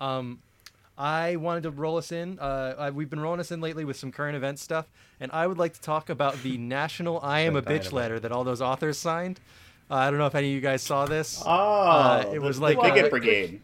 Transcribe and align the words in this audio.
Um, 0.00 0.40
I 0.96 1.36
wanted 1.36 1.62
to 1.64 1.70
roll 1.70 1.96
us 1.96 2.10
in. 2.10 2.38
Uh, 2.38 2.74
I, 2.78 2.90
we've 2.90 3.08
been 3.10 3.20
rolling 3.20 3.38
us 3.40 3.52
in 3.52 3.60
lately 3.60 3.84
with 3.84 3.96
some 3.96 4.10
current 4.10 4.36
event 4.36 4.58
stuff, 4.58 4.86
and 5.20 5.30
I 5.32 5.46
would 5.46 5.58
like 5.58 5.74
to 5.74 5.80
talk 5.80 6.08
about 6.10 6.42
the 6.42 6.58
national 6.58 7.20
"I 7.22 7.40
am 7.40 7.54
a 7.56 7.62
bitch" 7.62 7.92
letter 7.92 8.18
that 8.20 8.32
all 8.32 8.42
those 8.44 8.60
authors 8.60 8.98
signed. 8.98 9.38
Uh, 9.90 9.94
I 9.94 10.10
don't 10.10 10.18
know 10.18 10.26
if 10.26 10.34
any 10.34 10.48
of 10.48 10.54
you 10.54 10.60
guys 10.60 10.82
saw 10.82 11.06
this. 11.06 11.42
Oh, 11.46 11.48
Uh, 11.50 12.24
it 12.26 12.34
the- 12.34 12.40
was 12.40 12.56
the 12.58 12.62
like, 12.64 12.80
Bigot 12.80 13.06
uh, 13.06 13.08
Brigade. 13.10 13.60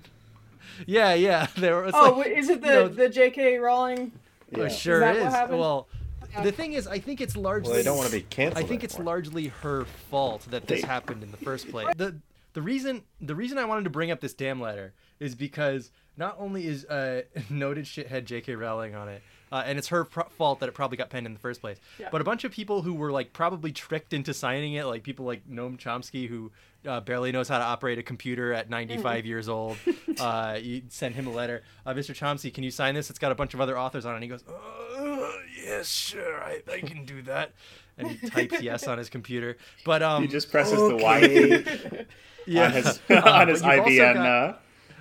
Yeah, 0.87 1.15
yeah. 1.15 1.47
There 1.57 1.83
was. 1.83 1.93
Oh, 1.97 2.15
like, 2.19 2.29
is 2.29 2.49
it 2.49 2.61
the 2.61 2.67
you 2.69 2.73
know, 2.75 2.89
the 2.89 3.09
J.K. 3.09 3.59
Rowling? 3.59 4.13
Oh, 4.57 4.63
Yeah. 4.63 4.69
sure 4.69 5.01
that 5.01 5.17
is. 5.17 5.25
what 5.25 5.33
happened? 5.33 5.59
Well, 5.61 5.87
Yeah. 6.33 6.43
the 6.45 6.53
thing 6.53 6.73
is, 6.73 6.87
I 6.87 6.99
think 6.99 7.21
it's 7.21 7.37
largely. 7.37 7.71
Well, 7.71 7.77
they 7.79 7.85
don't 7.85 7.97
want 7.97 8.11
to 8.11 8.17
be 8.17 8.23
canceled. 8.23 8.65
I 8.65 8.67
think 8.67 8.83
it's 8.85 8.99
largely 8.99 9.49
her 9.63 9.85
fault 10.11 10.47
that 10.51 10.67
this 10.67 10.83
They- 10.83 10.87
happened 10.87 11.23
in 11.23 11.31
the 11.31 11.37
first 11.39 11.69
place. 11.71 11.89
The 11.97 12.15
the 12.55 12.63
reason 12.63 13.03
the 13.21 13.35
reason 13.35 13.59
I 13.59 13.65
wanted 13.65 13.85
to 13.85 13.91
bring 13.91 14.11
up 14.13 14.21
this 14.21 14.35
damn 14.35 14.61
letter 14.61 14.93
is 15.21 15.35
because 15.35 15.91
not 16.17 16.37
only 16.39 16.67
is 16.67 16.85
uh, 16.87 17.23
noted 17.51 17.85
shithead 17.85 18.25
J.K. 18.25 18.55
Rowling 18.55 18.95
on 18.95 19.09
it, 19.09 19.23
uh, 19.53 19.63
and 19.67 19.79
it's 19.79 19.89
her 19.89 20.05
pro- 20.05 20.25
fault 20.31 20.61
that 20.61 20.69
it 20.69 20.73
probably 20.73 20.97
got 20.97 21.11
penned 21.11 21.27
in 21.27 21.33
the 21.33 21.39
first 21.41 21.61
place, 21.61 21.79
Yeah. 21.99 22.09
but 22.11 22.21
a 22.21 22.25
bunch 22.25 22.45
of 22.45 22.51
people 22.53 22.83
who 22.83 22.95
were 22.95 23.13
like 23.13 23.33
probably 23.33 23.71
tricked 23.73 24.13
into 24.13 24.35
signing 24.35 24.75
it, 24.75 24.85
like 24.87 25.03
people 25.03 25.25
like 25.27 25.49
Noam 25.49 25.79
Chomsky 25.79 26.29
who. 26.29 26.51
Uh, 26.87 27.01
barely 27.01 27.33
knows 27.33 27.49
how 27.49 27.57
to 27.57 27.65
operate 27.65 27.99
a 27.99 28.03
computer 28.03 28.53
at 28.53 28.69
95 28.69 29.25
years 29.25 29.49
old. 29.49 29.79
Uh, 30.21 30.59
you 30.63 30.83
send 30.91 31.15
him 31.15 31.27
a 31.27 31.31
letter. 31.31 31.63
Uh, 31.87 31.93
Mr. 31.95 32.15
Chomsky, 32.15 32.53
can 32.55 32.63
you 32.63 32.71
sign 32.71 32.95
this? 32.95 33.09
It's 33.11 33.19
got 33.19 33.33
a 33.33 33.35
bunch 33.35 33.53
of 33.55 33.61
other 33.61 33.77
authors 33.77 34.05
on 34.05 34.13
it. 34.13 34.17
And 34.17 34.23
he 34.23 34.29
goes, 34.29 34.45
uh, 34.47 35.31
yes, 35.65 35.89
sure, 35.89 36.41
I, 36.41 36.61
I 36.71 36.81
can 36.81 37.05
do 37.07 37.23
that. 37.23 37.53
And 37.99 38.09
he 38.09 38.29
types 38.29 38.61
yes 38.63 38.87
on 38.87 38.99
his 38.99 39.09
computer. 39.09 39.57
But 39.85 40.03
um, 40.05 40.23
He 40.23 40.29
just 40.29 40.51
presses 40.53 40.79
the 40.79 40.95
Y 40.97 41.21
key 41.21 42.05
yeah, 42.53 42.67
on 42.67 42.73
his 42.73 43.01
Uh, 43.11 43.15
on 43.25 43.49
his 43.49 43.63
but 43.63 43.71
you've 43.77 43.81
also 43.81 43.91
IBM. 43.91 44.15
got- 44.15 44.27
uh, 44.27 44.57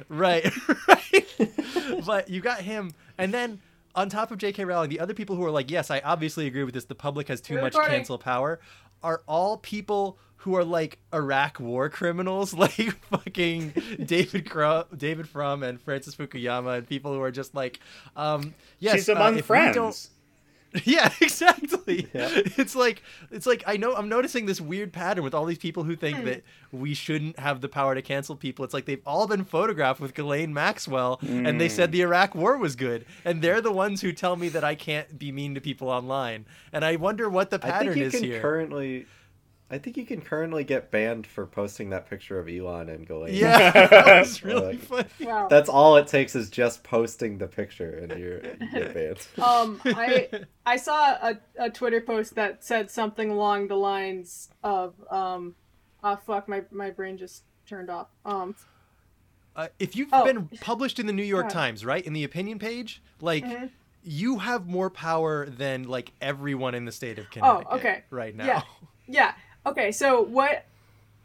right, 0.09 0.45
right. 0.87 1.25
but 2.05 2.29
you 2.29 2.41
got 2.41 2.61
him, 2.61 2.93
and 3.17 3.33
then 3.33 3.59
on 3.95 4.09
top 4.09 4.31
of 4.31 4.37
J.K. 4.37 4.65
Rowling, 4.65 4.89
the 4.89 4.99
other 4.99 5.13
people 5.13 5.35
who 5.35 5.43
are 5.45 5.51
like, 5.51 5.69
yes, 5.69 5.91
I 5.91 5.99
obviously 5.99 6.47
agree 6.47 6.63
with 6.63 6.73
this. 6.73 6.85
The 6.85 6.95
public 6.95 7.27
has 7.27 7.41
too 7.41 7.55
We're 7.55 7.61
much 7.61 7.73
recording. 7.75 7.97
cancel 7.97 8.17
power. 8.17 8.59
Are 9.03 9.21
all 9.27 9.57
people 9.57 10.17
who 10.37 10.55
are 10.55 10.63
like 10.63 10.97
Iraq 11.13 11.59
war 11.59 11.89
criminals, 11.89 12.53
like 12.55 12.71
fucking 13.09 13.73
David 14.05 14.49
Cro- 14.49 14.85
David 14.95 15.27
Frum 15.29 15.61
and 15.63 15.79
Francis 15.79 16.15
Fukuyama, 16.15 16.77
and 16.79 16.87
people 16.87 17.13
who 17.13 17.21
are 17.21 17.31
just 17.31 17.53
like, 17.53 17.79
um, 18.15 18.53
yes, 18.79 18.95
She's 18.95 19.09
uh, 19.09 19.13
among 19.13 19.37
if 19.37 19.45
friends. 19.45 20.09
Yeah, 20.85 21.11
exactly. 21.21 22.07
Yeah. 22.13 22.29
It's 22.33 22.75
like 22.75 23.01
it's 23.31 23.45
like 23.45 23.63
I 23.67 23.77
know 23.77 23.93
I'm 23.95 24.09
noticing 24.09 24.45
this 24.45 24.59
weird 24.59 24.91
pattern 24.93 25.23
with 25.23 25.33
all 25.33 25.45
these 25.45 25.57
people 25.57 25.83
who 25.83 25.93
Hmm. 25.93 25.99
think 25.99 26.25
that 26.25 26.43
we 26.71 26.93
shouldn't 26.93 27.37
have 27.39 27.61
the 27.61 27.69
power 27.69 27.93
to 27.95 28.01
cancel 28.01 28.35
people. 28.35 28.65
It's 28.65 28.73
like 28.73 28.85
they've 28.85 29.01
all 29.05 29.27
been 29.27 29.45
photographed 29.45 29.99
with 30.01 30.13
Ghislaine 30.15 30.53
Maxwell 30.53 31.19
and 31.21 31.59
they 31.61 31.67
Hmm. 31.67 31.73
said 31.75 31.91
the 31.91 32.01
Iraq 32.01 32.33
war 32.35 32.57
was 32.57 32.75
good. 32.75 33.05
And 33.23 33.41
they're 33.41 33.61
the 33.61 33.71
ones 33.71 34.01
who 34.01 34.11
tell 34.11 34.35
me 34.35 34.49
that 34.49 34.63
I 34.63 34.75
can't 34.75 35.19
be 35.19 35.31
mean 35.31 35.53
to 35.55 35.61
people 35.61 35.89
online. 35.89 36.45
And 36.71 36.83
I 36.83 36.95
wonder 36.95 37.29
what 37.29 37.49
the 37.51 37.57
I 37.57 37.69
pattern 37.69 37.87
think 37.93 37.97
you 37.97 38.05
is 38.05 38.13
can 38.13 38.23
here. 38.23 38.41
currently. 38.41 39.05
I 39.73 39.79
think 39.79 39.97
you 39.97 40.05
can 40.05 40.21
currently 40.21 40.63
get 40.63 40.91
banned 40.91 41.25
for 41.25 41.45
posting 41.47 41.89
that 41.89 42.09
picture 42.09 42.37
of 42.39 42.47
Elon 42.47 42.89
and 42.89 43.07
Ghislaine. 43.07 43.33
yeah, 43.33 43.71
that 43.89 44.19
was 44.19 44.43
really 44.43 44.77
Like- 44.77 44.79
funny. 44.79 45.07
Wow. 45.21 45.47
That's 45.49 45.67
all 45.69 45.97
it 45.97 46.07
takes 46.07 46.35
is 46.35 46.49
just 46.49 46.83
posting 46.83 47.37
the 47.39 47.47
picture 47.47 47.97
and 47.97 48.11
you're 48.19 48.37
you 48.43 48.71
get 48.71 48.93
banned. 48.93 49.27
um, 49.41 49.81
I 49.85 50.29
I 50.65 50.77
saw 50.77 51.13
a, 51.13 51.39
a 51.57 51.69
Twitter 51.69 52.01
post 52.01 52.35
that 52.35 52.63
said 52.63 52.91
something 52.91 53.29
along 53.31 53.67
the 53.67 53.75
lines 53.75 54.49
of 54.63 54.93
um, 55.09 55.55
ah 56.03 56.15
fuck 56.17 56.47
my 56.47 56.61
my 56.71 56.91
brain 56.91 57.17
just 57.17 57.43
turned 57.67 57.89
off. 57.89 58.07
Um, 58.25 58.55
Uh, 59.55 59.67
if 59.79 59.95
you've 59.95 60.09
Oh. 60.11 60.23
been 60.25 60.49
published 60.61 60.99
in 60.99 61.05
the 61.07 61.13
New 61.13 61.23
York 61.23 61.45
Yeah. 61.45 61.53
Times, 61.61 61.85
right, 61.85 62.03
in 62.05 62.13
the 62.13 62.23
opinion 62.23 62.59
page, 62.59 63.01
like 63.21 63.43
Mhm. 63.45 63.69
you 64.03 64.39
have 64.39 64.67
more 64.67 64.89
power 64.89 65.45
than 65.47 65.83
like 65.83 66.11
everyone 66.21 66.75
in 66.75 66.85
the 66.85 66.91
state 66.91 67.17
of 67.19 67.29
Connecticut 67.31 67.67
Oh, 67.71 67.75
okay. 67.77 68.03
right 68.09 68.35
now. 68.35 68.45
Yeah. 68.45 68.61
yeah. 69.07 69.33
Okay. 69.65 69.91
So 69.91 70.21
what 70.21 70.65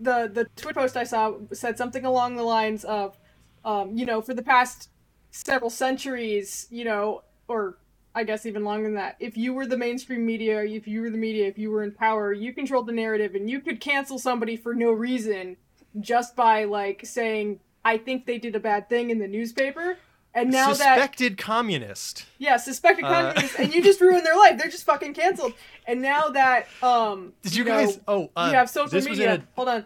the 0.00 0.30
the 0.32 0.44
Twitter 0.56 0.80
post 0.80 0.96
I 0.96 1.04
saw 1.04 1.34
said 1.52 1.76
something 1.76 2.04
along 2.04 2.36
the 2.36 2.42
lines 2.42 2.84
of, 2.84 3.16
um, 3.64 3.96
you 3.96 4.06
know, 4.06 4.20
for 4.22 4.34
the 4.34 4.42
past 4.42 4.90
several 5.30 5.70
centuries, 5.70 6.66
you 6.70 6.84
know, 6.84 7.22
or 7.48 7.78
I 8.14 8.24
guess 8.24 8.46
even 8.46 8.64
longer 8.64 8.84
than 8.84 8.94
that, 8.94 9.16
if 9.20 9.36
you 9.36 9.52
were 9.52 9.66
the 9.66 9.76
mainstream 9.76 10.24
media, 10.24 10.64
if 10.64 10.88
you 10.88 11.02
were 11.02 11.10
the 11.10 11.18
media, 11.18 11.46
if 11.46 11.58
you 11.58 11.70
were 11.70 11.82
in 11.82 11.92
power, 11.92 12.32
you 12.32 12.52
controlled 12.52 12.86
the 12.86 12.92
narrative, 12.92 13.34
and 13.34 13.48
you 13.50 13.60
could 13.60 13.80
cancel 13.80 14.18
somebody 14.18 14.56
for 14.56 14.74
no 14.74 14.90
reason 14.90 15.56
just 16.00 16.36
by 16.36 16.64
like 16.64 17.04
saying, 17.04 17.60
"I 17.84 17.98
think 17.98 18.26
they 18.26 18.38
did 18.38 18.54
a 18.54 18.60
bad 18.60 18.88
thing" 18.88 19.10
in 19.10 19.18
the 19.18 19.28
newspaper. 19.28 19.98
And 20.34 20.50
now 20.50 20.68
that 20.68 20.76
Suspected 20.76 21.38
communist. 21.38 22.26
yeah, 22.38 22.58
suspected 22.58 23.04
Uh, 23.04 23.08
communists, 23.32 23.58
and 23.58 23.74
you 23.74 23.82
just 23.82 24.00
ruined 24.00 24.24
their 24.24 24.36
life. 24.36 24.58
They're 24.58 24.70
just 24.70 24.84
fucking 24.84 25.14
canceled. 25.14 25.54
And 25.86 26.00
now 26.02 26.28
that 26.28 26.66
um, 26.82 27.32
Did 27.42 27.56
you 27.56 27.64
know, 27.64 27.70
guys? 27.86 27.98
Oh, 28.06 28.30
uh, 28.36 28.48
you 28.50 28.56
have 28.56 28.70
social 28.70 29.00
media. 29.00 29.34
in 29.36 29.48
Hold 29.56 29.68
on. 29.68 29.76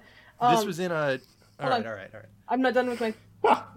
a. 0.40 0.50
This 0.50 0.60
Um, 0.60 0.66
was 0.66 0.78
in 0.80 0.90
a. 0.92 0.94
All 0.94 1.08
hold 1.08 1.20
right, 1.70 1.72
on. 1.80 1.86
all 1.86 1.92
right, 1.94 2.10
all 2.12 2.20
right. 2.20 2.28
I'm 2.48 2.60
not 2.60 2.74
done 2.74 2.88
with 2.88 3.00
my 3.00 3.14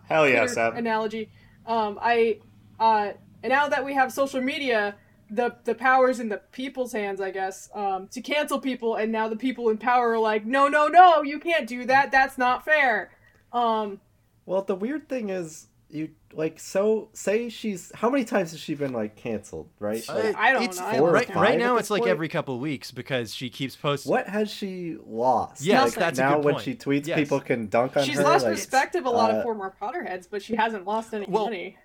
Hell 0.08 0.28
yeah, 0.28 0.40
Twitter 0.40 0.54
Seb. 0.54 0.74
analogy. 0.76 1.30
Um, 1.66 1.98
I 2.02 2.40
uh, 2.80 3.14
and 3.44 3.52
now 3.52 3.70
that 3.70 3.86
we 3.86 3.94
have 3.94 4.12
social 4.12 4.42
media, 4.42 4.96
the 5.30 5.56
the 5.64 5.76
power's 5.76 6.20
in 6.20 6.30
the 6.30 6.38
people's 6.52 6.92
hands, 6.94 7.22
I 7.22 7.30
guess, 7.32 7.70
um, 7.74 8.08
to 8.10 8.22
cancel 8.22 8.60
people. 8.60 8.96
And 8.96 9.12
now 9.12 9.30
the 9.30 9.36
people 9.38 9.70
in 9.70 9.78
power 9.78 10.12
are 10.14 10.20
like, 10.20 10.46
no, 10.46 10.68
no, 10.68 10.88
no, 10.88 11.22
you 11.24 11.40
can't 11.40 11.68
do 11.68 11.86
that. 11.86 12.12
That's 12.12 12.38
not 12.38 12.66
fair. 12.66 13.12
Um, 13.54 14.02
Well, 14.46 14.64
the 14.64 14.76
weird 14.76 15.08
thing 15.08 15.30
is, 15.30 15.68
you 15.96 16.10
like 16.34 16.60
so 16.60 17.10
say 17.14 17.48
she's 17.50 17.92
how 17.96 18.10
many 18.10 18.26
times 18.26 18.52
has 18.52 18.60
she 18.60 18.76
been 18.76 18.92
like 18.94 19.16
canceled, 19.16 19.70
right? 19.80 20.04
Uh, 20.10 20.16
Like, 20.16 20.36
I 20.36 20.52
don't 20.54 20.64
it's 20.64 20.80
know. 20.80 20.86
I 20.86 20.96
don't 20.98 21.12
right, 21.12 21.36
right 21.36 21.58
now, 21.58 21.78
it's 21.78 21.90
like 21.90 22.02
point? 22.02 22.12
every 22.12 22.28
couple 22.28 22.56
of 22.56 22.62
weeks 22.62 22.92
because 22.92 23.34
she 23.34 23.50
keeps 23.50 23.76
posting. 23.76 24.12
what 24.12 24.28
has 24.28 24.52
she 24.52 24.98
lost? 25.06 25.62
Yes, 25.62 25.84
Like, 25.92 25.94
that's 25.96 26.20
a 26.20 26.22
now 26.22 26.36
good 26.36 26.46
when 26.46 26.54
point. 26.56 26.66
she 26.66 26.76
tweets, 26.76 27.08
Yes. 27.08 27.18
people 27.18 27.40
can 27.40 27.68
dunk 27.68 27.96
on 27.96 28.04
her. 28.04 28.08
she's 28.10 28.20
lost 28.20 28.44
like, 28.44 28.52
respect 28.52 28.96
of 28.96 29.06
a 29.06 29.10
lot 29.10 29.32
uh, 29.32 29.36
of 29.38 29.44
former 29.44 29.74
Potterheads, 29.82 30.28
but 30.30 30.44
she 30.44 30.56
hasn't 30.56 30.86
lost 30.86 31.14
any 31.14 31.26
Well, 31.28 31.46
money. 31.46 31.78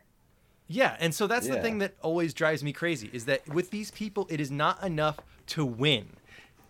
Yeah, 0.67 0.97
and 1.01 1.15
so 1.15 1.27
that's 1.27 1.49
the 1.49 1.61
thing 1.61 1.79
that 1.79 1.95
always 2.03 2.33
drives 2.35 2.63
me 2.63 2.73
crazy 2.73 3.11
is 3.13 3.25
that 3.25 3.49
with 3.49 3.71
these 3.71 3.91
people, 3.91 4.27
it 4.31 4.41
is 4.41 4.51
not 4.51 4.83
enough 4.85 5.19
to 5.49 5.65
win. 5.65 6.11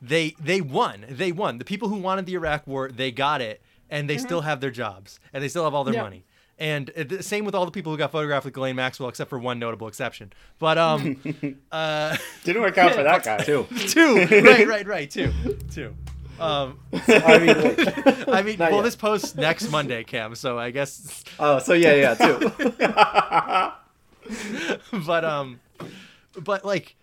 They 0.02 0.34
they 0.42 0.60
won. 0.62 1.04
They 1.08 1.32
won. 1.32 1.58
The 1.58 1.64
people 1.66 1.88
who 1.88 1.96
wanted 1.98 2.24
the 2.24 2.32
Iraq 2.34 2.66
War, 2.66 2.90
they 2.90 3.10
got 3.12 3.42
it, 3.42 3.60
and 3.90 4.08
they 4.08 4.16
still 4.16 4.40
have 4.40 4.60
their 4.62 4.70
jobs, 4.70 5.20
and 5.34 5.42
they 5.44 5.48
still 5.48 5.64
have 5.64 5.74
all 5.74 5.84
their 5.84 5.92
Yeah. 5.94 6.02
money. 6.02 6.24
And 6.60 6.90
uh, 6.90 7.04
the 7.04 7.22
same 7.22 7.46
with 7.46 7.54
all 7.54 7.64
the 7.64 7.70
people 7.70 7.90
who 7.90 7.96
got 7.96 8.12
photographed 8.12 8.44
with 8.44 8.52
Ghislaine 8.52 8.76
Maxwell, 8.76 9.08
except 9.08 9.30
for 9.30 9.38
one 9.38 9.58
notable 9.58 9.88
exception. 9.88 10.30
But 10.58 10.76
um, 10.76 11.16
uh, 11.72 12.16
Didn't 12.44 12.60
work 12.60 12.76
out 12.76 12.94
for 12.94 13.02
that 13.02 13.24
guy. 13.24 13.38
Two. 13.38 13.66
two, 13.88 14.16
right, 14.44 14.68
right, 14.68 14.86
right, 14.86 15.10
two, 15.10 15.32
two. 15.72 15.96
Um, 16.38 16.78
I 16.92 17.38
mean, 17.38 17.56
wait. 17.62 18.28
I 18.28 18.42
mean, 18.42 18.58
Not 18.58 18.70
well, 18.70 18.80
yet. 18.80 18.82
this 18.82 18.96
posts 18.96 19.34
next 19.34 19.70
Monday, 19.70 20.04
Cam. 20.04 20.34
So 20.34 20.58
I 20.58 20.70
guess 20.70 21.24
oh, 21.38 21.58
so 21.58 21.72
yeah, 21.72 21.94
yeah, 21.94 22.14
two. 22.14 22.52
but 25.04 25.24
um 25.24 25.60
but 26.38 26.64
like 26.64 26.94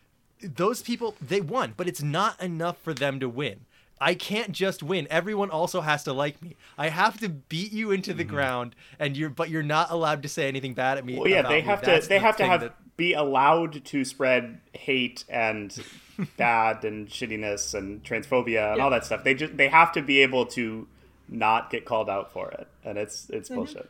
those 0.41 0.81
people 0.81 1.15
they 1.21 1.41
won 1.41 1.73
but 1.75 1.87
it's 1.87 2.01
not 2.01 2.41
enough 2.41 2.77
for 2.77 2.93
them 2.93 3.19
to 3.19 3.27
win 3.27 3.65
i 3.99 4.13
can't 4.13 4.51
just 4.51 4.81
win 4.83 5.07
everyone 5.09 5.49
also 5.49 5.81
has 5.81 6.03
to 6.03 6.13
like 6.13 6.41
me 6.41 6.55
i 6.77 6.89
have 6.89 7.19
to 7.19 7.27
beat 7.29 7.71
you 7.71 7.91
into 7.91 8.13
the 8.13 8.23
ground 8.23 8.75
and 8.99 9.17
you're 9.17 9.29
but 9.29 9.49
you're 9.49 9.63
not 9.63 9.89
allowed 9.91 10.21
to 10.23 10.29
say 10.29 10.47
anything 10.47 10.73
bad 10.73 10.97
at 10.97 11.05
me 11.05 11.17
Well, 11.17 11.27
yeah, 11.27 11.41
they 11.41 11.55
me. 11.61 11.61
have 11.61 11.81
to. 11.81 11.85
That's 11.87 12.07
They 12.07 12.17
the 12.19 12.25
have 12.25 12.37
to 12.37 12.45
have 12.45 12.61
that- 12.61 12.75
be 12.97 13.13
allowed 13.13 13.85
to 13.85 14.03
spread 14.03 14.59
hate 14.73 15.23
and 15.29 15.75
bad 16.37 16.83
and 16.83 17.07
shittiness 17.07 17.75
and 17.75 18.03
transphobia 18.03 18.69
and 18.69 18.77
Yeah. 18.77 18.83
all 18.83 18.89
that 18.89 19.05
stuff. 19.05 19.23
They 19.23 19.35
just 19.35 19.55
they 19.55 19.67
have 19.67 19.91
to 19.93 20.01
be 20.01 20.21
able 20.23 20.45
to 20.47 20.87
not 21.29 21.69
get 21.69 21.85
called 21.85 22.09
out 22.09 22.31
for 22.33 22.49
it, 22.51 22.67
and 22.83 22.97
it's 22.97 23.25
Mm-hmm. 23.25 23.35
it's 23.35 23.49
bullshit. 23.49 23.89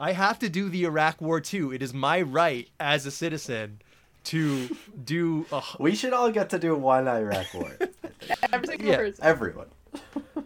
i 0.00 0.12
have 0.12 0.38
to 0.38 0.48
do 0.48 0.68
the 0.68 0.84
iraq 0.84 1.20
war 1.20 1.40
too 1.40 1.72
it 1.72 1.82
is 1.82 1.92
my 1.92 2.22
right 2.22 2.68
as 2.80 3.04
a 3.06 3.10
citizen 3.10 3.80
to 4.24 4.76
do 5.04 5.46
a, 5.52 5.62
we 5.78 5.94
should 5.94 6.12
all 6.12 6.30
get 6.30 6.50
to 6.50 6.58
do 6.58 6.74
one 6.76 7.08
Iraq 7.08 7.52
war. 7.54 7.76
Every 8.52 8.66
single 8.66 8.88
Yeah. 8.88 8.96
person. 8.96 9.24
Everyone. 9.24 9.66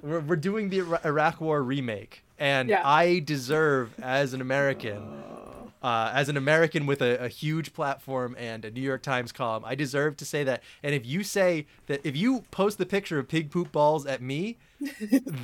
we're, 0.03 0.21
we're 0.21 0.37
doing 0.37 0.69
the 0.71 0.81
Iraq 1.05 1.41
War 1.41 1.63
remake, 1.63 2.23
and 2.39 2.69
Yeah. 2.69 2.87
I 2.87 3.19
deserve, 3.21 3.91
as 4.01 4.35
an 4.35 4.41
American, 4.41 5.23
uh, 5.83 6.13
as 6.15 6.29
an 6.29 6.37
American 6.37 6.87
with 6.87 7.03
a, 7.03 7.25
a 7.25 7.29
huge 7.29 7.73
platform 7.73 8.37
and 8.39 8.65
a 8.65 8.71
New 8.71 8.81
York 8.81 9.03
Times 9.03 9.33
column, 9.33 9.65
I 9.67 9.75
deserve 9.75 10.17
to 10.19 10.25
say 10.25 10.45
that. 10.45 10.63
And 10.85 10.95
if 10.95 11.05
you 11.05 11.25
say 11.25 11.67
that, 11.87 12.01
if 12.05 12.17
you 12.17 12.45
post 12.53 12.79
the 12.79 12.87
picture 12.87 13.19
of 13.19 13.27
pig 13.27 13.51
poop 13.51 13.73
balls 13.73 14.07
at 14.07 14.23
me, 14.23 14.59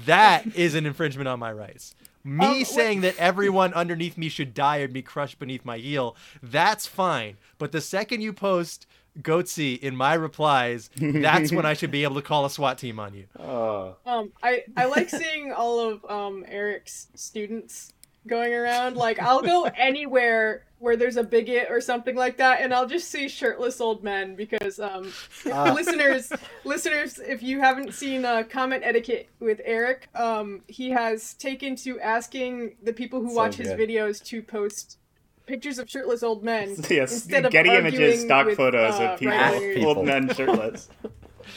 that 0.06 0.46
is 0.54 0.74
an 0.74 0.86
infringement 0.86 1.26
on 1.28 1.38
my 1.40 1.52
rights. 1.52 1.94
Me 2.24 2.46
Um, 2.60 2.64
saying 2.64 3.00
that 3.02 3.16
everyone 3.16 3.72
underneath 3.74 4.18
me 4.18 4.28
should 4.28 4.52
die 4.54 4.78
or 4.78 4.88
be 4.88 5.02
crushed 5.02 5.38
beneath 5.38 5.64
my 5.64 5.78
heel, 5.78 6.16
that's 6.42 6.86
fine. 6.86 7.36
But 7.58 7.72
the 7.72 7.80
second 7.80 8.20
you 8.20 8.32
post 8.32 8.86
Goatse 9.20 9.78
in 9.80 9.96
my 9.96 10.14
replies, 10.14 10.90
that's 10.96 11.50
when 11.52 11.66
I 11.66 11.74
should 11.74 11.90
be 11.90 12.04
able 12.04 12.14
to 12.16 12.22
call 12.22 12.44
a 12.44 12.50
SWAT 12.50 12.78
team 12.78 13.00
on 13.00 13.14
you. 13.14 13.24
Oh, 13.38 13.96
Um, 14.06 14.32
I, 14.42 14.62
I 14.76 14.86
like 14.86 15.10
seeing 15.10 15.52
all 15.52 15.80
of 15.80 16.04
um, 16.08 16.44
Eric's 16.48 17.08
students 17.14 17.92
going 18.26 18.52
around. 18.52 18.96
Like 18.96 19.20
I'll 19.20 19.42
go 19.42 19.64
anywhere 19.76 20.64
where 20.78 20.96
there's 20.96 21.16
a 21.16 21.24
bigot 21.24 21.68
or 21.70 21.80
something 21.80 22.14
like 22.14 22.36
that, 22.36 22.60
and 22.60 22.72
I'll 22.72 22.86
just 22.86 23.08
see 23.10 23.28
shirtless 23.28 23.80
old 23.80 24.04
men 24.04 24.36
because 24.36 24.78
um, 24.78 25.12
Ah. 25.50 25.72
listeners, 25.74 26.32
listeners, 26.64 27.18
if 27.18 27.42
you 27.42 27.60
haven't 27.60 27.94
seen 27.94 28.24
uh, 28.24 28.44
comment 28.44 28.82
etiquette 28.84 29.28
with 29.40 29.60
Eric, 29.64 30.08
um, 30.14 30.62
he 30.68 30.90
has 30.90 31.34
taken 31.34 31.74
to 31.76 31.98
asking 32.00 32.76
the 32.82 32.92
people 32.92 33.20
who 33.20 33.30
So 33.30 33.34
watch 33.34 33.56
his 33.56 33.68
videos 33.68 34.22
to 34.26 34.42
post 34.42 34.98
pictures 35.46 35.78
of 35.78 35.90
shirtless 35.90 36.22
old 36.22 36.44
men 36.44 36.76
Yes, 36.90 37.12
instead 37.12 37.46
of 37.46 37.50
Getty 37.52 37.70
Images 37.70 38.20
stock 38.20 38.46
with, 38.46 38.56
photos 38.56 38.94
uh, 39.00 39.12
of. 39.14 39.18
People. 39.18 39.86
old 39.86 40.06
men 40.06 40.32
shirtless. 40.32 40.88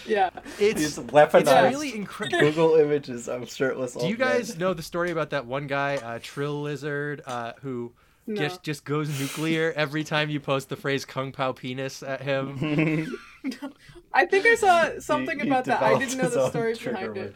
Yeah. 0.08 0.30
It's 0.60 0.80
These 0.80 0.98
it's 0.98 1.12
weaponized 1.12 1.70
really 1.72 1.96
incredible. 1.96 2.40
Google 2.40 2.76
images 2.76 3.28
of 3.30 3.50
shirtless 3.52 3.94
Do 3.94 4.08
you 4.08 4.18
guys 4.18 4.50
men. 4.50 4.58
know 4.60 4.74
the 4.74 4.84
story 4.84 5.12
about 5.12 5.30
that 5.32 5.46
one 5.46 5.68
guy, 5.68 5.96
uh, 5.98 6.20
Trill 6.22 6.62
Lizard, 6.62 7.22
uh, 7.26 7.54
who 7.62 7.92
No. 8.28 8.36
just 8.42 8.64
just 8.64 8.86
goes 8.86 9.20
nuclear 9.20 9.74
every 9.76 10.04
time 10.04 10.30
you 10.30 10.40
post 10.40 10.70
the 10.70 10.76
phrase 10.76 11.06
"Kung 11.06 11.32
Pao 11.32 11.52
penis" 11.54 12.04
at 12.04 12.22
him? 12.22 12.58
I 14.14 14.26
think 14.26 14.46
I 14.46 14.56
saw 14.56 15.00
something 15.00 15.40
He- 15.40 15.46
he 15.46 15.50
about 15.50 15.66
that. 15.66 15.82
I 15.82 15.98
didn't 15.98 16.18
know 16.18 16.30
the 16.30 16.50
story 16.50 16.76
trigger 16.76 16.92
behind 16.98 17.16
word. 17.16 17.18
it. 17.28 17.36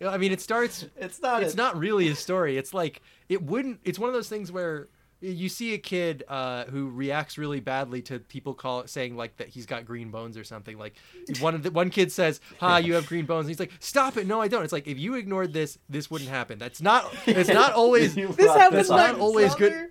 You 0.00 0.06
know, 0.06 0.12
I 0.12 0.18
mean, 0.18 0.32
it 0.32 0.40
starts. 0.40 0.86
It's 0.96 1.20
not. 1.22 1.42
It's 1.42 1.54
a- 1.54 1.56
not 1.56 1.76
really 1.78 2.08
a 2.08 2.14
story. 2.14 2.56
It's 2.58 2.74
like 2.74 3.00
it 3.28 3.42
wouldn't. 3.42 3.80
It's 3.84 3.98
one 3.98 4.08
of 4.08 4.14
those 4.14 4.28
things 4.28 4.50
where 4.52 4.88
you 5.26 5.48
see 5.48 5.74
a 5.74 5.78
kid 5.78 6.22
uh, 6.28 6.64
who 6.66 6.88
reacts 6.90 7.38
really 7.38 7.60
badly 7.60 8.02
to 8.02 8.18
people 8.18 8.54
call 8.54 8.80
it 8.80 8.90
saying 8.90 9.16
like 9.16 9.36
that 9.38 9.48
he's 9.48 9.66
got 9.66 9.84
green 9.84 10.10
bones 10.10 10.36
or 10.36 10.44
something. 10.44 10.76
Like 10.78 10.94
one 11.40 11.54
of 11.54 11.62
the 11.62 11.70
one 11.70 11.90
kid 11.90 12.12
says, 12.12 12.40
"Ha, 12.60 12.76
you 12.78 12.94
have 12.94 13.06
green 13.06 13.26
bones." 13.26 13.46
And 13.46 13.50
he's 13.50 13.60
like, 13.60 13.72
"Stop 13.80 14.16
it! 14.16 14.26
No, 14.26 14.40
I 14.40 14.48
don't." 14.48 14.62
It's 14.64 14.72
like 14.72 14.86
if 14.86 14.98
you 14.98 15.14
ignored 15.14 15.52
this, 15.52 15.78
this 15.88 16.10
wouldn't 16.10 16.30
happen. 16.30 16.58
That's 16.58 16.80
not. 16.82 17.14
It's 17.26 17.48
not 17.48 17.72
always. 17.82 18.14
This 18.14 18.36
brought 18.36 18.58
happens 18.58 18.88
That's 18.88 18.90
not 18.90 19.12
like 19.14 19.20
always 19.20 19.54
good- 19.54 19.90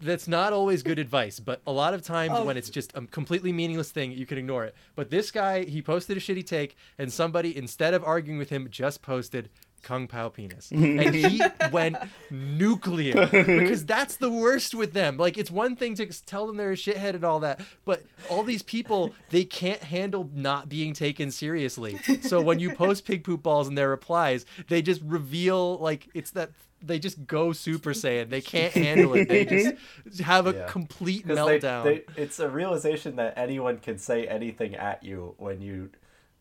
that's 0.00 0.26
not 0.26 0.52
always 0.52 0.82
good 0.82 0.98
advice, 0.98 1.38
but 1.38 1.60
a 1.64 1.70
lot 1.70 1.94
of 1.94 2.02
times 2.02 2.32
Oh. 2.34 2.44
when 2.44 2.56
it's 2.56 2.68
just 2.70 2.90
a 2.96 3.02
completely 3.06 3.52
meaningless 3.52 3.92
thing, 3.92 4.10
you 4.10 4.26
can 4.26 4.36
ignore 4.36 4.64
it. 4.64 4.74
But 4.96 5.10
this 5.10 5.30
guy, 5.30 5.62
he 5.64 5.80
posted 5.80 6.16
a 6.16 6.20
shitty 6.20 6.44
take, 6.44 6.76
and 6.98 7.12
somebody, 7.12 7.56
instead 7.56 7.94
of 7.94 8.02
arguing 8.02 8.36
with 8.36 8.50
him, 8.50 8.66
just 8.68 9.00
posted 9.00 9.48
Kung 9.82 10.06
Pao 10.06 10.28
penis. 10.28 10.70
and 10.72 11.14
he 11.14 11.42
went 11.72 11.96
nuclear 12.30 13.26
because 13.26 13.84
that's 13.84 14.16
the 14.16 14.30
worst 14.30 14.74
with 14.74 14.92
them. 14.92 15.16
Like, 15.16 15.36
it's 15.38 15.50
one 15.50 15.76
thing 15.76 15.94
to 15.96 16.06
tell 16.24 16.46
them 16.46 16.56
they're 16.56 16.72
a 16.72 16.76
shithead 16.76 17.14
and 17.14 17.24
all 17.24 17.40
that, 17.40 17.60
but 17.84 18.02
all 18.30 18.42
these 18.42 18.62
people, 18.62 19.12
they 19.30 19.44
can't 19.44 19.82
handle 19.82 20.30
not 20.34 20.68
being 20.68 20.92
taken 20.94 21.30
seriously. 21.30 21.98
So 22.22 22.40
when 22.40 22.58
you 22.58 22.74
post 22.74 23.04
pig 23.04 23.24
poop 23.24 23.42
balls 23.42 23.68
in 23.68 23.74
their 23.74 23.90
replies, 23.90 24.46
they 24.68 24.82
just 24.82 25.02
reveal, 25.02 25.78
like, 25.78 26.08
it's 26.14 26.30
that. 26.32 26.50
They 26.84 26.98
just 26.98 27.28
go 27.28 27.52
Super 27.52 27.90
Saiyan. 27.92 28.28
They 28.28 28.40
can't 28.40 28.72
handle 28.74 29.14
it. 29.14 29.28
They 29.28 29.44
just 29.44 30.20
have 30.20 30.48
a 30.48 30.52
Yeah. 30.52 30.66
complete 30.66 31.24
'Cause 31.24 31.36
they- 31.36 31.60
meltdown. 31.60 31.84
they- 31.84 32.02
it's 32.20 32.40
a 32.40 32.48
realization 32.48 33.14
that 33.16 33.34
anyone 33.36 33.78
can 33.78 33.98
say 33.98 34.26
anything 34.26 34.74
at 34.74 35.04
you 35.04 35.36
when 35.38 35.60
you 35.60 35.90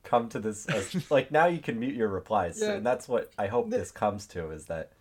come 0.04 0.30
to 0.30 0.40
this. 0.40 0.66
As, 0.68 1.12
like 1.12 1.32
now, 1.32 1.48
you 1.48 1.60
can 1.60 1.80
mute 1.80 1.96
your 1.96 2.08
replies, 2.10 2.60
Yeah. 2.62 2.74
and 2.74 2.86
that's 2.86 3.08
what 3.08 3.32
I 3.38 3.48
hope 3.48 3.70
this 3.70 3.92
comes 3.92 4.26
to 4.28 4.52
is 4.52 4.66
that 4.66 4.92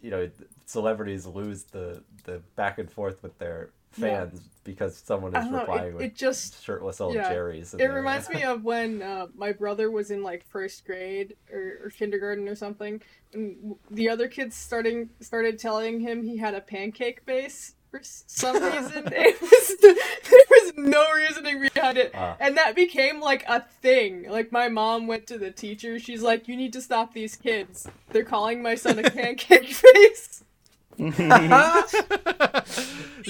you 0.00 0.10
know 0.10 0.28
celebrities 0.66 1.26
lose 1.26 1.64
the 1.64 2.02
the 2.24 2.40
back 2.56 2.78
and 2.78 2.90
forth 2.90 3.22
with 3.22 3.38
their 3.38 3.70
Yeah. 3.96 4.26
fans 4.26 4.40
because 4.64 4.96
someone 4.98 5.34
is 5.34 5.42
don't 5.44 5.52
know. 5.52 5.58
replying 5.60 5.88
It, 5.88 5.94
with 5.94 6.02
it 6.04 6.14
just 6.14 6.62
shirtless 6.62 7.00
old 7.00 7.14
yeah. 7.14 7.30
Jerry's. 7.30 7.72
it 7.74 7.86
reminds 7.86 8.28
me 8.28 8.42
of 8.44 8.62
when 8.72 9.00
uh, 9.02 9.28
my 9.34 9.50
brother 9.52 9.90
was 9.90 10.10
in 10.10 10.22
like 10.22 10.44
first 10.46 10.84
grade 10.84 11.34
or, 11.50 11.80
or 11.84 11.90
kindergarten 11.90 12.46
or 12.48 12.54
something, 12.54 13.00
and 13.32 13.76
the 13.90 14.08
other 14.10 14.28
kids 14.28 14.54
starting 14.56 15.08
started 15.20 15.58
telling 15.58 16.00
him 16.00 16.22
he 16.22 16.36
had 16.36 16.54
a 16.54 16.60
pancake 16.60 17.22
face 17.24 17.74
for 17.90 18.00
some 18.02 18.56
reason. 18.62 19.08
it 19.12 19.40
was 19.40 19.76
there 19.80 20.44
was 20.50 20.72
no 20.76 21.04
reasoning 21.14 21.68
behind 21.72 21.98
it, 21.98 22.12
Ah. 22.14 22.36
and 22.40 22.56
that 22.56 22.74
became 22.74 23.20
like 23.20 23.44
a 23.48 23.60
thing. 23.82 24.28
Like 24.28 24.52
my 24.52 24.68
mom 24.68 25.06
went 25.06 25.26
to 25.28 25.38
the 25.38 25.50
teacher. 25.50 25.98
She's 25.98 26.22
like, 26.22 26.48
"You 26.48 26.56
need 26.56 26.72
to 26.74 26.80
stop 26.82 27.14
these 27.14 27.36
kids. 27.36 27.88
They're 28.10 28.24
calling 28.24 28.62
my 28.62 28.74
son 28.74 28.98
a 28.98 29.10
pancake 29.10 29.68
face." 29.72 30.44
so 30.98 31.12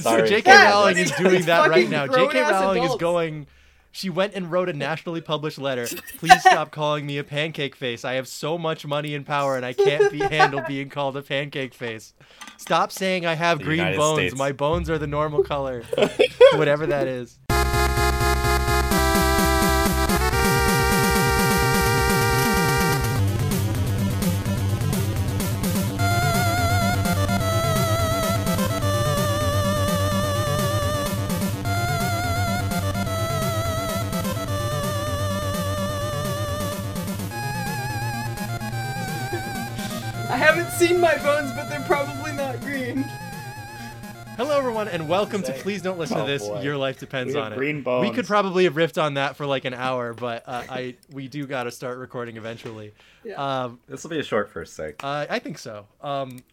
Sorry. 0.00 0.28
J.K. 0.28 0.50
Yeah, 0.50 0.70
Rowling 0.70 0.96
is 0.99 1.11
doing 1.12 1.43
that 1.44 1.69
right 1.69 1.88
now. 1.88 2.06
J.K. 2.06 2.16
grown-ass 2.32 2.50
Rowling 2.52 2.82
is 2.84 2.94
going. 2.96 3.46
She 3.90 4.11
went 4.11 4.35
and 4.35 4.50
wrote 4.50 4.69
a 4.69 4.73
nationally 4.73 5.20
published 5.20 5.58
letter. 5.58 5.87
Please 6.19 6.40
stop 6.40 6.70
calling 6.70 7.06
me 7.06 7.19
a 7.19 7.25
pancake 7.25 7.75
face. 7.75 8.05
I 8.05 8.14
have 8.14 8.29
so 8.29 8.58
much 8.58 8.87
money 8.87 9.14
and 9.14 9.26
power, 9.26 9.56
and 9.56 9.64
I 9.64 9.73
can't 9.73 10.12
be 10.12 10.19
handle 10.19 10.62
being 10.69 10.88
called 10.88 11.17
a 11.17 11.23
pancake 11.23 11.75
face. 11.75 12.12
Stop 12.58 12.93
saying 12.93 13.26
I 13.26 13.35
have 13.35 13.58
The 13.58 13.64
green 13.64 13.79
United 13.79 13.96
bones. 13.96 14.19
States. 14.19 14.37
My 14.37 14.52
bones 14.52 14.90
are 14.90 14.99
the 14.99 15.06
normal 15.06 15.43
color, 15.43 15.82
whatever 16.55 16.87
that 16.87 17.06
is. 17.06 17.38
Seen 40.78 41.00
my 41.00 41.16
bones, 41.19 41.50
but 41.52 41.69
they're 41.69 41.80
probably 41.82 42.32
not 42.32 42.60
green. 42.60 43.02
Hello, 44.36 44.56
everyone, 44.56 44.86
and 44.86 45.08
welcome 45.08 45.42
to 45.42 45.52
Please 45.54 45.82
Don't 45.82 45.98
Listen 45.98 46.19
Oh, 46.19 46.20
to 46.25 46.30
This. 46.30 46.46
boy. 46.46 46.60
Your 46.62 46.76
life 46.76 47.00
depends 47.00 47.34
We 47.34 47.40
on 47.40 47.50
have 47.50 47.52
it. 47.54 47.56
green 47.56 47.82
We 48.00 48.12
could 48.12 48.26
probably 48.26 48.62
have 48.64 48.75
riffed 48.75 49.02
on 49.02 49.14
that 49.14 49.34
for 49.36 49.44
like 49.46 49.64
an 49.64 49.75
hour, 49.75 50.14
but 50.14 50.44
uh, 50.46 50.62
I 50.69 50.94
we 51.10 51.26
do 51.26 51.46
got 51.48 51.64
to 51.64 51.72
start 51.72 51.98
recording 51.98 52.36
eventually. 52.36 52.92
Yeah. 53.25 53.64
Um, 53.64 53.80
This 53.88 54.04
will 54.04 54.10
be 54.10 54.20
a 54.20 54.25
short 54.25 54.50
first 54.50 54.75
sec. 54.75 55.02
Uh, 55.02 55.26
I 55.28 55.40
think 55.40 55.58
so. 55.58 55.86
Um, 56.00 56.44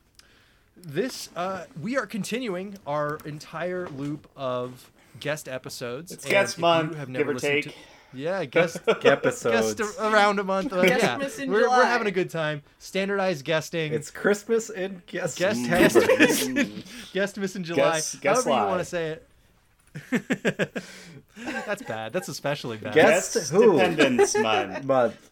this 0.75 1.30
uh, 1.36 1.66
we 1.80 1.95
are 1.95 2.07
continuing 2.07 2.77
our 2.88 3.19
entire 3.25 3.88
loop 3.89 4.27
of 4.36 4.89
guest 5.19 5.48
episodes. 5.48 6.12
It's 6.12 6.24
and 6.25 6.31
guest 6.31 6.56
if 6.56 6.60
month, 6.62 6.95
have 6.95 7.13
give 7.13 7.27
or 7.30 7.36
take. 7.36 7.66
to- 7.66 7.74
yeah, 8.15 8.45
guest 8.45 8.79
episodes. 8.88 9.73
guest 9.75 10.00
around 10.00 10.39
a 10.39 10.44
month. 10.44 10.73
Uh, 10.73 10.81
yeah, 10.81 11.19
in 11.39 11.51
we're, 11.51 11.69
we're 11.69 11.85
having 11.85 12.07
a 12.07 12.12
good 12.12 12.29
time. 12.29 12.63
Standardized 12.79 13.45
guesting. 13.45 13.94
It's 13.94 14.12
Christmas 14.12 14.69
in 14.69 15.01
guest 15.07 15.38
guest 15.38 15.63
September. 15.63 16.07
guest 16.17 16.50
guestmas 17.13 17.56
in 17.56 17.63
July. 17.63 17.95
Guest- 17.97 18.21
guest 18.21 18.45
However 18.45 18.62
you 18.63 18.67
want 18.67 18.79
to 18.79 18.85
say 18.85 19.09
it. 19.12 19.27
That's 21.65 21.84
bad. 21.84 22.13
That's 22.13 22.27
especially 22.29 22.77
bad. 22.77 22.93
Guest- 22.93 23.34
Guest 23.36 23.51
who? 23.51 23.74
Dependence 23.79 24.38
Month. 24.38 24.84
month. 24.86 25.31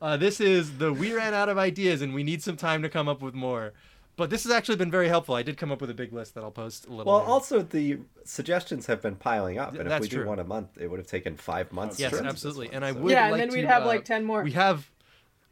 Uh, 0.00 0.16
this 0.16 0.40
is 0.40 0.78
the 0.78 0.92
we 0.92 1.12
ran 1.12 1.34
out 1.34 1.48
of 1.48 1.58
ideas 1.58 2.00
and 2.00 2.14
we 2.14 2.22
need 2.22 2.42
some 2.42 2.56
time 2.56 2.82
to 2.82 2.88
come 2.88 3.08
up 3.08 3.20
with 3.20 3.34
more. 3.34 3.72
But 4.18 4.30
this 4.30 4.42
has 4.42 4.50
actually 4.50 4.74
been 4.74 4.90
very 4.90 5.08
helpful. 5.08 5.36
I 5.36 5.44
did 5.44 5.56
come 5.56 5.70
up 5.70 5.80
with 5.80 5.90
a 5.90 5.94
big 5.94 6.12
list 6.12 6.34
that 6.34 6.42
I'll 6.42 6.50
post 6.50 6.86
a 6.86 6.90
little. 6.90 7.04
Well, 7.10 7.20
later. 7.20 7.30
also 7.30 7.62
the 7.62 8.00
suggestions 8.24 8.86
have 8.86 9.00
been 9.00 9.14
piling 9.14 9.58
up, 9.58 9.70
and 9.70 9.82
if 9.82 9.88
That's 9.88 10.02
we 10.02 10.08
do 10.08 10.16
true. 10.16 10.26
one 10.26 10.40
a 10.40 10.44
month, 10.44 10.76
it 10.76 10.90
would 10.90 10.98
have 10.98 11.06
taken 11.06 11.36
five 11.36 11.70
months. 11.72 12.00
yes, 12.00 12.10
to 12.10 12.16
get 12.16 12.18
to 12.18 12.22
this 12.24 12.32
absolutely. 12.32 12.66
one, 12.66 12.74
And 12.74 12.84
I 12.84 12.90
would 12.92 13.12
Yeah, 13.12 13.26
and 13.26 13.32
like 13.32 13.40
then 13.42 13.50
we'd 13.50 13.62
to, 13.62 13.68
have 13.68 13.84
uh, 13.84 13.86
like 13.86 14.04
10 14.04 14.24
more. 14.24 14.42
We 14.42 14.50
have 14.52 14.90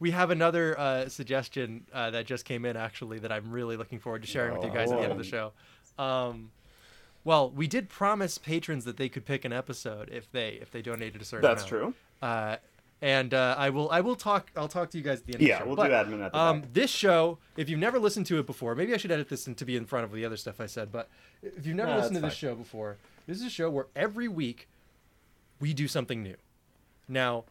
we 0.01 0.11
have 0.11 0.31
another 0.33 0.77
uh, 0.79 1.09
suggestion 1.09 1.87
uh, 1.93 2.11
that 2.11 2.27
just 2.27 2.45
came 2.45 2.65
in 2.65 2.77
actually 2.77 3.21
that 3.21 3.31
I'm 3.31 3.53
really 3.53 3.77
looking 3.77 4.01
forward 4.01 4.23
to 4.23 4.29
sharing 4.29 4.55
with 4.57 4.65
you 4.65 4.71
guys 4.73 4.91
at 4.91 4.99
the 4.99 5.05
end 5.05 5.13
of 5.13 5.19
the 5.19 5.25
show. 5.25 5.53
Um, 5.97 6.51
well, 7.23 7.49
we 7.51 7.69
did 7.69 7.89
promise 7.89 8.37
patrons 8.37 8.85
that 8.85 8.97
they 8.97 9.09
could 9.09 9.25
pick 9.25 9.45
an 9.45 9.53
episode 9.53 10.11
if 10.13 10.31
they 10.33 10.59
if 10.61 10.73
they 10.73 10.83
donated 10.83 11.23
a 11.23 11.25
certain 11.25 11.49
That's 11.49 11.63
amount. 11.71 11.95
true. 11.95 11.95
Uh, 12.21 12.57
and 13.03 13.35
uh, 13.35 13.55
I 13.59 13.71
will 13.71 13.91
I 13.91 14.01
will 14.01 14.17
talk 14.17 14.51
I'll 14.57 14.69
talk 14.69 14.91
to 14.91 14.99
you 14.99 15.05
guys 15.05 15.21
at 15.21 15.27
the 15.27 15.35
end. 15.35 15.43
Yeah, 15.43 15.55
of 15.55 15.59
the 15.59 15.65
show. 15.65 15.67
we'll 15.67 15.77
But, 15.77 15.89
do 15.89 15.93
admin 16.17 16.25
at 16.25 16.33
the 16.33 16.39
um, 16.39 16.61
back. 16.63 16.73
This 16.73 16.91
show, 16.91 17.39
if 17.57 17.69
you've 17.69 17.79
never 17.81 17.99
listened 17.99 18.27
to 18.27 18.39
it 18.39 18.47
before, 18.47 18.75
maybe 18.75 18.95
I 18.95 18.97
should 18.97 19.11
edit 19.13 19.29
this 19.29 19.47
in 19.47 19.55
to 19.57 19.65
be 19.65 19.77
in 19.77 19.85
front 19.87 20.05
of 20.05 20.13
the 20.13 20.25
other 20.25 20.37
stuff 20.37 20.61
I 20.61 20.67
said. 20.67 20.91
But 20.93 21.09
if 21.43 21.67
you've 21.67 21.77
never 21.77 21.91
No, 21.91 21.97
listened 21.99 22.17
to 22.17 22.21
that's 22.21 22.33
this 22.35 22.39
show 22.39 22.55
before, 22.55 22.97
this 23.27 23.39
is 23.39 23.45
a 23.45 23.51
show 23.51 23.69
where 23.71 23.87
every 23.95 24.29
week 24.29 24.69
we 25.61 25.73
do 25.75 25.89
something 25.89 26.23
new. 26.23 26.37
Now, 27.09 27.45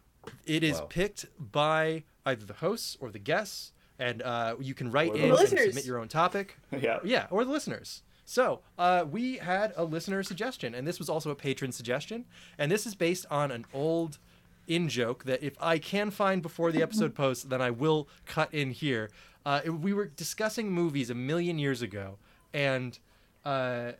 it 0.44 0.62
is 0.62 0.78
Wow. 0.80 0.86
picked 0.86 1.26
by 1.38 2.04
either 2.24 2.44
the 2.44 2.54
hosts 2.54 2.96
or 3.00 3.10
the 3.10 3.18
guests, 3.18 3.72
and 3.98 4.20
uh, 4.22 4.56
you 4.60 4.74
can 4.74 4.90
write 4.90 5.12
Or 5.12 5.16
in 5.16 5.30
and 5.30 5.48
submit 5.48 5.84
your 5.86 5.98
own 5.98 6.08
topic. 6.08 6.56
Yeah. 6.78 6.98
Yeah, 7.04 7.26
or 7.30 7.44
the 7.44 7.50
listeners. 7.52 8.02
So, 8.24 8.60
uh, 8.76 9.04
we 9.08 9.36
had 9.36 9.72
a 9.76 9.84
listener 9.84 10.22
suggestion, 10.24 10.74
and 10.74 10.86
this 10.86 10.98
was 10.98 11.08
also 11.08 11.30
a 11.30 11.36
patron 11.36 11.70
suggestion. 11.70 12.24
And 12.58 12.70
this 12.72 12.84
is 12.84 12.96
based 12.96 13.24
on 13.30 13.52
an 13.52 13.64
old 13.72 14.18
in 14.66 14.88
joke 14.88 15.24
that 15.24 15.42
if 15.42 15.54
I 15.60 15.78
can 15.78 16.10
find 16.10 16.42
before 16.42 16.72
the 16.72 16.82
episode 16.82 17.14
posts, 17.22 17.44
then 17.44 17.60
I 17.62 17.70
will 17.70 18.08
cut 18.24 18.52
in 18.52 18.70
here. 18.70 19.10
Uh, 19.44 19.60
it- 19.64 19.70
we 19.70 19.92
were 19.92 20.06
discussing 20.06 20.70
movies 20.72 21.10
a 21.10 21.14
million 21.14 21.58
years 21.58 21.82
ago, 21.82 22.18
and 22.52 22.98
uh, 23.44 23.92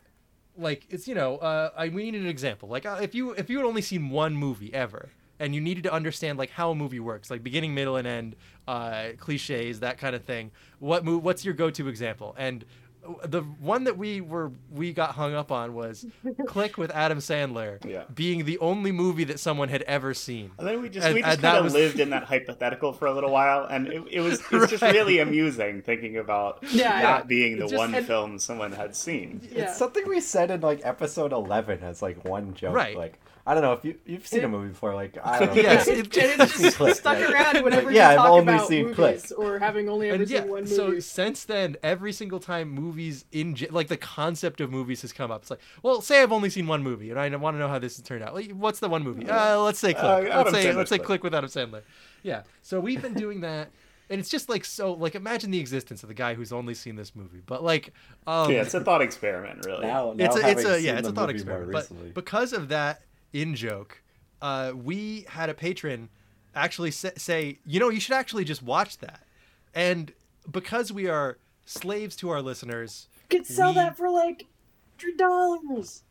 like 0.57 0.85
it's 0.89 1.07
you 1.07 1.15
know, 1.15 1.37
uh, 1.37 1.69
I 1.77 1.89
we 1.89 2.03
needed 2.03 2.21
an 2.21 2.27
example. 2.27 2.67
Like 2.69 2.85
uh, 2.85 2.99
if 3.01 3.13
you 3.15 3.31
if 3.31 3.49
you 3.49 3.57
had 3.57 3.65
only 3.65 3.81
seen 3.81 4.09
one 4.09 4.35
movie 4.35 4.73
ever, 4.73 5.09
and 5.39 5.53
you 5.55 5.61
needed 5.61 5.83
to 5.83 5.93
understand 5.93 6.37
like 6.37 6.49
how 6.51 6.71
a 6.71 6.75
movie 6.75 6.99
works, 6.99 7.29
like 7.29 7.43
beginning, 7.43 7.73
middle, 7.75 7.95
and 7.95 8.07
end, 8.07 8.35
uh, 8.67 9.09
cliches, 9.17 9.79
that 9.81 9.97
kind 9.97 10.15
of 10.15 10.23
thing. 10.25 10.51
What 10.79 11.05
mo- 11.05 11.17
What's 11.19 11.45
your 11.45 11.53
go-to 11.53 11.87
example? 11.87 12.35
And 12.37 12.65
the 13.25 13.41
one 13.41 13.85
that 13.85 13.97
we 13.97 14.21
were 14.21 14.51
we 14.71 14.93
got 14.93 15.11
hung 15.11 15.33
up 15.33 15.51
on 15.51 15.73
was 15.73 16.05
Click 16.47 16.77
with 16.77 16.91
Adam 16.91 17.19
Sandler 17.19 17.83
Yeah. 17.85 18.03
being 18.13 18.45
the 18.45 18.57
only 18.59 18.91
movie 18.91 19.23
that 19.25 19.39
someone 19.39 19.69
had 19.69 19.81
ever 19.83 20.13
seen. 20.13 20.51
And 20.57 20.67
then 20.67 20.81
we 20.81 20.89
just 20.89 21.05
And- 21.05 21.15
we 21.15 21.21
just 21.21 21.41
kind 21.41 21.57
of 21.57 21.63
was- 21.65 21.73
lived 21.73 21.99
in 21.99 22.09
that 22.11 22.23
hypothetical 22.25 22.93
for 22.93 23.05
a 23.07 23.13
little 23.13 23.31
while, 23.31 23.65
and 23.65 23.87
it, 23.87 24.03
it 24.11 24.19
was 24.21 24.41
it's 24.51 24.71
just 24.71 24.83
really 24.83 25.19
amusing 25.19 25.81
thinking 25.81 26.17
about 26.17 26.63
Yeah, 26.71 27.01
that 27.01 27.27
being 27.27 27.57
the 27.57 27.63
just- 27.67 27.75
one 27.75 27.95
and- 27.95 28.05
film 28.05 28.39
someone 28.39 28.71
had 28.71 28.95
seen. 28.95 29.41
Yeah. 29.51 29.63
It's 29.69 29.77
something 29.77 30.07
we 30.07 30.19
said 30.19 30.51
in 30.51 30.61
like 30.61 30.81
episode 30.83 31.31
eleven 31.33 31.83
as 31.83 32.01
like 32.01 32.25
one 32.25 32.53
joke. 32.53 32.75
Right. 32.75 32.97
Like 32.97 33.19
I 33.49 33.53
don't 33.53 33.63
know 33.63 33.71
if 33.71 33.85
you 33.85 33.95
you've 34.05 34.27
seen 34.27 34.41
It- 34.41 34.43
a 34.43 34.49
movie 34.49 34.67
before. 34.69 34.93
Like 34.93 35.17
I 35.23 35.39
don't 35.45 35.55
know. 35.55 35.61
Yes, 35.61 35.87
it- 35.87 35.99
it's 36.13 36.59
just 36.61 36.75
Click, 36.77 36.95
stuck 36.95 37.17
right? 37.17 37.31
around 37.53 37.63
whenever 37.63 37.89
Yeah, 37.91 38.11
you 38.11 38.19
I've 38.19 38.25
talk 38.25 38.29
only 38.31 38.53
about 38.53 38.67
seen 38.67 38.83
movies 38.87 38.95
Click. 39.27 39.39
or 39.39 39.57
having 39.59 39.87
only 39.87 40.09
ever 40.09 40.21
And 40.21 40.29
yeah, 40.29 40.41
seen 40.41 40.49
one 40.51 40.63
movie. 40.63 40.75
so 40.75 40.99
since 40.99 41.45
then, 41.45 41.77
every 41.81 42.11
single 42.11 42.39
time 42.41 42.69
movies 42.69 43.23
in 43.31 43.55
like 43.71 43.87
the 43.87 43.95
concept 43.95 44.59
of 44.59 44.69
movies 44.69 45.01
has 45.03 45.13
come 45.13 45.31
up, 45.31 45.43
it's 45.43 45.49
like, 45.49 45.61
well, 45.81 46.01
say 46.01 46.21
I've 46.21 46.33
only 46.33 46.49
seen 46.49 46.67
one 46.67 46.83
movie, 46.83 47.09
and 47.09 47.17
I 47.19 47.29
want 47.37 47.55
to 47.55 47.59
know 47.59 47.69
how 47.69 47.79
this 47.79 47.95
has 47.95 48.03
turned 48.05 48.21
out. 48.23 48.35
Like, 48.35 48.51
what's 48.51 48.79
the 48.79 48.89
one 48.89 49.03
movie? 49.03 49.29
Uh, 49.29 49.59
let's 49.61 49.79
say 49.79 49.93
Click. 49.93 50.03
Uh, 50.03 50.19
let's 50.19 50.31
Adam 50.35 50.53
say 50.53 50.65
Sandler's 50.65 50.75
let's 50.75 50.89
say 50.89 50.97
Click. 50.97 51.07
Click 51.07 51.23
with 51.23 51.33
Adam 51.33 51.49
Sandler. 51.49 51.81
Yeah. 52.23 52.43
So 52.63 52.81
we've 52.81 53.01
been 53.01 53.13
doing 53.13 53.39
that, 53.41 53.69
and 54.09 54.19
it's 54.19 54.27
just 54.29 54.49
like 54.49 54.65
so. 54.65 54.91
Like, 54.91 55.15
imagine 55.15 55.51
the 55.51 55.59
existence 55.61 56.03
of 56.03 56.09
the 56.09 56.15
guy 56.15 56.33
who's 56.33 56.51
only 56.51 56.73
seen 56.73 56.97
this 56.97 57.15
movie, 57.15 57.41
but 57.45 57.63
like, 57.63 57.93
um, 58.27 58.51
Yeah, 58.51 58.63
it's 58.63 58.73
a 58.73 58.81
thought 58.83 59.01
experiment, 59.01 59.65
really. 59.65 59.87
Now, 59.87 60.11
now 60.13 60.25
it's 60.25 60.35
a, 60.35 60.39
it's 60.49 60.63
having 60.63 60.65
a 60.65 60.77
yeah, 60.79 60.97
it's 60.99 61.07
a 61.07 61.13
thought 61.13 61.29
experiment. 61.29 61.71
But 61.71 62.13
because 62.13 62.51
of 62.51 62.67
that 62.69 63.01
in 63.33 63.55
joke, 63.55 64.01
uh, 64.41 64.71
we 64.75 65.25
had 65.29 65.49
a 65.49 65.53
patron 65.53 66.09
actually 66.55 66.91
say, 66.91 67.11
say, 67.17 67.59
you 67.65 67.79
know, 67.79 67.89
you 67.89 67.99
should 67.99 68.13
actually 68.15 68.43
just 68.43 68.63
watch 68.63 68.97
that, 68.99 69.21
and 69.75 70.11
because 70.51 70.91
we 70.91 71.07
are 71.07 71.37
slaves 71.65 72.15
to 72.17 72.29
our 72.29 72.41
listeners, 72.41 73.07
You 73.29 73.39
could 73.39 73.47
sell 73.47 73.69
we- 73.69 73.75
that 73.75 73.97
for 73.97 74.09
like 74.09 74.45
hundred 74.99 75.17
dollars. 75.17 76.03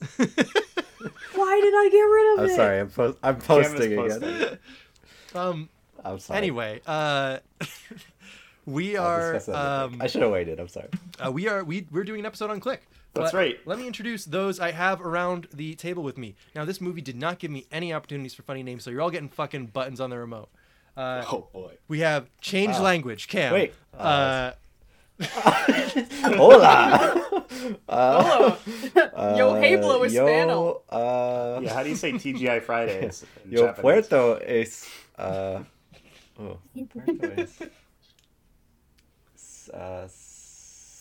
Why 0.16 1.60
did 1.60 1.74
I 1.74 1.88
get 1.90 1.98
rid 2.00 2.34
of 2.34 2.38
I'm 2.40 2.50
it? 2.50 2.56
sorry. 2.56 2.80
I'm 2.80 2.88
po- 2.90 3.16
I'm 3.22 3.36
posting 3.38 3.98
again. 3.98 4.58
um, 5.34 5.68
I'm 6.04 6.18
sorry. 6.18 6.38
anyway, 6.38 6.80
uh, 6.86 7.38
we 8.66 8.96
are 8.96 9.34
discuss 9.34 9.46
that 9.46 9.52
later. 9.52 9.94
um, 9.94 10.02
I 10.02 10.06
should 10.06 10.22
have 10.22 10.30
waited. 10.30 10.60
I'm 10.60 10.68
sorry. 10.68 10.88
uh, 11.24 11.30
we 11.30 11.48
are 11.48 11.64
we 11.64 11.86
we're 11.90 12.04
doing 12.04 12.20
an 12.20 12.26
episode 12.26 12.50
on 12.50 12.60
Click. 12.60 12.82
That's 13.14 13.30
But 13.32 13.36
right. 13.38 13.58
Let 13.64 13.78
me 13.78 13.86
introduce 13.86 14.24
those 14.24 14.58
I 14.58 14.72
have 14.72 15.00
around 15.00 15.46
the 15.54 15.74
table 15.76 16.02
with 16.02 16.18
me. 16.18 16.34
Now, 16.54 16.64
this 16.64 16.80
movie 16.80 17.00
did 17.00 17.16
not 17.16 17.38
give 17.38 17.50
me 17.50 17.66
any 17.70 17.92
opportunities 17.92 18.34
for 18.34 18.42
funny 18.42 18.62
names, 18.64 18.82
so 18.82 18.90
you're 18.90 19.00
all 19.02 19.10
getting 19.10 19.28
fucking 19.28 19.66
buttons 19.66 20.00
on 20.00 20.10
the 20.10 20.18
remote. 20.18 20.48
Uh, 20.96 21.24
Oh 21.30 21.46
boy. 21.52 21.74
We 21.88 22.00
have 22.00 22.28
change 22.40 22.74
Wow. 22.76 22.82
language, 22.82 23.28
Cam. 23.28 23.52
Wait, 23.52 23.72
Uh, 23.96 24.52
Hola. 26.34 27.38
uh, 27.88 28.22
Hello. 28.22 29.36
Yo 29.36 29.54
hablo 29.54 30.10
yo, 30.10 30.26
Hispano. 30.26 30.80
Uh, 30.90 31.60
Yeah, 31.62 31.72
how 31.74 31.82
do 31.84 31.88
you 31.90 31.94
say 31.96 32.12
TGI 32.12 32.60
Fridays? 32.62 33.24
in 33.44 33.52
yo 33.52 33.66
Japanese? 33.66 33.80
puerto 34.08 34.34
es. 34.42 34.88
Uh, 35.16 35.62
oh, 36.40 36.58
puerto 36.92 37.32
es. 37.38 37.62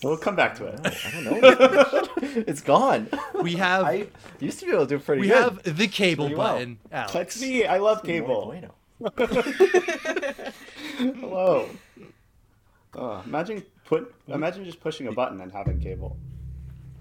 S- 0.03 0.05
s- 0.05 0.09
We'll 0.09 0.17
come 0.17 0.35
back 0.35 0.55
to 0.55 0.65
it. 0.67 0.79
I 0.83 1.23
don't 1.23 1.41
know. 1.41 2.07
it's 2.47 2.61
gone. 2.61 3.09
we 3.41 3.53
have 3.55 3.85
I 3.85 4.07
used 4.39 4.59
to 4.59 4.65
be 4.65 4.71
able 4.71 4.85
to 4.87 4.97
do 4.97 5.03
pretty 5.03 5.21
we 5.21 5.27
good. 5.27 5.37
have 5.43 5.63
the 5.77 5.87
cable 5.87 6.25
Pretty 6.25 6.35
well. 6.35 6.53
button. 6.55 6.79
Alex. 6.91 7.15
Let's 7.15 7.35
see. 7.35 7.65
I 7.65 7.77
love 7.77 8.03
cable. 8.03 8.45
bueno. 8.45 8.73
Hello. 10.97 11.69
Oh, 12.95 13.23
imagine 13.25 13.63
put. 13.85 14.13
Imagine 14.27 14.65
just 14.65 14.79
pushing 14.79 15.07
a 15.07 15.11
button 15.11 15.41
and 15.41 15.51
having 15.51 15.79
cable. 15.79 16.15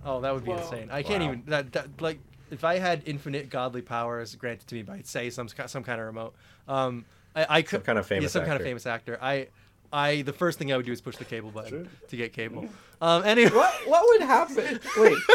Oh, 0.03 0.23
that 0.23 0.33
would 0.33 0.43
be 0.43 0.51
Whoa. 0.51 0.57
insane. 0.63 0.89
I 0.91 1.03
can't 1.03 1.21
Wow. 1.23 1.29
even 1.29 1.43
that, 1.49 1.71
that 1.73 2.01
like 2.01 2.19
if 2.51 2.65
I 2.65 2.79
had 2.79 3.03
infinite 3.05 3.51
godly 3.51 3.83
powers 3.83 4.35
granted 4.35 4.67
to 4.69 4.75
me 4.75 4.83
by 4.85 5.03
say 5.05 5.29
some 5.29 5.49
some 5.49 5.85
kind 5.85 6.01
of 6.01 6.07
remote. 6.07 6.35
Um, 6.67 7.05
I, 7.37 7.47
I 7.59 7.63
could 7.63 7.85
kind 7.85 7.99
of 7.99 8.07
yeah, 8.07 8.17
famous 8.21 8.33
some 8.33 8.47
kind 8.47 8.57
of 8.57 8.63
famous 8.63 8.87
actor. 8.87 9.19
I. 9.21 9.49
I 9.93 10.23
the 10.23 10.33
first 10.33 10.59
thing 10.59 10.73
I 10.73 10.77
would 10.77 10.87
do 10.87 10.93
is 10.93 11.01
push 11.01 11.17
the 11.17 11.25
cable 11.25 11.51
button 11.51 11.85
Sure. 11.85 12.09
to 12.09 12.17
get 12.17 12.33
cable. 12.33 12.69
Um, 13.01 13.25
anyway, 13.25 13.51
What 13.51 13.73
what 13.87 14.03
would 14.07 14.23
happen? 14.23 14.81
Wait, 14.97 15.19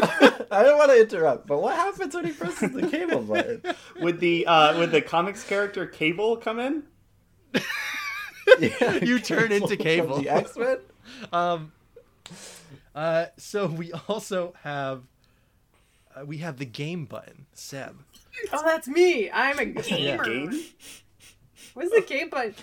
I 0.51 0.63
don't 0.63 0.77
want 0.77 0.89
to 0.91 0.99
interrupt, 1.01 1.45
but 1.47 1.61
what 1.61 1.75
happens 1.75 2.15
when 2.15 2.25
he 2.25 2.31
presses 2.31 2.71
the 2.71 2.87
cable 2.87 3.21
button? 3.21 3.61
Would 4.01 4.19
the 4.19 4.47
uh, 4.47 4.77
would 4.79 4.91
the 4.91 5.01
comics 5.01 5.43
character 5.43 5.85
Cable 5.85 6.37
come 6.37 6.59
in? 6.59 6.83
Yeah, 8.59 8.93
You 9.03 9.19
turn 9.19 9.51
into 9.51 9.67
from 9.75 9.77
Cable. 9.77 10.21
The 10.21 10.29
X 10.29 10.55
Men. 10.57 10.77
Um, 11.31 11.71
uh, 12.95 13.25
so 13.37 13.67
we 13.67 13.91
also 14.07 14.53
have 14.63 15.03
uh, 16.15 16.25
we 16.25 16.37
have 16.37 16.57
the 16.57 16.65
game 16.65 17.05
button, 17.05 17.45
Seb. 17.53 17.97
Oh, 18.53 18.63
that's 18.63 18.87
me. 18.87 19.29
I'm 19.31 19.59
a 19.59 19.65
gamer. 19.65 20.23
Game? 20.23 20.61
What's 21.73 21.91
the 21.91 22.01
game 22.07 22.29
button? 22.29 22.55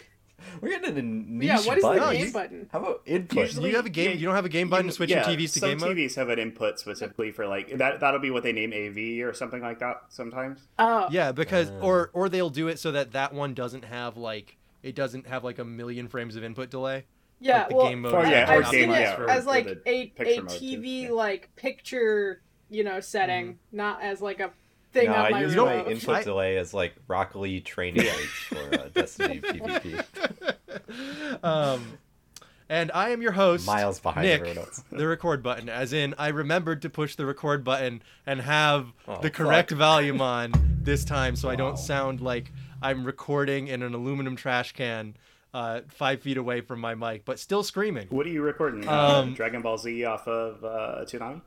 We're 0.60 0.70
getting 0.78 0.98
a 0.98 1.02
niche 1.02 1.46
Yeah, 1.46 1.60
what 1.60 1.78
is 1.78 1.82
button. 1.84 2.08
The 2.08 2.18
game 2.24 2.32
button? 2.32 2.68
How 2.72 2.78
about 2.80 3.02
input? 3.06 3.38
Usually- 3.38 3.70
you 3.70 3.76
have 3.76 3.86
a 3.86 3.90
game. 3.90 4.10
yeah, 4.10 4.16
you 4.16 4.26
don't 4.26 4.34
have 4.34 4.44
a 4.44 4.48
game 4.50 4.68
button 4.68 4.86
to 4.86 4.92
switch 4.92 5.10
yeah, 5.10 5.28
your 5.28 5.38
TVs 5.38 5.52
to 5.54 5.58
some 5.60 5.68
game 5.70 5.78
mode. 5.78 5.88
Some 5.88 5.96
TVs 5.96 6.14
have 6.16 6.28
an 6.28 6.38
input 6.38 6.78
specifically 6.78 7.30
for 7.32 7.46
like 7.46 7.76
that. 7.78 8.00
That'll 8.00 8.20
be 8.20 8.30
what 8.30 8.42
they 8.42 8.52
name 8.52 8.72
AV 8.72 9.26
or 9.26 9.32
something 9.32 9.62
like 9.62 9.78
that. 9.80 10.02
Sometimes. 10.10 10.60
Oh, 10.78 11.06
Yeah, 11.10 11.32
because 11.32 11.70
Uh. 11.70 11.78
or 11.80 12.10
or 12.12 12.28
they'll 12.28 12.50
do 12.50 12.68
it 12.68 12.78
so 12.78 12.92
that 12.92 13.12
that 13.12 13.32
one 13.32 13.54
doesn't 13.54 13.84
have 13.86 14.16
like 14.16 14.56
it 14.82 14.94
doesn't 14.94 15.26
have 15.26 15.44
like 15.44 15.58
a 15.58 15.64
million 15.64 16.08
frames 16.08 16.36
of 16.36 16.44
input 16.44 16.68
delay. 16.70 17.04
yeah. 17.40 17.60
like 17.60 17.68
the 17.70 17.74
well, 17.76 17.88
game 17.88 18.00
mode. 18.02 18.14
Or, 18.14 18.26
yeah, 18.26 18.52
or 18.54 18.58
I've 18.62 18.68
seen 18.68 18.90
game- 18.90 18.92
it 18.92 19.16
for- 19.16 19.28
as 19.30 19.46
like 19.46 19.66
a 19.66 19.88
a 19.88 20.06
picture 20.08 20.42
mode, 20.42 20.50
too. 20.50 20.58
TV 20.78 21.02
Yeah. 21.04 21.10
like 21.12 21.50
picture, 21.56 22.42
you 22.70 22.84
know, 22.84 23.00
setting, 23.00 23.58
not 23.72 24.02
as 24.02 24.20
like 24.20 24.40
a 24.40 24.50
thing 24.94 25.06
no, 25.10 25.14
on 25.16 25.24
I 25.26 25.30
my 25.30 25.40
use 25.42 25.56
my 25.56 25.84
input 25.84 26.14
I- 26.16 26.22
delay 26.22 26.56
as 26.56 26.72
like 26.72 26.94
Rock 27.08 27.34
Lee 27.34 27.60
training 27.60 28.02
rates 28.06 28.14
for 28.48 28.74
uh, 28.74 28.88
Destiny 28.94 29.40
PvP. 29.40 30.04
Um, 31.42 31.98
and 32.68 32.90
I 32.92 33.10
am 33.10 33.20
your 33.22 33.32
host, 33.32 33.66
Miles 33.66 34.00
behind 34.00 34.26
Nick, 34.26 34.56
the 34.90 35.06
record 35.06 35.42
button. 35.42 35.68
As 35.68 35.92
in, 35.92 36.14
I 36.18 36.28
remembered 36.28 36.82
to 36.82 36.90
push 36.90 37.14
the 37.14 37.26
record 37.26 37.62
button 37.62 38.02
and 38.26 38.40
have 38.40 38.92
Oh, 39.06 39.20
the 39.20 39.30
correct 39.30 39.70
fuck. 39.70 39.78
volume 39.78 40.20
on 40.20 40.52
this 40.82 41.04
time, 41.04 41.36
so 41.36 41.48
I 41.48 41.56
don't 41.56 41.78
sound 41.78 42.20
like 42.20 42.52
I'm 42.82 43.04
recording 43.04 43.68
in 43.68 43.82
an 43.82 43.94
aluminum 43.94 44.36
trash 44.36 44.72
can. 44.72 45.16
Uh, 45.52 45.82
five 45.88 46.20
feet 46.20 46.36
away 46.36 46.60
from 46.60 46.80
my 46.80 46.94
mic, 46.96 47.24
but 47.24 47.38
still 47.38 47.62
screaming. 47.62 48.08
What 48.10 48.26
are 48.26 48.30
you 48.30 48.42
recording? 48.42 48.88
Um, 48.88 49.30
uh, 49.32 49.34
Dragon 49.36 49.62
Ball 49.62 49.78
Z 49.78 50.04
off 50.04 50.26
of 50.26 50.64
uh, 50.64 51.04
Toonami. 51.04 51.40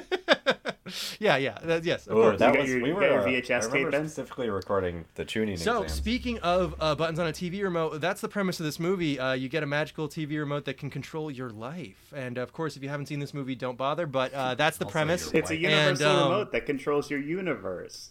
yeah, 1.18 1.36
yeah, 1.36 1.58
that, 1.64 1.84
yes, 1.84 2.06
of 2.06 2.16
Oh, 2.16 2.22
course. 2.22 2.38
that 2.38 2.52
got 2.52 2.60
was 2.62 2.70
your- 2.70 2.82
we 2.82 2.92
were. 2.92 3.00
got 3.00 3.10
your 3.10 3.20
uh, 3.20 3.24
VHS 3.26 3.62
tape 3.64 3.72
remember 3.72 3.90
then? 3.90 4.08
specifically 4.08 4.48
recording 4.50 5.04
the 5.16 5.24
tuning 5.24 5.56
So, 5.56 5.82
exams. 5.82 5.92
speaking 5.98 6.38
of 6.40 6.74
uh, 6.80 6.94
buttons 6.94 7.18
on 7.18 7.26
a 7.26 7.32
TV 7.32 7.62
remote, 7.62 8.00
that's 8.00 8.20
the 8.20 8.28
premise 8.28 8.60
of 8.60 8.66
this 8.66 8.78
movie. 8.78 9.18
Uh, 9.18 9.32
you 9.32 9.48
get 9.48 9.62
a 9.62 9.66
magical 9.66 10.08
TV 10.08 10.38
remote 10.38 10.64
that 10.66 10.78
can 10.78 10.90
control 10.90 11.30
your 11.30 11.50
life. 11.50 12.12
And 12.14 12.38
of 12.38 12.52
course, 12.52 12.76
if 12.76 12.82
you 12.82 12.88
haven't 12.88 13.06
seen 13.06 13.18
this 13.18 13.34
movie, 13.34 13.54
don't 13.56 13.76
bother. 13.76 14.06
But 14.06 14.32
uh, 14.32 14.54
that's 14.56 14.76
the 14.78 14.84
Also 14.84 14.92
premise. 14.92 15.32
your 15.32 15.40
It's 15.42 15.50
a 15.50 15.54
Right. 15.54 15.60
universal 15.60 16.06
And, 16.10 16.18
um, 16.20 16.30
remote 16.30 16.52
that 16.52 16.66
controls 16.66 17.10
your 17.10 17.20
universe. 17.20 18.10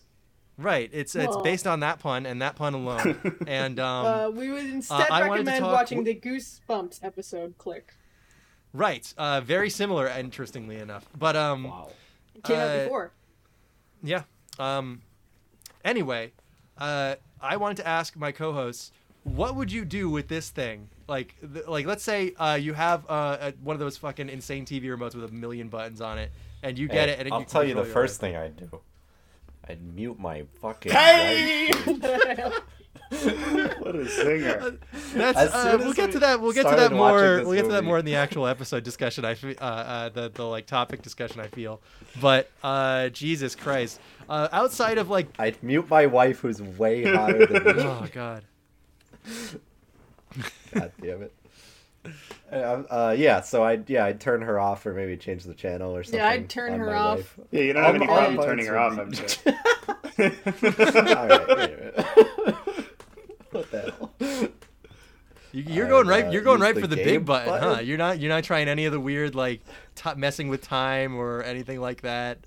Right. 0.58 0.90
It's 0.94 1.16
it's 1.16 1.36
based 1.44 1.68
on 1.68 1.82
that 1.82 2.00
pun 2.00 2.26
and 2.26 2.42
that 2.42 2.56
pun 2.56 2.74
alone. 2.74 3.38
and 3.48 3.78
um, 3.80 4.06
uh, 4.06 4.30
we 4.30 4.50
would 4.52 4.66
instead 4.66 5.10
I 5.12 5.28
recommend 5.28 5.60
talk- 5.60 5.74
watching 5.74 6.04
the 6.06 6.16
Goosebumps 6.16 7.04
episode. 7.04 7.58
Click. 7.58 7.94
Right. 8.76 9.14
Uh, 9.18 9.42
very 9.42 9.70
similar, 9.70 10.08
interestingly 10.08 10.78
enough. 10.78 11.06
But 11.18 11.36
um, 11.36 11.66
Wow. 11.66 11.90
It 12.36 12.44
came 12.44 12.58
out 12.58 12.68
Uh, 12.70 12.84
before. 12.84 13.12
yeah. 14.04 14.24
Um, 14.60 15.02
anyway, 15.84 16.32
uh, 16.78 17.16
I 17.42 17.58
wanted 17.58 17.78
to 17.78 17.88
ask 17.88 18.16
my 18.16 18.32
co-hosts, 18.32 18.92
what 19.24 19.56
would 19.56 19.72
you 19.72 19.86
do 19.86 20.10
with 20.10 20.28
this 20.28 20.50
thing? 20.50 20.90
Like, 21.08 21.36
th- 21.54 21.68
like 21.68 21.86
let's 21.86 22.04
say 22.04 22.34
uh, 22.38 22.56
you 22.56 22.74
have 22.74 23.06
uh, 23.10 23.38
a, 23.42 23.52
one 23.64 23.76
of 23.76 23.80
those 23.80 23.98
fucking 23.98 24.30
insane 24.30 24.66
TV 24.66 24.84
remotes 24.86 25.16
with 25.16 25.30
a 25.30 25.34
million 25.34 25.68
buttons 25.70 26.02
on 26.02 26.18
it, 26.20 26.32
and 26.64 26.78
you 26.78 26.88
get 26.88 27.10
Hey, 27.10 27.14
it, 27.16 27.20
and 27.20 27.28
it, 27.28 27.34
I'll 27.34 27.40
you 27.42 27.46
tell 27.46 27.64
you 27.64 27.70
the 27.74 27.82
control 27.82 27.86
your 27.86 27.94
first 27.94 28.20
thing 28.22 28.36
I'd 28.36 28.56
do. 28.58 28.82
I'd 29.68 29.82
mute 29.96 30.20
my 30.20 30.46
fucking 30.62 30.92
Hey! 30.92 31.72
wife. 33.12 33.76
What 33.80 33.96
a 33.96 34.08
singer. 34.10 34.60
life. 34.62 35.14
That's 35.14 35.38
uh, 35.54 35.78
we'll 35.80 35.94
get 35.94 36.12
to 36.14 36.20
that. 36.20 36.42
We'll 36.42 36.54
get 36.54 36.64
to 36.68 36.76
that 36.76 36.92
more. 36.92 37.42
We'll 37.46 37.54
get 37.54 37.64
to 37.64 37.68
that 37.70 37.76
movie. 37.76 37.86
more 37.88 38.00
in 38.00 38.06
the 38.06 38.16
actual 38.16 38.48
episode 38.48 38.84
discussion. 38.84 39.24
I 39.26 39.36
fe- 39.36 39.56
uh, 39.56 39.66
uh, 39.66 40.10
the 40.10 40.30
the 40.30 40.44
like 40.44 40.66
topic 40.66 41.02
discussion. 41.02 41.40
I 41.40 41.48
feel, 41.48 41.82
but 42.20 42.50
uh, 42.64 43.10
Jesus 43.10 43.54
Christ, 43.56 44.00
uh, 44.30 44.48
outside 44.52 44.98
of 44.98 45.10
like, 45.10 45.28
I'd 45.38 45.62
mute 45.62 45.90
my 45.90 46.06
wife, 46.08 46.40
who's 46.40 46.62
way 46.62 47.04
hotter 47.04 47.46
than 47.46 47.64
me. 47.64 47.74
oh 47.84 48.08
god, 48.12 48.44
God 50.74 50.92
damn 51.02 51.22
it. 51.24 51.34
Uh, 52.52 52.84
uh, 52.90 53.16
yeah, 53.18 53.42
so 53.42 53.64
I'd 53.64 53.90
yeah 53.90 54.06
I'd 54.06 54.20
turn 54.22 54.42
her 54.42 54.60
off 54.60 54.86
or 54.86 54.94
maybe 54.94 55.18
change 55.18 55.44
the 55.44 55.54
channel 55.56 55.96
or 55.96 56.04
something. 56.04 56.20
Yeah, 56.20 56.30
I'd 56.30 56.50
turn 56.50 56.80
her 56.80 56.96
off. 56.96 57.18
life. 57.18 57.40
Yeah, 57.52 57.62
you 57.62 57.74
don't 57.74 57.84
All 57.84 57.92
have 57.94 57.96
any 58.02 58.06
my- 58.06 58.14
all 58.14 58.20
problem 58.20 58.46
turning 58.48 58.66
her 58.68 58.78
off, 58.78 58.92
I'm 58.92 59.10
buttons 59.10 59.40
sure. 59.44 59.54
All 60.18 61.28
right, 61.28 61.48
wait 61.48 61.60
a 61.60 61.94
minute. 62.46 62.56
What 63.56 63.72
the 63.72 63.82
hell? 63.82 64.50
You, 65.52 65.64
you're 65.68 65.88
going 65.88 66.08
right. 66.08 66.26
uh, 66.26 66.32
You're 66.32 66.42
going 66.42 66.60
right 66.60 66.76
the 66.76 66.82
for 66.82 66.88
the 66.88 66.98
big 66.98 67.24
button, 67.26 67.54
huh? 67.62 67.80
You're 67.82 67.98
not. 67.98 68.20
You're 68.20 68.30
not 68.30 68.44
trying 68.44 68.68
any 68.68 68.86
of 68.86 68.92
the 68.92 69.00
weird 69.00 69.36
like 69.36 69.62
t- 69.96 70.10
messing 70.18 70.50
with 70.50 70.62
time 70.62 71.16
or 71.16 71.44
anything 71.44 71.80
like 71.80 72.02
that. 72.02 72.40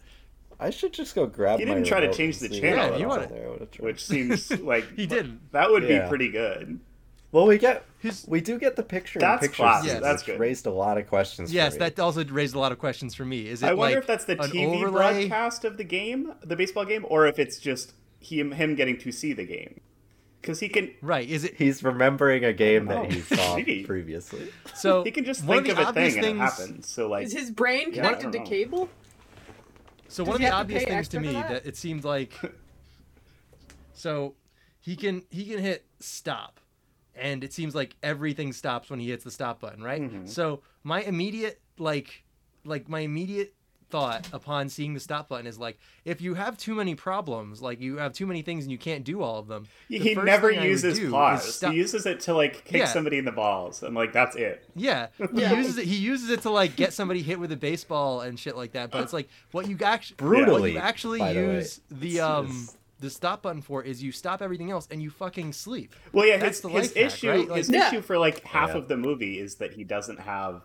I 0.61 0.71
should 0.71 0.93
just 0.93 1.15
go 1.15 1.27
grab. 1.27 1.59
He 1.61 1.65
didn't 1.65 1.85
try 1.85 2.01
to 2.01 2.13
change 2.13 2.39
the 2.41 2.49
channel 2.49 2.91
what 2.91 2.93
at 2.93 3.01
else 3.01 3.13
all. 3.17 3.23
is 3.23 3.29
there. 3.31 3.47
I 3.47 3.51
would've 3.51 3.71
tried. 3.71 3.85
Which 3.85 4.05
seems 4.05 4.51
like 4.63 4.93
He 4.97 5.07
didn't. 5.07 5.53
That 5.53 5.71
would 5.71 5.85
Yeah. 5.85 6.03
be 6.03 6.09
pretty 6.09 6.29
good. 6.31 6.81
Well, 7.31 7.47
we 7.47 7.57
get 7.59 7.85
His- 8.01 8.27
we 8.29 8.41
do 8.41 8.59
get 8.59 8.75
the 8.77 8.83
picture. 8.83 9.21
That's 9.21 9.43
in 9.43 9.49
picture 9.51 9.63
classy, 9.63 9.89
scenes, 9.89 10.01
that's 10.03 10.23
good. 10.23 10.39
raised 10.41 10.67
a 10.67 10.71
lot 10.71 10.99
of 10.99 11.07
questions. 11.07 11.53
Yes, 11.53 11.75
for 11.75 11.81
me. 11.81 11.89
that 11.91 12.01
also 12.01 12.25
raised 12.25 12.55
a 12.55 12.59
lot 12.59 12.73
of 12.73 12.79
questions 12.79 13.15
for 13.15 13.25
me. 13.25 13.47
Is 13.49 13.63
it 13.63 13.67
I 13.69 13.73
wonder 13.75 13.95
like 13.97 14.03
if 14.03 14.07
that's 14.07 14.25
the 14.25 14.33
an 14.43 14.51
TV 14.51 14.77
overlay? 14.83 15.29
broadcast 15.29 15.65
of 15.65 15.77
the 15.79 15.85
game, 15.85 16.33
the 16.43 16.57
baseball 16.57 16.85
game, 16.85 17.07
or 17.09 17.27
if 17.27 17.39
it's 17.39 17.59
just 17.59 17.93
him 18.21 18.53
him 18.53 18.75
getting 18.75 18.99
to 18.99 19.13
see 19.13 19.33
the 19.33 19.45
game. 19.47 19.81
Because 20.41 20.61
he 20.61 20.69
can 20.69 20.91
Right? 21.03 21.29
Is 21.29 21.45
it 21.45 21.55
He's 21.57 21.83
remembering 21.83 22.45
a 22.45 22.53
game 22.53 22.89
Oh, 22.89 23.03
that 23.03 23.13
he 23.13 23.21
saw 23.21 23.57
maybe. 23.57 23.85
previously. 23.85 24.49
so? 24.75 25.03
he 25.05 25.11
can 25.11 25.25
just 25.25 25.45
think 25.45 25.69
of 25.69 25.79
of, 25.79 25.85
a 25.85 25.89
obvious 25.89 26.15
thing 26.15 26.25
and 26.25 26.37
it 26.37 26.41
happens. 26.41 26.89
So 26.89 27.09
like 27.09 27.27
Is 27.27 27.33
his 27.33 27.51
brain 27.51 27.93
connected 27.93 28.33
don't 28.33 28.45
to 28.45 28.51
cable? 28.51 28.89
So 30.09 30.25
Does 30.25 30.29
one 30.29 30.35
of 30.37 30.41
the 30.41 30.45
have 30.47 30.55
to 30.55 30.61
obvious 30.61 30.85
things 30.85 31.09
to 31.09 31.21
me 31.21 31.33
that? 31.33 31.49
that 31.49 31.67
it 31.67 31.77
seemed 31.77 32.05
like. 32.05 32.33
So, 33.93 34.35
he 34.81 34.95
can 34.95 35.25
he 35.29 35.45
can 35.45 35.59
hit 35.59 35.85
stop, 35.99 36.61
and 37.17 37.43
it 37.43 37.53
seems 37.53 37.75
like 37.75 37.97
everything 38.01 38.53
stops 38.53 38.91
when 38.91 39.01
he 39.01 39.11
hits 39.11 39.25
the 39.25 39.31
stop 39.33 39.61
button, 39.61 39.83
right? 39.83 40.01
Mm-hmm. 40.03 40.27
So 40.27 40.63
my 40.85 41.01
immediate 41.03 41.61
like 41.79 42.23
like 42.65 42.89
my 42.89 43.01
immediate 43.01 43.55
thought 43.91 44.29
upon 44.33 44.69
seeing 44.69 44.93
the 44.95 45.01
stop 45.01 45.29
button 45.29 45.47
is 45.47 45.59
like 45.59 45.79
if 46.05 46.21
you 46.21 46.35
have 46.35 46.59
too 46.59 46.75
many 46.75 46.95
problems 46.95 47.63
like 47.63 47.81
you 47.81 47.97
have 47.97 48.13
too 48.13 48.27
many 48.27 48.43
things 48.43 48.65
and 48.65 48.71
you 48.73 48.77
can't 48.79 49.03
do 49.05 49.23
all 49.23 49.39
of 49.39 49.47
them 49.49 49.67
the 49.89 49.99
he 49.99 50.15
never 50.15 50.51
thing 50.51 50.59
I 50.59 50.63
would 50.63 50.69
uses 50.69 51.01
pause. 51.11 51.55
stop- 51.55 51.73
He 51.73 51.79
uses 51.79 52.05
it 52.07 52.21
to 52.21 52.35
like 52.35 52.65
kick 52.65 52.79
Yeah. 52.81 52.85
somebody 52.87 53.17
in 53.19 53.25
the 53.25 53.33
balls, 53.33 53.83
and 53.83 53.95
like 53.95 54.13
that's 54.13 54.37
it. 54.37 54.65
Yeah, 54.75 55.09
he 55.19 55.27
Yeah. 55.41 55.55
uses 55.55 55.79
it. 55.79 55.87
He 55.87 55.97
uses 55.97 56.29
it 56.31 56.43
to 56.43 56.51
like 56.51 56.77
get 56.77 56.93
somebody 56.93 57.23
hit 57.23 57.41
with 57.41 57.51
a 57.53 57.57
baseball 57.57 58.21
and 58.21 58.39
shit 58.39 58.57
like 58.57 58.73
that. 58.73 58.91
But 58.91 59.03
it's 59.05 59.13
like 59.13 59.29
what 59.53 59.69
you 59.69 59.79
actually 59.83 60.15
what 60.17 60.29
Brutally, 60.29 60.73
you 60.73 60.79
actually 60.79 61.19
by 61.21 61.33
the 61.33 61.41
use 61.41 61.81
the 61.91 62.21
um 62.21 62.69
the 63.01 63.09
stop 63.09 63.43
button 63.43 63.63
for 63.63 63.83
is 63.83 64.03
you 64.03 64.11
stop 64.13 64.43
everything 64.43 64.71
else 64.71 64.87
and 64.91 65.01
you 65.01 65.09
fucking 65.09 65.53
sleep. 65.53 65.95
Well, 66.13 66.27
yeah, 66.27 66.37
That's 66.37 66.59
his, 66.59 66.63
the 66.63 66.69
his 66.69 66.89
life 66.89 66.97
hack, 66.97 67.07
issue, 67.07 67.31
right? 67.31 67.49
Like- 67.49 67.57
his 67.59 67.71
Yeah. 67.71 67.89
issue 67.89 68.01
for 68.03 68.19
like 68.19 68.43
half 68.45 68.71
Yeah. 68.71 68.77
of 68.79 68.89
the 68.89 68.97
movie 68.97 69.39
is 69.39 69.55
that 69.57 69.73
he 69.73 69.85
doesn't 69.85 70.19
have, 70.21 70.63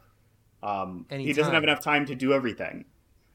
um, 0.63 1.05
Any 1.11 1.25
he 1.25 1.33
doesn't 1.33 1.53
have 1.53 1.63
enough 1.63 1.81
time 1.81 2.05
to 2.07 2.15
do 2.15 2.33
everything. 2.33 2.85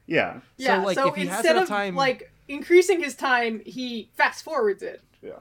Yeah, 0.09 0.39
Yeah. 0.57 0.81
like, 0.83 0.95
so 0.95 1.07
if 1.09 1.15
he 1.15 1.27
instead 1.27 1.51
enough 1.51 1.63
of 1.63 1.69
time- 1.69 1.95
like 1.95 2.31
increasing 2.47 2.99
his 3.01 3.15
time, 3.15 3.61
he 3.65 4.09
fast 4.15 4.43
forwards 4.43 4.81
it. 4.83 5.01
yeah. 5.21 5.33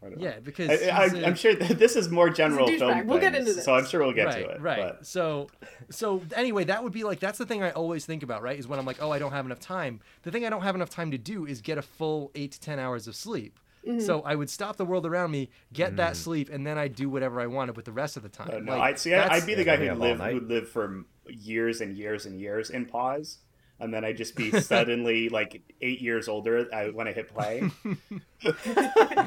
I 0.00 0.10
don't 0.10 0.18
know. 0.18 0.24
Yeah, 0.28 0.38
because 0.38 0.68
I, 0.70 0.96
I, 0.96 1.04
he's 1.08 1.14
a- 1.14 1.26
I'm 1.26 1.34
sure 1.34 1.56
that 1.56 1.76
this 1.76 1.96
is 1.96 2.08
more 2.08 2.30
general 2.30 2.68
douchebag. 2.68 2.78
film. 2.78 3.06
We'll 3.08 3.18
get 3.18 3.34
into 3.34 3.52
this. 3.52 3.64
So 3.64 3.74
I'm 3.74 3.84
sure 3.84 4.00
we'll 4.04 4.12
get 4.12 4.26
right, 4.26 4.44
to 4.44 4.50
it. 4.50 4.60
right. 4.60 4.78
But 4.78 5.04
So, 5.06 5.48
so 5.90 6.22
anyway, 6.36 6.62
that 6.64 6.84
would 6.84 6.92
be 6.92 7.02
like 7.02 7.18
that's 7.18 7.36
the 7.36 7.46
thing 7.46 7.64
I 7.64 7.70
always 7.72 8.06
think 8.06 8.22
about, 8.22 8.40
right? 8.40 8.56
Is 8.56 8.68
when 8.68 8.78
I'm 8.78 8.86
like, 8.86 9.02
oh, 9.02 9.10
I 9.10 9.18
don't 9.18 9.32
have 9.32 9.44
enough 9.44 9.58
time. 9.58 9.98
The 10.22 10.30
thing 10.30 10.46
I 10.46 10.50
don't 10.50 10.62
have 10.62 10.76
enough 10.76 10.88
time 10.90 11.10
to 11.10 11.18
do 11.18 11.46
is 11.46 11.60
get 11.60 11.78
a 11.78 11.82
full 11.82 12.30
eight 12.36 12.52
to 12.52 12.60
ten 12.60 12.78
hours 12.78 13.08
of 13.08 13.16
sleep. 13.16 13.58
Mm-hmm. 13.84 13.98
So 13.98 14.22
I 14.22 14.36
would 14.36 14.50
stop 14.50 14.76
the 14.76 14.84
world 14.84 15.04
around 15.04 15.32
me, 15.32 15.50
get 15.72 15.96
that 15.96 16.12
Mm. 16.12 16.16
sleep, 16.16 16.48
and 16.50 16.64
then 16.64 16.78
I'd 16.78 16.94
do 16.94 17.08
whatever 17.10 17.40
I 17.40 17.46
wanted 17.48 17.74
with 17.74 17.84
the 17.86 17.92
rest 17.92 18.16
of 18.16 18.22
the 18.22 18.28
time. 18.28 18.50
uh, 18.52 18.58
no, 18.60 18.72
Like, 18.72 18.80
I'd 18.82 18.98
see. 19.00 19.14
I, 19.14 19.18
that's- 19.18 19.42
I'd 19.42 19.46
be 19.48 19.54
the 19.56 19.64
guy 19.64 19.76
who'd 19.76 19.98
live 19.98 20.20
who'd 20.20 20.48
live 20.48 20.68
for 20.68 21.04
years 21.28 21.80
and 21.80 21.96
years 21.96 22.24
and 22.24 22.38
years 22.40 22.70
in 22.70 22.86
pause, 22.86 23.38
and 23.80 23.92
then 23.94 24.04
I'd 24.04 24.16
just 24.16 24.34
be 24.36 24.50
suddenly 24.60 25.28
like 25.28 25.62
eight 25.80 26.00
years 26.00 26.28
older 26.28 26.68
uh, 26.72 26.86
when 26.86 27.06
I 27.08 27.12
hit 27.12 27.28
play. 27.34 27.62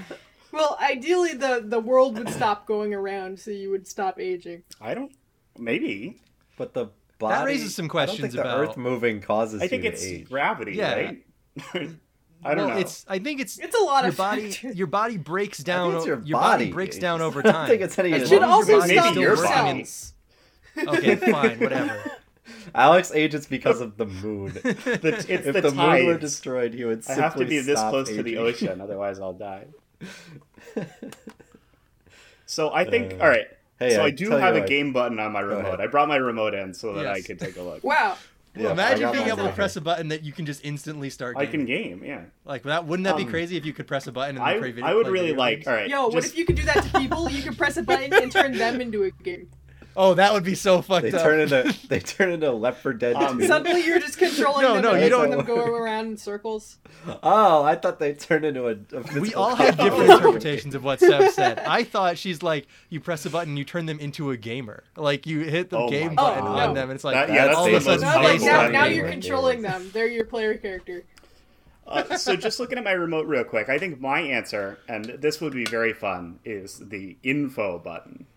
Well, 0.54 0.78
ideally, 0.82 1.34
the 1.34 1.64
the 1.66 1.80
world 1.80 2.18
would 2.18 2.30
stop 2.30 2.68
going 2.68 2.94
around, 2.94 3.40
so 3.40 3.52
you 3.52 3.70
would 3.72 3.88
stop 3.88 4.20
aging. 4.20 4.64
I 4.82 4.94
don't. 4.94 5.14
Maybe. 5.58 6.20
But 6.58 6.74
the 6.74 6.88
body 7.20 7.36
that 7.36 7.46
raises 7.46 7.74
some 7.74 7.86
I 7.86 7.88
don't 7.88 7.90
questions 7.90 8.20
think 8.20 8.34
the 8.34 8.42
about- 8.42 8.60
Earth 8.60 8.76
moving 8.76 9.22
causes 9.22 9.62
I 9.62 9.70
think 9.70 9.86
you 9.86 9.92
to 9.92 9.96
it's 9.96 10.04
age. 10.06 10.28
gravity, 10.28 10.74
Yeah. 10.74 10.94
right? 10.96 11.24
I 11.74 11.80
don't 11.80 11.98
well, 12.44 12.68
know. 12.70 12.78
It's 12.78 13.06
I 13.08 13.20
think 13.20 13.40
it's 13.40 13.60
It's 13.60 13.76
a 13.76 13.82
lot 13.82 14.04
your 14.04 14.10
of 14.10 14.18
body. 14.18 14.52
factors. 14.52 14.76
Your 14.76 14.88
body 14.88 15.16
breaks 15.16 15.60
down. 15.60 15.92
think 15.92 15.98
it's 16.00 16.06
o- 16.06 16.08
your, 16.08 16.18
body 16.18 16.66
body. 16.66 16.72
breaks 16.74 16.98
down 16.98 17.22
over 17.22 17.42
time. 17.42 17.56
I 17.56 17.58
don't 17.60 17.68
think 17.70 17.82
it's 17.84 17.98
any 18.00 18.12
As 18.12 18.24
of 18.24 18.26
It 18.26 18.30
should 18.30 18.42
the- 18.42 18.48
long 18.48 18.62
as 18.62 18.68
your 18.68 18.76
also 18.82 18.82
body's 18.82 18.90
maybe 18.90 19.00
stop 19.00 19.12
still 19.14 19.22
your 19.24 19.36
body. 19.38 19.84
cells. 19.86 20.14
Okay, 20.98 21.16
fine, 21.32 21.60
whatever. 21.62 22.12
Alex 22.76 23.12
ages 23.14 23.46
because 23.46 23.82
of 23.82 23.98
the 23.98 24.06
moon. 24.06 24.54
The- 24.54 25.00
it's 25.28 25.30
if 25.30 25.54
the, 25.54 25.62
the, 25.62 25.72
moon 25.72 26.06
were 26.06 26.18
destroyed, 26.18 26.74
he 26.74 26.86
would 26.86 27.04
I 27.10 27.14
have 27.14 27.36
to 27.36 27.46
be 27.46 27.60
this 27.60 27.80
stop 27.80 27.92
close 27.92 28.10
to 28.10 28.24
the 28.24 28.38
ocean, 28.38 28.82
otherwise 28.86 29.20
I'll 29.20 29.34
die. 29.34 29.66
So 32.46 32.74
I 32.74 32.84
think, 32.86 33.14
Uh, 33.14 33.24
all 33.24 33.30
right. 33.30 33.48
Hey, 33.80 33.92
so 33.96 34.02
I 34.02 34.06
I 34.08 34.10
do 34.12 34.30
have 34.32 34.56
a 34.56 34.62
game 34.68 34.94
button 34.94 35.20
on 35.20 35.32
my 35.32 35.40
remote. 35.40 35.80
I 35.80 35.88
brought 35.88 36.08
my 36.08 36.18
remote 36.18 36.54
in 36.54 36.74
so 36.74 36.94
that 36.94 37.08
I 37.08 37.18
Yes. 37.18 37.28
could 37.28 37.40
take 37.40 37.58
a 37.58 37.62
look. 37.62 37.84
Wow. 37.84 38.18
Yeah, 38.56 38.72
Imagine 38.74 39.14
being 39.14 39.28
able 39.28 39.38
to 39.38 39.44
right 39.44 39.56
press 39.56 39.78
a 39.78 39.82
button 39.82 40.10
that 40.10 40.24
you 40.24 40.34
can 40.34 40.46
just 40.46 40.66
instantly 40.66 41.10
start. 41.10 41.38
I 41.38 41.46
Gaming. 41.46 41.68
can 41.68 41.76
game, 42.00 42.04
yeah. 42.04 42.24
Like 42.44 42.64
that. 42.64 42.86
Wouldn't 42.86 43.06
that 43.06 43.16
be 43.16 43.24
Um, 43.24 43.30
crazy 43.30 43.56
if 43.56 43.66
you 43.66 43.72
could 43.72 43.88
press 43.88 44.08
a 44.08 44.12
button 44.12 44.36
and 44.36 44.44
I, 44.44 44.54
then 44.54 44.62
play 44.62 44.72
video? 44.72 44.90
I 44.90 44.94
would 44.94 45.08
really 45.08 45.34
like. 45.34 45.60
games? 45.60 45.68
All 45.68 45.74
right. 45.74 45.90
Yo, 45.90 46.08
what 46.10 46.26
if 46.26 46.38
you 46.38 46.46
could 46.46 46.58
do 46.58 46.64
that 46.64 46.84
to 46.84 47.00
people? 47.00 47.30
You 47.30 47.42
could 47.44 47.58
press 47.58 47.78
a 47.78 47.84
button 47.84 48.14
and 48.14 48.30
turn 48.30 48.52
them 48.58 48.82
into 48.82 49.04
a 49.04 49.12
game. 49.12 49.48
Oh, 49.96 50.14
that 50.14 50.32
would 50.34 50.44
be 50.44 50.56
so 50.56 50.82
fucked 50.82 51.04
They 51.04 51.12
up. 51.12 51.22
turn 51.22 51.40
into 51.42 51.78
they 51.90 52.00
turn 52.00 52.32
into 52.32 52.52
Left 52.52 52.82
4 52.82 52.94
Dead 52.94 53.16
Um, 53.16 53.40
2. 53.40 53.48
Suddenly, 53.48 53.86
you're 53.86 54.00
just 54.00 54.18
controlling 54.18 54.62
No, 54.68 54.74
them 54.76 54.82
no, 54.84 54.92
and 54.94 55.04
you 55.04 55.10
don't- 55.10 55.30
them 55.30 55.44
go 55.46 55.66
around 55.76 56.06
in 56.08 56.18
circles. 56.18 56.78
Oh, 57.24 57.64
I 57.64 57.76
thought 57.76 58.00
they 58.00 58.14
turned 58.14 58.46
into 58.46 58.68
a. 58.68 58.72
a 58.96 59.20
we 59.20 59.34
all 59.34 59.56
have 59.56 59.78
different 59.78 60.10
interpretations 60.12 60.76
of 60.76 60.84
what 60.84 61.00
Seb 61.00 61.32
said. 61.32 61.60
I 61.60 61.84
thought 61.84 62.18
she's 62.18 62.42
like, 62.44 62.68
you 62.90 63.00
press 63.00 63.26
a 63.26 63.30
button, 63.30 63.58
you 63.58 63.64
turn 63.64 63.86
them 63.86 64.00
into 64.00 64.32
a 64.32 64.38
gamer. 64.38 64.84
Like 64.96 65.26
you 65.28 65.40
hit 65.42 65.70
the 65.70 65.78
Oh 65.80 65.90
game 65.90 66.16
button 66.16 66.44
Oh, 66.46 66.48
on 66.52 66.70
no. 66.70 66.74
them, 66.74 66.90
and 66.90 66.96
it's 66.96 67.04
like 67.04 67.16
That- 67.16 67.30
yeah, 67.34 67.46
that's 67.46 67.58
all 67.58 67.66
the 67.66 67.76
of 67.76 67.86
a 67.88 67.90
most 67.90 68.02
sudden 68.02 68.22
No, 68.22 68.28
like 68.30 68.42
now, 68.42 68.68
now 68.70 68.86
you're 68.86 69.06
gamers. 69.08 69.12
controlling 69.12 69.62
them. 69.62 69.90
They're 69.94 70.08
your 70.08 70.26
player 70.26 70.56
character. 70.56 71.04
uh, 71.88 72.16
so 72.18 72.36
just 72.36 72.60
looking 72.60 72.78
at 72.78 72.84
my 72.84 72.92
remote 72.92 73.26
real 73.26 73.44
quick, 73.44 73.68
I 73.68 73.78
think 73.78 74.00
my 74.00 74.20
answer, 74.22 74.78
and 74.88 75.04
this 75.20 75.42
would 75.42 75.54
be 75.54 75.66
very 75.66 75.92
fun, 75.94 76.40
is 76.46 76.78
the 76.80 77.18
info 77.24 77.80
button. 77.80 78.28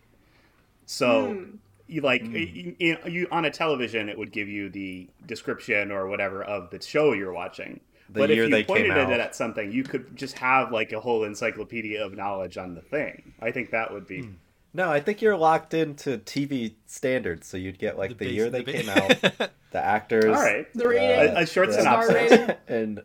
So 0.87 1.33
Hmm. 1.35 1.45
you 1.87 2.01
like 2.03 2.25
you, 2.25 2.77
you, 2.79 2.97
you 3.07 3.29
on 3.31 3.45
a 3.45 3.51
television, 3.51 4.09
it 4.09 4.17
would 4.19 4.33
give 4.33 4.49
you 4.49 4.69
the 4.71 5.09
description 5.27 5.91
or 5.91 6.07
whatever 6.09 6.43
of 6.43 6.71
the 6.71 6.81
show 6.81 7.13
you're 7.13 7.33
watching. 7.33 7.81
The 8.11 8.21
but 8.21 8.29
year 8.31 8.45
if 8.45 8.51
you 8.51 8.55
they 8.57 8.65
came 8.65 8.77
pointed 8.77 8.91
out. 8.93 9.11
it 9.13 9.21
at 9.21 9.35
something, 9.35 9.73
you 9.73 9.83
could 9.83 10.15
just 10.17 10.39
have 10.39 10.71
like 10.73 10.93
a 10.93 11.01
whole 11.01 11.25
encyclopedia 11.25 12.05
of 12.05 12.15
knowledge 12.15 12.59
on 12.59 12.75
the 12.75 12.83
thing. 12.83 13.33
I 13.41 13.51
think 13.51 13.71
that 13.71 13.93
would 13.93 14.07
be. 14.07 14.29
No, 14.77 14.91
I 14.91 15.01
think 15.01 15.23
you're 15.23 15.37
locked 15.37 15.73
into 15.73 16.19
TV 16.19 16.75
standards, 16.87 17.47
so 17.47 17.57
you'd 17.57 17.79
get 17.79 17.97
like 17.97 18.11
the, 18.11 18.15
base- 18.27 18.33
year 18.33 18.51
they 18.51 18.63
ba- 18.63 18.73
came 18.73 18.89
out, 18.91 19.09
the 19.71 19.81
actors, 19.85 20.25
All 20.27 20.33
right. 20.33 20.67
The 20.75 20.89
rating. 20.89 21.37
A- 21.37 21.41
a 21.43 21.47
short 21.47 21.69
the- 21.69 21.75
synopsis. 21.75 22.57
and 22.69 23.01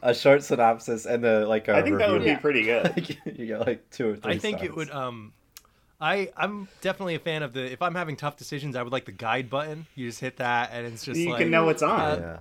a 0.00 0.14
short 0.14 0.42
synopsis, 0.44 1.04
and 1.06 1.22
the 1.22 1.46
like. 1.46 1.68
a 1.68 1.74
I 1.76 1.82
think 1.82 1.98
that 1.98 2.10
would 2.10 2.24
be 2.24 2.36
pretty 2.36 2.62
good. 2.62 3.16
you 3.36 3.46
get 3.46 3.60
like 3.66 3.90
two 3.90 4.10
or 4.10 4.16
three. 4.16 4.32
I 4.34 4.38
think 4.38 4.62
it 4.62 4.74
would. 4.74 4.90
Um, 4.90 5.32
I 6.02 6.30
I'm 6.36 6.68
definitely 6.80 7.14
a 7.14 7.20
fan 7.20 7.42
of 7.42 7.52
the. 7.52 7.70
If 7.72 7.80
I'm 7.80 7.94
having 7.94 8.16
tough 8.16 8.36
decisions, 8.36 8.74
I 8.76 8.82
would 8.82 8.92
like 8.92 9.04
the 9.04 9.12
guide 9.12 9.48
button. 9.48 9.86
You 9.94 10.08
just 10.08 10.20
hit 10.20 10.38
that, 10.38 10.70
and 10.72 10.84
it's 10.86 11.04
just 11.04 11.18
you 11.18 11.30
like 11.30 11.38
can 11.38 11.50
know 11.50 11.64
what's 11.64 11.82
on. 11.82 12.00
Uh, 12.00 12.16
Yeah. 12.20 12.38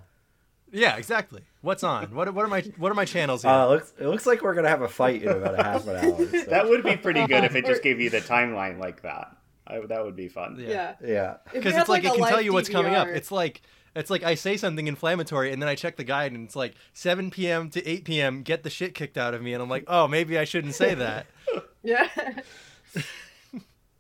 Yeah, 0.74 0.95
exactly. 0.95 1.41
What's 1.62 1.84
on? 1.84 2.15
What 2.15 2.34
what 2.34 2.43
are 2.45 2.47
my 2.47 2.62
what 2.78 2.91
are 2.91 2.95
my 2.95 3.06
channels 3.06 3.43
here? 3.43 3.52
Uh, 3.52 3.65
it 3.65 3.69
looks 3.69 3.93
it 4.00 4.08
looks 4.08 4.26
like 4.26 4.41
we're 4.41 4.54
gonna 4.56 4.69
have 4.69 4.82
a 4.82 4.88
fight 4.88 5.21
in 5.21 5.30
about 5.30 5.60
a 5.60 5.63
half 5.63 5.86
an 5.88 5.97
hour. 5.97 6.17
so- 6.32 6.43
that 6.50 6.67
would 6.67 6.84
be 6.84 6.95
pretty 6.95 7.28
good 7.28 7.43
if 7.43 7.56
it 7.56 7.65
just 7.65 7.84
gave 7.88 8.00
you 8.00 8.10
the 8.10 8.21
timeline 8.21 8.80
like 8.80 9.02
that. 9.04 9.36
I, 9.67 9.80
that 9.80 10.04
would 10.04 10.15
be 10.15 10.28
fun. 10.28 10.58
Yeah. 10.60 10.95
yeah. 11.06 11.38
Because 11.54 11.74
had, 11.74 11.82
it's 11.82 11.89
like, 11.89 12.04
a 12.04 12.08
it 12.08 12.15
can 12.15 12.28
tell 12.28 12.41
you 12.41 12.52
what's 12.52 12.67
coming 12.69 12.95
up. 12.95 13.08
It's 13.10 13.32
like 13.32 13.62
it's 13.95 14.10
like 14.10 14.24
I 14.24 14.36
say 14.36 14.56
something 14.58 14.88
inflammatory 14.88 15.52
and 15.52 15.62
then 15.62 15.67
I 15.69 15.76
check 15.76 15.97
the 15.97 16.04
guide 16.06 16.32
and 16.32 16.45
it's 16.45 16.56
like 16.56 16.74
7 16.93 17.30
p.m. 17.32 17.69
to 17.71 17.86
8 17.88 18.06
p.m. 18.06 18.41
Get 18.41 18.63
the 18.63 18.69
shit 18.69 18.95
kicked 18.95 19.17
out 19.17 19.34
of 19.34 19.41
me 19.41 19.54
and 19.54 19.62
I'm 19.62 19.69
like, 19.69 19.84
oh, 19.88 20.08
maybe 20.08 20.39
I 20.39 20.45
shouldn't 20.45 20.74
say 20.76 20.93
that. 20.95 21.28
Yeah. 21.84 22.08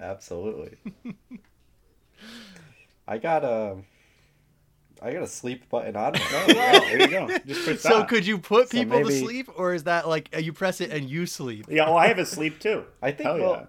Absolutely. 0.01 0.77
I 3.07 3.17
got 3.17 3.43
a, 3.43 3.77
I 5.01 5.13
got 5.13 5.23
a 5.23 5.27
sleep 5.27 5.69
button 5.69 5.95
on. 5.95 6.15
it. 6.15 6.21
Oh, 6.23 6.45
yeah, 6.47 6.79
there 6.79 7.01
you 7.01 7.07
go. 7.07 7.27
Just 7.45 7.65
push 7.65 7.79
so 7.79 7.99
that. 7.99 8.07
could 8.09 8.25
you 8.25 8.37
put 8.37 8.69
So 8.69 8.77
people 8.79 9.03
to 9.03 9.11
sleep 9.11 9.49
or 9.55 9.73
is 9.73 9.83
that 9.83 10.07
like 10.07 10.29
uh, 10.35 10.39
you 10.39 10.53
press 10.53 10.81
it 10.81 10.91
and 10.91 11.09
you 11.09 11.25
sleep? 11.25 11.65
Yeah, 11.69 11.85
well, 11.85 11.97
I 11.97 12.07
have 12.07 12.19
a 12.19 12.25
sleep 12.25 12.59
too. 12.59 12.85
I 13.01 13.11
think 13.11 13.29
well, 13.29 13.39
yeah. 13.39 13.65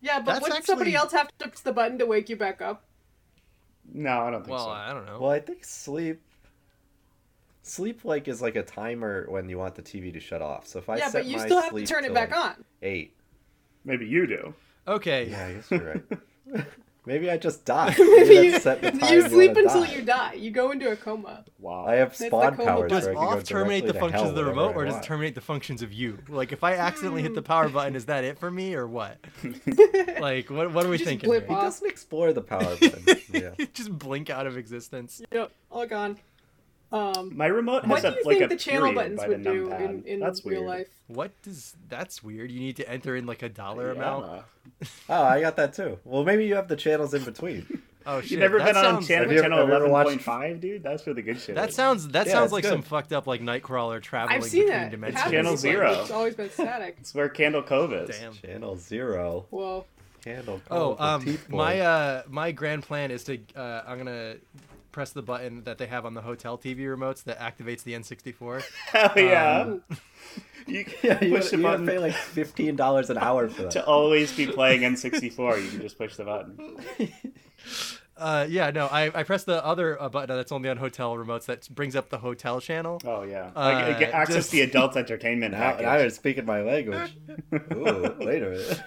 Yeah, 0.00 0.20
but 0.20 0.40
That's 0.40 0.48
would 0.48 0.64
somebody 0.64 0.94
else 0.94 1.12
have 1.12 1.28
to 1.38 1.48
press 1.48 1.60
the 1.60 1.72
button 1.72 1.98
to 1.98 2.06
wake 2.06 2.28
you 2.28 2.36
back 2.36 2.62
up? 2.62 2.84
No, 3.92 4.20
I 4.20 4.30
don't 4.30 4.44
think 4.44 4.56
Well, 4.56 4.66
so. 4.66 4.70
I 4.70 4.92
don't 4.92 5.06
know. 5.06 5.18
Well, 5.20 5.30
I 5.30 5.40
think 5.40 5.64
sleep. 5.64 6.22
Sleep 7.62 8.04
like 8.04 8.28
is 8.28 8.40
like 8.40 8.56
a 8.56 8.62
timer 8.62 9.26
when 9.28 9.48
you 9.48 9.58
want 9.58 9.74
the 9.74 9.82
TV 9.82 10.12
to 10.12 10.20
shut 10.20 10.40
off. 10.40 10.66
So 10.66 10.78
if 10.78 10.88
I 10.88 10.96
yeah, 10.98 11.08
set 11.08 11.22
but 11.22 11.26
you 11.26 11.36
my 11.36 11.44
still 11.46 11.60
have 11.60 11.74
to 11.74 11.86
turn 11.86 12.04
it 12.04 12.14
back 12.14 12.30
like, 12.30 12.40
on. 12.40 12.64
Eight. 12.82 13.14
Maybe 13.84 14.06
you 14.06 14.26
do. 14.26 14.54
Okay. 14.88 15.28
Yeah, 15.30 15.46
I 15.46 15.52
guess 15.54 15.70
you're 15.70 15.80
right. 16.54 16.64
Maybe 17.06 17.30
I 17.30 17.38
just 17.38 17.64
die. 17.64 17.94
Maybe 17.98 18.34
you, 18.34 18.58
set 18.58 18.82
the 18.82 18.90
time 18.90 19.14
you 19.14 19.26
sleep 19.30 19.54
wanna 19.54 19.66
until 19.66 19.84
die. 19.84 19.92
you 19.94 20.02
die. 20.02 20.32
You 20.34 20.50
go 20.50 20.72
into 20.72 20.90
a 20.90 20.96
coma. 20.96 21.42
Wow. 21.58 21.86
I 21.86 21.94
have 21.94 22.14
spawn 22.14 22.54
coma 22.56 22.64
powers. 22.70 22.90
Does 22.90 23.04
where 23.04 23.12
I 23.12 23.14
can 23.14 23.24
go 23.24 23.30
off 23.30 23.44
terminate 23.44 23.86
the 23.86 23.94
functions 23.94 24.28
of 24.28 24.34
the 24.34 24.44
remote, 24.44 24.76
or 24.76 24.84
does 24.84 24.96
it 24.96 25.02
terminate 25.02 25.34
the 25.34 25.40
functions 25.40 25.80
of 25.80 25.90
you? 25.90 26.18
Like, 26.28 26.52
if 26.52 26.62
I 26.62 26.74
accidentally 26.74 27.22
hit 27.22 27.34
the 27.34 27.40
power 27.40 27.68
button, 27.70 27.96
is 27.96 28.04
that 28.06 28.24
it 28.24 28.38
for 28.38 28.50
me, 28.50 28.74
or 28.74 28.86
what? 28.86 29.16
like, 30.20 30.50
what 30.50 30.70
what 30.72 30.84
are 30.84 30.90
we 30.90 30.98
Just 30.98 31.08
thinking? 31.08 31.28
blip 31.30 31.48
He 31.48 31.54
doesn't 31.54 31.88
explore 31.88 32.34
the 32.34 32.42
power 32.42 32.76
button. 32.76 33.02
yeah. 33.32 33.50
Just 33.72 33.96
blink 33.98 34.28
out 34.28 34.46
of 34.46 34.58
existence. 34.58 35.22
Yep, 35.32 35.50
all 35.70 35.86
gone. 35.86 36.18
Um, 36.90 37.36
My 37.36 37.46
remote 37.46 37.86
what 37.86 38.02
has 38.02 38.14
do 38.14 38.18
a 38.18 38.20
you 38.20 38.24
like 38.24 38.38
think 38.38 38.50
a 38.50 38.54
the 38.54 38.58
channel 38.58 38.92
buttons 38.94 39.20
would 39.26 39.44
do 39.44 39.70
in, 39.74 40.02
in 40.06 40.20
That's 40.20 40.44
real 40.46 40.60
weird. 40.64 40.70
life? 40.80 40.88
What 41.08 41.32
does 41.42 41.76
that's 41.88 42.22
weird? 42.24 42.50
You 42.50 42.60
need 42.60 42.76
to 42.76 42.88
enter 42.88 43.14
in 43.16 43.26
like 43.26 43.42
a 43.42 43.48
dollar 43.48 43.90
amount. 43.90 44.42
Oh, 45.08 45.22
I 45.22 45.40
got 45.40 45.56
that 45.56 45.72
too. 45.74 45.98
Well, 46.04 46.24
maybe 46.24 46.46
you 46.46 46.54
have 46.54 46.68
the 46.68 46.76
channels 46.76 47.12
in 47.14 47.24
between. 47.24 47.82
Oh 48.06 48.22
shit! 48.22 48.30
You 48.30 48.36
never 48.38 48.58
that 48.58 48.72
been 48.72 48.76
on 48.86 49.02
channel, 49.02 49.24
Have 49.24 49.32
you- 49.32 49.42
channel 49.42 49.58
have 49.58 49.68
you 49.68 49.74
ever 49.74 49.84
eleven 49.84 49.90
watched- 49.92 50.08
point 50.08 50.22
five, 50.22 50.60
dude? 50.62 50.82
That's 50.82 51.04
where 51.04 51.14
the 51.14 51.20
good 51.20 51.38
shit 51.38 51.56
That 51.56 51.68
is. 51.70 51.74
sounds 51.74 52.08
that 52.08 52.26
Yeah, 52.26 52.32
sounds 52.32 52.52
like 52.52 52.62
good. 52.62 52.70
some 52.70 52.80
fucked 52.80 53.12
up 53.12 53.26
like 53.26 53.42
Nightcrawler 53.42 54.00
traveling 54.00 54.36
I've 54.38 54.44
seen 54.44 54.62
between 54.62 54.78
that. 54.80 54.90
Dimensions. 54.92 55.20
happens 55.20 55.32
Channel 55.34 55.56
zero. 55.58 55.92
but 55.94 56.00
It's 56.02 56.10
always 56.10 56.34
been 56.34 56.48
static. 56.50 56.96
It's 57.00 57.14
where 57.14 57.28
Candle 57.28 57.62
Cove 57.62 57.92
is. 57.92 58.08
Damn. 58.18 58.32
Channel 58.32 58.76
zero. 58.78 59.44
Whoa. 59.50 59.84
Candle. 60.24 60.62
Cove, 60.70 60.96
Oh, 60.98 61.04
um, 61.04 61.38
my 61.50 61.80
uh, 61.80 62.22
my 62.28 62.50
grand 62.50 62.82
plan 62.84 63.10
is 63.10 63.24
to 63.24 63.38
uh, 63.54 63.82
I'm 63.86 63.98
gonna 63.98 64.36
press 64.98 65.12
the 65.12 65.22
button 65.22 65.62
that 65.62 65.78
they 65.78 65.86
have 65.86 66.04
on 66.04 66.14
the 66.14 66.22
hotel 66.22 66.58
TV 66.58 66.78
remotes 66.80 67.22
that 67.22 67.38
activates 67.38 67.84
the 67.84 67.92
N64. 67.92 68.64
Hell 68.86 69.12
yeah! 69.16 69.60
Um, 69.60 69.82
you 70.66 70.84
yeah, 71.04 71.22
you, 71.24 71.36
push 71.36 71.50
the 71.50 71.56
you 71.56 71.62
gotta 71.62 71.78
button 71.78 71.86
pay 71.86 71.98
like 72.00 72.14
fifteen 72.14 72.74
dollars 72.74 73.08
an 73.08 73.16
hour 73.16 73.48
for 73.48 73.62
that. 73.62 73.70
to 73.70 73.86
always 73.86 74.36
be 74.36 74.48
playing 74.48 74.80
N64. 74.80 75.62
You 75.62 75.70
can 75.70 75.80
just 75.82 75.96
push 75.96 76.16
the 76.16 76.24
button. 76.24 76.58
Uh, 78.16 78.44
yeah, 78.50 78.72
no, 78.72 78.86
I, 78.88 79.12
I 79.16 79.22
press 79.22 79.44
the 79.44 79.64
other 79.64 80.02
uh, 80.02 80.08
button 80.08 80.34
that's 80.36 80.50
only 80.50 80.68
on 80.68 80.76
hotel 80.78 81.14
remotes 81.14 81.44
that 81.46 81.68
brings 81.72 81.94
up 81.94 82.08
the 82.08 82.18
hotel 82.18 82.60
channel. 82.60 83.00
Oh 83.04 83.22
yeah, 83.22 83.52
Uh, 83.54 83.84
like, 83.86 84.00
get 84.00 84.12
access 84.12 84.34
just- 84.34 84.50
the 84.50 84.62
adult 84.62 84.96
entertainment 84.96 85.52
Now, 85.52 85.58
package. 85.60 85.84
now 85.84 85.96
you're 85.98 86.10
speaking 86.10 86.44
my 86.44 86.62
language. 86.62 87.16
Ooh, 87.72 88.16
wait 88.18 88.42
a 88.42 88.50
minute. 88.50 88.82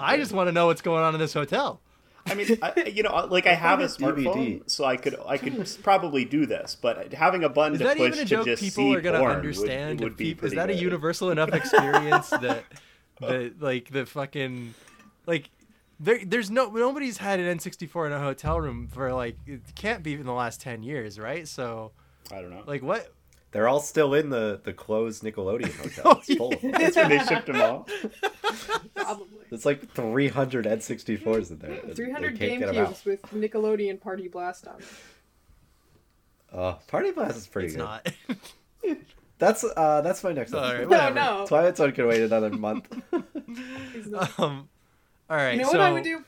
I 0.00 0.16
just 0.16 0.32
want 0.32 0.48
to 0.48 0.52
know 0.52 0.64
what's 0.68 0.80
going 0.80 1.02
on 1.02 1.12
in 1.12 1.20
this 1.20 1.34
hotel. 1.34 1.82
I 2.26 2.34
mean, 2.34 2.58
I, 2.62 2.92
you 2.92 3.02
know, 3.02 3.26
like 3.30 3.46
I 3.46 3.54
have 3.54 3.80
a 3.80 3.84
smartphone, 3.84 4.24
DVD. 4.60 4.70
so 4.70 4.84
I 4.84 4.96
could 4.96 5.16
I 5.26 5.38
could 5.38 5.68
probably 5.82 6.24
do 6.24 6.44
this. 6.46 6.76
But 6.80 7.12
having 7.12 7.44
a 7.44 7.48
button 7.48 7.74
Is 7.74 7.78
to 7.80 7.84
that 7.84 7.96
push 7.96 8.06
even 8.08 8.18
a 8.18 8.22
to 8.22 8.28
joke 8.28 8.44
just 8.46 8.62
people 8.62 8.84
see 8.84 8.96
are 8.96 9.00
gonna 9.00 9.18
porn 9.18 9.30
would- 9.30 9.36
understand? 9.38 10.00
would, 10.00 10.12
if 10.12 10.18
be 10.18 10.24
peop- 10.26 10.36
is 10.38 10.40
pretty 10.40 10.56
that 10.56 10.70
a 10.70 10.74
universal 10.74 11.30
enough 11.30 11.48
experience 11.52 12.28
that 12.30 12.64
the 13.20 13.52
like 13.60 13.90
the 13.90 14.04
fucking 14.06 14.74
like 15.26 15.50
there 16.00 16.20
there's 16.24 16.50
no 16.50 16.68
nobody's 16.68 17.16
had 17.18 17.40
an 17.40 17.58
N64 17.58 18.06
in 18.06 18.12
a 18.12 18.20
hotel 18.20 18.60
room 18.60 18.88
for 18.88 19.12
like 19.14 19.36
it 19.46 19.60
can't 19.74 20.02
be 20.02 20.14
in 20.14 20.24
the 20.26 20.32
last 20.32 20.60
10 20.60 20.82
years, 20.82 21.18
right? 21.18 21.46
So 21.48 21.92
I 22.32 22.40
don't 22.42 22.50
know. 22.50 22.62
like 22.66 22.82
what 22.82 23.12
They're 23.52 23.68
all 23.68 23.80
still 23.80 24.12
in 24.14 24.28
the, 24.30 24.60
the 24.62 24.72
closed 24.72 25.22
Nickelodeon 25.22 25.72
hotel. 25.96 26.20
It's 26.26 26.34
full 26.34 26.52
of 26.52 26.60
them. 26.60 26.72
That's 26.72 26.96
when 26.96 27.08
they 27.08 27.18
shipped 27.20 27.46
them 27.46 27.60
all. 27.62 27.88
Probably. 28.94 29.26
It's 29.50 29.64
like 29.64 29.90
300 29.92 30.66
N64s 30.66 31.50
in 31.52 31.58
there. 31.58 31.94
300 31.94 32.38
can't 32.38 32.58
get 32.60 32.68
'em 32.68 32.76
out. 32.84 32.90
GameCubes 32.94 33.04
with 33.06 33.22
Nickelodeon 33.32 34.00
Party 34.00 34.28
Blast 34.28 34.66
on. 34.66 34.78
them. 34.78 34.86
Uh, 36.52 36.72
Party 36.88 37.12
Blast 37.12 37.36
is 37.36 37.46
pretty 37.46 37.68
it's 37.68 37.76
good. 37.76 37.82
not. 37.82 38.12
That's 39.38 39.64
uh, 39.76 40.00
that's 40.00 40.24
my 40.24 40.32
next 40.32 40.54
All 40.54 40.62
one. 40.62 40.70
right, 40.72 40.80
No, 40.82 40.88
whatever. 40.88 41.14
no. 41.14 41.44
Twilight 41.46 41.76
Zone 41.76 41.92
can 41.92 42.06
wait 42.06 42.22
another 42.22 42.48
month. 42.50 42.88
Um 44.38 44.68
all 45.28 45.36
right. 45.36 45.52
You 45.52 45.58
know 45.62 45.64
so 45.72 45.72
what 45.72 45.80
I 45.80 45.92
would 45.92 46.04
do? 46.04 46.24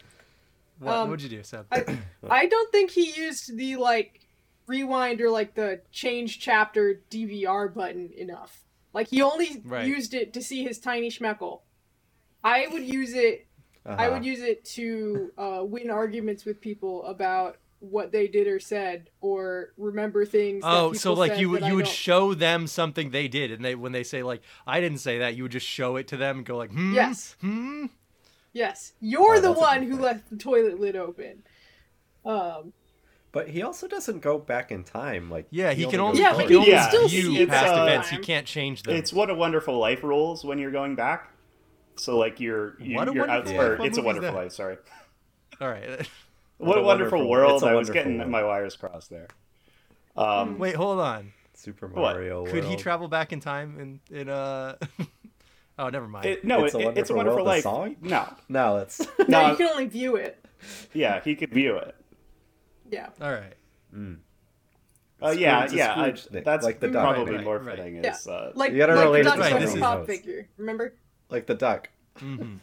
What 0.80 0.94
Um, 0.94 1.10
would 1.10 1.22
you 1.22 1.28
do, 1.30 1.42
Seb? 1.42 1.66
I, 1.72 1.98
I 2.28 2.46
don't 2.46 2.70
think 2.72 2.90
he 2.90 3.12
used 3.12 3.56
the 3.56 3.76
like 3.76 4.20
rewind 4.68 5.20
or 5.20 5.30
like 5.30 5.54
the 5.54 5.80
change 5.90 6.38
chapter 6.38 7.00
DVR 7.10 7.72
button 7.74 8.10
enough. 8.16 8.64
Like 8.92 9.08
he 9.08 9.22
only 9.22 9.62
Right. 9.64 9.86
used 9.86 10.14
it 10.14 10.32
to 10.34 10.42
see 10.42 10.62
his 10.62 10.78
tiny 10.78 11.10
schmeckle. 11.10 11.62
I 12.44 12.68
would 12.70 12.84
use 12.84 13.14
it. 13.14 13.46
I 13.86 13.92
Uh-huh. 13.94 14.12
would 14.12 14.24
use 14.24 14.40
it 14.40 14.64
to 14.76 15.32
uh, 15.38 15.62
win 15.64 15.90
arguments 15.90 16.44
with 16.44 16.60
people 16.60 17.04
about 17.04 17.56
what 17.80 18.10
they 18.12 18.26
did 18.26 18.46
or 18.48 18.58
said, 18.60 19.08
or 19.20 19.72
remember 19.76 20.24
things. 20.26 20.64
Oh, 20.66 20.92
so 20.92 21.12
like 21.14 21.38
you 21.38 21.48
would 21.50 21.62
you 21.62 21.76
would 21.76 21.86
show 21.88 22.34
them 22.34 22.66
something 22.66 23.10
they 23.10 23.28
did, 23.28 23.50
and 23.52 23.64
they 23.64 23.74
when 23.74 23.92
they 23.92 24.02
say 24.04 24.22
like 24.22 24.42
I 24.66 24.80
didn't 24.80 24.98
say 24.98 25.18
that, 25.18 25.36
you 25.36 25.44
would 25.44 25.52
just 25.52 25.66
show 25.66 25.96
it 25.96 26.08
to 26.08 26.16
them 26.16 26.38
and 26.38 26.46
go 26.46 26.56
like, 26.56 26.70
hmm, 26.70 26.92
Yes. 26.94 27.36
hmm. 27.40 27.86
Yes, 28.52 28.94
you're 29.00 29.36
Oh, 29.36 29.40
the 29.40 29.52
one 29.52 29.82
who 29.84 30.00
left 30.00 30.30
the 30.30 30.36
toilet 30.36 30.80
lid 30.80 30.96
open. 30.96 31.44
Um, 32.24 32.72
But 33.30 33.48
he 33.50 33.62
also 33.62 33.86
doesn't 33.86 34.20
go 34.20 34.38
back 34.38 34.70
in 34.72 34.84
time. 34.84 35.30
Like 35.30 35.46
Yeah, 35.50 35.72
he 35.72 35.82
can 35.84 35.92
goes 35.92 36.00
only, 36.00 36.20
Yeah, 36.20 36.32
he 36.32 36.36
but 36.38 36.42
can 36.44 36.50
you 36.52 36.58
only 36.60 36.70
can 36.72 36.88
still 36.88 37.08
view 37.08 37.22
see 37.22 37.42
it 37.42 37.48
past 37.48 37.66
sometime. 37.66 37.88
events. 37.88 38.08
He 38.08 38.18
can't 38.18 38.46
change 38.46 38.82
them. 38.84 38.96
It's 38.96 39.12
what 39.12 39.28
a 39.30 39.34
wonderful 39.34 39.78
life 39.78 40.02
rules 40.02 40.44
when 40.44 40.58
you're 40.58 40.70
going 40.70 40.94
back. 40.94 41.30
So 41.96 42.16
like 42.16 42.40
you're 42.40 42.80
you, 42.80 42.96
What 42.96 43.08
a 43.08 43.12
you're 43.12 43.28
out, 43.28 43.44
Wonderful 43.46 43.60
or 43.60 43.76
What 43.76 43.86
it's 43.88 43.98
a 43.98 44.02
wonderful 44.02 44.32
life. 44.34 44.52
Sorry. 44.52 44.76
All 45.60 45.68
right. 45.68 46.08
What 46.60 46.76
a 46.76 46.80
a 46.80 46.84
wonderful, 46.84 47.18
wonderful- 47.18 47.30
world! 47.30 47.52
it's 47.54 47.62
a 47.62 47.66
I 47.66 47.74
was 47.74 47.88
getting 47.88 48.18
world. 48.18 48.30
my 48.30 48.42
wires 48.42 48.74
crossed 48.74 49.10
there. 49.10 49.28
Um, 50.16 50.58
Wait, 50.58 50.74
hold 50.74 50.98
on. 50.98 51.32
Super 51.54 51.86
What? 51.86 52.14
Mario. 52.16 52.46
Could 52.46 52.64
he 52.64 52.74
travel 52.74 53.06
back 53.06 53.32
in 53.32 53.38
time 53.38 54.00
in 54.10 54.16
in 54.18 54.28
uh? 54.28 54.74
oh, 55.78 55.88
never 55.88 56.08
mind. 56.08 56.26
it, 56.26 56.44
no, 56.44 56.64
It's 56.64 56.74
it, 56.74 56.80
a 56.84 56.98
it's 56.98 57.10
a 57.10 57.14
Wonderful 57.14 57.44
wonderful 57.44 57.44
World, 57.44 57.46
life. 57.46 57.62
the 57.62 57.70
song? 57.70 57.96
No, 58.00 58.28
No, 58.48 58.78
that's 58.78 59.00
no, 59.20 59.24
No. 59.28 59.50
you 59.52 59.56
can 59.56 59.68
only 59.68 59.86
view 59.86 60.16
it. 60.16 60.44
yeah, 60.92 61.20
he 61.22 61.36
could 61.36 61.50
view 61.52 61.76
it. 61.76 61.94
Yeah. 62.90 63.08
All 63.20 63.30
right. 63.32 63.54
Uh, 65.20 65.30
yeah, 65.30 65.64
It's 65.64 65.72
yeah, 65.74 65.94
I, 65.94 66.14
that's 66.30 66.64
like 66.64 66.78
the 66.78 66.88
duck. 66.88 67.14
probably 67.14 67.34
Right, 67.36 67.44
more 67.44 67.58
right. 67.58 67.76
fitting. 67.76 67.96
Yeah. 67.96 68.14
Is, 68.14 68.26
uh, 68.28 68.52
Like, 68.54 68.72
You 68.72 68.78
gotta 68.78 68.94
like 68.94 69.04
relate 69.04 69.22
the 69.24 69.32
it 69.32 69.36
Duck 69.36 69.36
to 69.36 69.50
Funny 69.50 69.64
something 69.66 69.80
Pop 69.82 70.06
figure. 70.06 70.48
Remember? 70.58 70.94
like 71.28 71.46
the 71.46 71.54
duck. 71.54 71.90
hmm 72.18 72.40
Um, 72.40 72.60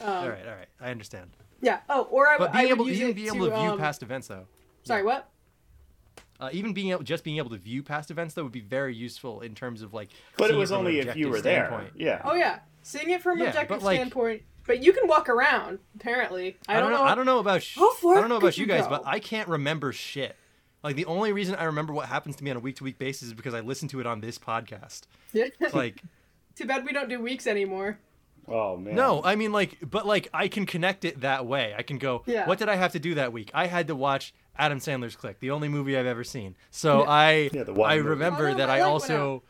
all 0.00 0.28
right. 0.28 0.46
All 0.46 0.54
right. 0.54 0.68
I 0.80 0.90
understand. 0.90 1.30
Yeah. 1.62 1.80
Oh, 1.88 2.02
or 2.10 2.28
I, 2.28 2.36
But 2.38 2.50
I 2.54 2.64
being 2.64 2.64
would 2.64 2.70
able, 2.76 2.88
use 2.88 2.98
even 2.98 3.10
it 3.10 3.14
being 3.14 3.28
to, 3.30 3.36
able 3.36 3.46
to 3.50 3.56
view 3.56 3.70
um, 3.70 3.78
past 3.78 4.02
events 4.02 4.26
though. 4.28 4.46
Sorry, 4.84 5.02
what? 5.02 5.28
Uh, 6.40 6.50
even 6.52 6.72
being 6.74 6.90
able, 6.90 7.02
just 7.04 7.22
being 7.24 7.36
able 7.38 7.50
to 7.50 7.56
view 7.56 7.82
past 7.82 8.10
events 8.10 8.34
though 8.34 8.42
would 8.42 8.52
be 8.52 8.60
very 8.60 8.94
useful 8.94 9.40
in 9.42 9.54
terms 9.54 9.80
of 9.80 9.94
like. 9.94 10.10
but 10.36 10.50
it 10.50 10.56
was 10.56 10.72
only 10.72 10.98
if 10.98 11.16
you 11.16 11.28
objective 11.28 11.30
were 11.30 11.40
there. 11.40 11.90
Yeah. 11.94 12.20
Oh 12.24 12.34
yeah, 12.34 12.58
seeing 12.82 13.10
it 13.10 13.22
from 13.22 13.38
Yeah, 13.38 13.44
an 13.44 13.50
objective 13.50 13.82
like- 13.82 13.96
standpoint. 13.96 14.42
But 14.66 14.82
you 14.82 14.92
can 14.92 15.08
walk 15.08 15.28
around. 15.28 15.78
Apparently, 15.96 16.56
I, 16.68 16.76
I 16.76 16.80
don't 16.80 16.92
know. 16.92 17.02
I 17.02 17.14
don't 17.14 17.26
know 17.26 17.38
about. 17.38 17.62
Sh- 17.62 17.76
How 17.76 17.92
far 17.94 18.16
I 18.16 18.20
don't 18.20 18.28
know 18.28 18.36
about 18.36 18.56
you 18.56 18.62
you 18.62 18.68
guys, 18.68 18.84
go? 18.84 18.90
but 18.90 19.02
I 19.06 19.18
can't 19.18 19.48
remember 19.48 19.92
shit. 19.92 20.36
Like 20.84 20.96
the 20.96 21.04
only 21.06 21.32
reason 21.32 21.54
I 21.54 21.64
remember 21.64 21.92
what 21.92 22.06
happens 22.08 22.36
to 22.36 22.44
me 22.44 22.50
on 22.50 22.56
a 22.56 22.60
week 22.60 22.76
to 22.76 22.84
week 22.84 22.98
basis 22.98 23.28
is 23.28 23.34
because 23.34 23.54
I 23.54 23.60
listen 23.60 23.88
to 23.88 24.00
it 24.00 24.06
on 24.06 24.20
this 24.20 24.38
podcast. 24.38 25.02
Like, 25.72 26.02
Too 26.56 26.66
bad 26.66 26.84
we 26.84 26.92
don't 26.92 27.08
do 27.08 27.20
weeks 27.20 27.46
anymore. 27.46 27.98
Oh 28.48 28.76
man. 28.76 28.94
no, 28.96 29.22
I 29.24 29.36
mean 29.36 29.52
like, 29.52 29.78
but 29.88 30.04
like 30.06 30.28
I 30.34 30.48
can 30.48 30.66
connect 30.66 31.04
it 31.04 31.20
that 31.20 31.46
way. 31.46 31.74
I 31.78 31.82
can 31.82 31.98
go. 31.98 32.22
Yeah. 32.26 32.46
What 32.48 32.58
did 32.58 32.68
I 32.68 32.74
have 32.74 32.92
to 32.92 32.98
do 32.98 33.14
that 33.14 33.32
week? 33.32 33.50
I 33.54 33.66
had 33.68 33.86
to 33.86 33.94
watch 33.94 34.34
Adam 34.58 34.78
Sandler's 34.80 35.14
Click, 35.16 35.38
the 35.38 35.52
only 35.52 35.68
movie 35.68 35.96
I've 35.96 36.06
ever 36.06 36.24
seen. 36.24 36.56
So 36.72 37.02
Yeah. 37.04 37.08
I 37.10 37.50
Yeah, 37.52 37.62
the 37.62 37.72
one 37.72 37.90
I 37.90 37.96
movie. 37.96 38.08
remember 38.10 38.48
Oh, 38.48 38.52
no, 38.52 38.58
that 38.58 38.68
I 38.68 38.78
I 38.78 38.80
like 38.80 38.82
One 38.82 38.90
also. 38.92 39.42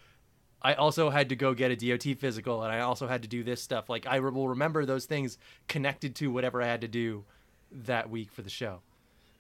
I 0.63 0.75
also 0.75 1.11
had 1.11 1.29
to 1.31 1.37
go 1.37 1.55
get 1.55 1.71
a 1.71 1.77
DOT 1.77 2.17
physical, 2.19 2.63
and 2.63 2.73
I 2.73 2.81
also 2.81 3.07
had 3.07 3.23
to 3.23 3.29
do 3.29 3.43
this 3.43 3.61
stuff. 3.63 3.89
Like 3.89 4.07
I 4.07 4.21
will 4.21 4.49
remember 4.49 4.85
those 4.87 5.07
things 5.07 5.39
connected 5.69 6.15
to 6.17 6.31
whatever 6.31 6.63
I 6.63 6.67
had 6.67 6.81
to 6.83 6.89
do 6.89 7.25
that 7.73 8.11
week 8.11 8.31
for 8.31 8.43
the 8.43 8.51
show. 8.51 8.81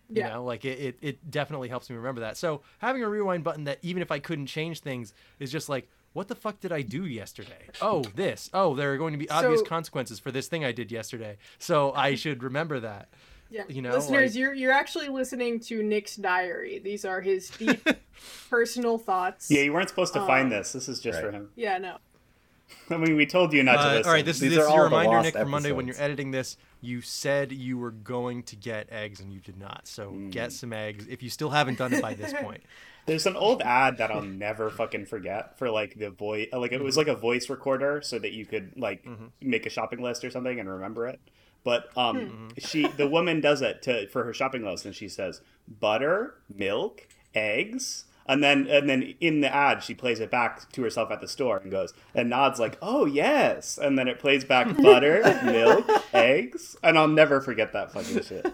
Yeah. 0.09 0.27
You 0.29 0.35
know, 0.35 0.45
like 0.45 0.65
it, 0.65 0.79
it, 0.79 0.99
it 1.01 1.31
definitely 1.31 1.69
helps 1.69 1.89
me 1.89 1.97
remember 1.97 2.21
that. 2.23 2.37
So 2.37 2.63
having 2.79 3.03
a 3.03 3.09
rewind 3.09 3.45
button 3.45 3.65
that 3.65 3.79
even 3.83 4.03
if 4.03 4.11
I 4.11 4.19
couldn't 4.19 4.47
change 4.47 4.81
things 4.81 5.15
is 5.39 5.51
just 5.51 5.69
like, 5.69 5.89
what 6.13 6.29
the 6.29 6.35
fuck 6.35 6.61
did 6.61 6.73
I 6.73 6.83
do 6.83 7.07
yesterday? 7.07 7.69
Oh, 7.81 8.03
this. 8.15 8.51
Oh, 8.53 8.75
there 8.75 8.93
are 8.93 8.99
going 8.99 9.13
to 9.13 9.19
be 9.19 9.31
obvious 9.31 9.61
So- 9.61 9.67
consequences 9.67 10.19
for 10.19 10.31
this 10.31 10.49
thing 10.49 10.65
I 10.65 10.73
did 10.73 10.93
yesterday. 10.93 11.39
So 11.59 11.93
I 11.93 12.15
should 12.15 12.43
remember 12.43 12.81
that. 12.81 13.09
Yeah. 13.53 13.65
You 13.69 13.83
know, 13.83 13.93
listeners, 13.93 14.31
like- 14.33 14.39
you're 14.41 14.55
you're 14.55 14.73
actually 14.73 15.09
listening 15.09 15.61
to 15.61 15.83
Nick's 15.83 16.17
diary. 16.17 16.79
These 16.79 17.05
are 17.05 17.21
his 17.21 17.51
deep 17.51 17.87
personal 18.51 18.99
thoughts. 18.99 19.51
Yeah, 19.51 19.63
you 19.63 19.73
weren't 19.73 19.89
supposed 19.89 20.13
to 20.15 20.21
Um, 20.21 20.27
find 20.27 20.51
this. 20.53 20.73
This 20.73 20.89
is 20.89 21.01
just 21.01 21.21
for 21.21 21.31
him. 21.31 21.51
Yeah. 21.57 21.79
No. 21.79 21.99
I 22.91 22.97
mean, 22.97 23.17
we 23.17 23.27
told 23.27 23.53
you 23.53 23.63
not 23.63 23.75
to 23.75 23.79
Uh, 23.81 23.93
listen. 23.95 24.07
all 24.07 24.13
right, 24.15 24.25
this, 24.25 24.39
These 24.39 24.51
this 24.53 24.59
are 24.61 24.69
is 24.69 24.75
your 24.75 24.85
reminder, 24.85 25.11
lost 25.17 25.25
Nick, 25.27 25.35
for 25.37 25.45
Monday 25.45 25.73
when 25.73 25.87
you're 25.87 26.01
editing 26.01 26.31
this. 26.31 26.57
You 26.81 27.01
said 27.03 27.53
you 27.53 27.77
were 27.79 27.91
going 27.91 28.43
to 28.45 28.57
get 28.57 28.89
eggs 28.91 29.21
and 29.21 29.33
you 29.33 29.41
did 29.41 29.59
not. 29.59 29.87
So 29.87 30.11
Mm. 30.11 30.31
get 30.33 30.53
some 30.53 30.73
eggs 30.73 31.07
if 31.09 31.23
you 31.23 31.29
still 31.31 31.51
haven't 31.51 31.79
done 31.79 31.93
it 31.93 32.03
by 32.03 32.15
this 32.15 32.33
point. 32.33 32.63
There's 33.07 33.27
an 33.27 33.37
old 33.37 33.63
ad 33.63 33.99
that 33.99 34.11
I'll 34.11 34.23
never 34.23 34.71
fucking 34.71 35.07
forget 35.07 35.59
for 35.59 35.71
like 35.71 35.97
the 35.99 36.11
voice, 36.11 36.49
like 36.53 36.73
it 36.73 36.83
was 36.83 36.97
like 36.97 37.09
a 37.09 37.15
voice 37.17 37.51
recorder 37.51 38.01
so 38.01 38.19
that 38.19 38.33
you 38.33 38.47
could 38.47 38.73
like 38.77 39.05
make 39.41 39.67
a 39.67 39.71
shopping 39.71 40.01
list 40.01 40.25
or 40.25 40.31
something 40.31 40.59
and 40.59 40.69
remember 40.69 41.07
it. 41.09 41.21
But 41.65 41.97
um, 41.97 42.49
she, 42.59 42.89
the 42.89 43.07
woman 43.09 43.41
does 43.41 43.63
it 43.63 43.83
to 43.83 44.09
for 44.09 44.25
her 44.25 44.33
shopping 44.33 44.65
list, 44.65 44.85
and 44.85 44.95
she 44.95 45.09
says 45.09 45.41
butter, 45.69 46.35
milk, 46.53 47.07
eggs, 47.35 48.05
And 48.27 48.43
then 48.43 48.67
and 48.69 48.89
then 48.89 49.15
in 49.21 49.41
the 49.43 49.55
ad 49.55 49.83
she 49.83 49.95
plays 49.95 50.19
it 50.21 50.31
back 50.31 50.71
to 50.73 50.83
herself 50.83 51.11
at 51.11 51.21
the 51.21 51.29
store 51.29 51.59
and 51.59 51.71
goes 51.71 51.93
and 52.15 52.29
nods 52.31 52.59
like, 52.61 52.79
"Oh 52.83 53.05
yes." 53.05 53.79
And 53.79 53.97
then 53.99 54.09
it 54.09 54.19
plays 54.19 54.45
back 54.45 54.77
butter, 54.83 55.23
milk, 55.45 55.87
eggs, 56.13 56.77
and 56.83 56.99
I'll 56.99 57.09
never 57.09 57.41
forget 57.41 57.73
that 57.75 57.93
fucking 57.93 58.23
shit. 58.23 58.47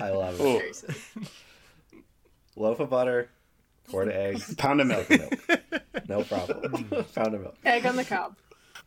I 0.00 0.10
love 0.10 0.40
it. 0.40 0.42
Oh, 0.42 0.58
Very 0.58 0.72
sick. 0.72 0.96
Loaf 2.56 2.80
of 2.80 2.90
butter, 2.90 3.30
quart 3.90 4.08
of 4.08 4.14
eggs, 4.14 4.54
pound 4.56 4.80
of 4.80 4.86
milk. 4.88 5.08
no 6.08 6.22
problem. 6.24 6.84
Pound 7.14 7.34
of 7.34 7.40
milk, 7.42 7.56
Egg 7.64 7.86
on 7.86 7.96
the 7.96 8.04
cob. 8.04 8.36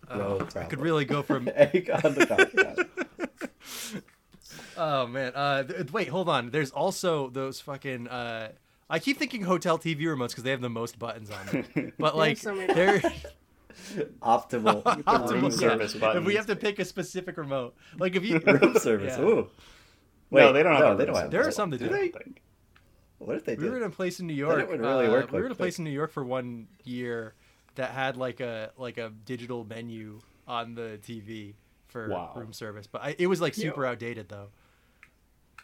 no 0.10 0.38
problem. 0.38 0.68
Could 0.68 0.82
really 0.82 1.06
go 1.06 1.22
from 1.24 1.50
egg 1.56 1.90
on 2.04 2.14
the 2.14 2.26
top. 2.26 3.05
Yeah. 3.42 4.00
Oh 4.78 5.08
man. 5.08 5.34
Uh, 5.36 5.64
th- 5.64 5.92
wait, 5.92 6.08
hold 6.10 6.30
on. 6.30 6.50
There's 6.50 6.72
also 6.72 7.30
those 7.30 7.60
fucking. 7.62 8.08
Uh, 8.08 8.52
I 8.90 9.00
keep 9.00 9.18
thinking 9.18 9.42
hotel 9.44 9.78
TV 9.78 10.02
remotes 10.02 10.30
because 10.30 10.44
they 10.44 10.52
have 10.52 10.62
the 10.62 10.70
most 10.70 11.00
buttons 11.00 11.30
on 11.32 11.46
them. 11.48 11.94
But 11.98 12.16
like, 12.16 12.38
so 12.38 12.56
they're 12.56 13.00
Optimal, 14.22 14.84
optimal 14.84 15.32
room 15.32 15.44
yeah. 15.46 15.50
service 15.50 15.96
If 15.96 16.24
we 16.24 16.36
have 16.36 16.46
to 16.48 16.56
pick 16.56 16.80
a 16.80 16.86
specific 16.86 17.38
remote, 17.38 17.76
like 17.98 18.16
if 18.16 18.24
you, 18.24 18.40
room 18.40 18.78
service. 18.80 19.16
Yeah. 19.18 19.24
Ooh. 19.24 19.50
no, 20.32 20.54
they 20.54 20.64
don't 20.64 20.74
have. 20.74 20.82
No, 20.82 20.92
a 20.94 20.96
they 20.96 21.06
don't 21.06 21.16
have. 21.16 21.32
there 21.32 21.42
are 21.42 21.46
that. 21.46 21.54
some 21.54 21.70
that 21.72 21.80
Do 21.80 21.88
do. 21.88 21.94
they? 21.94 22.10
thing. 22.10 22.38
What 23.20 23.38
if 23.38 23.46
they 23.46 23.56
We 23.56 23.70
were 23.70 23.78
in 23.78 23.84
a 23.84 23.90
place 23.90 24.20
in 24.20 24.28
New 24.28 24.34
York. 24.34 24.60
it 24.60 24.70
would 24.70 24.80
really 24.82 25.08
uh, 25.08 25.12
work 25.12 25.32
we 25.32 25.38
were 25.40 25.44
like 25.44 25.46
in 25.48 25.52
a 25.52 25.56
place 25.56 25.78
in 25.80 25.84
New 25.86 25.92
York 25.92 26.12
for 26.12 26.24
one 26.24 26.68
year 26.84 27.34
that 27.76 27.92
had 27.92 28.18
like 28.18 28.40
a 28.40 28.72
like 28.78 28.98
a 28.98 29.12
digital 29.26 29.64
menu 29.66 30.20
on 30.48 30.76
the 30.76 31.00
TV 31.02 31.56
for 31.96 32.10
Wow. 32.10 32.34
room 32.36 32.52
service, 32.52 32.88
but 32.88 33.02
I, 33.02 33.16
it 33.18 33.28
was 33.28 33.40
like 33.40 33.56
Yeah. 33.58 33.70
super 33.70 33.86
outdated 33.86 34.28
though. 34.28 34.50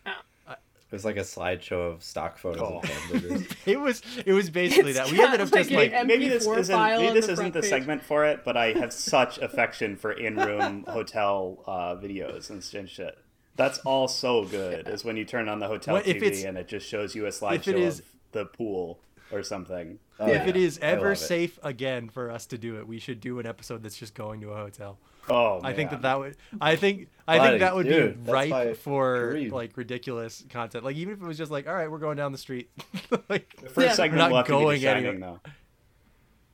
It 0.05 0.95
was 0.95 1.05
like 1.05 1.15
a 1.15 1.21
slideshow 1.21 1.93
of 1.93 2.03
stock 2.03 2.37
photos 2.37 2.61
Oh. 2.61 2.79
of 2.79 2.83
hamburgers. 2.83 3.47
It 3.65 3.79
was 3.79 4.01
it 4.25 4.33
was 4.33 4.49
basically 4.49 4.91
It's 4.91 4.99
that. 4.99 5.09
We 5.11 5.21
ended 5.23 5.39
up 5.39 5.49
like, 5.51 5.67
just 5.67 5.71
like 5.71 6.05
maybe 6.05 6.27
this 6.27 6.45
isn't 6.45 6.77
maybe 6.77 7.13
this 7.13 7.27
the 7.27 7.31
isn't 7.33 7.53
the 7.53 7.61
page. 7.61 7.69
segment 7.69 8.03
for 8.03 8.25
it, 8.25 8.43
but 8.43 8.55
I 8.57 8.73
have 8.73 8.91
such 9.13 9.37
affection 9.37 9.95
for 9.95 10.11
in-room 10.11 10.83
hotel 10.89 11.63
uh, 11.65 11.95
videos 11.95 12.49
and, 12.49 12.61
and 12.75 12.89
shit. 12.89 13.17
That's 13.55 13.79
all 13.79 14.07
so 14.09 14.43
good. 14.45 14.87
Is 14.89 15.05
when 15.05 15.15
you 15.17 15.23
turn 15.25 15.47
on 15.49 15.59
the 15.59 15.67
hotel 15.67 15.93
Well, 15.95 16.03
TV 16.03 16.45
and 16.45 16.57
it 16.57 16.67
just 16.67 16.87
shows 16.87 17.15
you 17.15 17.25
a 17.25 17.29
slideshow 17.29 17.73
is- 17.73 17.99
of 17.99 18.05
the 18.33 18.45
pool 18.45 18.99
or 19.31 19.43
something. 19.43 19.97
Oh, 20.19 20.27
Yeah. 20.27 20.41
if 20.41 20.47
it 20.49 20.55
is 20.57 20.77
ever 20.81 21.03
love 21.09 21.11
it. 21.13 21.19
safe 21.19 21.57
again 21.63 22.09
for 22.09 22.29
us 22.29 22.45
to 22.47 22.57
do 22.57 22.77
it, 22.79 22.85
we 22.87 22.99
should 22.99 23.21
do 23.21 23.39
an 23.39 23.45
episode 23.45 23.81
that's 23.81 23.97
just 23.97 24.13
going 24.13 24.41
to 24.41 24.49
a 24.51 24.55
hotel. 24.57 24.99
Oh, 25.29 25.61
I 25.63 25.73
think 25.73 25.91
that 25.91 26.01
that 26.01 26.19
would 26.19 26.35
I 26.59 26.75
think 26.75 27.07
I 27.27 27.37
Buddy, 27.37 27.49
think 27.51 27.59
that 27.61 27.75
would 27.75 27.85
dude, 27.87 28.25
be 28.25 28.31
that's 28.31 28.49
my 28.49 28.65
ripe 28.65 28.77
for 28.77 29.31
dream. 29.31 29.51
like 29.51 29.77
ridiculous 29.77 30.43
content. 30.49 30.83
Like 30.83 30.95
even 30.97 31.13
if 31.13 31.21
it 31.21 31.25
was 31.25 31.37
just 31.37 31.51
like, 31.51 31.67
all 31.67 31.73
right, 31.75 31.89
we're 31.89 31.99
going 31.99 32.17
down 32.17 32.31
the 32.31 32.37
street. 32.37 32.69
like 33.29 33.55
the 33.61 33.69
first 33.69 33.87
Yeah. 33.87 33.93
segment 33.93 34.13
We're 34.13 34.17
not 34.17 34.29
will 34.31 34.37
have 34.37 34.45
to 34.47 34.51
be 34.75 34.81
going 34.81 34.85
anywhere. 35.05 35.39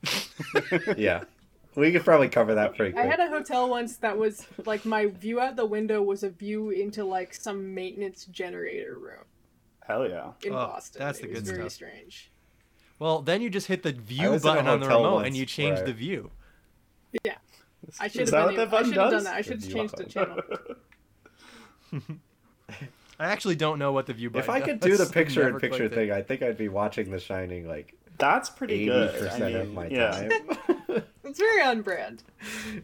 though. 0.04 0.94
yeah, 0.98 1.24
we 1.76 1.92
could 1.92 2.04
probably 2.04 2.30
cover 2.30 2.56
that 2.56 2.76
pretty 2.76 2.96
I 2.98 3.06
had 3.06 3.20
a 3.20 3.28
hotel 3.30 3.70
once 3.70 3.98
that 3.98 4.18
was 4.18 4.46
like 4.66 4.86
my 4.86 5.08
view 5.08 5.40
out 5.40 5.56
the 5.56 5.66
window 5.66 6.02
was 6.02 6.24
a 6.24 6.30
view 6.30 6.70
into 6.70 7.04
like 7.04 7.34
some 7.34 7.74
maintenance 7.74 8.26
generator 8.26 8.96
room 9.00 9.24
Hell 9.86 10.08
yeah. 10.08 10.32
in 10.44 10.52
Oh, 10.52 10.56
Boston. 10.56 11.00
that's 11.00 11.20
it 11.20 11.28
the 11.28 11.40
was 11.40 11.44
good 11.50 11.56
very 11.58 11.70
strange. 11.70 12.32
Well, 13.00 13.22
then 13.22 13.42
you 13.42 13.50
just 13.50 13.68
hit 13.68 13.84
the 13.84 13.94
view 13.94 14.32
was 14.32 14.44
in 14.44 14.50
a 14.50 14.54
button 14.54 14.68
on 14.68 14.80
the 14.82 14.88
remote 14.88 15.14
once 15.16 15.28
and 15.28 15.36
you 15.38 15.46
change 15.46 15.78
where- 15.78 15.86
the 15.86 15.94
view. 15.94 16.30
Yeah, 17.24 17.36
I 18.00 18.08
should 18.08 18.22
Is 18.22 18.32
have 18.32 18.50
that 18.50 18.56
been. 18.56 18.58
what 18.60 18.72
that 18.72 18.78
I 18.78 18.84
should 18.84 18.98
have 18.98 19.12
done 19.12 19.24
that. 19.24 19.36
I 19.36 19.42
should 19.42 19.62
have 19.62 19.72
changed 19.72 19.98
the 19.98 20.04
channel. 20.06 20.42
I 23.20 23.26
actually 23.26 23.56
don't 23.56 23.80
know 23.80 23.92
what 23.94 24.06
the 24.06 24.14
view 24.14 24.30
button. 24.30 24.44
If 24.44 24.50
I 24.50 24.62
could 24.62 24.80
do 24.80 24.96
the 24.98 25.06
picture 25.12 25.48
in 25.48 25.56
picture 25.60 25.78
clicked 25.90 25.94
it. 25.94 25.96
thing, 25.96 26.12
I 26.12 26.22
think 26.22 26.42
I'd 26.44 26.58
be 26.58 26.70
watching 26.70 27.10
The 27.10 27.20
Shining 27.20 27.68
like 27.68 27.96
That's 28.18 28.50
pretty 28.50 28.76
eighty 28.76 28.86
good. 28.86 29.16
I 29.16 29.18
percent 29.20 29.56
of 29.56 29.74
my 29.74 29.88
yeah. 29.88 30.12
time. 30.12 31.04
It's 31.24 31.40
very 31.40 31.62
on 31.62 31.82
brand. 31.82 32.24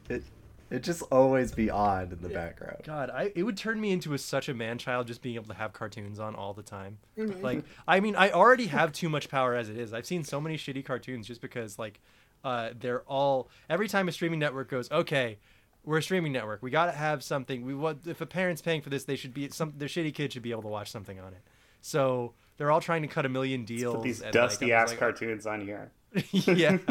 it 0.10 0.24
it 0.70 0.84
just 0.84 1.02
always 1.12 1.52
be 1.54 1.70
on 1.70 2.12
in 2.12 2.20
the 2.22 2.28
Yeah. 2.30 2.34
background. 2.34 2.78
God, 2.84 3.10
I 3.10 3.32
it 3.36 3.44
would 3.44 3.56
turn 3.56 3.80
me 3.80 3.92
into 3.92 4.14
a, 4.14 4.18
such 4.18 4.50
a 4.50 4.54
man 4.54 4.78
child 4.78 5.08
just 5.08 5.22
being 5.22 5.36
able 5.36 5.48
to 5.48 5.54
have 5.54 5.72
cartoons 5.72 6.20
on 6.20 6.36
all 6.36 6.54
the 6.54 6.62
time. 6.64 6.98
Mhm. 7.18 7.42
Like, 7.42 7.64
I 7.88 8.00
mean, 8.02 8.16
I 8.18 8.32
already 8.32 8.66
have 8.68 8.92
too 8.92 9.08
much 9.08 9.30
power 9.30 9.56
as 9.56 9.70
it 9.70 9.78
is. 9.78 9.94
I've 9.94 10.06
seen 10.06 10.24
so 10.26 10.42
many 10.42 10.58
shitty 10.58 10.84
cartoons 10.84 11.26
just 11.28 11.40
because 11.42 11.80
like, 11.80 12.02
uh, 12.44 12.70
they're 12.80 13.02
all 13.02 13.50
every 13.70 13.88
time 13.88 14.08
a 14.08 14.12
streaming 14.12 14.40
network 14.40 14.70
goes, 14.70 14.92
okay, 14.92 15.38
we're 15.84 15.98
a 15.98 16.04
streaming 16.04 16.32
network, 16.32 16.64
we 16.64 16.72
got 16.72 16.86
to 16.86 16.92
have 16.92 17.24
something. 17.24 17.66
We 17.66 17.76
want 17.76 18.08
if 18.08 18.22
a 18.22 18.26
parent's 18.26 18.62
paying 18.62 18.82
for 18.82 18.90
this, 18.90 19.04
they 19.04 19.16
should 19.16 19.34
be 19.34 19.50
some 19.50 19.74
their 19.78 19.88
shitty 19.88 20.14
kid 20.14 20.34
should 20.34 20.44
be 20.44 20.52
able 20.52 20.64
to 20.64 20.68
watch 20.70 20.92
something 20.92 21.20
on 21.20 21.34
it. 21.34 21.42
So 21.82 22.34
they're 22.58 22.72
all 22.72 22.82
trying 22.82 23.02
to 23.02 23.08
cut 23.08 23.26
a 23.26 23.30
million 23.30 23.66
deals. 23.66 23.96
Put 23.96 24.04
these 24.04 24.22
like, 24.22 24.32
dusty 24.32 24.74
I'm 24.74 24.84
ass 24.84 24.92
just 24.92 25.00
cartoons 25.00 25.46
on 25.46 25.62
here. 25.62 25.92
yeah, 26.32 26.78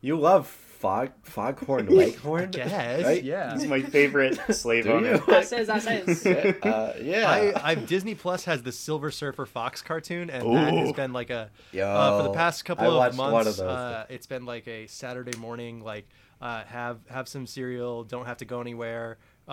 You 0.00 0.18
love 0.18 0.46
fog 0.80 1.10
foghorn 1.22 1.86
leghorn? 1.96 2.50
guess, 2.50 3.04
Right? 3.04 3.22
yeah. 3.22 3.54
It's 3.54 3.64
my 3.66 3.82
favorite 3.82 4.38
slave 4.54 4.84
Do 4.84 4.92
owner. 4.94 5.18
That 5.18 5.46
says, 5.46 5.66
that 5.68 5.82
says. 5.82 6.24
uh, 6.62 6.96
yeah. 7.02 7.30
I, 7.30 7.70
I've 7.72 7.86
Disney 7.86 8.14
Plus 8.14 8.44
has 8.46 8.62
the 8.62 8.72
Silver 8.72 9.10
Surfer 9.10 9.46
Fox 9.46 9.82
cartoon, 9.82 10.30
and 10.30 10.56
that 10.56 10.74
has 10.74 10.92
been 10.92 11.12
like 11.12 11.30
a 11.30 11.50
Yo, 11.72 11.86
uh, 11.86 12.18
for 12.22 12.28
the 12.28 12.34
past 12.34 12.64
couple 12.64 12.98
I 13.00 13.06
of 13.08 13.14
months. 13.16 13.32
one 13.32 13.46
of 13.46 13.56
those. 13.56 13.60
uh, 13.60 14.06
it's 14.08 14.26
been 14.26 14.46
like 14.46 14.66
a 14.66 14.86
Saturday 14.86 15.36
morning, 15.38 15.80
like 15.84 16.08
uh, 16.40 16.64
have 16.64 16.98
have 17.10 17.28
some 17.28 17.46
cereal, 17.46 18.02
don't 18.04 18.24
have 18.26 18.38
to 18.38 18.46
go 18.46 18.60
anywhere, 18.62 19.18
uh, 19.46 19.50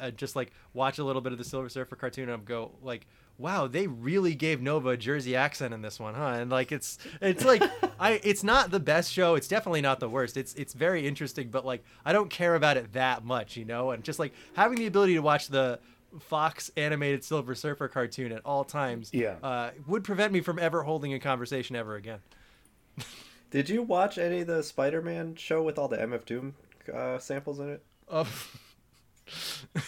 uh, 0.00 0.10
just 0.10 0.34
like 0.34 0.50
watch 0.72 0.98
a 0.98 1.04
little 1.04 1.22
bit 1.22 1.30
of 1.32 1.38
the 1.38 1.44
Silver 1.44 1.68
Surfer 1.68 1.94
cartoon, 1.96 2.28
and 2.28 2.44
go 2.44 2.72
like, 2.82 3.06
wow, 3.38 3.66
they 3.66 3.86
really 3.86 4.34
gave 4.34 4.60
Nova 4.62 4.90
a 4.90 4.96
Jersey 4.96 5.34
accent 5.36 5.74
in 5.74 5.82
this 5.82 5.98
one, 5.98 6.14
huh? 6.14 6.36
And 6.38 6.50
like 6.50 6.72
it's 6.72 6.98
it's 7.20 7.44
like 7.44 7.62
I 7.98 8.12
it's 8.24 8.44
not 8.44 8.70
the 8.70 8.80
best 8.80 9.12
show, 9.12 9.34
it's 9.34 9.48
definitely 9.48 9.80
not 9.82 10.00
the 10.00 10.08
worst. 10.08 10.36
It's 10.36 10.54
it's 10.54 10.72
very 10.74 11.06
interesting, 11.06 11.48
but 11.50 11.64
like 11.66 11.84
I 12.04 12.12
don't 12.12 12.30
care 12.30 12.54
about 12.54 12.76
it 12.76 12.92
that 12.92 13.24
much, 13.24 13.56
you 13.56 13.64
know. 13.64 13.90
And 13.90 14.04
just 14.04 14.18
like 14.18 14.32
having 14.54 14.78
the 14.78 14.86
ability 14.86 15.14
to 15.14 15.20
watch 15.22 15.48
the 15.48 15.80
Fox 16.20 16.70
animated 16.76 17.24
Silver 17.24 17.54
Surfer 17.56 17.88
cartoon 17.88 18.30
at 18.30 18.42
all 18.44 18.62
times, 18.64 19.10
Yeah. 19.12 19.34
uh, 19.42 19.70
would 19.86 20.04
prevent 20.04 20.32
me 20.32 20.40
from 20.40 20.60
ever 20.60 20.84
holding 20.84 21.12
a 21.12 21.18
conversation 21.18 21.74
ever 21.74 21.96
again. 21.96 22.20
Did 23.50 23.68
you 23.68 23.82
watch 23.82 24.18
any 24.18 24.40
of 24.40 24.46
the 24.46 24.62
Spider-Man 24.62 25.36
show 25.36 25.62
with 25.62 25.78
all 25.78 25.88
the 25.88 25.96
MF 25.96 26.24
Doom 26.24 26.54
uh, 26.92 27.18
samples 27.18 27.58
in 27.60 27.68
it? 27.70 27.84
Uh, 28.08 28.24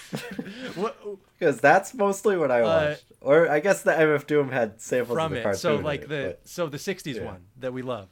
Because 1.38 1.60
that's 1.60 1.94
mostly 1.94 2.36
what 2.36 2.50
I 2.50 2.60
Uh, 2.62 2.64
watched. 2.88 3.04
or 3.20 3.48
I 3.50 3.60
guess 3.60 3.82
the 3.82 3.92
MF 3.92 4.26
Doom 4.26 4.50
had 4.50 4.80
samples 4.80 5.16
from 5.16 5.26
of 5.26 5.30
the 5.32 5.38
it, 5.40 5.42
cartoon. 5.42 5.58
so 5.60 5.76
like 5.76 6.02
it, 6.02 6.08
the 6.08 6.36
but- 6.38 6.48
so 6.48 6.68
the 6.68 6.78
'60s 6.78 7.16
yeah. 7.16 7.24
one 7.24 7.44
that 7.58 7.72
we 7.72 7.82
love, 7.82 8.08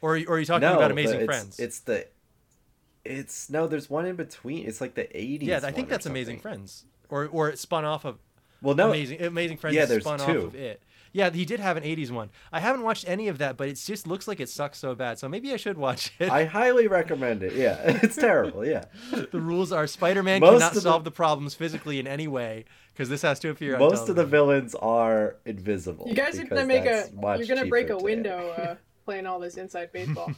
or, 0.00 0.10
or 0.26 0.34
are 0.34 0.38
you 0.38 0.44
talking 0.44 0.62
no, 0.68 0.76
about 0.76 0.90
Amazing 0.90 1.20
it's, 1.20 1.26
Friends? 1.26 1.58
It's 1.60 1.80
the. 1.80 2.06
It's 3.04 3.48
no. 3.50 3.66
There's 3.66 3.88
one 3.88 4.04
in 4.06 4.16
between. 4.16 4.66
It's 4.66 4.80
like 4.80 4.94
the 4.94 5.04
80s. 5.04 5.42
yeah, 5.42 5.60
I 5.62 5.70
think 5.70 5.88
that's 5.88 6.06
Amazing. 6.06 6.40
Friends, 6.40 6.84
or 7.08 7.26
or 7.26 7.48
it 7.48 7.58
spun 7.58 7.84
off 7.84 8.04
of 8.04 8.18
Well, 8.60 8.74
no. 8.74 8.88
Amazing 8.88 9.22
Amazing 9.22 9.58
Friends. 9.58 9.76
Yeah, 9.76 9.84
there's 9.86 10.02
spun 10.04 10.18
two. 10.18 10.24
off 10.24 10.44
of 10.48 10.54
it. 10.56 10.82
Yeah, 11.12 11.30
he 11.30 11.44
did 11.44 11.60
have 11.60 11.76
an 11.76 11.82
'80s 11.84 12.10
one. 12.10 12.30
I 12.52 12.60
haven't 12.60 12.82
watched 12.82 13.08
any 13.08 13.28
of 13.28 13.38
that, 13.38 13.56
but 13.56 13.68
it 13.68 13.74
just 13.74 14.06
looks 14.06 14.28
like 14.28 14.40
it 14.40 14.48
sucks 14.48 14.78
so 14.78 14.94
bad. 14.94 15.18
So 15.18 15.28
maybe 15.28 15.52
I 15.52 15.56
should 15.56 15.78
watch 15.78 16.12
it. 16.18 16.30
I 16.30 16.44
highly 16.44 16.86
recommend 16.88 17.42
it. 17.42 17.54
Yeah, 17.54 17.78
it's 18.02 18.16
terrible. 18.16 18.64
Yeah, 18.66 18.84
the 19.32 19.40
rules 19.40 19.72
are 19.72 19.86
Spider-Man 19.86 20.40
cannot 20.40 20.62
of 20.62 20.74
the- 20.74 20.80
solve 20.80 21.04
the 21.04 21.10
problems 21.10 21.54
physically 21.54 21.98
in 21.98 22.06
any 22.06 22.28
way 22.28 22.64
because 22.92 23.08
this 23.08 23.22
has 23.22 23.38
to 23.40 23.50
appear 23.50 23.74
on 23.74 23.80
most 23.80 24.08
of 24.08 24.16
the 24.16 24.26
villains 24.26 24.74
are 24.74 25.36
invisible. 25.46 26.06
You 26.08 26.14
guys 26.14 26.38
are 26.38 26.44
gonna 26.44 26.66
make 26.66 26.84
a. 26.84 27.08
You're 27.38 27.46
gonna 27.46 27.66
break 27.66 27.86
a 27.90 27.96
to- 27.96 28.04
window 28.04 28.50
uh, 28.58 28.74
playing 29.04 29.26
all 29.26 29.38
this 29.40 29.56
inside 29.56 29.90
baseball. 29.92 30.30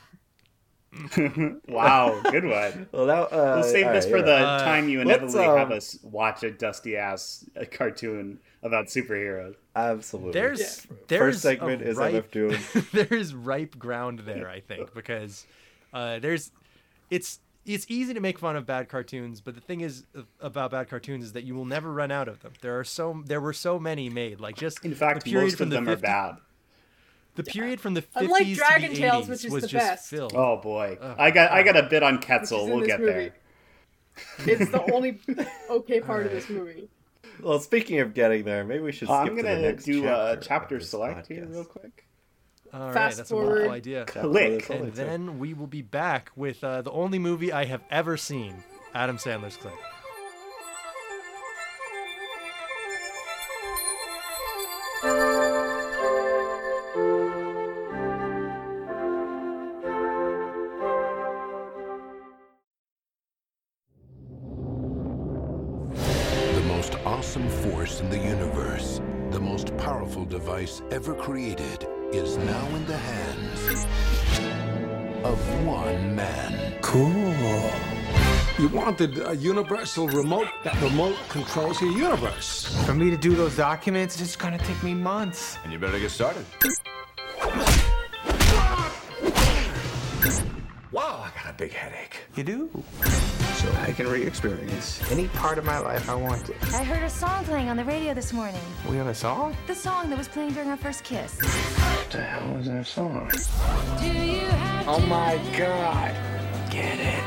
wow, 1.68 2.20
good 2.30 2.44
one. 2.44 2.88
Well, 2.92 3.06
now, 3.06 3.22
uh, 3.24 3.60
We'll 3.60 3.62
save 3.62 3.86
this 3.92 4.04
right, 4.06 4.10
for 4.10 4.16
you're 4.18 4.26
the. 4.26 4.36
Uh, 4.36 4.64
time 4.64 4.88
you 4.88 4.98
let's, 5.04 5.20
inevitably 5.34 5.44
have 5.44 5.70
um, 5.70 5.76
us 5.76 5.98
watch 6.02 6.42
a 6.42 6.50
dusty 6.50 6.96
ass 6.96 7.44
uh, 7.58 7.64
cartoon 7.70 8.40
about 8.62 8.86
superheroes. 8.86 9.54
absolutely. 9.76 10.32
There's 10.32 10.60
Yeah. 10.60 10.96
there's 11.08 11.20
First 11.20 11.42
segment 11.42 11.82
is 11.82 11.96
ripe, 11.96 12.14
MF 12.14 12.30
Doom. 12.30 12.86
there 12.92 13.18
is 13.18 13.34
ripe 13.34 13.78
ground 13.78 14.20
there, 14.20 14.48
I 14.48 14.60
think, 14.60 14.92
because 14.94 15.46
uh, 15.92 16.18
there's 16.18 16.50
it's 17.08 17.38
it's 17.66 17.86
easy 17.88 18.14
to 18.14 18.20
make 18.20 18.38
fun 18.38 18.56
of 18.56 18.66
bad 18.66 18.88
cartoons, 18.88 19.40
but 19.40 19.54
the 19.54 19.60
thing 19.60 19.82
is 19.82 20.04
uh, 20.16 20.22
about 20.40 20.72
bad 20.72 20.88
cartoons 20.88 21.24
is 21.24 21.32
that 21.34 21.44
you 21.44 21.54
will 21.54 21.66
never 21.66 21.92
run 21.92 22.10
out 22.10 22.26
of 22.26 22.40
them. 22.40 22.52
There 22.62 22.78
are 22.80 22.84
so 22.84 23.22
there 23.26 23.40
were 23.40 23.52
so 23.52 23.78
many 23.78 24.08
made, 24.08 24.40
like 24.40 24.56
just 24.56 24.84
In 24.84 24.94
fact, 24.94 25.24
the 25.24 25.30
period 25.30 25.46
most 25.46 25.56
from 25.58 25.64
of 25.64 25.70
the 25.70 25.76
them 25.76 25.86
50 25.86 25.92
are 25.92 26.02
bad. 26.02 26.36
The 27.44 27.50
period 27.50 27.80
from 27.80 27.94
the 27.94 28.02
50s 28.02 28.08
Unlike 28.16 28.46
to 28.46 28.54
Dragon 28.54 28.90
the 28.92 28.96
Tales, 28.98 29.26
80s 29.26 29.28
which 29.30 29.44
is 29.44 29.52
was 29.52 29.62
the 29.62 29.68
just 29.68 29.86
best. 29.86 30.10
filled. 30.10 30.32
Oh 30.34 30.56
boy, 30.58 30.98
Ugh. 31.00 31.16
I 31.18 31.30
got 31.30 31.50
I 31.52 31.62
got 31.62 31.76
a 31.76 31.82
bit 31.84 32.02
on 32.02 32.16
Which 32.16 32.26
Quetzal. 32.26 32.66
We'll 32.68 32.86
get 32.86 33.00
movie. 33.00 33.12
there. 33.12 33.34
It's 34.46 34.70
the 34.70 34.82
only 34.92 35.18
okay 35.70 36.00
part 36.00 36.26
of 36.26 36.32
this 36.32 36.48
movie. 36.50 36.88
Well, 37.42 37.58
speaking 37.60 38.00
of 38.00 38.12
getting 38.12 38.44
there, 38.44 38.64
maybe 38.64 38.80
we 38.82 38.92
should 38.92 39.08
Uh, 39.08 39.22
skip 39.22 39.30
I'm 39.30 39.36
to 39.38 39.42
the 39.42 39.48
gonna 39.48 39.62
next 39.62 39.84
do 39.84 40.02
chapter 40.02 40.38
a 40.40 40.42
chapter 40.42 40.78
this 40.78 40.90
select 40.90 41.26
here 41.28 41.46
real 41.46 41.64
quick. 41.64 42.06
All 42.72 42.86
right, 42.86 42.92
Fast 42.94 43.16
that's 43.16 43.30
a 43.30 43.34
wonderful 43.36 43.58
forward. 43.62 43.74
idea. 43.74 44.04
Click. 44.04 44.68
And 44.70 44.92
then 44.92 45.38
we 45.38 45.54
will 45.54 45.66
be 45.66 45.82
back 45.82 46.30
with 46.36 46.62
uh, 46.62 46.82
the 46.82 46.90
only 46.92 47.18
movie 47.18 47.50
I 47.52 47.64
have 47.64 47.82
ever 47.90 48.16
seen, 48.16 48.62
Adam 48.94 49.16
Sandler's 49.16 49.56
Click. 49.56 49.72
Device 70.60 70.82
ever 70.90 71.14
created, 71.14 71.86
is 72.12 72.36
now 72.36 72.66
in 72.76 72.84
the 72.86 72.96
hands 72.96 73.86
of 75.24 75.66
one 75.66 76.14
man. 76.14 76.74
Cool. 76.82 77.70
You 78.58 78.68
wanted 78.68 79.26
a 79.26 79.34
universal 79.36 80.06
remote. 80.08 80.48
That 80.64 80.78
remote 80.82 81.16
controls 81.30 81.80
your 81.80 81.92
universe. 81.92 82.66
For 82.84 82.94
me 82.94 83.08
to 83.10 83.16
do 83.16 83.34
those 83.34 83.56
documents, 83.56 84.20
it's 84.20 84.36
gonna 84.36 84.58
take 84.58 84.82
me 84.82 84.92
months. 84.92 85.56
And 85.64 85.72
you 85.72 85.78
better 85.78 85.98
get 85.98 86.10
started. 86.10 86.44
Wow, 90.92 91.24
I 91.24 91.30
got 91.42 91.48
a 91.48 91.56
big 91.56 91.72
headache. 91.72 92.16
You 92.34 92.44
do? 92.44 92.84
So 93.60 93.70
I 93.82 93.92
can 93.92 94.08
re-experience 94.08 95.02
any 95.10 95.28
part 95.28 95.58
of 95.58 95.66
my 95.66 95.78
life 95.78 96.08
I 96.08 96.14
want 96.14 96.46
to. 96.46 96.54
I 96.74 96.82
heard 96.82 97.02
a 97.02 97.10
song 97.10 97.44
playing 97.44 97.68
on 97.68 97.76
the 97.76 97.84
radio 97.84 98.14
this 98.14 98.32
morning. 98.32 98.62
We 98.88 98.96
have 98.96 99.06
a 99.06 99.14
song? 99.14 99.54
The 99.66 99.74
song 99.74 100.08
that 100.08 100.16
was 100.16 100.28
playing 100.28 100.54
during 100.54 100.70
our 100.70 100.78
first 100.78 101.04
kiss. 101.04 101.38
What 101.42 102.08
the 102.10 102.22
hell 102.22 102.56
is 102.56 102.66
that 102.68 102.86
song? 102.86 103.30
Oh 104.88 105.04
my 105.06 105.38
god. 105.58 106.14
Get 106.70 106.98
it? 107.00 107.22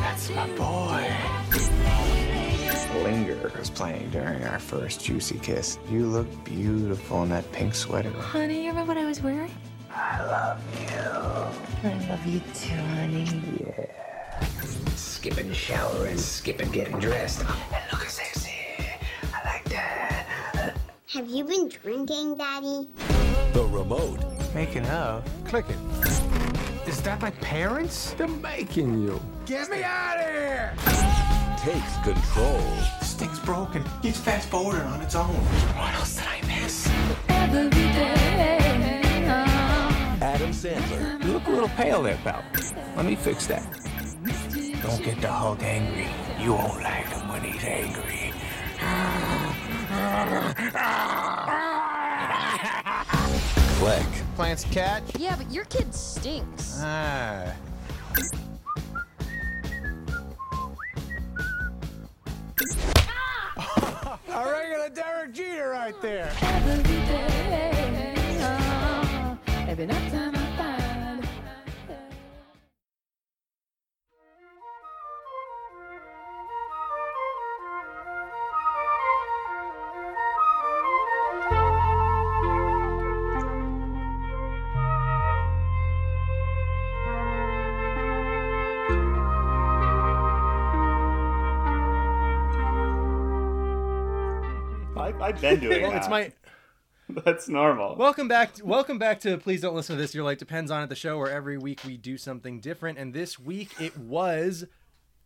That's 0.00 0.30
my 0.30 0.48
boy. 0.56 1.08
Linger 3.04 3.52
was 3.56 3.70
playing 3.70 4.10
during 4.10 4.42
our 4.42 4.58
first 4.58 5.04
juicy 5.04 5.38
kiss. 5.38 5.78
You 5.88 6.06
look 6.06 6.26
beautiful 6.44 7.22
in 7.22 7.28
that 7.28 7.52
pink 7.52 7.76
sweater. 7.76 8.10
Honey, 8.10 8.64
you 8.64 8.70
remember 8.70 8.94
what 8.94 8.98
I 8.98 9.06
was 9.06 9.22
wearing? 9.22 9.52
I 9.92 10.24
love 10.24 10.60
you. 10.80 11.88
I 11.88 12.08
love 12.08 12.26
you 12.26 12.40
too, 12.52 12.74
honey. 12.74 13.28
Yeah. 13.60 13.86
Skipping 15.24 15.48
the 15.48 15.54
shower 15.54 16.04
and 16.04 16.20
skipping 16.20 16.70
getting 16.70 16.98
dressed. 16.98 17.40
And 17.40 17.82
looking 17.90 18.10
sexy. 18.10 18.52
I 19.32 19.42
like 19.46 19.64
that. 19.70 20.76
Have 21.14 21.30
you 21.30 21.44
been 21.44 21.70
drinking, 21.70 22.36
Daddy? 22.36 22.86
The 23.54 23.64
remote. 23.64 24.18
Making 24.54 24.84
up. 24.88 25.26
Clicking. 25.46 25.78
Is 26.86 27.00
that 27.00 27.22
my 27.22 27.30
parents? 27.30 28.12
They're 28.18 28.28
making 28.28 29.00
you. 29.00 29.18
Get 29.46 29.70
me 29.70 29.82
out 29.82 30.18
of 30.18 30.26
here! 30.26 30.74
Takes 31.56 31.96
control. 32.04 32.60
This 33.00 33.14
thing's 33.14 33.38
broken. 33.38 33.82
It's 34.02 34.18
fast 34.18 34.50
forwarding 34.50 34.82
on 34.82 35.00
its 35.00 35.14
own. 35.14 35.34
What 35.74 35.94
else 35.94 36.16
did 36.16 36.26
I 36.26 36.42
miss? 36.46 36.86
Adam 40.20 40.50
Sandler. 40.50 41.24
You 41.24 41.32
look 41.32 41.46
a 41.46 41.50
little 41.50 41.70
pale 41.70 42.02
there, 42.02 42.18
pal. 42.22 42.44
Let 42.94 43.06
me 43.06 43.16
fix 43.16 43.46
that. 43.46 43.64
Don't 44.84 45.02
get 45.02 45.18
the 45.22 45.32
Hulk 45.32 45.62
angry. 45.62 46.06
You 46.38 46.52
won't 46.52 46.82
like 46.82 47.06
him 47.06 47.26
when 47.28 47.42
he's 47.42 47.64
angry. 47.64 48.34
Click. 53.78 54.06
Plants 54.36 54.64
catch? 54.64 55.04
Yeah, 55.18 55.36
but 55.36 55.50
your 55.50 55.64
kid 55.64 55.94
stinks. 55.94 56.80
Ah. 56.82 57.54
Been 95.50 95.60
doing 95.60 95.82
Well, 95.82 95.90
that. 95.92 95.98
it's 95.98 96.08
my 96.08 96.32
That's 97.08 97.48
normal. 97.48 97.96
welcome 97.96 98.28
back. 98.28 98.52
Welcome 98.64 98.98
back 98.98 99.20
to 99.20 99.36
Please 99.36 99.60
Don't 99.60 99.74
Listen 99.74 99.96
to 99.96 100.00
This. 100.00 100.14
Your 100.14 100.24
life 100.24 100.38
depends 100.38 100.70
on 100.70 100.82
it. 100.82 100.88
The 100.88 100.94
show 100.96 101.18
where 101.18 101.30
every 101.30 101.58
week 101.58 101.80
we 101.84 101.96
do 101.98 102.16
something 102.16 102.60
different, 102.60 102.98
and 102.98 103.12
this 103.12 103.38
week 103.38 103.72
it 103.78 103.96
was 103.98 104.64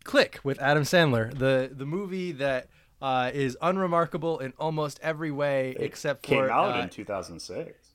Click 0.03 0.39
with 0.43 0.59
Adam 0.61 0.83
Sandler, 0.83 1.33
the 1.37 1.69
the 1.71 1.85
movie 1.85 2.31
that 2.33 2.67
uh, 3.01 3.31
is 3.33 3.57
unremarkable 3.61 4.39
in 4.39 4.53
almost 4.59 4.99
every 5.01 5.31
way 5.31 5.75
except 5.79 6.23
Came 6.23 6.39
for 6.39 6.51
out 6.51 6.77
uh, 6.77 6.83
in 6.83 6.89
2006. 6.89 7.89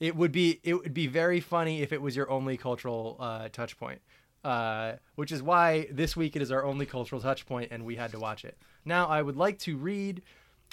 it 0.00 0.16
would 0.16 0.32
be 0.32 0.58
it 0.64 0.74
would 0.74 0.92
be 0.94 1.06
very 1.06 1.38
funny 1.40 1.82
if 1.82 1.92
it 1.92 2.02
was 2.02 2.16
your 2.16 2.28
only 2.30 2.56
cultural 2.56 3.16
uh, 3.20 3.48
touch 3.48 3.78
point 3.78 4.00
uh, 4.44 4.94
which 5.16 5.30
is 5.32 5.40
why 5.42 5.86
this 5.92 6.16
week 6.16 6.34
it 6.36 6.42
is 6.42 6.50
our 6.50 6.64
only 6.64 6.84
cultural 6.86 7.20
touch 7.20 7.46
point 7.46 7.68
and 7.70 7.84
we 7.84 7.94
had 7.96 8.10
to 8.10 8.18
watch 8.18 8.44
it 8.44 8.56
now 8.84 9.06
i 9.06 9.20
would 9.22 9.36
like 9.36 9.58
to 9.58 9.76
read 9.76 10.22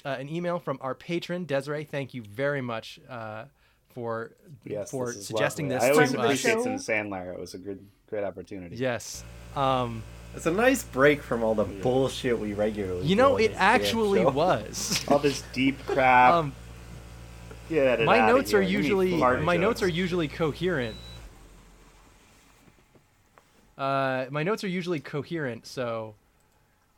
uh, 0.04 0.10
an 0.10 0.28
email 0.28 0.58
from 0.58 0.78
our 0.80 0.94
patron 0.94 1.44
desiree 1.44 1.84
thank 1.84 2.14
you 2.14 2.22
very 2.22 2.60
much 2.60 3.00
uh, 3.08 3.44
for 3.88 4.32
Yes, 4.64 4.90
for 4.90 5.12
this 5.12 5.26
suggesting 5.26 5.68
lovely. 5.68 5.88
this 5.88 5.90
I 5.90 5.92
always 5.92 6.12
to 6.12 6.20
appreciate 6.22 6.52
show. 6.54 6.62
some 6.62 6.74
Sandler. 6.74 7.32
It 7.32 7.40
was 7.40 7.54
a 7.54 7.58
good, 7.58 7.84
great 8.08 8.24
opportunity. 8.24 8.76
yes 8.76 9.24
um, 9.56 10.02
It's 10.34 10.46
a 10.46 10.50
nice 10.50 10.84
break 10.84 11.22
from 11.22 11.42
all 11.42 11.54
the 11.54 11.64
bullshit 11.64 12.38
we 12.38 12.52
regularly. 12.52 13.06
you 13.06 13.16
know 13.16 13.34
on 13.36 13.40
it 13.40 13.52
actually 13.56 14.24
was 14.24 15.04
All 15.08 15.18
this 15.18 15.42
deep 15.52 15.84
crap. 15.86 16.34
um, 16.34 16.52
Get 17.68 18.00
it 18.00 18.04
my 18.06 18.20
outta 18.20 18.32
notes 18.32 18.54
are 18.54 18.62
here. 18.62 18.70
Give 18.80 18.82
usually 18.84 19.18
fart 19.18 19.42
my 19.42 19.56
notes 19.56 19.82
are 19.82 19.88
usually 19.88 20.28
coherent. 20.28 20.96
Uh, 23.76 24.26
my 24.30 24.42
notes 24.42 24.64
are 24.64 24.68
usually 24.68 25.00
coherent, 25.00 25.66
so 25.66 26.14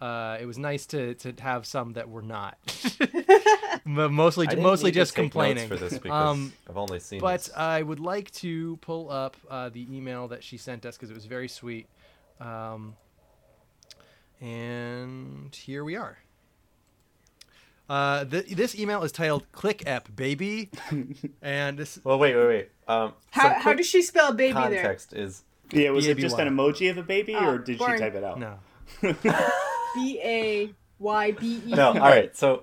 uh, 0.01 0.37
it 0.41 0.47
was 0.47 0.59
nice 0.59 0.87
to 0.87 1.15
to 1.15 1.35
have 1.41 1.67
some 1.67 1.93
that 1.95 2.09
were 2.09 2.23
not. 2.23 2.57
But 3.87 4.11
mostly 4.13 4.47
I 4.47 4.51
didn't 4.51 4.65
mostly 4.65 4.89
need 4.89 4.95
to 4.95 5.01
just 5.01 5.15
take 5.15 5.25
notes 5.25 5.33
complaining. 5.33 5.69
for 5.69 5.77
this 5.77 5.99
because 6.03 6.29
Um, 6.31 6.53
I've 6.69 6.77
only 6.77 6.99
seen. 7.01 7.21
but 7.21 7.45
this. 7.45 7.51
I 7.57 7.81
would 7.83 8.01
like 8.01 8.31
to 8.33 8.77
pull 8.79 9.11
up 9.11 9.35
uh, 9.49 9.71
the 9.71 9.87
email 9.95 10.29
that 10.29 10.45
she 10.45 10.59
sent 10.59 10.85
us 10.85 10.97
because 10.97 11.11
it 11.11 11.15
was 11.15 11.25
very 11.25 11.49
sweet. 11.49 11.87
Um, 12.39 12.97
and 14.41 15.55
here 15.55 15.85
we 15.85 15.97
are. 15.97 16.19
Uh, 17.89 18.25
th- 18.27 18.47
this 18.49 18.79
email 18.79 19.03
is 19.03 19.13
titled 19.13 19.51
"Click 19.53 19.87
App 19.87 20.15
Baby," 20.15 20.69
and 21.41 21.79
this 21.79 21.99
well, 22.05 22.19
wait, 22.19 22.37
wait, 22.37 22.47
wait. 22.47 22.69
Um, 22.87 23.15
How, 23.31 23.55
how 23.61 23.73
does 23.73 23.87
she 23.87 24.03
spell 24.03 24.33
baby 24.35 24.53
there? 24.53 24.63
context 24.83 25.15
is 25.15 25.43
Yeah, 25.73 25.91
was 25.91 26.07
it 26.07 26.19
just 26.19 26.39
an 26.39 26.49
emoji 26.49 26.91
of 26.91 26.99
a 26.99 27.03
baby, 27.03 27.35
Oh, 27.35 27.53
or 27.55 27.59
did 27.59 27.79
boring. 27.79 27.95
she 27.97 28.01
type 28.01 28.15
it 28.15 28.25
out? 28.25 28.39
no. 28.39 28.59
B 29.95 30.21
A 30.23 30.75
Y 30.99 31.31
B 31.33 31.63
E. 31.67 31.75
no. 31.75 31.89
All 31.89 31.95
right, 31.95 32.37
so 32.37 32.63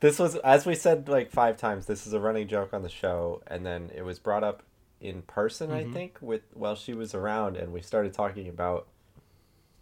this 0.00 0.18
was 0.18 0.36
as 0.36 0.66
we 0.66 0.74
said 0.74 1.08
like 1.08 1.30
five 1.30 1.56
times. 1.56 1.86
This 1.86 2.06
is 2.06 2.12
a 2.12 2.20
running 2.20 2.48
joke 2.48 2.72
on 2.72 2.82
the 2.82 2.88
show, 2.88 3.42
and 3.46 3.64
then 3.66 3.90
it 3.94 4.02
was 4.04 4.18
brought 4.18 4.44
up 4.44 4.62
in 5.00 5.22
person. 5.22 5.70
Mm-hmm. 5.70 5.90
I 5.90 5.92
think 5.92 6.18
with 6.20 6.42
while 6.54 6.74
she 6.76 6.94
was 6.94 7.14
around, 7.14 7.56
and 7.56 7.72
we 7.72 7.80
started 7.82 8.12
talking 8.14 8.48
about 8.48 8.86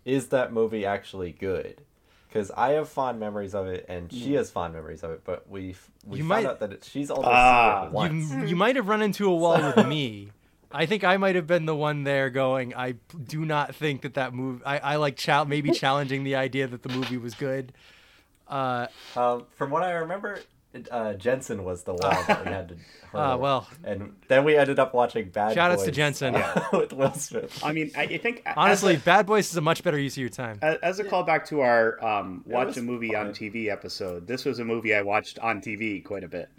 is 0.05 0.29
that 0.29 0.53
movie 0.53 0.87
actually 0.87 1.33
good? 1.33 1.83
Because 2.29 2.51
I 2.53 2.71
have 2.73 2.88
fond 2.88 3.19
memories 3.19 3.55
of 3.55 3.66
it, 3.66 3.85
and 3.88 4.11
she 4.12 4.35
has 4.35 4.51
fond 4.53 4.73
memories 4.73 5.03
of 5.03 5.11
it. 5.11 5.23
But 5.25 5.49
we 5.51 5.75
we 6.07 6.19
You 6.19 6.29
found 6.29 6.45
might- 6.45 6.47
out 6.47 6.61
that 6.61 6.73
it, 6.73 6.85
she's 6.85 7.11
only 7.11 7.25
Ah. 7.27 7.81
seen 7.83 7.88
it 7.88 7.93
once. 7.93 8.33
You, 8.33 8.45
you 8.47 8.57
might 8.57 8.77
have 8.77 8.88
run 8.88 9.03
into 9.03 9.29
a 9.29 9.35
wall 9.35 9.61
with 9.75 9.87
me. 9.88 10.31
I 10.73 10.87
think 10.87 11.03
I 11.05 11.17
might 11.17 11.35
have 11.35 11.47
been 11.47 11.67
the 11.67 11.75
one 11.75 12.05
there 12.05 12.31
going, 12.31 12.75
I 12.75 12.93
do 13.25 13.45
not 13.45 13.75
think 13.75 14.03
that 14.03 14.15
that 14.15 14.33
movie, 14.33 14.63
I, 14.65 14.79
I 14.79 14.97
like 14.97 15.17
chal- 15.17 15.45
maybe 15.47 15.71
challenging 15.73 16.23
the 16.25 16.37
idea 16.37 16.67
that 16.69 16.83
the 16.83 16.89
movie 16.91 17.17
was 17.17 17.35
good. 17.35 17.73
Uh, 18.49 18.87
Um, 19.17 19.47
from 19.57 19.71
what 19.71 19.83
I 19.83 19.93
remember, 19.93 20.41
uh, 20.91 21.15
Jensen 21.15 21.65
was 21.65 21.83
the 21.83 21.93
one 21.95 22.01
that 22.27 22.45
we 22.45 22.51
had 22.53 22.69
to. 22.71 22.77
Ah, 23.13 23.35
well. 23.37 23.67
and 23.83 24.15
then 24.29 24.45
we 24.45 24.57
ended 24.57 24.79
up 24.79 24.95
watching 24.95 25.31
Bad 25.31 25.55
Shout 25.55 25.73
outs 25.73 25.83
to 25.83 25.89
Boys 25.91 25.97
Jensen. 25.97 26.33
with 26.73 26.93
Will 26.93 27.13
Smith. 27.15 27.61
I 27.65 27.73
mean, 27.73 27.91
I, 27.97 28.03
I 28.03 28.19
think 28.19 28.45
honestly, 28.57 28.95
a- 28.95 28.99
Bad 28.99 29.27
Boys 29.27 29.51
is 29.51 29.57
a 29.57 29.61
much 29.61 29.83
better 29.83 29.99
use 29.99 30.12
of 30.14 30.18
your 30.21 30.29
time. 30.29 30.61
A- 30.62 30.79
As 30.85 31.01
a 31.01 31.05
callback 31.05 31.45
to 31.47 31.59
our 31.62 32.01
um, 32.05 32.45
watch 32.47 32.77
a 32.77 32.83
movie 32.83 33.16
on. 33.16 33.31
TV 33.33 33.66
episode, 33.66 34.29
this 34.29 34.45
was 34.45 34.61
a 34.61 34.64
movie 34.64 34.95
I 34.95 35.03
watched 35.03 35.41
on 35.41 35.61
TV 35.61 36.05
quite 36.05 36.23
a 36.23 36.29
bit. 36.29 36.51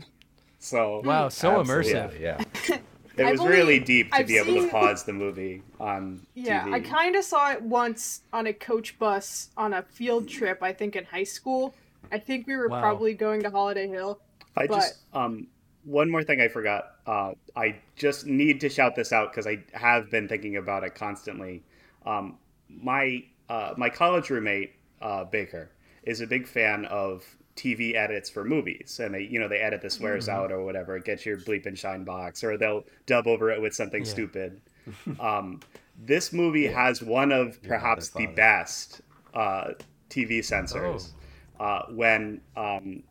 So 0.59 1.01
Wow, 1.05 1.29
so 1.29 1.61
Absolutely, 1.61 1.93
immersive. 1.93 2.19
Yeah. 2.19 2.77
It 3.17 3.25
I've 3.25 3.31
was 3.33 3.41
only- 3.41 3.51
really 3.53 3.79
deep 3.79 4.11
to 4.11 4.17
I've 4.17 4.27
be 4.27 4.37
able 4.37 4.55
to 4.61 4.69
pause 4.69 5.03
the 5.03 5.13
movie 5.13 5.61
on 5.79 6.25
Yeah, 6.33 6.65
TV. 6.65 6.73
I 6.73 6.79
kind 6.79 7.15
of 7.15 7.23
saw 7.23 7.51
it 7.51 7.61
once 7.61 8.21
on 8.31 8.47
a 8.47 8.53
coach 8.53 8.97
bus 8.99 9.49
on 9.57 9.73
a 9.73 9.81
field 9.83 10.27
trip. 10.27 10.61
I 10.63 10.73
think 10.73 10.95
in 10.95 11.05
high 11.05 11.23
school. 11.23 11.73
I 12.11 12.17
think 12.19 12.47
we 12.47 12.55
were 12.55 12.67
Wow. 12.67 12.81
probably 12.81 13.13
going 13.13 13.41
to 13.43 13.49
Holiday 13.49 13.87
Hill. 13.87 14.19
I 14.57 14.67
but- 14.67 14.75
just 14.75 14.99
um 15.13 15.47
one 15.83 16.11
more 16.11 16.23
thing 16.23 16.39
I 16.39 16.47
forgot. 16.47 16.97
Uh, 17.07 17.31
I 17.55 17.75
just 17.95 18.27
need 18.27 18.61
to 18.61 18.69
shout 18.69 18.95
this 18.95 19.11
out 19.11 19.31
because 19.31 19.47
I 19.47 19.63
have 19.73 20.11
been 20.11 20.27
thinking 20.27 20.57
about 20.57 20.83
it 20.83 20.93
constantly. 20.93 21.63
Um, 22.05 22.37
my 22.69 23.23
uh, 23.49 23.73
my 23.77 23.89
college 23.89 24.29
roommate 24.29 24.73
uh, 25.01 25.23
Baker 25.25 25.71
is 26.03 26.21
a 26.21 26.27
big 26.27 26.47
fan 26.47 26.85
of 26.85 27.25
TV 27.55 27.95
edits 27.95 28.29
for 28.29 28.43
movies, 28.43 28.99
and 29.01 29.13
they 29.13 29.21
you 29.21 29.39
know 29.39 29.47
they 29.47 29.59
edit 29.59 29.81
the 29.81 29.89
swears 29.89 30.27
Mm-hmm. 30.27 30.37
out 30.39 30.51
or 30.51 30.63
whatever. 30.63 30.97
Get 30.99 31.25
your 31.25 31.37
bleep 31.37 31.65
and 31.65 31.77
shine 31.77 32.03
box, 32.03 32.43
or 32.43 32.57
they'll 32.57 32.83
dub 33.05 33.27
over 33.27 33.51
it 33.51 33.61
with 33.61 33.73
something 33.75 34.03
Yeah. 34.03 34.09
stupid. 34.11 34.61
um, 35.19 35.59
this 36.03 36.33
movie 36.33 36.67
has 36.67 37.01
one 37.01 37.31
of 37.31 37.61
perhaps 37.63 38.09
the 38.09 38.25
best 38.27 39.01
uh, 39.33 39.71
TV 40.09 40.43
censors. 40.43 41.13
Oh. 41.59 41.63
Uh, 41.63 41.85
when 41.91 42.41
um, 42.57 43.03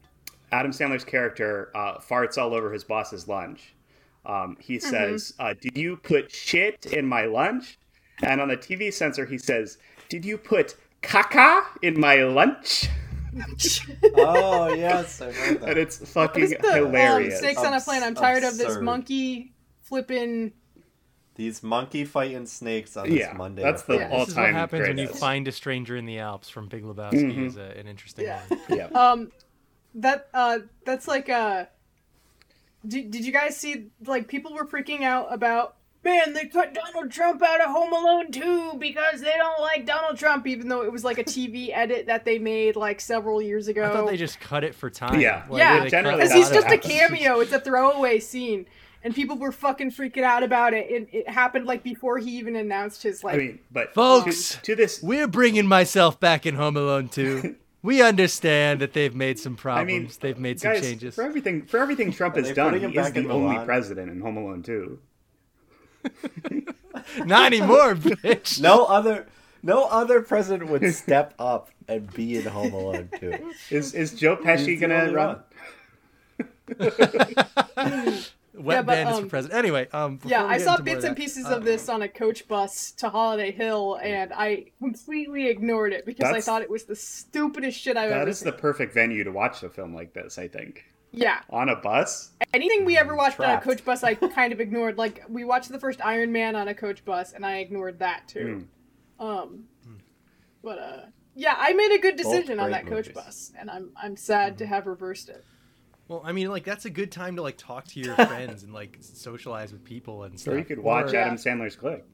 Adam 0.50 0.72
Sandler's 0.72 1.04
character 1.04 1.70
uh, 1.76 1.98
farts 1.98 2.36
all 2.36 2.52
over 2.54 2.72
his 2.72 2.82
boss's 2.82 3.28
lunch. 3.28 3.74
Um, 4.26 4.56
he 4.60 4.78
says, 4.80 5.32
uh, 5.38 5.54
"Did 5.60 5.78
you 5.78 5.96
put 5.96 6.30
shit 6.30 6.86
in 6.86 7.06
my 7.06 7.24
lunch?" 7.26 7.78
And 8.22 8.40
on 8.40 8.48
the 8.48 8.56
TV 8.56 8.92
censor, 8.92 9.24
he 9.24 9.38
says, 9.38 9.78
"Did 10.08 10.24
you 10.24 10.36
put 10.36 10.76
caca 11.02 11.62
in 11.82 11.98
my 11.98 12.16
lunch?" 12.24 12.88
Oh 14.16 14.72
yes, 14.74 15.20
I 15.20 15.32
heard 15.32 15.62
And 15.62 15.78
it's 15.78 15.98
fucking 16.12 16.42
is 16.44 16.50
the 16.50 16.68
um, 16.68 16.74
hilarious. 16.86 17.38
snakes 17.38 17.60
on 17.62 17.72
a 17.74 17.80
plane? 17.80 18.02
I'm 18.02 18.14
tired 18.14 18.44
of 18.44 18.56
this 18.58 18.78
monkey 18.80 19.52
flipping. 19.82 20.52
These 21.36 21.62
monkey 21.62 22.04
fighting 22.04 22.44
snakes 22.46 22.96
on 22.96 23.08
this 23.08 23.18
Yeah, 23.20 23.32
Monday. 23.32 23.62
that's 23.62 23.82
the 23.84 23.94
afternoon. 23.94 24.12
all- 24.12 24.18
This 24.20 24.28
is 24.28 24.34
what 24.36 24.40
All-time 24.42 24.54
happens 24.54 24.88
when 24.88 24.98
you 24.98 25.08
find 25.08 25.48
a 25.48 25.52
stranger 25.52 25.96
in 25.96 26.04
the 26.04 26.18
Alps 26.18 26.48
from 26.50 26.68
Big 26.68 26.84
Lebowski 26.84 27.46
is 27.46 27.56
a, 27.56 27.62
an 27.78 27.86
interesting 27.86 28.24
Yeah. 28.26 28.42
one. 28.48 28.60
yeah. 28.78 28.86
Um, 28.94 29.32
that 29.94 30.28
uh, 30.34 30.58
that's 30.84 31.08
like 31.08 31.28
uh, 31.28 31.64
did, 32.86 33.10
did 33.10 33.24
you 33.24 33.32
guys 33.32 33.56
see 33.56 33.86
like 34.06 34.28
people 34.28 34.52
were 34.54 34.66
freaking 34.66 35.02
out 35.02 35.32
about 35.32 35.76
man 36.04 36.32
they 36.32 36.46
cut 36.46 36.74
Donald 36.74 37.10
Trump 37.10 37.42
out 37.42 37.60
of 37.60 37.70
Home 37.70 37.92
Alone 37.92 38.32
2 38.32 38.74
because 38.78 39.20
they 39.20 39.34
don't 39.36 39.60
like 39.60 39.86
Donald 39.86 40.16
Trump 40.16 40.46
even 40.46 40.68
though 40.68 40.82
it 40.82 40.92
was 40.92 41.04
like 41.04 41.18
a 41.18 41.24
TV 41.24 41.70
edit 41.74 42.06
that 42.06 42.24
they 42.24 42.38
made 42.38 42.76
like 42.76 43.00
several 43.00 43.40
years 43.42 43.68
ago. 43.68 43.84
I 43.84 43.92
thought 43.92 44.06
they 44.06 44.16
just 44.16 44.40
cut 44.40 44.64
it 44.64 44.74
for 44.74 44.90
time. 44.90 45.20
Yeah. 45.20 45.44
Like, 45.48 45.58
Yeah, 45.60 45.84
they 45.84 45.90
generally 45.90 46.16
because 46.18 46.32
he's 46.32 46.50
lot 46.50 46.64
what 46.64 46.70
just 46.70 46.86
a 46.86 46.88
cameo. 46.88 47.40
It's 47.40 47.52
a 47.52 47.60
throwaway 47.60 48.20
scene. 48.20 48.66
And 49.02 49.14
people 49.14 49.38
were 49.38 49.50
fucking 49.52 49.92
freaking 49.92 50.24
out 50.24 50.42
about 50.42 50.74
it. 50.74 50.90
It, 50.90 51.08
it 51.10 51.28
happened 51.28 51.64
like 51.64 51.82
before 51.82 52.18
he 52.18 52.36
even 52.36 52.54
announced 52.54 53.02
his 53.02 53.24
like. 53.24 53.34
I 53.34 53.38
mean, 53.38 53.58
but 53.72 53.94
Folks, 53.94 54.56
to, 54.56 54.60
to 54.62 54.76
this, 54.76 55.02
We're 55.02 55.26
bringing 55.26 55.66
myself 55.66 56.20
back 56.20 56.44
in 56.44 56.54
Home 56.56 56.76
Alone 56.76 57.08
2. 57.08 57.56
we 57.82 58.02
understand 58.02 58.80
that 58.80 58.92
they've 58.92 59.14
made 59.14 59.38
some 59.38 59.54
I 59.54 59.56
problems. 59.56 59.88
mean, 59.88 60.10
they've 60.20 60.38
made 60.38 60.60
some 60.60 60.72
guys, 60.74 60.82
changes. 60.82 61.14
for 61.14 61.22
everything 61.22 61.64
for 61.64 61.78
everything 61.78 62.12
Trump 62.12 62.36
has 62.36 62.52
done, 62.52 62.78
he 62.78 62.84
is 62.84 62.94
back 62.94 63.14
the 63.14 63.28
only 63.30 63.64
president 63.64 64.10
in 64.10 64.20
Home 64.20 64.36
Alone 64.36 64.62
too. 64.62 64.98
Not 67.24 67.46
anymore, 67.52 67.94
bitch. 67.94 68.60
No 68.60 68.84
other, 68.84 69.26
no 69.62 69.84
other 69.84 70.22
president 70.22 70.70
would 70.70 70.92
step 70.94 71.34
up 71.38 71.70
and 71.88 72.12
be 72.14 72.36
in 72.38 72.46
Home 72.46 72.72
Alone 72.72 73.08
too. 73.18 73.52
Is 73.70 73.94
is 73.94 74.14
Joe 74.14 74.36
Pesci 74.36 74.66
He's 74.68 74.80
gonna 74.80 74.94
only 74.94 75.14
run? 75.14 75.40
Wet 78.52 78.76
Yeah, 78.76 78.82
but, 78.82 78.86
bandits 78.94 79.18
um, 79.18 79.24
for 79.24 79.30
president. 79.30 79.58
Anyway, 79.58 79.88
um, 79.92 80.18
Yeah, 80.24 80.44
I 80.44 80.58
saw 80.58 80.72
into 80.76 80.82
more 80.82 80.84
bits 80.84 81.04
of 81.04 81.08
and 81.10 81.16
that- 81.16 81.20
pieces 81.20 81.46
uh, 81.46 81.56
of 81.56 81.64
this 81.64 81.88
on 81.88 82.02
a 82.02 82.08
coach 82.08 82.46
bus 82.48 82.90
to 82.92 83.08
Holiday 83.08 83.52
Hill, 83.52 83.98
and 84.02 84.32
I 84.34 84.66
completely 84.78 85.48
ignored 85.48 85.92
it 85.92 86.04
because 86.04 86.32
I 86.32 86.40
thought 86.40 86.60
it 86.62 86.68
was 86.70 86.84
the 86.84 86.96
stupidest 86.96 87.78
shit 87.80 87.96
I've 87.96 88.10
That 88.10 88.20
ever 88.22 88.30
is 88.30 88.40
seen. 88.40 88.46
the 88.46 88.52
perfect 88.52 88.92
venue 88.92 89.24
to 89.24 89.30
watch 89.30 89.62
a 89.62 89.70
film 89.70 89.94
like 89.94 90.12
this. 90.12 90.36
I 90.38 90.48
think 90.48 90.84
Yeah, 91.12 91.40
on 91.50 91.68
a 91.68 91.76
bus. 91.76 92.30
anything 92.54 92.84
we 92.84 92.96
ever 92.96 93.16
watched 93.16 93.36
Trapped. 93.36 93.66
on 93.66 93.72
a 93.72 93.74
coach 93.76 93.84
bus, 93.84 94.04
I 94.04 94.14
kind 94.34 94.52
of 94.52 94.60
ignored. 94.60 94.96
Like 94.98 95.24
we 95.28 95.44
watched 95.44 95.70
the 95.70 95.80
first 95.80 96.00
Iron 96.04 96.30
Man 96.32 96.54
on 96.56 96.68
a 96.68 96.74
coach 96.74 97.04
bus, 97.04 97.32
and 97.32 97.44
I 97.44 97.58
ignored 97.58 97.98
that 97.98 98.28
too. 98.28 98.66
Um, 99.18 99.64
but 100.62 100.78
uh, 100.78 101.00
yeah, 101.34 101.54
I 101.58 101.72
made 101.72 101.92
a 101.92 101.98
good 101.98 102.16
Both 102.16 102.26
decision 102.26 102.60
on 102.60 102.70
great 102.70 102.84
that 102.84 102.86
coach 102.86 103.06
movies. 103.08 103.12
bus, 103.24 103.52
and 103.58 103.70
I'm 103.70 103.90
I'm 104.00 104.16
sad 104.16 104.58
to 104.58 104.66
have 104.66 104.86
reversed 104.86 105.28
it. 105.28 105.44
Well, 106.08 106.22
I 106.24 106.32
mean, 106.32 106.48
like 106.48 106.64
that's 106.64 106.84
a 106.86 106.90
good 106.90 107.10
time 107.12 107.36
to 107.36 107.42
like 107.42 107.56
talk 107.56 107.86
to 107.88 108.00
your 108.00 108.14
friends 108.26 108.62
and 108.62 108.72
like 108.72 108.98
socialize 109.00 109.72
with 109.72 109.84
people 109.84 110.24
and 110.24 110.38
stuff. 110.38 110.54
Or 110.54 110.58
you 110.58 110.64
could 110.64 110.78
watch 110.78 111.12
Or- 111.12 111.16
Adam 111.18 111.36
Sandler's 111.36 111.76
Click. 111.76 112.04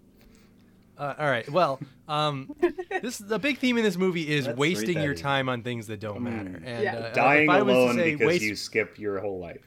Uh, 0.98 1.14
all 1.18 1.26
right. 1.30 1.48
Well, 1.50 1.78
um, 2.08 2.54
this 3.02 3.18
the 3.18 3.38
big 3.38 3.58
theme 3.58 3.76
in 3.76 3.84
this 3.84 3.96
movie 3.96 4.32
is 4.34 4.46
Let's 4.46 4.58
wasting 4.58 4.94
your 4.96 5.12
email. 5.12 5.16
time 5.22 5.48
on 5.48 5.62
things 5.62 5.86
that 5.88 6.00
don't 6.00 6.22
matter. 6.22 6.60
And 6.64 6.82
Yeah. 6.84 6.94
uh, 6.96 7.12
Dying 7.14 7.44
if 7.44 7.50
I 7.50 7.62
was 7.62 7.74
to 7.74 7.78
alone 7.80 7.94
say 7.96 8.12
because 8.12 8.26
waste, 8.26 8.42
you 8.44 8.56
skipped 8.56 8.98
your 8.98 9.18
whole 9.20 9.38
life. 9.38 9.60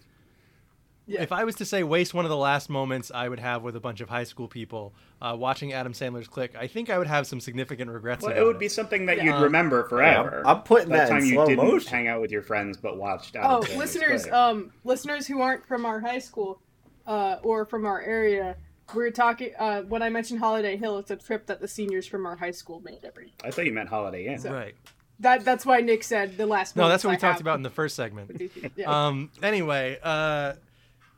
Yeah. 1.05 1.23
if 1.23 1.31
I 1.31 1.43
was 1.43 1.55
to 1.55 1.65
say 1.65 1.81
waste 1.81 2.13
one 2.13 2.23
of 2.25 2.29
the 2.29 2.37
last 2.37 2.69
moments 2.69 3.09
I 3.11 3.27
would 3.27 3.39
have 3.39 3.63
with 3.63 3.75
a 3.75 3.79
bunch 3.79 3.99
of 3.99 4.09
high 4.09 4.25
school 4.25 4.47
people 4.47 4.93
uh, 5.19 5.35
watching 5.37 5.73
Adam 5.73 5.91
Sandler's 5.91 6.27
Click, 6.27 6.53
I 6.55 6.67
think 6.67 6.91
I 6.91 6.99
would 6.99 7.07
have 7.07 7.25
some 7.25 7.39
significant 7.39 7.89
regrets. 7.89 8.21
Well, 8.21 8.31
about 8.31 8.41
it 8.43 8.45
would 8.45 8.59
be 8.59 8.69
something 8.69 9.07
that 9.07 9.23
you'd 9.23 9.33
Um, 9.33 9.41
remember 9.41 9.85
forever. 9.89 10.43
I'm 10.45 10.61
putting 10.61 10.89
that 10.89 11.09
that 11.09 11.15
in 11.17 11.21
time 11.21 11.25
you 11.29 11.45
didn't 11.47 11.65
motion. 11.65 11.89
hang 11.91 12.07
out 12.07 12.21
with 12.21 12.31
your 12.31 12.43
friends 12.43 12.77
but 12.77 12.97
watched. 12.97 13.35
Adam 13.35 13.51
Oh, 13.51 13.59
Sandler's 13.61 13.75
listeners, 13.77 14.27
um, 14.27 14.71
listeners 14.83 15.25
who 15.25 15.41
aren't 15.41 15.65
from 15.67 15.83
our 15.83 15.99
high 15.99 16.19
school, 16.19 16.61
uh, 17.07 17.37
or 17.41 17.65
from 17.65 17.85
our 17.87 17.99
area, 18.01 18.55
we 18.95 19.03
were 19.03 19.11
talking. 19.11 19.51
Uh, 19.57 19.81
when 19.83 20.01
I 20.01 20.09
mentioned 20.09 20.39
Holiday 20.39 20.77
Hill, 20.77 20.97
it's 20.97 21.11
a 21.11 21.15
trip 21.15 21.45
that 21.47 21.59
the 21.61 21.67
seniors 21.67 22.05
from 22.07 22.25
our 22.25 22.35
high 22.35 22.51
school 22.51 22.81
made 22.83 22.99
every. 23.03 23.33
I 23.43 23.51
thought 23.51 23.65
you 23.65 23.73
meant 23.73 23.89
Holiday 23.89 24.25
Inn. 24.27 24.41
Right. 24.43 24.75
That 25.21 25.43
that's 25.43 25.65
why 25.65 25.81
Nick 25.81 26.03
said 26.03 26.37
the 26.37 26.45
last. 26.45 26.75
No, 26.75 26.87
that's 26.87 27.03
moments 27.03 27.05
what 27.05 27.09
we 27.11 27.15
I 27.15 27.19
talked 27.31 27.39
have 27.39 27.41
about 27.41 27.57
in 27.57 27.63
the 27.63 27.69
first 27.69 27.95
segment. 27.95 28.29
with 28.29 28.37
these 28.37 28.51
people. 28.51 28.71
Yeah. 28.75 29.07
Um. 29.07 29.29
Anyway, 29.43 29.99
uh, 30.01 30.53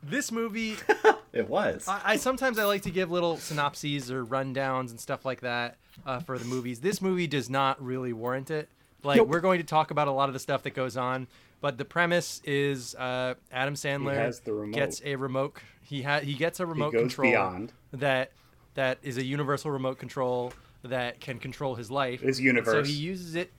this 0.02 0.32
movie 0.32 0.76
It 1.32 1.48
was. 1.48 1.88
I, 1.88 2.00
I 2.04 2.16
sometimes 2.16 2.58
I 2.58 2.64
like 2.64 2.82
to 2.82 2.90
give 2.90 3.10
little 3.10 3.38
synopses 3.38 4.10
or 4.10 4.24
rundowns 4.24 4.90
and 4.90 5.00
stuff 5.00 5.24
like 5.24 5.40
that 5.40 5.76
uh, 6.04 6.20
for 6.20 6.38
the 6.38 6.44
movies. 6.44 6.80
This 6.80 7.00
movie 7.00 7.26
does 7.26 7.48
not 7.48 7.82
really 7.82 8.12
warrant 8.12 8.50
it. 8.50 8.68
Like 9.02 9.16
Nope. 9.16 9.28
we're 9.28 9.40
going 9.40 9.58
to 9.58 9.64
talk 9.66 9.90
about 9.90 10.08
a 10.08 10.12
lot 10.12 10.28
of 10.28 10.34
the 10.34 10.38
stuff 10.38 10.62
that 10.64 10.74
goes 10.74 10.96
on, 10.96 11.26
but 11.62 11.78
the 11.78 11.84
premise 11.86 12.42
is 12.44 12.94
uh, 12.96 13.34
Adam 13.50 13.72
Sandler 13.74 14.14
has 14.14 14.40
the 14.40 14.68
gets 14.72 15.00
a 15.04 15.16
remote. 15.16 15.56
He 15.80 16.02
ha- 16.02 16.20
he 16.20 16.34
gets 16.34 16.60
a 16.60 16.66
remote 16.66 16.92
control 16.92 17.30
beyond. 17.30 17.72
that 17.92 18.32
that 18.74 18.98
is 19.02 19.16
a 19.16 19.24
universal 19.24 19.70
remote 19.70 19.98
control 19.98 20.52
that 20.82 21.20
can 21.20 21.38
control 21.38 21.74
his 21.76 21.90
life. 21.90 22.20
His 22.20 22.40
universe. 22.40 22.86
So 22.86 22.92
he 22.92 22.98
uses 22.98 23.34
it. 23.34 23.50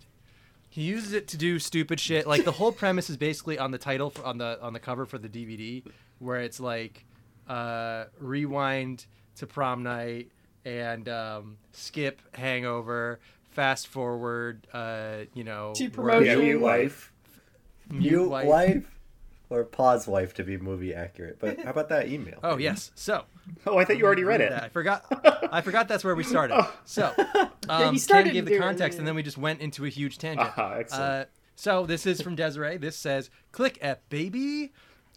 He 0.70 0.82
uses 0.82 1.14
it 1.14 1.28
to 1.30 1.38
do 1.38 1.60
stupid 1.60 2.00
shit. 2.00 2.26
Like 2.28 2.44
the 2.46 2.52
whole 2.52 2.72
premise 2.72 3.10
is 3.10 3.16
basically 3.18 3.58
on 3.60 3.72
the 3.72 3.78
title 3.78 4.10
for, 4.10 4.24
on 4.26 4.38
the 4.38 4.60
on 4.62 4.74
the 4.74 4.80
cover 4.80 5.06
for 5.06 5.18
the 5.18 5.30
DVD, 5.30 5.84
where 6.20 6.40
it's 6.42 6.60
like 6.60 7.06
uh, 7.48 8.06
rewind 8.20 9.06
to 9.38 9.48
prom 9.48 9.84
night 9.84 10.30
and 10.66 11.08
um, 11.10 11.58
skip 11.74 12.22
hangover, 12.34 13.20
fast 13.52 13.88
forward. 13.88 14.66
Uh, 14.74 15.26
you 15.34 15.44
know, 15.44 15.74
To 15.76 15.84
work- 15.86 15.94
promotion. 15.94 16.26
Yeah, 16.42 16.58
mute 17.90 18.30
wife. 18.30 18.44
Mute 18.44 18.52
wife. 18.52 18.68
wife. 18.76 18.90
or 19.50 19.64
pause 19.64 20.08
wife 20.08 20.34
to 20.36 20.44
be 20.44 20.58
movie 20.58 20.94
accurate. 20.94 21.38
But 21.40 21.60
how 21.64 21.70
about 21.72 21.90
that 21.90 22.08
email? 22.10 22.40
Oh 22.44 22.58
yes. 22.58 22.92
So 22.96 23.26
Oh, 23.68 23.78
I 23.78 23.86
thought 23.86 23.98
you 23.98 24.06
already 24.06 24.24
read 24.24 24.40
read 24.40 24.48
it. 24.48 24.50
that. 24.52 24.64
I 24.64 24.70
forgot. 24.70 25.50
I 25.54 25.62
forgot 25.62 25.88
that's 25.88 26.04
where 26.04 26.16
we 26.16 26.24
started. 26.24 26.66
So, 26.86 27.14
um, 27.70 27.94
you 27.94 28.00
started 28.00 28.26
Ken 28.30 28.34
gave 28.34 28.46
the 28.46 28.58
context, 28.58 28.98
it. 28.98 29.00
and 29.00 29.08
then 29.08 29.16
we 29.16 29.22
just 29.24 29.38
went 29.38 29.60
into 29.62 29.86
a 29.86 29.90
huge 29.90 30.18
tangent. 30.18 30.50
Ah, 30.58 30.74
excellent. 30.76 31.04
Uh, 31.04 31.26
so 31.56 31.86
this 31.86 32.06
is 32.06 32.22
from 32.22 32.36
Desiree. 32.36 32.78
This 32.78 32.96
says, 32.98 33.30
"Click 33.52 33.78
F, 33.82 34.00
baby." 34.10 34.72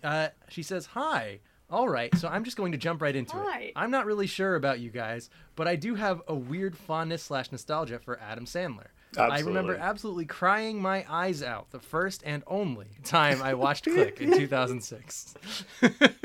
Uh, 0.04 0.28
she 0.48 0.62
says, 0.62 0.86
"Hi." 0.86 1.40
All 1.68 1.88
right, 1.88 2.14
so 2.16 2.28
I'm 2.28 2.44
just 2.44 2.56
going 2.56 2.70
to 2.72 2.78
jump 2.78 3.02
right 3.02 3.16
into 3.16 3.36
Hi. 3.36 3.58
it. 3.60 3.72
I'm 3.74 3.90
not 3.90 4.06
really 4.06 4.28
sure 4.28 4.54
about 4.54 4.78
you 4.78 4.88
guys, 4.90 5.28
but 5.56 5.66
I 5.66 5.74
do 5.74 5.96
have 5.96 6.22
a 6.28 6.34
weird 6.34 6.76
fondness 6.76 7.24
slash 7.24 7.50
nostalgia 7.50 7.98
for 7.98 8.20
Adam 8.20 8.44
Sandler. 8.44 8.88
I 9.18 9.40
remember 9.40 9.72
Absolutely. 9.72 9.80
absolutely 9.80 10.24
crying 10.26 10.80
my 10.82 11.04
eyes 11.08 11.42
out 11.42 11.70
the 11.70 11.78
first 11.80 12.22
and 12.24 12.42
only 12.46 12.86
time 13.04 13.42
I 13.42 13.54
watched 13.54 13.84
Click 13.84 14.20
in 14.20 14.32
2006. 14.38 15.34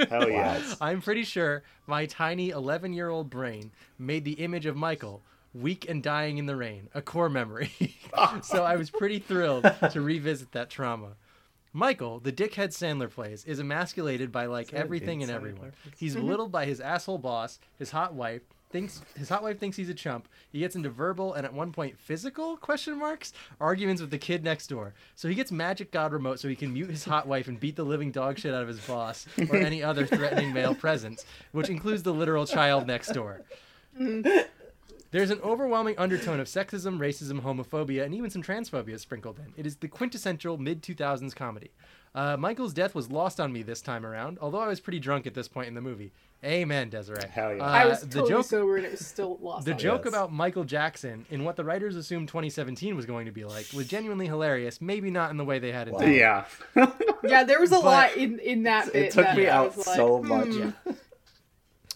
Hell 0.10 0.30
yes. 0.30 0.78
I'm 0.82 1.02
pretty 1.02 1.24
sure 1.24 1.64
my 1.88 2.06
tiny 2.06 2.50
11 2.50 2.94
year 2.94 3.10
old 3.10 3.30
brain 3.30 3.72
made 3.98 4.26
the 4.26 4.34
image 4.34 4.66
of 4.66 4.76
Michael 4.76 5.22
weak 5.54 5.90
and 5.90 6.02
dying 6.02 6.38
in 6.38 6.46
the 6.46 6.56
rain 6.56 6.90
a 6.94 7.02
core 7.02 7.30
memory. 7.30 7.72
so 8.42 8.64
I 8.64 8.76
was 8.76 8.90
pretty 8.90 9.20
thrilled 9.20 9.64
to 9.92 10.02
revisit 10.02 10.52
that 10.54 10.70
trauma. 10.70 11.16
Michael, 11.74 12.20
the 12.20 12.34
dickhead 12.34 12.70
Sandler 12.70 13.10
plays, 13.10 13.46
is 13.46 13.60
emasculated 13.60 14.32
by 14.32 14.46
like 14.46 14.74
everything 14.74 15.22
and 15.24 15.32
everyone. 15.32 15.72
He's 15.98 16.16
belittled 16.16 16.52
by 16.52 16.66
his 16.66 16.82
asshole 16.82 17.18
boss, 17.18 17.60
his 17.80 17.92
hot 17.92 18.14
wife, 18.14 18.42
thinks 18.72 19.02
his 19.18 19.30
hot 19.30 19.44
wife 19.44 19.60
thinks 19.60 19.78
he's 19.78 19.90
a 19.90 19.94
chump. 19.94 20.28
He 20.52 20.60
gets 20.60 20.76
into 20.76 20.90
verbal 20.90 21.34
and 21.34 21.46
at 21.46 21.54
one 21.54 21.72
point 21.72 22.00
physical 22.00 22.58
question 22.58 22.98
marks 22.98 23.34
arguments 23.60 24.02
with 24.02 24.12
the 24.12 24.18
kid 24.18 24.44
next 24.44 24.68
door. 24.68 24.94
So 25.16 25.28
he 25.28 25.36
gets 25.36 25.52
magic 25.52 25.92
god 25.92 26.14
remote 26.14 26.40
so 26.40 26.48
he 26.48 26.56
can 26.56 26.74
mute 26.74 26.90
his 26.90 27.06
hot 27.06 27.28
wife 27.28 27.48
and 27.48 27.60
beat 27.60 27.76
the 27.76 27.84
living 27.84 28.12
dog 28.12 28.40
shit 28.40 28.54
out 28.54 28.62
of 28.62 28.68
his 28.68 28.80
boss 28.80 29.28
or 29.50 29.58
any 29.58 29.84
other 29.84 30.06
threatening 30.06 30.54
male 30.54 30.76
presence, 30.76 31.26
which 31.52 31.70
includes 31.70 32.04
the 32.04 32.14
literal 32.14 32.46
child 32.46 32.88
next 32.88 33.14
door. 33.14 33.42
There's 35.12 35.30
an 35.30 35.42
overwhelming 35.42 35.98
undertone 35.98 36.40
of 36.40 36.48
sexism, 36.48 36.98
racism, 36.98 37.42
homophobia, 37.42 38.06
and 38.06 38.16
even 38.16 38.30
some 38.30 38.42
transphobia 38.42 38.98
sprinkled 38.98 39.40
in. 39.40 39.54
It 39.58 39.66
is 39.66 39.76
the 39.76 39.90
quintessential 39.90 40.58
mid 40.58 40.82
2000s 40.82 41.36
comedy. 41.36 41.72
Uh, 42.16 42.38
Michael's 42.38 42.74
death 42.74 42.96
was 42.96 43.12
lost 43.12 43.40
on 43.40 43.52
me 43.52 43.62
this 43.62 43.82
time 43.82 44.06
around, 44.06 44.38
although 44.42 44.60
I 44.60 44.68
was 44.68 44.80
pretty 44.80 45.00
drunk 45.00 45.28
at 45.28 45.34
this 45.34 45.50
point 45.50 45.68
in 45.68 45.76
the 45.76 45.82
movie. 45.82 46.14
Amen, 46.44 46.90
Desiree. 46.90 47.22
Hell 47.30 47.56
yeah. 47.56 47.64
Uh, 47.64 47.68
I 47.68 47.86
was 47.86 48.02
the 48.02 48.28
joke 48.28 48.46
sober 48.46 48.78
and 48.78 48.86
it 48.86 48.92
was 48.92 49.06
still 49.06 49.38
lost. 49.42 49.66
the 49.66 49.76
joke 49.76 50.06
Yes. 50.06 50.14
about 50.14 50.32
Michael 50.32 50.64
Jackson 50.64 51.26
in 51.30 51.44
what 51.44 51.56
the 51.56 51.64
writers 51.64 51.96
assumed 51.96 52.30
2017 52.30 52.96
was 52.96 53.06
going 53.06 53.28
to 53.28 53.32
be 53.32 53.44
like 53.46 53.68
was 53.74 53.88
genuinely 53.88 54.26
hilarious. 54.26 54.82
Maybe 54.82 55.12
not 55.12 55.30
in 55.30 55.38
the 55.38 55.46
way 55.46 55.60
they 55.60 55.72
had 55.72 55.88
intended. 55.88 56.16
Yeah. 56.18 56.46
Yeah, 57.24 57.44
there 57.44 57.60
was 57.60 57.72
a 57.72 57.76
But- 57.76 57.84
lot 57.84 58.16
in 58.18 58.40
in 58.40 58.64
that 58.64 58.92
bit. 58.92 59.04
It 59.04 59.12
took 59.12 59.26
that 59.26 59.38
me 59.38 59.46
I 59.48 59.56
out 59.56 59.78
was 59.78 59.86
like, 59.86 59.96
so 59.96 60.18
hmm. 60.18 60.28
much. 60.28 60.74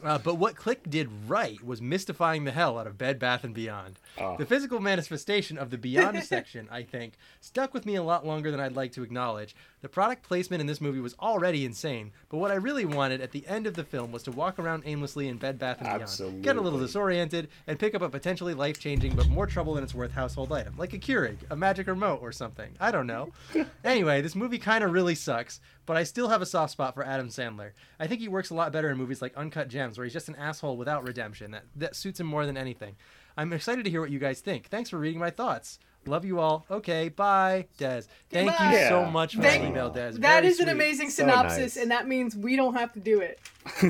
Uh, 0.03 0.17
but 0.17 0.35
what 0.35 0.57
Click 0.57 0.87
did 0.89 1.09
right 1.25 1.63
was 1.63 1.81
mystifying 1.81 2.43
the 2.43 2.51
hell 2.51 2.77
out 2.77 2.85
of 2.85 2.97
Bed 2.97 3.17
Bath 3.17 3.45
and 3.45 3.53
Beyond. 3.55 3.97
Oh. 4.17 4.37
The 4.37 4.45
physical 4.45 4.79
manifestation 4.79 5.57
of 5.57 5.69
the 5.69 5.77
Beyond 5.77 6.23
section, 6.23 6.67
I 6.71 6.83
think, 6.83 7.13
stuck 7.41 7.73
with 7.73 7.85
me 7.85 7.95
a 7.95 8.03
lot 8.03 8.25
longer 8.25 8.51
than 8.51 8.59
I'd 8.59 8.75
like 8.75 8.91
to 8.93 9.03
acknowledge. 9.03 9.55
The 9.81 9.89
product 9.89 10.23
placement 10.23 10.61
in 10.61 10.67
this 10.67 10.81
movie 10.81 10.99
was 10.99 11.15
already 11.19 11.65
insane, 11.65 12.11
but 12.29 12.37
what 12.37 12.51
I 12.51 12.55
really 12.55 12.85
wanted 12.85 13.21
at 13.21 13.31
the 13.31 13.45
end 13.47 13.67
of 13.67 13.75
the 13.75 13.83
film 13.83 14.11
was 14.11 14.23
to 14.23 14.31
walk 14.31 14.57
around 14.57 14.83
aimlessly 14.85 15.27
in 15.27 15.37
Bed 15.37 15.59
Bath 15.59 15.77
and 15.81 15.99
Beyond, 15.99 16.43
get 16.43 16.57
a 16.57 16.61
little 16.61 16.79
disoriented, 16.79 17.49
and 17.67 17.77
pick 17.77 17.93
up 17.93 18.01
a 18.01 18.09
potentially 18.09 18.53
life-changing 18.53 19.15
but 19.15 19.27
more 19.27 19.47
trouble 19.47 19.73
than 19.73 19.83
it's 19.83 19.93
worth 19.93 20.11
household 20.11 20.51
item, 20.51 20.75
like 20.77 20.93
a 20.93 20.97
Keurig, 20.97 21.37
a 21.49 21.55
magic 21.55 21.87
remote, 21.87 22.19
or 22.21 22.31
something. 22.31 22.71
I 22.79 22.91
don't 22.91 23.07
know. 23.07 23.31
anyway, 23.83 24.21
this 24.21 24.35
movie 24.35 24.57
kind 24.57 24.83
of 24.83 24.91
really 24.91 25.15
sucks, 25.15 25.59
but 25.85 25.97
I 25.97 26.03
still 26.03 26.29
have 26.29 26.41
a 26.41 26.45
soft 26.45 26.71
spot 26.71 26.93
for 26.95 27.05
Adam 27.05 27.27
Sandler. 27.27 27.71
I 27.99 28.07
think 28.07 28.21
he 28.21 28.27
works 28.27 28.49
a 28.49 28.55
lot 28.55 28.71
better 28.71 28.89
in 28.89 28.97
movies 28.97 29.21
like 29.21 29.35
Uncut 29.35 29.67
Gems, 29.67 29.97
where 29.97 30.05
he's 30.05 30.13
just 30.13 30.29
an 30.29 30.35
asshole 30.35 30.77
without 30.77 31.03
redemption. 31.03 31.51
That 31.51 31.65
that 31.75 31.95
suits 31.95 32.19
him 32.19 32.27
more 32.27 32.45
than 32.45 32.57
anything. 32.57 32.95
I'm 33.37 33.51
excited 33.53 33.83
to 33.85 33.89
hear 33.89 34.01
what 34.01 34.11
you 34.11 34.19
guys 34.19 34.39
think. 34.41 34.67
Thanks 34.67 34.89
for 34.89 34.97
reading 34.97 35.19
my 35.19 35.29
thoughts. 35.29 35.79
Love 36.07 36.23
you 36.23 36.39
all. 36.39 36.65
Okay, 36.69 37.09
bye, 37.09 37.65
Des. 37.77 38.03
Thank 38.29 38.51
you 38.51 38.57
Goodbye. 38.57 38.85
so 38.89 39.05
much 39.05 39.35
for 39.35 39.41
Thank- 39.41 39.63
the 39.63 39.69
email, 39.69 39.89
Des. 39.89 40.11
That 40.11 40.19
Very 40.21 40.47
is 40.47 40.59
an 40.59 40.65
sweet. 40.67 40.71
amazing 40.73 41.09
So 41.09 41.23
synopsis, 41.23 41.75
nice. 41.75 41.77
and 41.77 41.91
that 41.91 42.07
means 42.07 42.35
we 42.35 42.55
don't 42.55 42.75
have 42.75 42.93
to 42.93 42.99
do 42.99 43.21
it. 43.21 43.39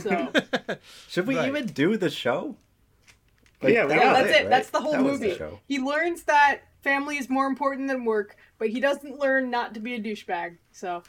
So 0.01 0.31
Should 1.09 1.27
we 1.27 1.35
Right. 1.37 1.47
even 1.49 1.65
do 1.67 1.97
the 1.97 2.09
show? 2.09 2.55
Yeah, 3.61 3.83
we 3.83 3.89
that 3.89 3.97
yeah, 3.97 4.13
that's 4.13 4.29
it. 4.29 4.33
right? 4.43 4.49
That's 4.49 4.69
the 4.69 4.79
whole 4.79 4.91
That 4.93 5.01
movie. 5.01 5.35
show. 5.35 5.59
he 5.67 5.79
learns 5.79 6.23
that 6.23 6.61
family 6.81 7.17
is 7.17 7.29
more 7.29 7.47
important 7.47 7.87
than 7.87 8.05
work, 8.05 8.37
but 8.59 8.69
he 8.69 8.79
doesn't 8.79 9.19
learn 9.19 9.49
not 9.49 9.73
to 9.73 9.79
be 9.79 9.95
a 9.95 9.99
douchebag. 9.99 10.57
So 10.71 11.03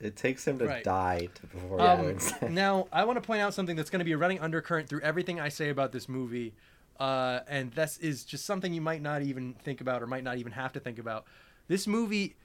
It 0.00 0.16
takes 0.16 0.46
him 0.46 0.58
to 0.58 0.66
Right. 0.66 0.84
die 0.84 1.28
to, 1.34 1.46
before 1.46 1.78
he 1.78 1.84
Um, 1.84 2.02
learns 2.02 2.32
now, 2.48 2.86
I 2.92 3.04
want 3.04 3.16
to 3.16 3.26
point 3.26 3.40
out 3.40 3.54
something 3.54 3.74
that's 3.76 3.88
going 3.90 4.00
to 4.00 4.04
be 4.04 4.12
a 4.12 4.18
running 4.18 4.38
undercurrent 4.40 4.88
through 4.88 5.00
everything 5.00 5.40
I 5.40 5.48
say 5.48 5.68
about 5.70 5.92
this 5.92 6.08
movie, 6.08 6.54
uh, 7.00 7.40
and 7.48 7.72
this 7.72 7.98
is 7.98 8.24
just 8.24 8.44
something 8.44 8.72
you 8.72 8.80
might 8.80 9.02
not 9.02 9.22
even 9.22 9.54
think 9.54 9.80
about 9.80 10.02
or 10.02 10.06
might 10.06 10.24
not 10.24 10.38
even 10.38 10.52
have 10.52 10.72
to 10.74 10.80
think 10.80 10.98
about. 10.98 11.24
This 11.68 11.86
movie 11.86 12.36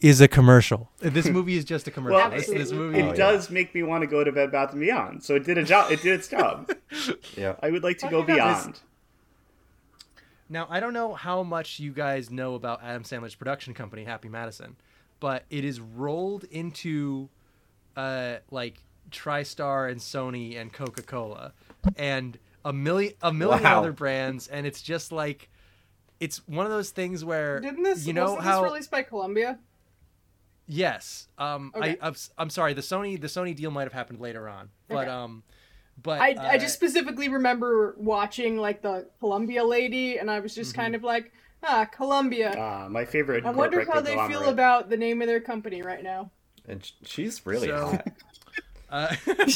is 0.00 0.20
a 0.20 0.28
commercial. 0.28 0.90
This 0.98 1.26
movie 1.28 1.56
is 1.56 1.64
just 1.64 1.86
a 1.86 1.90
commercial. 1.90 2.18
Well, 2.18 2.30
this, 2.30 2.48
it, 2.48 2.58
this 2.58 2.70
it 2.72 2.74
movie. 2.74 3.02
Oh, 3.02 3.06
yeah. 3.08 3.14
does 3.14 3.50
make 3.50 3.74
me 3.74 3.82
want 3.82 4.02
to 4.02 4.06
go 4.06 4.24
to 4.24 4.32
Bed 4.32 4.50
Bath 4.50 4.72
and 4.72 4.80
Beyond. 4.80 5.22
So 5.22 5.36
it 5.36 5.44
did 5.44 5.58
a 5.58 5.64
job. 5.64 5.92
It 5.92 6.02
did 6.02 6.14
its 6.14 6.28
job. 6.28 6.70
Yeah. 7.36 7.54
I 7.62 7.70
would 7.70 7.82
like 7.82 7.96
to 7.98 8.08
go 8.10 8.18
Okay, 8.18 8.36
guys. 8.36 8.64
beyond. 8.64 8.80
Now, 10.50 10.66
I 10.68 10.78
don't 10.78 10.92
know 10.92 11.14
how 11.14 11.42
much 11.42 11.80
you 11.80 11.90
guys 11.90 12.30
know 12.30 12.54
about 12.54 12.82
Adam 12.82 13.04
Sandler's 13.04 13.34
production 13.34 13.72
company, 13.72 14.04
Happy 14.04 14.28
Madison, 14.28 14.76
but 15.18 15.44
it 15.48 15.64
is 15.64 15.80
rolled 15.80 16.44
into 16.44 17.30
uh, 17.96 18.36
like 18.50 18.82
TriStar 19.10 19.90
and 19.90 20.00
Sony 20.00 20.60
and 20.60 20.70
Coca 20.70 21.02
Cola 21.02 21.54
and 21.96 22.38
a 22.64 22.72
million 22.72 23.14
a 23.22 23.32
million 23.32 23.62
Wow. 23.62 23.80
other 23.80 23.92
brands, 23.92 24.48
and 24.48 24.66
it's 24.66 24.82
just 24.82 25.12
like 25.12 25.48
it's 26.20 26.46
one 26.46 26.64
of 26.66 26.72
those 26.72 26.90
things 26.90 27.24
where 27.24 27.60
didn't 27.60 27.82
this? 27.82 28.06
you 28.06 28.12
know 28.12 28.24
wasn't 28.34 28.42
how 28.44 28.62
this 28.62 28.70
released 28.70 28.90
by 28.90 29.02
Columbia? 29.02 29.58
yes 30.68 31.28
um 31.38 31.72
Okay. 31.74 31.90
I 32.00 32.06
I'm, 32.06 32.12
s- 32.14 32.30
I'm 32.38 32.50
sorry 32.50 32.72
the 32.72 32.80
Sony 32.82 33.20
the 33.20 33.26
Sony 33.26 33.54
deal 33.54 33.70
might 33.70 33.82
have 33.84 33.92
happened 33.92 34.20
later 34.20 34.48
on, 34.48 34.70
but 34.88 34.98
Okay. 35.08 35.10
um 35.10 35.42
but 36.02 36.20
I, 36.20 36.30
I 36.38 36.54
uh, 36.54 36.58
just 36.58 36.74
specifically 36.74 37.28
remember 37.28 37.94
watching 37.98 38.56
like 38.56 38.80
the 38.80 39.06
Columbia 39.20 39.62
lady, 39.64 40.18
and 40.18 40.30
I 40.30 40.40
was 40.40 40.54
just 40.54 40.72
Mm-hmm. 40.72 40.80
kind 40.80 40.94
of 40.94 41.04
like, 41.04 41.32
ah, 41.62 41.84
Columbia. 41.84 42.50
Uh, 42.58 42.88
my 42.88 43.04
favorite. 43.04 43.44
I 43.44 43.50
wonder 43.50 43.84
how 43.84 44.00
they 44.00 44.16
feel 44.26 44.48
about 44.48 44.88
the 44.88 44.96
name 44.96 45.20
of 45.20 45.28
their 45.28 45.40
company 45.40 45.82
right 45.82 46.02
now. 46.02 46.30
And 46.66 46.90
she's 47.04 47.44
really 47.44 47.68
So- 47.68 47.86
hot. 47.90 48.08
uh, 48.90 49.14
Do 49.26 49.48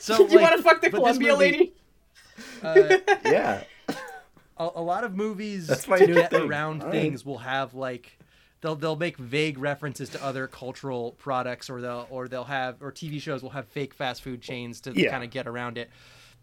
so 0.00 0.18
you 0.26 0.36
like, 0.38 0.40
want 0.50 0.56
to 0.56 0.62
fuck 0.62 0.80
the 0.82 0.90
Columbia 0.90 1.32
movie, 1.32 1.44
lady? 1.44 1.72
Uh, 2.64 2.98
Yeah. 3.24 3.64
a, 4.56 4.68
a 4.76 4.82
lot 4.82 5.04
of 5.04 5.14
movies 5.14 5.66
to 5.84 6.06
get 6.06 6.30
thing. 6.30 6.42
around 6.48 6.82
All 6.82 6.88
right. 6.88 6.92
things 7.02 7.24
will 7.24 7.38
have 7.38 7.74
like 7.74 8.18
they'll 8.60 8.76
they'll 8.76 8.96
make 8.96 9.16
vague 9.16 9.58
references 9.58 10.08
to 10.10 10.22
other 10.24 10.46
cultural 10.46 11.12
products 11.12 11.68
or 11.68 11.80
they'll 11.80 12.06
or 12.10 12.28
they'll 12.28 12.44
have 12.44 12.80
or 12.82 12.92
TV 12.92 13.20
shows 13.20 13.42
will 13.42 13.50
have 13.50 13.66
fake 13.68 13.92
fast 13.94 14.22
food 14.22 14.40
chains 14.40 14.80
to 14.82 14.92
Yeah. 14.94 15.10
kind 15.10 15.24
of 15.24 15.30
get 15.30 15.46
around 15.46 15.76
it. 15.78 15.90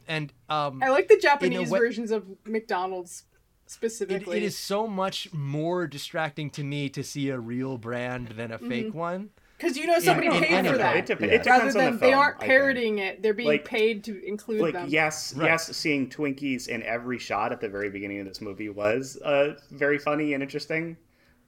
And 0.07 0.31
um 0.49 0.81
I 0.83 0.89
like 0.89 1.07
the 1.07 1.17
Japanese 1.17 1.69
way- 1.69 1.79
versions 1.79 2.11
of 2.11 2.25
McDonald's 2.45 3.23
it, 3.65 3.71
specifically. 3.71 4.37
it 4.37 4.43
is 4.43 4.57
so 4.57 4.87
much 4.87 5.31
more 5.33 5.87
distracting 5.87 6.49
to 6.51 6.63
me 6.63 6.89
to 6.89 7.03
see 7.03 7.29
a 7.29 7.39
real 7.39 7.77
brand 7.77 8.29
than 8.29 8.51
a 8.51 8.57
Mm-hmm. 8.57 8.69
fake 8.69 8.93
one. 8.93 9.29
Because 9.61 9.77
you 9.77 9.85
know 9.85 9.99
somebody 9.99 10.27
in 10.27 10.33
paid 10.43 10.65
for 10.67 10.77
that. 10.77 10.95
It, 10.97 11.05
dep- 11.05 11.19
Yeah. 11.21 11.27
it 11.27 11.45
Rather 11.45 11.69
depends 11.69 11.75
on 11.75 11.83
than 11.83 11.93
the 11.93 11.99
they 11.99 12.13
aren't 12.13 12.37
I 12.37 12.39
think. 12.39 12.49
parodying 12.51 12.97
it, 12.97 13.21
they're 13.21 13.33
being 13.33 13.47
Like- 13.49 13.65
paid 13.65 14.03
to 14.05 14.25
include 14.25 14.61
Like 14.61 14.73
them. 14.73 14.87
yes, 14.89 15.35
Right. 15.35 15.45
yes, 15.47 15.75
seeing 15.75 16.09
Twinkies 16.09 16.67
in 16.67 16.81
every 16.83 17.19
shot 17.19 17.51
at 17.51 17.61
the 17.61 17.69
very 17.69 17.89
beginning 17.89 18.19
of 18.19 18.25
this 18.27 18.41
movie 18.41 18.69
was 18.69 19.17
uh, 19.17 19.55
very 19.69 19.99
funny 19.99 20.33
and 20.33 20.41
interesting. 20.41 20.97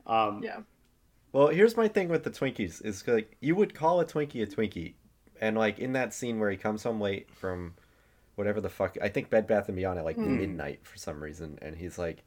Um, 0.05 0.41
Yeah. 0.43 0.59
Well, 1.32 1.47
here's 1.47 1.76
my 1.76 1.88
thing 1.88 2.09
with 2.09 2.24
the 2.24 2.30
Twinkies 2.30 2.86
is 2.86 3.07
like 3.07 3.36
you 3.39 3.55
would 3.55 3.74
call 3.74 3.99
a 3.99 4.05
Twinkie 4.05 4.43
a 4.43 4.45
Twinkie, 4.45 4.93
and 5.41 5.57
like 5.57 5.80
in 5.80 5.93
that 5.93 6.14
scene 6.14 6.39
where 6.39 6.51
he 6.51 6.57
comes 6.57 6.84
home 6.84 7.01
late 7.01 7.28
from 7.32 7.74
whatever 8.36 8.61
the 8.61 8.70
fuck 8.70 8.97
I 9.01 9.09
think 9.09 9.32
Bed 9.32 9.47
Bath 9.47 9.68
and 9.68 9.76
Beyond 9.76 9.97
at 9.97 10.05
like 10.05 10.16
Hmm. 10.18 10.38
midnight 10.38 10.82
for 10.86 10.97
some 10.97 11.24
reason, 11.24 11.57
and 11.61 11.76
he's 11.76 11.97
like, 11.97 12.24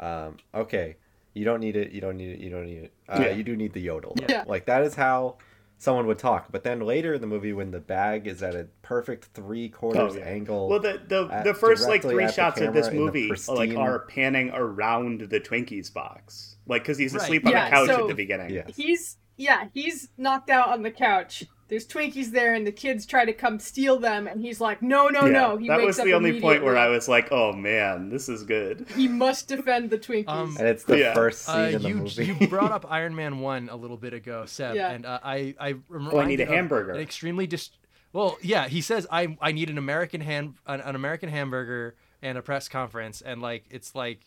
um, 0.00 0.38
"Okay, 0.52 0.96
you 1.34 1.44
don't 1.44 1.60
need 1.60 1.76
it, 1.76 1.92
you 1.92 2.00
don't 2.00 2.16
need 2.16 2.30
it, 2.32 2.38
you 2.40 2.50
don't 2.50 2.66
need 2.66 2.84
it. 2.84 2.92
Uh, 3.08 3.18
Yeah. 3.20 3.30
You 3.30 3.42
do 3.44 3.56
need 3.56 3.72
the 3.72 3.80
yodel." 3.80 4.14
though." 4.16 4.26
Yeah. 4.28 4.44
Like 4.46 4.66
that 4.66 4.82
is 4.82 4.94
how 4.94 5.36
someone 5.78 6.06
would 6.06 6.18
talk. 6.18 6.52
But 6.52 6.62
then 6.62 6.80
later 6.80 7.14
in 7.14 7.20
the 7.22 7.26
movie, 7.26 7.52
when 7.54 7.70
the 7.70 7.80
bag 7.80 8.26
is 8.26 8.42
at 8.42 8.54
a 8.54 8.66
perfect 8.82 9.28
three 9.32 9.68
quarters 9.70 10.14
Oh, 10.14 10.18
yeah. 10.18 10.24
angle, 10.24 10.68
Well, 10.68 10.78
the 10.80 11.00
the, 11.08 11.28
at- 11.32 11.44
the 11.44 11.54
first 11.54 11.88
like 11.88 12.02
three 12.02 12.30
shots 12.30 12.60
of 12.60 12.74
this 12.74 12.86
camera 12.88 13.00
in 13.06 13.12
the 13.12 13.28
movie 13.28 13.42
like 13.48 13.74
are 13.76 14.00
panning 14.00 14.50
around 14.52 15.22
the 15.22 15.40
Twinkies 15.40 15.92
box, 15.92 16.56
like 16.66 16.82
because 16.82 16.98
he's 16.98 17.14
Right. 17.14 17.22
asleep 17.22 17.46
on 17.46 17.52
Yeah, 17.52 17.64
the 17.64 17.70
couch 17.76 17.86
so- 17.88 18.02
at 18.02 18.08
the 18.08 18.14
beginning. 18.14 18.50
yeah, 18.50 18.62
He's 18.76 19.16
yeah, 19.36 19.68
he's 19.72 20.10
knocked 20.18 20.50
out 20.50 20.68
on 20.68 20.82
the 20.82 20.90
couch. 20.90 21.44
There's 21.70 21.86
Twinkies 21.86 22.32
there, 22.32 22.52
and 22.54 22.66
the 22.66 22.72
kids 22.72 23.06
try 23.06 23.24
to 23.24 23.32
come 23.32 23.58
steal 23.60 23.98
them, 23.98 24.26
and 24.26 24.40
he's 24.42 24.60
like, 24.60 24.82
"No, 24.82 25.06
no, 25.08 25.26
Yeah, 25.26 25.32
no!" 25.32 25.56
He 25.56 25.68
that 25.68 25.78
wakes 25.78 25.86
was 25.86 25.98
up 26.00 26.04
the 26.04 26.14
only 26.14 26.40
point 26.40 26.62
where. 26.64 26.76
I 26.76 26.88
was 26.88 27.08
like, 27.08 27.28
"Oh 27.30 27.52
man, 27.52 28.08
this 28.10 28.28
is 28.28 28.42
good." 28.42 28.86
He 28.96 29.06
must 29.08 29.48
defend 29.48 29.88
the 29.90 29.98
Twinkies. 29.98 30.28
Um, 30.28 30.56
and 30.58 30.66
it's 30.68 30.84
the 30.84 30.98
Yeah. 30.98 31.14
first 31.14 31.42
scene 31.46 31.54
Uh, 31.54 31.68
in 31.68 31.82
the 31.82 31.88
you 31.88 31.94
movie. 31.94 32.36
you 32.40 32.48
brought 32.48 32.72
up 32.72 32.84
Iron 32.90 33.14
Man 33.14 33.38
one 33.38 33.68
a 33.70 33.76
little 33.76 33.96
bit 33.96 34.12
ago, 34.12 34.44
Seb, 34.46 34.74
Yeah. 34.74 34.90
and 34.90 35.06
uh, 35.06 35.20
I 35.22 35.54
I 35.60 35.74
rem- 35.88 36.08
Oh, 36.12 36.18
I 36.18 36.26
need 36.26 36.40
a 36.40 36.46
hamburger. 36.46 36.90
An 36.90 37.00
extremely 37.00 37.46
dis. 37.46 37.70
Well, 38.12 38.36
yeah, 38.42 38.66
he 38.68 38.80
says 38.80 39.06
I 39.10 39.36
I 39.40 39.52
need 39.52 39.70
an 39.70 39.78
American 39.78 40.20
hand 40.20 40.54
an, 40.66 40.80
an 40.80 40.96
American 40.96 41.28
hamburger 41.28 41.94
and 42.20 42.36
a 42.36 42.42
press 42.42 42.68
conference, 42.68 43.20
and 43.22 43.40
like 43.40 43.64
it's 43.70 43.94
like. 43.94 44.20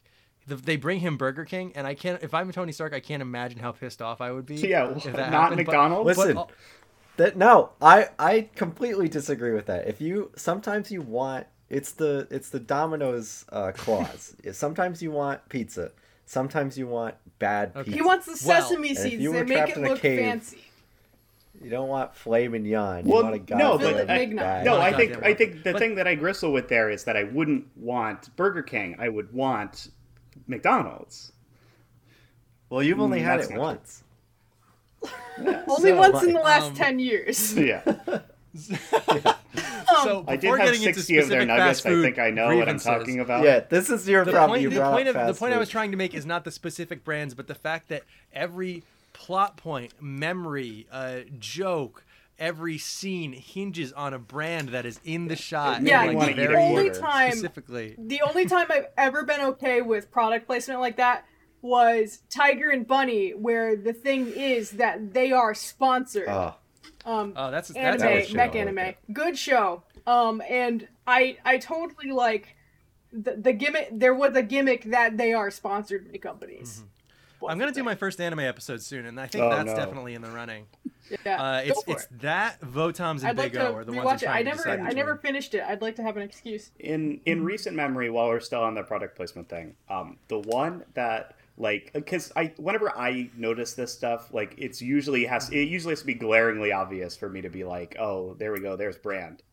the- 0.48 0.56
They 0.56 0.76
bring 0.78 1.00
him 1.00 1.16
Burger 1.18 1.46
King, 1.46 1.72
and 1.76 1.86
I 1.88 1.94
can't. 1.94 2.22
If 2.24 2.34
I'm 2.34 2.52
Tony 2.52 2.72
Stark, 2.74 2.94
I 2.94 3.00
can't 3.00 3.22
imagine 3.22 3.60
how 3.60 3.72
pissed 3.74 4.02
off 4.02 4.20
I 4.22 4.32
would 4.32 4.46
be. 4.46 4.56
Yeah, 4.56 4.90
if 4.96 5.04
that 5.04 5.32
not 5.32 5.44
happened, 5.52 5.66
but- 5.66 5.72
McDonald's. 5.72 6.18
Listen, 6.18 6.36
but- 6.36 6.52
That 7.18 7.38
no, 7.38 7.72
I 7.82 8.10
I 8.18 8.50
completely 8.56 9.08
disagree 9.08 9.52
with 9.54 9.68
that. 9.68 9.88
If 9.88 10.02
you 10.02 10.32
sometimes 10.36 10.92
you 10.92 11.02
want 11.02 11.46
it's 11.70 11.92
the 11.92 12.28
it's 12.32 12.50
the 12.50 12.60
Domino's 12.60 13.46
uh, 13.52 13.72
clause. 13.72 14.36
sometimes 14.52 15.02
you 15.04 15.12
want 15.12 15.48
pizza. 15.50 15.92
Sometimes 16.26 16.78
you 16.78 16.88
want 16.88 17.16
bad 17.40 17.70
Okay. 17.76 17.84
pizza. 17.84 17.96
he 17.98 18.02
wants 18.02 18.26
the 18.26 18.36
sesame 18.38 18.92
if 18.92 18.98
seeds. 19.00 19.22
you 19.22 19.32
were 19.32 19.44
make 19.44 19.58
trapped 19.58 19.72
it 19.72 19.78
in 19.78 19.86
a 19.86 19.90
look 19.90 20.00
cave, 20.00 20.20
fancy. 20.20 20.58
You 21.62 21.70
don't 21.70 21.88
want 21.88 22.16
filet 22.16 22.48
mignon. 22.48 23.06
You 23.06 23.14
Well, 23.14 23.24
no, 23.50 23.78
but 23.78 24.10
I- 24.10 24.26
No, 24.64 24.80
I 24.82 24.92
think 24.94 25.22
I 25.24 25.34
think 25.34 25.64
the 25.64 25.74
But- 25.74 25.80
thing 25.80 25.96
that 25.96 26.08
I 26.08 26.16
gristle 26.16 26.52
with 26.52 26.68
there 26.68 26.90
is 26.90 27.04
that 27.04 27.16
I 27.16 27.24
wouldn't 27.26 27.68
want 27.78 28.36
Burger 28.36 28.64
King. 28.64 28.96
I 29.00 29.08
would 29.10 29.32
want 29.32 29.90
McDonald's. 30.48 31.32
Well, 32.70 32.82
you've 32.82 33.00
only 33.00 33.20
Mm, 33.20 33.24
had 33.24 33.40
that's 33.42 33.52
it 33.52 33.56
not 33.56 33.76
once. 35.40 35.64
Only 35.68 35.92
So, 35.92 35.98
once 35.98 36.24
in 36.24 36.34
the 36.34 36.40
last 36.40 36.68
um, 36.68 36.76
ten 36.76 37.00
years. 37.00 37.56
Yeah, 37.58 37.82
so 40.04 40.24
I 40.28 40.36
did 40.36 40.50
have 40.50 40.58
getting 40.60 40.84
into 40.84 40.94
sixty 40.94 41.18
of 41.18 41.28
their 41.28 41.46
nuggets. 41.46 41.82
fast 41.82 41.88
I 41.88 42.02
think 42.02 42.20
I 42.20 42.30
know 42.30 42.56
what 42.56 42.70
I'm 42.70 42.80
talking 42.80 43.20
about. 43.20 43.44
Yeah, 43.44 43.62
this 43.62 43.90
is 43.90 44.08
your 44.08 44.26
the 44.26 44.32
problem. 44.32 44.52
point, 44.52 44.62
you 44.62 44.70
the 44.70 44.82
point 44.82 45.08
of 45.08 45.16
the 45.28 45.34
point 45.34 45.54
I 45.54 45.58
was 45.58 45.70
trying 45.70 45.92
to 45.92 45.98
make 45.98 46.14
is 46.14 46.26
not 46.26 46.44
the 46.44 46.52
specific 46.52 47.04
brands, 47.04 47.34
but 47.34 47.48
the 47.48 47.56
fact 47.56 47.90
that 47.90 48.04
every 48.32 48.84
plot 49.14 49.58
point, 49.58 49.94
memory, 50.02 50.88
uh, 50.92 51.20
joke, 51.40 52.04
every 52.40 52.78
scene 52.78 53.34
hinges 53.34 53.94
on 53.94 54.14
a 54.14 54.20
brand 54.20 54.70
that 54.70 54.86
is 54.86 55.00
in 55.04 55.28
the 55.28 55.36
shot. 55.36 55.78
and, 55.78 55.88
Yeah, 55.88 56.02
you 56.04 56.08
like, 56.10 56.18
wanna 56.18 56.32
eat 56.32 56.36
very 56.36 56.56
a 56.56 56.58
only 56.60 56.90
time 56.90 57.32
specifically. 57.32 57.96
the 57.98 58.22
only 58.22 58.46
time 58.46 58.68
I've 58.70 58.88
ever 58.98 59.24
been 59.24 59.42
okay 59.42 59.82
with 59.82 60.12
product 60.12 60.46
placement 60.48 60.80
like 60.80 60.98
that 60.98 61.26
was 61.64 62.22
Tiger 62.30 62.70
and 62.70 62.86
Bunny, 62.86 63.32
where 63.32 63.76
the 63.76 63.94
thing 63.94 64.28
is 64.28 64.72
that 64.72 65.14
they 65.14 65.32
are 65.32 65.56
sponsored. 65.56 66.28
Oh, 66.30 66.54
um, 67.06 67.34
Oh, 67.36 67.50
that's 67.50 67.72
anime, 67.72 68.00
that's 68.00 68.04
good 68.04 68.28
show. 68.30 68.36
mech 68.38 68.56
I 68.56 68.60
like 68.60 68.68
anime, 68.78 68.94
good 69.14 69.38
show. 69.38 69.84
Um, 70.06 70.42
and 70.48 70.88
I 71.08 71.38
I 71.46 71.58
totally 71.58 72.12
like 72.12 72.56
the, 73.12 73.36
the 73.36 73.54
gimmick. 73.54 73.90
There 73.92 74.14
was 74.14 74.36
a 74.36 74.44
gimmick 74.44 74.84
that 74.86 75.18
they 75.18 75.34
are 75.34 75.50
sponsored 75.50 76.12
by 76.12 76.18
companies. 76.20 76.84
I'm 77.48 77.60
gonna 77.60 77.74
do 77.74 77.84
my 77.84 77.96
first 77.96 78.22
anime 78.22 78.40
episode 78.40 78.82
soon, 78.82 79.06
and 79.06 79.20
I 79.20 79.28
think 79.28 79.44
Oh, 79.44 79.50
that's 79.50 79.66
no. 79.68 79.76
definitely 79.76 80.14
in 80.16 80.22
the 80.22 80.30
running. 80.32 80.66
Yeah, 81.26 81.42
Uh, 81.44 81.58
it's 81.66 81.84
it's 81.88 82.04
it. 82.04 82.20
that 82.22 82.62
Votoms 82.62 83.20
and 83.20 83.28
I'd 83.30 83.36
Big 83.36 83.54
to 83.54 83.68
O 83.68 83.76
are 83.76 83.84
the 83.84 83.92
ones 83.92 84.08
I'm 84.08 84.16
it. 84.16 84.24
I 84.24 84.26
trying 84.26 84.38
to 84.46 84.50
never 84.52 84.58
decide 84.64 84.72
I 84.72 84.76
between. 84.84 84.96
never 84.96 85.16
finished 85.18 85.54
it. 85.54 85.62
I'd 85.68 85.82
like 85.82 85.98
to 85.98 86.04
have 86.04 86.16
an 86.16 86.24
excuse. 86.24 86.72
in 86.80 87.20
in 87.26 87.44
recent 87.44 87.76
memory 87.76 88.10
while 88.10 88.28
we're 88.30 88.40
still 88.40 88.62
on 88.64 88.76
the 88.76 88.84
product 88.84 89.18
placement 89.18 89.50
thing 89.50 89.76
um 89.90 90.18
the 90.30 90.40
one 90.40 90.84
that 90.94 91.36
like 91.58 91.92
because 91.94 92.32
i 92.36 92.52
whenever 92.58 92.96
i 92.98 93.30
notice 93.38 93.74
this 93.74 93.94
stuff 93.94 94.34
like 94.34 94.56
it's 94.58 94.82
usually 94.82 95.26
has 95.26 95.50
it 95.50 95.68
usually 95.68 95.92
has 95.92 96.00
to 96.00 96.06
be 96.06 96.14
glaringly 96.14 96.72
obvious 96.72 97.16
for 97.16 97.30
me 97.30 97.42
to 97.42 97.50
be 97.50 97.64
like 97.64 97.96
oh 98.00 98.34
there 98.40 98.52
we 98.52 98.60
go 98.60 98.76
there's 98.76 98.98
brand. 98.98 99.44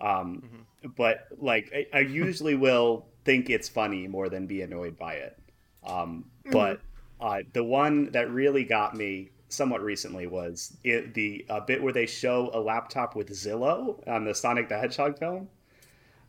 Um 0.00 0.66
but 0.96 1.28
like 1.38 1.70
I, 1.74 1.98
I 1.98 2.00
usually 2.00 2.54
will 2.66 3.06
think 3.24 3.50
it's 3.50 3.68
funny 3.68 4.08
more 4.08 4.28
than 4.28 4.46
be 4.46 4.62
annoyed 4.62 4.98
by 4.98 5.14
it. 5.14 5.38
Um 5.86 6.24
but 6.50 6.80
uh 7.20 7.40
the 7.52 7.62
one 7.62 8.10
that 8.12 8.30
really 8.30 8.64
got 8.64 8.96
me 8.96 9.30
somewhat 9.48 9.82
recently 9.82 10.26
was 10.26 10.76
it, 10.82 11.14
the 11.14 11.44
uh, 11.48 11.60
bit 11.60 11.82
where 11.82 11.92
they 11.92 12.06
show 12.06 12.50
a 12.54 12.58
laptop 12.58 13.14
with 13.14 13.28
zillow 13.30 13.96
on 14.08 14.24
the 14.24 14.34
sonic 14.34 14.68
the 14.68 14.76
hedgehog 14.76 15.18
film 15.18 15.48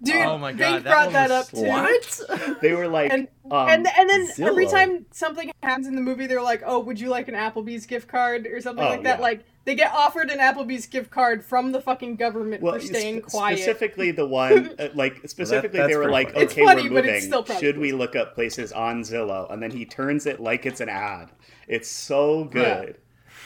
Dude, 0.03 0.15
Oh 0.17 0.37
my 0.37 0.51
God, 0.51 0.57
Dave 0.73 0.83
that 0.83 0.91
brought 0.91 1.05
one 1.05 1.13
that 1.13 1.31
up 1.31 1.47
too. 1.49 1.63
what? 1.63 2.59
they 2.61 2.73
were 2.73 2.87
like 2.87 3.11
And 3.13 3.27
um, 3.49 3.69
and 3.69 3.87
and 3.87 4.09
then 4.09 4.27
every 4.39 4.67
time 4.67 5.05
something 5.11 5.51
happens 5.63 5.87
in 5.87 5.95
the 5.95 6.01
movie, 6.01 6.27
they're 6.27 6.41
like, 6.41 6.63
"Oh, 6.65 6.79
would 6.79 6.99
you 6.99 7.09
like 7.09 7.27
an 7.27 7.35
Applebee's 7.35 7.85
gift 7.85 8.07
card 8.07 8.45
or 8.47 8.59
something 8.59 8.83
Oh, 8.83 8.89
like 8.89 9.03
that?" 9.03 9.19
yeah. 9.19 9.23
Like 9.23 9.45
they 9.63 9.73
get 9.75 9.91
offered 9.93 10.29
an 10.29 10.39
Applebee's 10.39 10.85
gift 10.85 11.11
card 11.11 11.43
from 11.45 11.71
the 11.71 11.79
fucking 11.81 12.17
government 12.17 12.61
well, 12.61 12.73
for 12.73 12.79
staying 12.81 13.21
spe- 13.21 13.29
quiet. 13.31 13.57
specifically 13.59 14.11
the 14.11 14.25
one, 14.43 14.75
uh, 14.77 14.89
like 14.95 15.27
specifically, 15.27 15.79
that's 15.79 15.91
they 15.91 15.97
were 15.97 16.09
like, 16.11 16.33
funny. 16.33 16.45
"Okay, 16.45 16.65
funny, 16.65 16.89
we're 16.89 17.03
moving. 17.03 17.21
still 17.21 17.45
Should 17.45 17.77
we 17.77 17.91
look 17.93 18.15
up 18.15 18.35
places 18.35 18.71
on 18.73 19.01
Zillow?" 19.01 19.51
And 19.51 19.61
then 19.63 19.71
he 19.71 19.85
turns 19.85 20.25
it 20.25 20.39
like 20.39 20.65
it's 20.65 20.81
an 20.81 20.89
ad. 20.89 21.31
It's 21.67 21.89
so 21.89 22.43
good. 22.45 22.97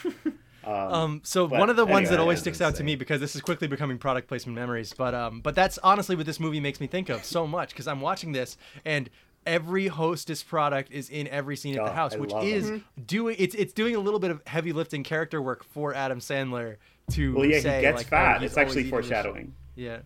Um, 0.65 1.21
so 1.23 1.45
one 1.47 1.69
of 1.69 1.75
the 1.75 1.85
ones 1.85 2.09
that 2.09 2.19
always 2.19 2.39
sticks 2.39 2.61
out 2.61 2.75
to 2.75 2.83
me 2.83 2.95
because 2.95 3.19
this 3.19 3.35
is 3.35 3.41
quickly 3.41 3.67
becoming 3.67 3.97
product 3.97 4.27
placement 4.27 4.55
memories, 4.55 4.93
but 4.97 5.13
um, 5.13 5.41
but 5.41 5.55
that's 5.55 5.77
honestly 5.79 6.15
what 6.15 6.25
this 6.25 6.39
movie 6.39 6.59
makes 6.59 6.79
me 6.79 6.87
think 6.87 7.09
of 7.09 7.23
so 7.23 7.47
much 7.47 7.69
because 7.69 7.87
I'm 7.87 8.01
watching 8.01 8.31
this 8.31 8.57
and 8.85 9.09
every 9.45 9.87
hostess 9.87 10.43
product 10.43 10.91
is 10.91 11.09
in 11.09 11.27
every 11.29 11.55
scene 11.55 11.75
at 11.75 11.81
Oh, 11.81 11.85
the 11.85 11.91
house, 11.93 12.13
I 12.13 12.17
which 12.17 12.33
is 12.43 12.67
them. 12.69 12.83
doing 13.05 13.35
it's 13.39 13.55
it's 13.55 13.73
doing 13.73 13.95
a 13.95 13.99
little 13.99 14.19
bit 14.19 14.31
of 14.31 14.41
heavy 14.45 14.73
lifting 14.73 15.03
character 15.03 15.41
work 15.41 15.63
for 15.63 15.93
Adam 15.93 16.19
Sandler 16.19 16.75
to 17.11 17.33
Well, 17.35 17.45
yeah, 17.45 17.59
say 17.61 17.75
he 17.77 17.81
gets 17.81 17.97
like, 17.97 18.07
oh, 18.07 18.09
fat. 18.09 18.41
he's 18.41 18.51
it's 18.51 18.57
actually 18.57 18.81
always 18.83 18.87
eating 18.87 18.97
this 18.97 19.05
shit. 19.07 19.11
foreshadowing. 19.15 19.53
Yeah. 19.75 19.97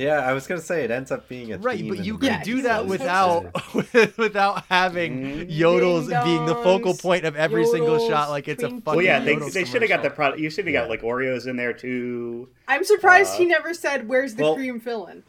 Yeah, 0.00 0.20
I 0.20 0.32
was 0.32 0.46
gonna 0.46 0.60
say 0.60 0.82
it 0.84 0.90
ends 0.90 1.10
up 1.12 1.28
being 1.28 1.52
a 1.52 1.58
Right, 1.58 1.86
but 1.86 2.04
you 2.04 2.16
can 2.16 2.42
do 2.42 2.62
that 2.62 2.86
without 2.86 3.52
without 4.16 4.64
having 4.66 5.46
yodels 5.48 6.08
Ding 6.08 6.24
being 6.24 6.46
the 6.46 6.54
focal 6.54 6.94
point 6.94 7.24
of 7.26 7.36
every 7.36 7.66
single 7.66 7.98
shot 8.08 8.30
like 8.30 8.48
it's 8.48 8.62
a 8.62 8.68
twinkies. 8.68 8.82
fucking 8.84 8.96
Well, 8.96 9.04
yeah, 9.04 9.20
they, 9.20 9.36
they 9.36 9.64
should 9.64 9.82
have 9.82 9.88
got 9.90 10.02
the 10.02 10.10
product. 10.10 10.40
You 10.40 10.48
should 10.48 10.66
have 10.66 10.72
got 10.72 10.88
like 10.88 11.02
Oreos 11.02 11.46
in 11.46 11.56
there 11.56 11.72
too. 11.74 12.48
I'm 12.66 12.82
surprised 12.84 13.34
Uh, 13.34 13.38
he 13.38 13.44
never 13.44 13.74
said, 13.74 14.08
"Where's 14.08 14.34
the 14.36 14.44
well- 14.44 14.54
cream 14.54 14.80
filling?" 14.80 15.22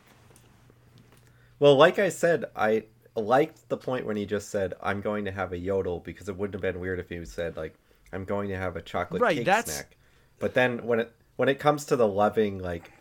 Well, 1.60 1.76
like 1.76 2.00
I 2.00 2.10
said, 2.10 2.46
I 2.56 2.86
liked 3.16 3.68
the 3.70 3.78
point 3.78 4.06
when 4.06 4.16
he 4.18 4.26
just 4.26 4.50
said, 4.50 4.74
"I'm 4.82 5.02
going 5.02 5.26
to 5.26 5.32
have 5.32 5.52
a 5.54 5.58
yodel," 5.58 6.00
because 6.00 6.30
it 6.30 6.38
wouldn't 6.38 6.54
have 6.56 6.62
been 6.62 6.82
weird 6.82 7.00
if 7.00 7.10
he 7.10 7.24
said 7.26 7.58
like, 7.58 7.76
"I'm 8.14 8.26
going 8.26 8.50
to 8.50 8.58
have 8.58 8.76
a 8.78 8.82
chocolate 8.82 9.22
Right, 9.22 9.38
cake 9.38 9.46
that's- 9.46 9.76
snack." 9.76 9.98
But 10.40 10.54
then 10.54 10.86
when 10.86 11.00
it 11.02 11.12
when 11.36 11.50
it 11.50 11.60
comes 11.60 11.86
to 11.86 11.96
the 11.96 12.08
loving 12.08 12.58
like 12.60 12.92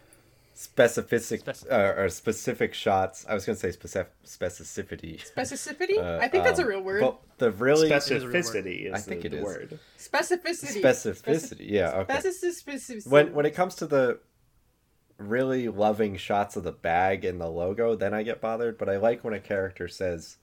specific 0.61 1.40
Spec- 1.40 1.72
uh, 1.72 1.94
or 1.96 2.11
specific 2.11 2.74
shots, 2.74 3.24
I 3.26 3.32
was 3.32 3.46
going 3.46 3.56
to 3.56 3.61
say 3.61 3.70
specific 3.70 4.12
specificity. 4.26 5.18
Specificity? 5.34 5.98
Uh, 5.98 6.18
I 6.22 6.28
think 6.28 6.44
that's 6.44 6.58
a 6.58 6.62
um, 6.62 6.68
real 6.68 6.82
word. 6.82 7.00
But 7.00 7.18
the 7.38 7.50
really 7.50 7.90
is 7.90 8.11
a 8.11 8.14
real 8.14 8.24
word. 8.24 8.34
Specificity 8.34 8.86
is, 8.86 8.92
I 8.92 8.98
think 8.98 9.22
the, 9.22 9.28
it 9.28 9.30
the 9.30 9.38
is. 9.38 9.44
word. 9.44 9.78
Specificity. 9.98 10.82
specificity, 10.82 11.70
yeah, 11.70 11.92
okay. 12.00 12.18
Specificity. 12.18 13.11
when 13.11 13.32
when 13.32 13.46
it 13.46 13.54
comes 13.54 13.74
to 13.76 13.86
the 13.86 14.20
really 15.16 15.68
loving 15.68 16.18
shots 16.18 16.56
of 16.56 16.64
the 16.64 16.72
bag 16.72 17.24
and 17.24 17.40
the 17.40 17.48
logo, 17.48 17.96
then 17.96 18.12
I 18.12 18.22
get 18.22 18.42
bothered. 18.42 18.76
But 18.76 18.90
I 18.90 18.98
like 18.98 19.24
when 19.24 19.32
a 19.32 19.40
character 19.40 19.88
says, 19.88 20.36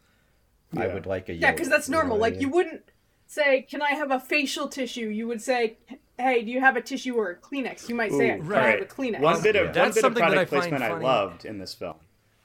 "I 0.75 0.87
would 0.87 1.05
like 1.05 1.29
a 1.29 1.33
Yeah, 1.35 1.51
because 1.51 1.67
yodel," 1.67 1.77
that's 1.77 1.89
you 1.89 1.91
know 1.91 1.99
normal. 1.99 2.17
I 2.17 2.19
like 2.21 2.41
you 2.41 2.49
wouldn't 2.49 2.85
say, 3.27 3.61
"Can 3.61 3.83
I 3.83 3.91
have 3.91 4.09
a 4.09 4.19
facial 4.19 4.67
tissue?" 4.67 5.09
You 5.09 5.27
would 5.27 5.43
say, 5.43 5.77
"Hey, 6.17 6.43
do 6.43 6.51
you 6.51 6.59
have 6.59 6.75
a 6.77 6.81
tissue 6.81 7.15
or 7.15 7.31
a 7.31 7.35
Kleenex?" 7.35 7.87
You 7.89 7.95
might 7.95 8.11
say, 8.11 8.31
Ooh, 8.31 8.37
"Can 8.37 8.47
right. 8.47 8.63
I 8.63 8.69
have 8.71 8.81
a 8.81 8.85
Kleenex?" 8.85 9.19
One 9.19 9.41
bit 9.41 9.55
of 9.55 9.75
Yeah. 9.75 9.83
one 9.83 9.91
bit 9.93 10.03
of 10.03 10.13
product 10.15 10.41
I 10.41 10.45
find 10.45 10.49
placement 10.49 10.83
I 10.83 10.97
loved 10.97 11.45
in 11.45 11.57
this 11.59 11.73
film. 11.73 11.95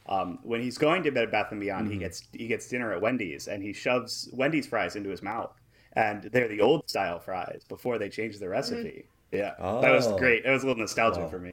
Um, 0.06 0.38
when 0.42 0.60
he's 0.60 0.78
going 0.78 1.02
to 1.04 1.12
Bed 1.12 1.30
Bath 1.30 1.52
and 1.52 1.60
Beyond, 1.60 1.84
Mm-hmm. 1.84 1.92
he 1.92 1.98
gets 1.98 2.24
he 2.32 2.46
gets 2.48 2.68
dinner 2.68 2.92
at 2.92 3.00
Wendy's 3.00 3.46
and 3.48 3.62
he 3.62 3.72
shoves 3.72 4.28
Wendy's 4.32 4.66
fries 4.66 4.96
into 4.96 5.10
his 5.10 5.22
mouth, 5.22 5.52
and 5.94 6.24
they're 6.24 6.48
the 6.48 6.60
old 6.60 6.88
style 6.90 7.18
fries 7.20 7.62
before 7.68 7.98
they 7.98 8.08
changed 8.08 8.40
the 8.40 8.48
recipe. 8.48 9.04
Yeah, 9.30 9.54
that 9.58 9.90
was 9.92 10.06
Oh. 10.08 10.18
great. 10.18 10.44
It 10.44 10.50
was 10.50 10.62
a 10.64 10.66
little 10.66 10.80
nostalgic 10.80 11.22
Wow. 11.22 11.28
for 11.28 11.38
me. 11.38 11.52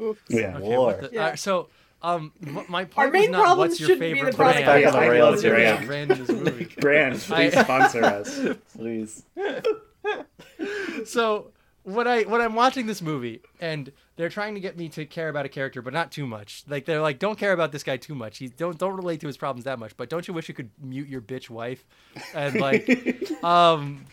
Oof. 0.00 0.22
Yeah. 0.28 0.56
Okay, 0.56 1.00
the- 1.08 1.10
Yeah. 1.12 1.20
alright, 1.20 1.38
so 1.38 1.68
um, 2.00 2.32
m- 2.46 2.64
my 2.68 2.82
Our 2.82 2.86
point 2.86 3.12
main 3.12 3.20
was 3.22 3.30
not 3.32 3.42
problem 3.44 3.58
what's 3.68 3.80
your 3.80 3.88
shouldn't 3.88 4.00
be 4.00 4.14
favorite 4.14 4.30
the 4.30 4.36
product 4.38 4.64
brand. 4.64 4.84
Back 4.84 4.94
on 4.94 5.00
the 5.00 5.06
I 5.06 5.10
rails 5.10 5.34
love 5.44 5.56
here. 5.56 5.58
your 5.76 5.86
brand 5.86 6.18
movie. 6.44 6.74
Brand, 6.80 7.18
please 7.18 7.58
sponsor 7.58 8.04
us. 8.04 8.40
Please. 8.76 9.24
so 11.04 11.52
what 11.82 12.06
I 12.06 12.22
when 12.22 12.40
I'm 12.40 12.54
watching 12.54 12.86
this 12.86 13.00
movie 13.00 13.40
and 13.60 13.90
they're 14.16 14.28
trying 14.28 14.54
to 14.54 14.60
get 14.60 14.76
me 14.76 14.88
to 14.90 15.06
care 15.06 15.28
about 15.28 15.46
a 15.46 15.48
character, 15.48 15.80
but 15.82 15.92
not 15.92 16.12
too 16.12 16.26
much. 16.26 16.64
Like 16.68 16.84
they're 16.84 17.00
like, 17.00 17.18
don't 17.18 17.38
care 17.38 17.52
about 17.52 17.72
this 17.72 17.82
guy 17.82 17.96
too 17.96 18.14
much. 18.14 18.38
He 18.38 18.48
don't 18.48 18.78
don't 18.78 18.96
relate 18.96 19.20
to 19.20 19.26
his 19.26 19.36
problems 19.36 19.64
that 19.64 19.78
much. 19.78 19.96
But 19.96 20.10
don't 20.10 20.26
you 20.28 20.34
wish 20.34 20.48
you 20.48 20.54
could 20.54 20.70
mute 20.80 21.08
your 21.08 21.20
bitch 21.20 21.48
wife? 21.48 21.84
And 22.34 22.60
like, 22.60 22.88
um, 23.44 24.04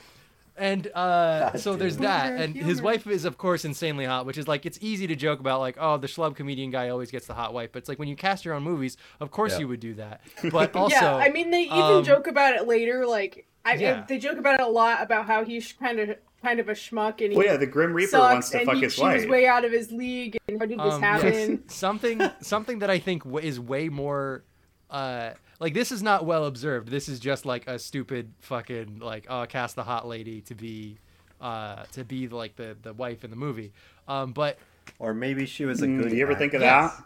and 0.58 0.88
uh, 0.88 1.56
so 1.58 1.76
there's 1.76 1.98
that. 1.98 2.34
And 2.40 2.56
his 2.56 2.82
wife 2.82 3.06
is 3.08 3.26
of 3.26 3.38
course 3.38 3.64
insanely 3.66 4.06
hot, 4.06 4.26
which 4.26 4.38
is 4.38 4.48
like 4.48 4.66
it's 4.66 4.78
easy 4.82 5.08
to 5.08 5.16
joke 5.16 5.40
about 5.40 5.60
like, 5.60 5.78
oh, 5.80 5.98
the 5.98 6.08
schlub 6.08 6.36
comedian 6.36 6.72
guy 6.72 6.90
always 6.90 7.12
gets 7.12 7.28
the 7.28 7.34
hot 7.34 7.54
wife. 7.54 7.72
But 7.72 7.80
it's 7.80 7.90
like 7.90 8.00
when 8.00 8.08
you 8.08 8.16
cast 8.16 8.46
your 8.46 8.54
own 8.54 8.64
movies, 8.64 8.98
of 9.20 9.32
course 9.32 9.54
Yeah. 9.54 9.60
you 9.60 9.68
would 9.70 9.80
do 9.80 9.94
that. 9.96 10.22
But 10.52 10.76
also, 10.76 10.96
yeah, 10.96 11.16
I 11.16 11.30
mean, 11.30 11.52
they 11.52 11.64
even 11.64 11.78
um, 11.80 12.04
joke 12.04 12.28
about 12.28 12.56
it 12.56 12.68
later. 12.68 13.06
Like, 13.06 13.46
I, 13.66 13.76
Yeah. 13.76 14.06
they 14.08 14.18
joke 14.18 14.38
about 14.38 14.60
it 14.60 14.66
a 14.66 14.70
lot 14.70 15.02
about 15.04 15.26
how 15.26 15.44
he's 15.46 15.74
kind 15.74 16.00
of 16.00 16.16
kind 16.42 16.60
of 16.60 16.70
a 16.70 16.74
schmuck 16.74 17.20
and 17.22 17.32
he 17.32 17.38
Well, 17.38 17.48
yeah, 17.48 17.58
the 17.58 17.66
Grim 17.66 17.94
Reaper 17.94 18.12
sucks 18.12 18.34
wants 18.34 18.50
to 18.52 18.64
fuck 18.66 18.76
he, 18.76 18.82
his 18.82 18.94
she 18.94 19.02
wife. 19.02 19.16
was 19.22 19.26
way 19.28 19.48
out 19.48 19.66
of 19.66 19.72
his 19.72 19.92
league 19.92 20.38
and 20.48 20.60
how 20.60 20.66
did 20.68 20.78
this 20.80 20.94
Um, 20.94 21.02
yes. 21.02 21.22
happen? 21.24 21.68
something 21.68 22.22
something 22.42 22.80
that 22.80 22.92
I 22.92 23.00
think 23.00 23.24
is 23.42 23.60
way 23.60 23.90
more 23.90 24.44
uh 24.92 25.32
like 25.60 25.74
this 25.74 25.92
is 25.92 26.02
not 26.04 26.26
well 26.26 26.46
observed. 26.46 26.90
This 26.90 27.10
is 27.10 27.20
just 27.20 27.46
like 27.46 27.68
a 27.68 27.80
stupid 27.80 28.34
fucking 28.40 29.00
like 29.00 29.26
oh 29.30 29.46
cast 29.48 29.76
the 29.76 29.84
hot 29.84 30.08
lady 30.08 30.42
to 30.42 30.56
be 30.56 30.98
uh 31.42 31.84
to 31.94 32.04
be 32.04 32.28
like 32.28 32.56
the 32.56 32.76
the 32.82 32.94
wife 32.94 33.24
in 33.24 33.30
the 33.30 33.36
movie. 33.36 33.72
Um 34.08 34.32
but 34.34 34.58
Or 35.00 35.14
maybe 35.14 35.46
she 35.46 35.66
was 35.66 35.82
a 35.82 35.88
Mm, 35.88 36.04
good. 36.04 36.12
you 36.12 36.22
ever 36.24 36.36
think 36.36 36.54
of 36.54 36.62
Yes. 36.62 36.96
that? 36.96 37.04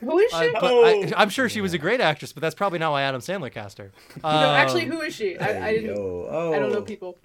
Who 0.00 0.18
is 0.18 0.32
uh, 0.32 0.42
she? 0.42 0.50
but 0.52 0.64
Oh. 0.64 0.84
I, 0.84 1.12
I'm 1.16 1.28
sure 1.30 1.48
she 1.48 1.60
was 1.60 1.72
a 1.72 1.78
great 1.78 2.00
actress, 2.00 2.32
but 2.32 2.40
that's 2.40 2.56
probably 2.56 2.78
not 2.80 2.90
why 2.90 3.02
Adam 3.02 3.20
Sandler 3.20 3.52
cast 3.52 3.78
her. 3.78 3.92
no, 4.24 4.28
actually, 4.28 4.82
Um, 4.86 4.90
who 4.90 5.00
is 5.02 5.14
she? 5.14 5.38
I, 5.38 5.68
I 5.68 5.72
didn't. 5.74 5.94
Yo, 5.96 6.26
oh, 6.28 6.52
I 6.52 6.58
don't 6.58 6.72
know 6.72 6.82
people. 6.82 7.16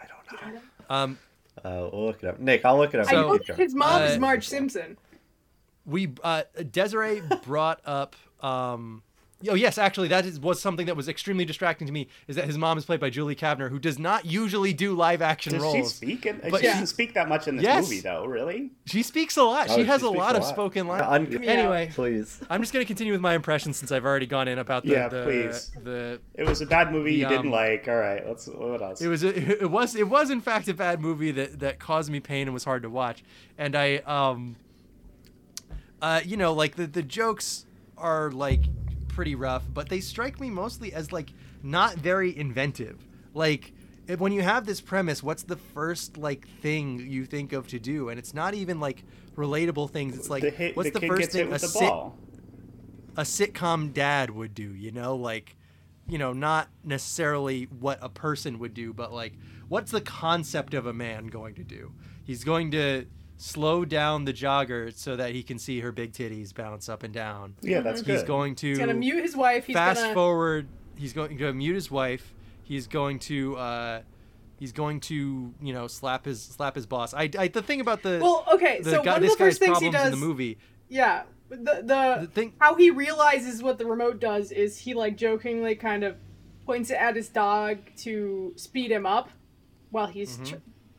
I 0.00 0.06
don't 0.42 0.54
know. 0.54 0.60
Um, 0.90 1.18
Uh, 1.64 1.88
we'll 1.92 2.06
look 2.06 2.22
it 2.22 2.28
up. 2.28 2.40
Nick, 2.40 2.64
I'll 2.64 2.76
look 2.76 2.92
it 2.92 3.00
up. 3.00 3.06
So- 3.06 3.12
You 3.12 3.20
know 3.22 3.32
keep 3.38 3.46
that 3.46 3.56
going. 3.56 3.60
his 3.68 3.74
mom 3.74 4.02
is 4.02 4.16
Uh, 4.16 4.20
Marge 4.20 4.48
Simpson. 4.48 4.98
we 5.86 6.12
uh 6.24 6.42
Desiree 6.72 7.22
brought 7.44 7.80
up 7.86 8.16
um 8.40 9.02
Oh 9.50 9.54
yes, 9.54 9.76
actually, 9.76 10.08
that 10.08 10.24
is, 10.24 10.40
was 10.40 10.62
something 10.62 10.86
that 10.86 10.96
was 10.96 11.10
extremely 11.10 11.44
distracting 11.44 11.86
to 11.86 11.92
me. 11.92 12.08
Is 12.26 12.36
that 12.36 12.46
his 12.46 12.56
mom 12.56 12.78
is 12.78 12.86
played 12.86 13.00
by 13.00 13.10
Julie 13.10 13.36
Kavner, 13.36 13.68
who 13.68 13.78
does 13.78 13.98
not 13.98 14.24
usually 14.24 14.72
do 14.72 14.94
live 14.94 15.20
action 15.20 15.52
Does 15.52 15.62
roles. 15.62 15.76
she 15.76 15.82
speak? 15.84 16.24
In, 16.24 16.38
But 16.40 16.52
she 16.52 16.66
she- 16.66 16.72
doesn't 16.72 16.86
speak 16.86 17.12
that 17.12 17.28
much 17.28 17.46
in 17.46 17.56
this 17.56 17.64
Yes. 17.64 17.84
movie, 17.84 18.00
though. 18.00 18.24
Really? 18.24 18.70
She 18.86 19.02
speaks 19.02 19.36
a 19.36 19.42
lot. 19.42 19.66
Oh, 19.68 19.74
she 19.76 19.82
she 19.82 19.86
has 19.88 20.00
a 20.02 20.08
lot 20.08 20.34
a 20.36 20.38
of 20.38 20.44
lot. 20.44 20.48
spoken 20.54 20.86
lines. 20.88 21.02
Un- 21.06 21.44
Anyway, 21.44 21.90
Please. 21.94 22.40
I'm 22.48 22.62
just 22.62 22.72
gonna 22.72 22.86
continue 22.86 23.12
with 23.12 23.20
my 23.20 23.34
impressions 23.34 23.76
since 23.76 23.92
I've 23.92 24.06
already 24.06 24.24
gone 24.26 24.48
in 24.48 24.58
about 24.58 24.84
the 24.84 24.92
Yeah, 24.92 25.08
the, 25.08 25.22
please. 25.24 25.70
the 25.84 26.18
It 26.34 26.44
was 26.46 26.62
a 26.62 26.66
bad 26.66 26.90
movie 26.90 27.10
The, 27.10 27.16
you 27.18 27.28
didn't 27.28 27.46
um, 27.46 27.52
like. 27.52 27.86
All 27.88 27.96
right, 27.96 28.26
let's. 28.26 28.46
What 28.48 28.80
else? 28.80 29.02
it 29.02 29.08
was 29.08 29.22
a, 29.22 29.60
it 29.64 29.70
was 29.70 29.94
it 29.94 30.08
was 30.08 30.30
in 30.30 30.40
fact 30.40 30.66
a 30.68 30.74
bad 30.74 31.02
movie 31.02 31.30
that 31.32 31.60
that 31.60 31.78
caused 31.78 32.10
me 32.10 32.20
pain 32.20 32.46
and 32.48 32.54
was 32.54 32.64
hard 32.64 32.82
to 32.84 32.88
watch. 32.90 33.22
And 33.58 33.76
I 33.76 33.96
um 33.98 34.56
uh 36.00 36.20
you 36.24 36.38
know 36.38 36.54
like 36.54 36.76
the 36.76 36.86
the 36.86 37.02
jokes 37.02 37.66
are 37.98 38.30
like 38.30 38.62
pretty 39.16 39.34
rough, 39.34 39.64
but 39.72 39.88
they 39.88 39.98
strike 39.98 40.38
me 40.38 40.50
mostly 40.50 40.92
as 40.92 41.10
like 41.10 41.32
not 41.62 41.94
very 41.94 42.36
inventive. 42.36 43.02
Like 43.32 43.72
if, 44.06 44.20
when 44.20 44.30
you 44.30 44.42
have 44.42 44.66
this 44.66 44.82
premise, 44.82 45.22
what's 45.22 45.42
the 45.42 45.56
first 45.56 46.18
like 46.18 46.46
thing 46.60 47.00
you 47.00 47.24
think 47.24 47.54
of 47.54 47.66
to 47.68 47.78
do? 47.78 48.10
And 48.10 48.18
it's 48.18 48.34
not 48.34 48.52
even 48.52 48.78
like 48.78 49.04
relatable 49.34 49.90
things. 49.90 50.18
It's 50.18 50.28
like 50.28 50.42
the 50.42 50.50
hit, 50.50 50.76
what's 50.76 50.90
the 50.90 51.00
the, 51.00 51.08
first 51.08 51.32
thing 51.32 51.50
a 51.50 51.58
sit 51.58 51.90
a 53.18 53.22
sitcom 53.22 53.94
dad 53.94 54.30
would 54.30 54.54
do, 54.54 54.74
you 54.74 54.92
know, 54.92 55.16
like 55.16 55.56
you 56.06 56.18
know, 56.18 56.34
not 56.34 56.68
necessarily 56.84 57.64
what 57.64 57.98
a 58.02 58.10
person 58.10 58.58
would 58.58 58.74
do, 58.74 58.92
but 58.92 59.14
like 59.14 59.32
what's 59.68 59.92
the 59.92 60.02
concept 60.02 60.74
of 60.74 60.86
a 60.86 60.92
man 60.92 61.28
going 61.28 61.54
to 61.54 61.64
do? 61.64 61.92
He's 62.22 62.44
going 62.44 62.70
to 62.72 63.06
slow 63.38 63.84
down 63.84 64.24
the 64.24 64.32
jogger 64.32 64.92
so 64.96 65.16
that 65.16 65.32
he 65.32 65.42
can 65.42 65.58
see 65.58 65.80
her 65.80 65.92
big 65.92 66.12
titties 66.12 66.54
bounce 66.54 66.88
up 66.88 67.02
and 67.02 67.12
down. 67.12 67.54
Yeah, 67.62 67.80
that's 67.80 68.00
He's 68.00 68.18
good. 68.20 68.26
going 68.26 68.54
to 68.56 68.68
He's 68.68 68.78
gonna 68.78 68.94
mute 68.94 69.22
his 69.22 69.36
wife. 69.36 69.66
He's 69.66 69.74
fast 69.74 70.00
gonna 70.00 70.14
forward. 70.14 70.68
He's 70.96 71.12
going 71.12 71.36
to 71.36 71.52
mute 71.52 71.74
his 71.74 71.90
wife. 71.90 72.32
He's 72.62 72.86
going 72.86 73.18
to 73.20 73.56
uh, 73.56 74.00
he's 74.58 74.72
going 74.72 75.00
to 75.00 75.52
you 75.60 75.72
know 75.74 75.86
slap 75.86 76.24
his 76.24 76.40
slap 76.42 76.74
his 76.74 76.86
boss. 76.86 77.12
I, 77.14 77.28
I 77.38 77.48
the 77.48 77.62
thing 77.62 77.80
about 77.80 78.02
the 78.02 78.18
Well, 78.22 78.44
okay, 78.54 78.80
the 78.80 78.90
so 78.92 79.02
guy, 79.02 79.12
one 79.12 79.22
of 79.24 79.30
the 79.30 79.36
first 79.36 79.38
guy's 79.38 79.58
things 79.58 79.78
he 79.80 79.90
problems 79.90 80.06
in 80.06 80.10
does- 80.12 80.20
the 80.20 80.26
movie. 80.26 80.58
Yeah, 80.88 81.24
the 81.50 81.56
the, 81.56 82.16
The 82.22 82.28
thing- 82.32 82.52
how 82.60 82.74
he 82.76 82.90
realizes 82.90 83.62
what 83.62 83.76
the 83.78 83.86
remote 83.86 84.18
does 84.20 84.50
is 84.50 84.78
he 84.78 84.94
like 84.94 85.16
jokingly 85.16 85.74
kind 85.76 86.02
of 86.04 86.16
points 86.64 86.90
it 86.90 86.94
at 86.94 87.14
his 87.16 87.28
dog 87.28 87.78
to 87.98 88.52
speed 88.56 88.90
him 88.90 89.04
up 89.06 89.28
while 89.90 90.06
he's 90.06 90.36
Mm-hmm. 90.38 90.44
tr- 90.44 90.56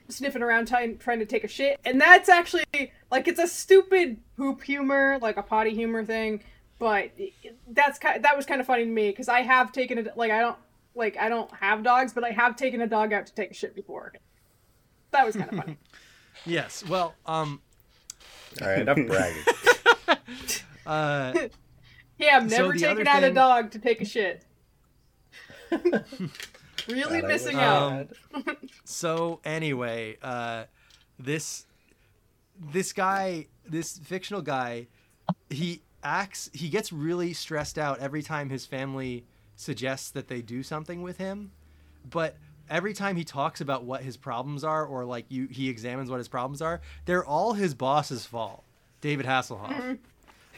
sniffing 0.09 0.41
around 0.41 0.67
trying 0.67 0.97
trying 0.97 1.19
to 1.19 1.25
take 1.25 1.43
a 1.43 1.47
shit, 1.47 1.79
and 1.85 1.99
that's 1.99 2.29
actually 2.29 2.63
like 3.11 3.27
it's 3.27 3.39
a 3.39 3.47
stupid 3.47 4.17
hoop 4.37 4.63
humor, 4.63 5.17
like 5.21 5.37
a 5.37 5.43
potty 5.43 5.73
humor 5.73 6.03
thing, 6.05 6.41
but 6.79 7.11
it- 7.17 7.33
it- 7.43 7.57
that's 7.69 7.99
kind 7.99 8.23
that 8.23 8.35
was 8.35 8.45
kind 8.45 8.61
of 8.61 8.67
funny 8.67 8.83
to 8.85 8.89
me 8.89 9.09
because 9.09 9.27
I 9.29 9.41
have 9.41 9.71
taken 9.71 9.97
it 9.97 10.15
like 10.17 10.31
I 10.31 10.39
don't 10.39 10.57
like 10.95 11.17
I 11.17 11.29
don't 11.29 11.51
have 11.55 11.83
dogs, 11.83 12.13
but 12.13 12.23
I 12.23 12.31
have 12.31 12.55
taken 12.55 12.81
a 12.81 12.87
dog 12.87 13.13
out 13.13 13.25
to 13.27 13.33
take 13.33 13.51
a 13.51 13.53
shit 13.53 13.75
before. 13.75 14.13
That 15.11 15.25
was 15.25 15.35
kind 15.35 15.49
of 15.51 15.57
funny. 15.59 15.77
Yes. 16.45 16.85
Well, 16.87 17.15
um, 17.25 17.61
All 18.61 18.67
right, 18.67 18.79
enough 18.81 18.99
bragging. 19.07 19.43
uh, 20.85 21.33
Yeah, 22.19 22.37
I've 22.37 22.49
never 22.49 22.73
the 22.73 22.79
taking 22.79 23.07
other 23.07 23.09
out 23.09 23.23
a 23.23 23.31
dog 23.33 23.71
to 23.71 23.79
take 23.79 24.01
a 24.01 24.05
shit. 24.05 24.43
Really 26.87 27.21
God, 27.21 27.25
I 27.25 27.33
missing 27.33 27.55
out. 27.57 27.91
had. 27.91 28.57
so 28.83 29.39
anyway, 29.43 30.17
uh, 30.21 30.65
this 31.19 31.65
this 32.59 32.93
guy, 32.93 33.47
this 33.67 33.97
fictional 33.97 34.41
guy, 34.41 34.87
he 35.49 35.81
acts. 36.03 36.49
He 36.53 36.69
gets 36.69 36.91
really 36.91 37.33
stressed 37.33 37.77
out 37.77 37.99
every 37.99 38.23
time 38.23 38.49
his 38.49 38.65
family 38.65 39.25
suggests 39.55 40.11
that 40.11 40.27
they 40.27 40.41
do 40.41 40.63
something 40.63 41.01
with 41.01 41.17
him, 41.17 41.51
but 42.09 42.35
every 42.69 42.93
time 42.93 43.15
he 43.15 43.23
talks 43.23 43.61
about 43.61 43.83
what 43.83 44.01
his 44.03 44.17
problems 44.17 44.63
are 44.63 44.85
or 44.85 45.05
like 45.05 45.25
you 45.29 45.47
he 45.47 45.69
examines 45.69 46.09
what 46.09 46.17
his 46.17 46.27
problems 46.27 46.61
are 46.61 46.81
they're 47.05 47.25
all 47.25 47.53
his 47.53 47.73
boss's 47.73 48.25
fault 48.25 48.61
david 48.99 49.25
hasselhoff 49.25 49.97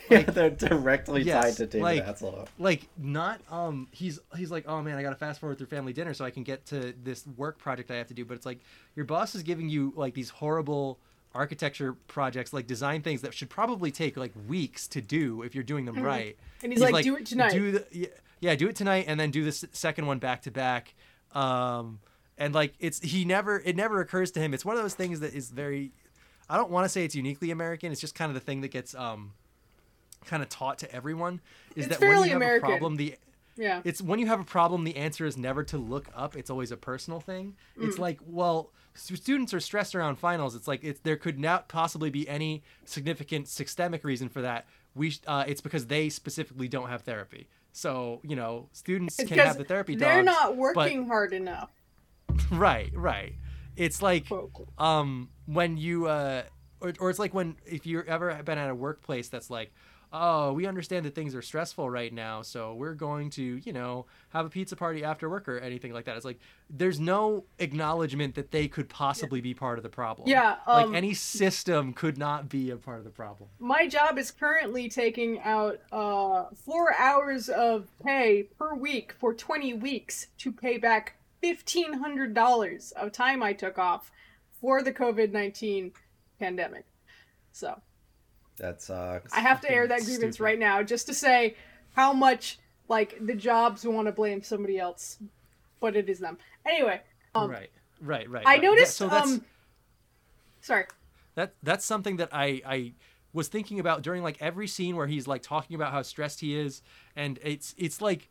yeah, 0.12 0.22
they're 0.22 0.50
directly 0.50 1.22
Yes, 1.24 1.44
tied 1.44 1.54
to 1.58 1.66
David 1.68 1.84
like- 1.84 2.06
Hasselhoff. 2.06 2.48
like 2.58 2.88
not 2.98 3.42
um 3.52 3.88
he's 3.92 4.20
he's 4.38 4.52
like 4.52 4.68
oh 4.68 4.82
man 4.82 4.98
i 4.98 5.02
gotta 5.02 5.16
fast 5.16 5.40
forward 5.40 5.58
through 5.58 5.68
family 5.68 5.94
dinner 5.94 6.14
so 6.14 6.26
i 6.26 6.32
can 6.32 6.44
get 6.44 6.66
to 6.68 6.94
this 7.04 7.26
work 7.38 7.58
project 7.58 7.92
i 7.92 7.96
have 7.96 8.08
to 8.08 8.14
do 8.14 8.26
but 8.26 8.34
it's 8.36 8.46
like 8.46 8.60
your 8.96 9.06
boss 9.06 9.36
is 9.36 9.44
giving 9.44 9.70
you 9.70 9.94
like 9.96 10.14
these 10.14 10.30
horrible 10.30 11.00
architecture 11.36 11.94
projects 12.08 12.52
like 12.54 12.66
design 12.66 13.02
things 13.02 13.22
that 13.22 13.34
should 13.34 13.50
probably 13.50 13.92
take 13.92 14.18
like 14.18 14.32
weeks 14.48 14.88
to 14.88 15.00
do 15.02 15.44
if 15.44 15.54
you're 15.54 15.64
doing 15.64 15.86
them 15.86 16.02
right 16.02 16.36
Mm-hmm. 16.38 16.66
And 16.66 16.74
he's 16.74 16.82
like, 16.92 17.06
"Do 17.06 17.16
it 17.16 17.26
tonight." 17.26 17.52
do 17.54 17.72
the, 17.72 17.86
yeah, 17.92 18.08
yeah 18.42 18.56
do 18.56 18.68
it 18.68 18.76
tonight 18.76 19.06
and 19.08 19.18
then 19.20 19.32
do 19.32 19.44
the 19.44 19.50
s- 19.50 19.64
second 19.72 20.08
one 20.08 20.20
back 20.20 20.42
to 20.42 20.52
back 20.52 20.94
um 21.34 22.00
and 22.38 22.54
like 22.56 22.74
it's 22.80 23.00
he 23.00 23.24
never 23.26 23.62
it 23.64 23.76
never 23.76 24.02
occurs 24.02 24.32
to 24.32 24.40
him 24.40 24.54
it's 24.54 24.66
one 24.66 24.76
of 24.76 24.82
those 24.82 24.94
things 24.96 25.20
that 25.22 25.34
is 25.34 25.52
very 25.52 25.92
i 26.50 26.58
don't 26.58 26.72
want 26.72 26.84
to 26.86 26.90
say 26.90 27.06
it's 27.06 27.16
uniquely 27.16 27.52
american 27.52 27.92
it's 27.92 28.02
just 28.02 28.16
kind 28.16 28.30
of 28.30 28.34
the 28.34 28.40
thing 28.42 28.62
that 28.62 28.70
gets 28.72 28.96
um 28.96 29.32
kind 30.26 30.44
of 30.44 30.50
taught 30.50 30.80
to 30.80 30.92
everyone 30.94 31.42
is 31.76 31.88
It's 31.88 31.98
that 31.98 32.08
when 32.08 32.18
you 32.20 32.24
have 32.30 32.36
American. 32.38 32.68
a 32.68 32.72
problem 32.72 32.96
the 32.98 33.16
Yeah. 33.58 33.82
it's 33.84 34.02
when 34.02 34.20
you 34.20 34.28
have 34.28 34.40
a 34.40 34.44
problem 34.46 34.84
the 34.84 34.96
answer 34.98 35.26
is 35.26 35.38
never 35.38 35.64
to 35.66 35.78
look 35.78 36.08
up 36.16 36.36
it's 36.36 36.50
always 36.50 36.72
a 36.72 36.78
personal 36.78 37.20
thing 37.20 37.56
it's 37.80 37.96
Mm. 37.98 38.00
like 38.00 38.20
well 38.26 38.72
students 38.96 39.54
are 39.54 39.60
stressed 39.60 39.96
around 39.96 40.18
finals 40.18 40.56
it's 40.56 40.68
like 40.68 40.84
it's 40.84 41.00
there 41.02 41.16
could 41.16 41.40
not 41.40 41.68
possibly 41.70 42.10
be 42.10 42.28
any 42.28 42.64
significant 42.86 43.48
systemic 43.48 44.04
reason 44.04 44.28
for 44.30 44.42
that 44.42 44.68
we 44.96 45.14
uh, 45.28 45.44
it's 45.48 45.62
because 45.62 45.88
they 45.88 46.10
specifically 46.10 46.68
don't 46.68 46.90
have 46.90 47.02
therapy 47.04 47.48
so 47.72 48.20
you 48.24 48.36
know 48.36 48.68
students 48.74 49.18
It's 49.20 49.30
can 49.30 49.40
have 49.40 49.58
the 49.58 49.64
therapy 49.64 49.96
done. 49.96 50.00
they're 50.00 50.24
dogs, 50.24 50.26
not 50.26 50.48
but- 50.50 50.58
working 50.58 51.08
hard 51.08 51.34
enough. 51.34 51.70
right 52.52 52.92
right 52.96 53.36
it's 53.76 54.02
like 54.02 54.26
um 54.78 55.30
when 55.46 55.78
you 55.78 56.08
uh 56.08 56.44
or, 56.82 56.94
or 57.00 57.10
it's 57.10 57.20
like 57.20 57.34
when 57.34 57.56
if 57.66 57.86
you've 57.86 58.08
ever 58.08 58.34
been 58.44 58.58
at 58.58 58.70
a 58.70 58.76
workplace 58.76 59.30
that's 59.30 59.50
like 59.50 59.74
oh 60.12 60.54
we 60.54 60.66
understand 60.66 61.06
that 61.06 61.14
things 61.16 61.36
are 61.36 61.42
stressful 61.42 61.90
right 61.90 62.14
now 62.14 62.42
so 62.42 62.74
we're 62.74 62.94
going 62.94 63.30
to 63.30 63.62
you 63.64 63.74
know 63.74 64.06
have 64.30 64.46
a 64.46 64.50
pizza 64.50 64.76
party 64.76 65.04
after 65.04 65.30
work 65.30 65.48
or 65.48 65.60
anything 65.60 65.94
like 65.94 66.06
that. 66.06 66.16
It's 66.16 66.26
like 66.26 66.40
there's 66.70 67.00
no 67.00 67.46
acknowledgement 67.58 68.36
that 68.36 68.52
they 68.52 68.68
could 68.68 68.90
possibly 68.90 69.42
be 69.42 69.54
part 69.54 69.78
of 69.78 69.84
the 69.84 69.90
problem. 69.90 70.28
Yeah, 70.28 70.58
um, 70.68 70.92
like 70.92 70.98
any 70.98 71.14
system 71.14 71.94
could 71.94 72.18
not 72.18 72.50
be 72.50 72.70
a 72.72 72.78
part 72.78 73.00
of 73.00 73.04
the 73.04 73.10
problem. 73.10 73.50
My 73.60 73.88
job 73.88 74.18
is 74.18 74.32
currently 74.32 74.90
taking 74.90 75.40
out 75.42 75.80
uh, 75.92 76.46
four 76.66 76.94
hours 76.96 77.50
of 77.50 77.88
pay 78.04 78.44
per 78.58 78.76
week 78.76 79.14
for 79.20 79.34
20 79.34 79.74
weeks 79.76 80.28
to 80.40 80.52
pay 80.52 80.78
back 80.78 81.16
$1,500 81.44 82.94
of 82.94 83.12
time 83.12 83.42
I 83.42 83.54
took 83.54 83.78
off 83.78 84.12
for 84.60 84.84
the 84.84 84.92
COVID 84.92 85.32
19 85.32 85.94
pandemic. 86.40 86.86
So 87.52 87.82
That 88.60 88.82
sucks. 88.82 89.34
I 89.34 89.40
have 89.40 89.62
to 89.62 89.72
air 89.72 89.88
that 89.88 90.04
grievance 90.04 90.36
Stupid. 90.36 90.44
right 90.44 90.60
now 90.60 90.84
just 90.84 91.08
to 91.08 91.14
say 91.14 91.56
how 91.96 92.14
much, 92.14 92.60
like, 92.88 93.18
the 93.26 93.34
jobs 93.34 93.86
want 93.86 94.08
to 94.08 94.12
blame 94.12 94.44
somebody 94.44 94.78
else, 94.78 95.18
but 95.80 95.96
it 95.96 96.10
is 96.10 96.20
them. 96.20 96.38
Anyway, 96.66 97.02
um, 97.34 97.50
right 97.50 97.72
right 98.02 98.30
right 98.30 98.46
I 98.46 98.52
right. 98.52 98.64
Yeah, 98.64 98.70
noticed, 98.70 98.98
so 98.98 99.08
that's 99.08 99.32
um, 99.32 99.46
sorry. 100.62 100.86
that 101.36 101.54
that's 101.64 101.86
something 101.86 102.18
that 102.18 102.30
I 102.32 102.62
I 102.66 102.94
was 103.34 103.48
thinking 103.48 103.80
about 103.80 104.02
during 104.02 104.24
like 104.24 104.38
every 104.42 104.68
scene 104.68 104.96
where 104.96 105.08
he's 105.08 105.28
like 105.28 105.42
talking 105.42 105.76
about 105.76 105.92
how 105.92 106.02
stressed 106.02 106.42
he 106.42 106.56
is, 106.56 106.82
and 107.16 107.40
it's 107.44 107.74
it's 107.78 108.02
like, 108.02 108.30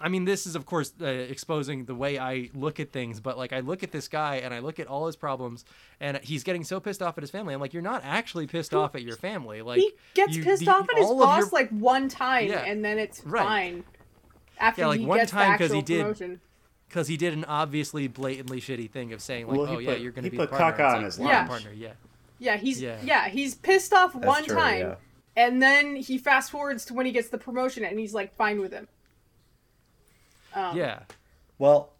I 0.00 0.08
mean, 0.08 0.24
this 0.24 0.46
is 0.46 0.56
of 0.56 0.66
course 0.66 0.92
uh, 1.00 1.04
exposing 1.06 1.84
the 1.84 1.94
way 1.94 2.18
I 2.18 2.50
look 2.54 2.80
at 2.80 2.90
things, 2.92 3.20
but 3.20 3.36
like 3.38 3.52
I 3.52 3.60
look 3.60 3.82
at 3.82 3.92
this 3.92 4.08
guy 4.08 4.36
and 4.36 4.52
I 4.54 4.60
look 4.60 4.78
at 4.80 4.86
all 4.86 5.06
his 5.06 5.16
problems, 5.16 5.64
and 6.00 6.18
he's 6.22 6.42
getting 6.42 6.64
so 6.64 6.80
pissed 6.80 7.02
off 7.02 7.18
at 7.18 7.22
his 7.22 7.30
family. 7.30 7.54
I'm 7.54 7.60
like, 7.60 7.72
you're 7.72 7.82
not 7.82 8.02
actually 8.04 8.46
pissed 8.46 8.72
off 8.74 8.94
at 8.94 9.02
your 9.02 9.16
family. 9.16 9.62
Like 9.62 9.78
he 9.80 9.92
gets 10.14 10.36
you- 10.36 10.42
pissed 10.44 10.64
the- 10.64 10.70
off 10.70 10.88
at 10.90 10.96
his 10.98 11.06
boss 11.08 11.38
your- 11.40 11.48
like 11.50 11.70
one 11.70 12.08
time, 12.08 12.48
Yeah, 12.48 12.60
and 12.64 12.84
then 12.84 12.98
it's 12.98 13.22
right. 13.24 13.44
fine. 13.44 13.84
After 14.58 14.82
Yeah, 14.82 14.88
like 14.88 15.00
he 15.00 15.06
one 15.06 15.18
gets 15.18 15.30
the 15.32 15.36
time 15.38 15.58
'cause 15.58 15.70
he 15.70 15.78
actual 15.78 15.82
did- 15.82 16.02
promotion. 16.02 16.40
because 16.88 17.08
he 17.08 17.16
did 17.16 17.32
an 17.32 17.44
obviously 17.44 18.08
blatantly 18.08 18.60
shitty 18.60 18.90
thing 18.90 19.12
of 19.12 19.20
saying 19.22 19.46
like, 19.48 19.56
Well, 19.56 19.66
he 19.66 19.76
oh 19.76 19.78
yeah, 19.78 19.92
you're 19.92 20.12
going 20.12 20.24
he 20.24 20.30
to 20.30 20.32
be 20.32 20.36
put 20.36 20.50
the 20.50 20.56
partner. 20.56 20.84
caca 20.84 20.88
on 20.88 20.96
like, 20.96 21.04
his 21.06 21.18
"You're 21.18 21.28
lunch." 21.28 21.46
the 21.46 21.48
partner, 21.50 21.72
yeah. 21.72 21.92
Yeah, 22.38 22.56
he's 22.56 22.80
Yeah. 22.80 22.96
yeah, 23.02 23.28
he's 23.28 23.54
pissed 23.54 23.92
off 23.92 24.14
one 24.14 24.44
true, 24.44 24.54
time, 24.56 24.80
yeah. 24.80 24.94
and 25.36 25.62
then 25.62 25.96
he 25.96 26.16
fast 26.18 26.50
forwards 26.50 26.84
to 26.86 26.94
when 26.94 27.04
he 27.06 27.12
gets 27.12 27.28
the 27.28 27.38
promotion, 27.38 27.84
and 27.84 27.98
he's 27.98 28.14
like 28.14 28.34
fine 28.36 28.60
with 28.60 28.72
him. 28.72 28.88
Um, 30.54 30.76
Yeah, 30.76 31.00
Well, 31.58 31.90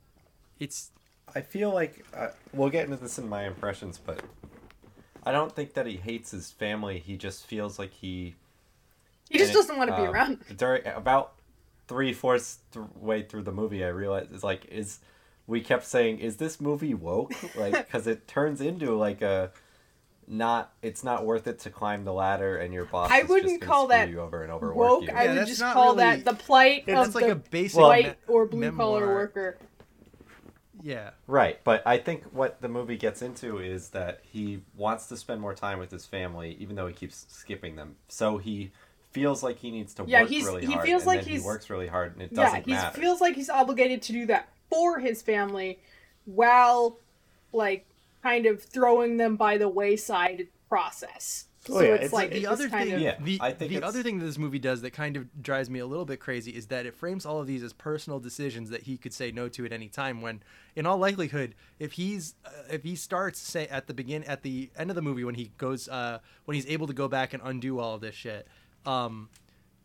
it's 0.59 0.90
I 1.34 1.40
feel 1.42 1.72
like 1.72 2.05
uh, 2.14 2.28
we'll 2.53 2.70
get 2.70 2.84
into 2.84 2.96
this 2.96 3.18
in 3.18 3.28
my 3.28 3.46
impressions, 3.46 3.98
but 3.98 4.20
I 5.24 5.32
don't 5.32 5.55
think 5.55 5.74
that 5.74 5.86
he 5.86 5.96
hates 5.96 6.30
his 6.30 6.51
family. 6.51 6.98
He 6.98 7.16
just 7.16 7.46
feels 7.46 7.78
like 7.78 7.92
he. 7.92 8.34
he 9.28 9.38
just 9.38 9.53
doesn't 9.53 9.76
want 9.76 9.90
to 9.90 9.96
be 9.96 10.03
uh, 10.03 10.11
around. 10.11 10.38
During 10.57 10.86
about 10.86 11.34
three 11.86 12.12
fourths 12.12 12.59
th- 12.72 12.86
way 12.96 13.22
through 13.22 13.42
the 13.42 13.53
movie, 13.53 13.84
I 13.84 13.88
realized 13.88 14.32
it's 14.32 14.44
like 14.44 14.64
is 14.66 15.01
we 15.46 15.61
kept 15.61 15.84
saying, 15.84 16.18
"Is 16.18 16.36
this 16.36 16.61
movie 16.61 16.94
woke?" 16.94 17.32
Like 17.55 17.72
because 17.86 18.07
it 18.07 18.26
turns 18.26 18.61
into 18.61 18.96
like 18.96 19.22
a 19.22 19.53
not. 20.31 20.72
It's 20.81 21.03
not 21.05 21.26
worth 21.26 21.47
it 21.47 21.59
to 21.61 21.70
climb 21.70 22.05
the 22.05 22.12
ladder, 22.12 22.57
and 22.59 22.72
your 22.72 22.85
boss. 22.87 23.11
I 23.11 23.20
is 23.22 23.28
wouldn't 23.28 23.61
just 23.61 23.62
call 23.68 23.89
that 23.89 24.09
you 24.09 24.20
over 24.20 24.43
and 24.43 24.53
over 24.53 24.72
Woke. 24.72 25.03
you. 25.03 25.09
I 25.11 25.24
Yeah, 25.24 25.28
would 25.31 25.39
that's 25.39 25.49
just 25.51 25.61
not 25.61 25.74
call 25.74 25.97
really- 25.97 26.16
that 26.16 26.24
the 26.24 26.35
plight 26.35 26.85
it's 26.87 27.09
of 27.09 27.14
like 27.14 27.26
the 27.26 27.33
a 27.33 27.37
basic 27.37 27.78
white 27.81 28.07
me- 28.07 28.14
or 28.28 28.47
blue 28.47 28.72
collar 28.72 29.07
worker. 29.09 29.59
yeah. 30.83 31.11
Right, 31.26 31.59
but 31.64 31.83
I 31.87 31.99
think 31.99 32.24
what 32.33 32.61
the 32.62 32.68
movie 32.68 32.97
gets 32.97 33.20
into 33.22 33.59
is 33.59 33.89
that 33.91 34.20
he 34.22 34.62
wants 34.76 35.07
to 35.09 35.16
spend 35.16 35.41
more 35.41 35.55
time 35.55 35.78
with 35.78 35.91
his 35.91 36.07
family, 36.07 36.57
even 36.59 36.76
though 36.76 36.87
he 36.87 36.95
keeps 36.95 37.26
skipping 37.28 37.76
them. 37.76 37.97
So 38.09 38.39
he 38.39 38.70
feels 39.11 39.43
like 39.43 39.59
he 39.59 39.70
needs 39.70 39.93
to 39.95 40.05
Yeah, 40.07 40.20
work 40.22 40.31
he's- 40.31 40.47
really 40.47 40.64
he 40.66 40.72
hard, 40.72 40.87
feels 40.87 41.03
and 41.03 41.07
like 41.09 41.20
then 41.20 41.28
he's- 41.28 41.43
he 41.43 41.47
works 41.47 41.68
really 41.68 41.89
hard, 41.89 42.12
and 42.14 42.22
it 42.22 42.33
doesn't 42.33 42.64
he 42.64 42.70
matter. 42.72 42.99
feels 43.01 43.20
like 43.20 43.35
he's 43.35 43.51
obligated 43.51 44.01
to 44.03 44.12
do 44.12 44.26
that 44.26 44.49
for 44.70 45.01
his 45.01 45.20
family, 45.20 45.81
while 46.24 46.97
like 47.53 47.85
kind 48.23 48.47
of 48.47 48.62
throwing 48.62 49.16
them 49.16 49.37
by 49.37 49.59
the 49.59 49.68
wayside 49.68 50.49
process. 50.68 51.47
Oh, 51.68 51.75
so 51.75 51.81
yeah, 51.83 51.89
it's, 51.89 52.05
it's- 52.07 52.12
like 52.14 52.31
the 52.31 52.41
this 52.41 52.49
other 52.49 52.68
thing, 52.71 52.93
of 52.95 53.01
Yeah, 53.01 53.16
the, 53.21 53.39
I 53.43 53.53
think 53.53 53.71
the 53.71 53.77
it's- 53.77 53.89
other 53.89 54.03
thing 54.03 54.18
that 54.18 54.25
this 54.25 54.39
movie 54.39 54.59
does 54.59 54.81
that 54.81 54.93
kind 54.93 55.14
of 55.16 55.43
drives 55.43 55.68
me 55.68 55.79
a 55.81 55.87
little 55.87 56.07
bit 56.07 56.18
crazy 56.18 56.53
is 56.53 56.68
that 56.68 56.87
it 56.87 56.95
frames 56.95 57.27
all 57.27 57.39
of 57.41 57.47
these 57.47 57.62
as 57.62 57.75
personal 57.75 58.18
decisions 58.18 58.71
that 58.71 58.85
he 58.85 58.97
could 58.97 59.12
say 59.12 59.31
no 59.31 59.49
to 59.51 59.66
at 59.66 59.73
any 59.73 59.89
time. 59.89 60.23
When, 60.23 60.43
in 60.75 60.87
all 60.87 60.97
likelihood, 60.97 61.55
if 61.79 61.93
he's 61.93 62.35
uh, 62.47 62.51
if 62.71 62.83
he 62.83 62.97
starts 62.97 63.39
say 63.41 63.66
at 63.68 63.89
the 63.89 63.95
begin 63.95 64.25
at 64.25 64.43
the 64.43 64.71
end 64.77 64.89
of 64.91 64.97
the 64.97 65.03
movie 65.03 65.23
when 65.25 65.35
he 65.35 65.53
goes 65.59 65.87
uh, 65.89 66.21
when 66.47 66.55
he's 66.55 66.66
able 66.66 66.87
to 66.87 66.95
go 66.95 67.09
back 67.09 67.35
and 67.35 67.43
undo 67.45 67.79
all 67.79 67.95
of 67.95 68.01
this 68.01 68.14
shit, 68.14 68.47
um, 68.87 69.29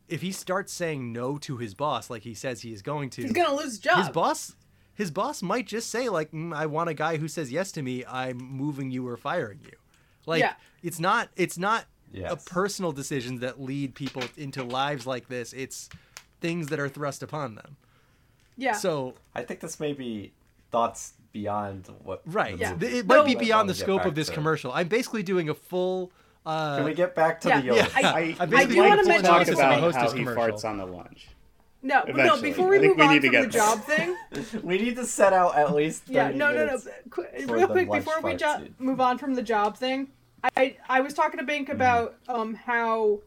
if 0.08 0.22
he 0.22 0.32
starts 0.32 0.72
saying 0.72 1.12
no 1.12 1.38
to 1.40 1.58
his 1.58 1.74
boss 1.74 2.10
like 2.10 2.22
he 2.22 2.34
says 2.34 2.62
he 2.62 2.72
is 2.72 2.82
going 2.82 3.10
to, 3.10 3.22
He's 3.24 3.34
gonna 3.34 3.54
lose 3.54 3.66
his 3.72 3.80
job. 3.80 3.98
his 3.98 4.10
boss 4.10 4.56
his 4.96 5.12
boss 5.12 5.42
might 5.44 5.68
just 5.68 5.90
say 5.90 6.10
like 6.10 6.32
mm, 6.32 6.54
i 6.56 6.66
want 6.66 6.90
a 6.90 6.94
guy 6.94 7.18
who 7.18 7.28
says 7.28 7.52
yes 7.52 7.72
to 7.72 7.82
me 7.82 8.04
i'm 8.08 8.38
moving 8.38 8.90
you 8.92 9.08
or 9.08 9.18
firing 9.18 9.60
you 9.64 9.78
like 10.26 10.40
Yeah. 10.42 10.54
it's 10.84 11.00
not 11.00 11.30
it's 11.36 11.58
not 11.58 11.86
a 12.26 12.38
personal 12.38 12.92
decisions 12.94 13.42
that 13.42 13.62
lead 13.62 13.94
people 13.94 14.24
into 14.38 14.64
lives 14.64 15.06
like 15.06 15.28
this 15.28 15.52
it's 15.54 15.90
things 16.42 16.68
that 16.68 16.80
are 16.80 16.88
thrust 16.90 17.22
upon 17.24 17.56
them 17.56 17.76
Yeah. 18.58 18.74
so 18.74 19.16
I 19.34 19.42
think 19.44 19.60
this 19.60 19.80
may 19.80 19.94
be 19.94 20.32
thoughts 20.72 21.14
beyond 21.34 21.90
what. 22.04 22.22
right 22.26 22.58
yeah. 22.58 22.76
it 22.80 23.06
might 23.06 23.26
be 23.26 23.36
beyond 23.36 23.70
the 23.70 23.74
scope 23.76 24.06
of 24.06 24.16
this 24.16 24.28
to- 24.28 24.34
commercial 24.34 24.72
i'm 24.74 24.88
basically 24.88 25.24
doing 25.24 25.50
a 25.50 25.54
full 25.54 26.12
uh 26.46 26.78
Can 26.78 26.86
we 26.86 26.94
get 26.94 27.16
back 27.16 27.42
to 27.42 27.50
Yeah, 27.50 27.62
the 27.62 27.68
Yoda? 27.70 27.76
yeah, 27.76 27.90
I- 27.96 28.02
I, 28.04 28.10
I, 28.10 28.36
I 28.40 28.46
would 28.46 28.50
basically 28.52 28.76
do 28.76 28.82
like 28.82 28.90
wanna 28.90 29.04
mention 29.08 29.26
talk 29.26 29.48
about 29.50 29.94
how 29.96 30.12
he 30.12 30.20
commercial. 30.20 30.44
farts 30.44 30.64
on 30.70 30.78
the 30.78 30.86
lunch. 30.86 31.28
No, 31.86 32.04
but 32.06 32.16
no. 32.16 32.42
Before 32.42 32.68
we 32.70 32.80
move 32.80 32.98
we 32.98 33.04
on 33.04 33.22
to 33.22 33.28
from 33.30 33.42
the 33.44 33.48
job 33.48 33.84
thing, 33.84 34.16
we 34.64 34.78
need 34.80 34.96
to 34.96 35.06
set 35.06 35.34
out 35.34 35.56
at 35.56 35.74
least. 35.74 36.04
30 36.06 36.14
yeah, 36.14 36.30
no, 36.32 36.52
no, 36.52 36.66
no. 36.66 36.80
Qu- 37.10 37.26
Real 37.48 37.68
quick 37.68 37.92
before 37.92 38.20
we 38.22 38.36
jo- 38.36 38.66
move 38.80 39.00
on 39.00 39.18
from 39.18 39.36
the 39.36 39.44
job 39.44 39.78
thing, 39.78 40.10
I 40.58 40.78
I 40.90 41.02
was 41.02 41.14
talking 41.14 41.40
to 41.40 41.46
Bink 41.46 41.68
Mm-hmm. 41.68 41.76
about 41.76 42.16
um 42.28 42.56
how 42.56 43.20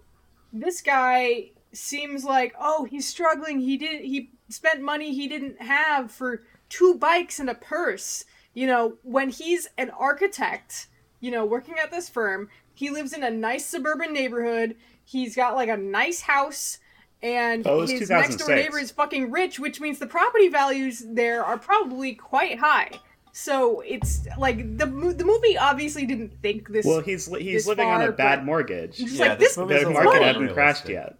this 0.52 0.80
guy 0.82 1.50
seems 1.72 2.24
like 2.24 2.54
oh 2.60 2.84
he's 2.84 3.06
struggling. 3.08 3.60
He 3.60 3.76
did 3.76 4.02
he 4.02 4.30
spent 4.48 4.82
money 4.82 5.14
he 5.14 5.28
didn't 5.28 5.60
have 5.62 6.10
for 6.10 6.42
two 6.68 6.94
bikes 6.94 7.38
and 7.38 7.48
a 7.48 7.54
purse. 7.54 8.24
You 8.54 8.66
know 8.66 8.94
when 9.02 9.28
he's 9.30 9.68
an 9.78 9.90
architect, 9.90 10.88
you 11.20 11.30
know 11.30 11.44
working 11.44 11.76
at 11.80 11.90
this 11.92 12.08
firm, 12.08 12.48
he 12.74 12.90
lives 12.90 13.12
in 13.12 13.22
a 13.22 13.30
nice 13.30 13.66
suburban 13.66 14.12
neighborhood. 14.12 14.74
He's 15.04 15.36
got 15.36 15.54
like 15.54 15.68
a 15.68 15.76
nice 15.76 16.22
house. 16.22 16.78
And 17.22 17.66
Oh, 17.66 17.80
his 17.84 18.08
next 18.10 18.36
door 18.36 18.48
neighbor 18.54 18.78
is 18.78 18.90
fucking 18.92 19.30
rich, 19.30 19.58
which 19.58 19.80
means 19.80 19.98
the 19.98 20.06
property 20.06 20.48
values 20.48 21.02
there 21.06 21.44
are 21.44 21.58
probably 21.58 22.14
quite 22.14 22.58
high. 22.58 22.90
So 23.32 23.80
it's 23.80 24.26
like 24.38 24.78
the 24.78 24.86
the 24.86 25.24
movie 25.24 25.56
obviously 25.58 26.06
didn't 26.06 26.32
think 26.42 26.68
this. 26.68 26.86
Well, 26.86 27.00
he's 27.00 27.26
he's 27.26 27.52
this 27.54 27.66
living 27.66 27.88
on 27.88 28.02
a 28.02 28.12
bad 28.12 28.44
mortgage. 28.44 28.98
Just 28.98 29.14
Yeah, 29.14 29.28
like 29.30 29.38
this 29.38 29.54
this. 29.56 29.84
The 29.84 29.90
market 29.90 30.10
little 30.12 30.24
hasn't 30.24 30.52
crashed 30.52 30.88
yet. 30.88 31.16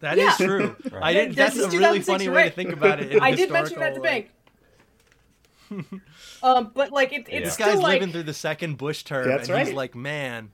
That 0.00 0.16
is 0.18 0.38
Yeah. 0.40 0.46
true 0.46 0.76
Right. 0.92 1.02
i 1.02 1.12
didn't 1.12 1.34
This 1.34 1.54
that's 1.54 1.74
a 1.74 1.78
really 1.78 2.00
funny 2.00 2.28
way 2.28 2.44
to 2.44 2.50
think 2.50 2.70
about 2.70 3.00
it 3.00 3.20
I 3.22 3.32
did 3.34 3.50
mention 3.50 3.80
that 3.80 3.94
to 3.96 4.00
historical, 4.00 4.26
Bank. 5.70 6.02
um, 6.42 6.70
but 6.74 6.92
like 6.92 7.12
it, 7.12 7.22
it's 7.22 7.30
Yeah. 7.30 7.40
this 7.40 7.56
guy's 7.56 7.78
like 7.80 8.00
living 8.00 8.12
through 8.12 8.22
the 8.22 8.32
second 8.34 8.78
bush 8.78 9.02
term 9.02 9.28
That's 9.28 9.48
and 9.48 9.58
he's 9.66 9.74
like 9.74 9.94
man 9.96 10.50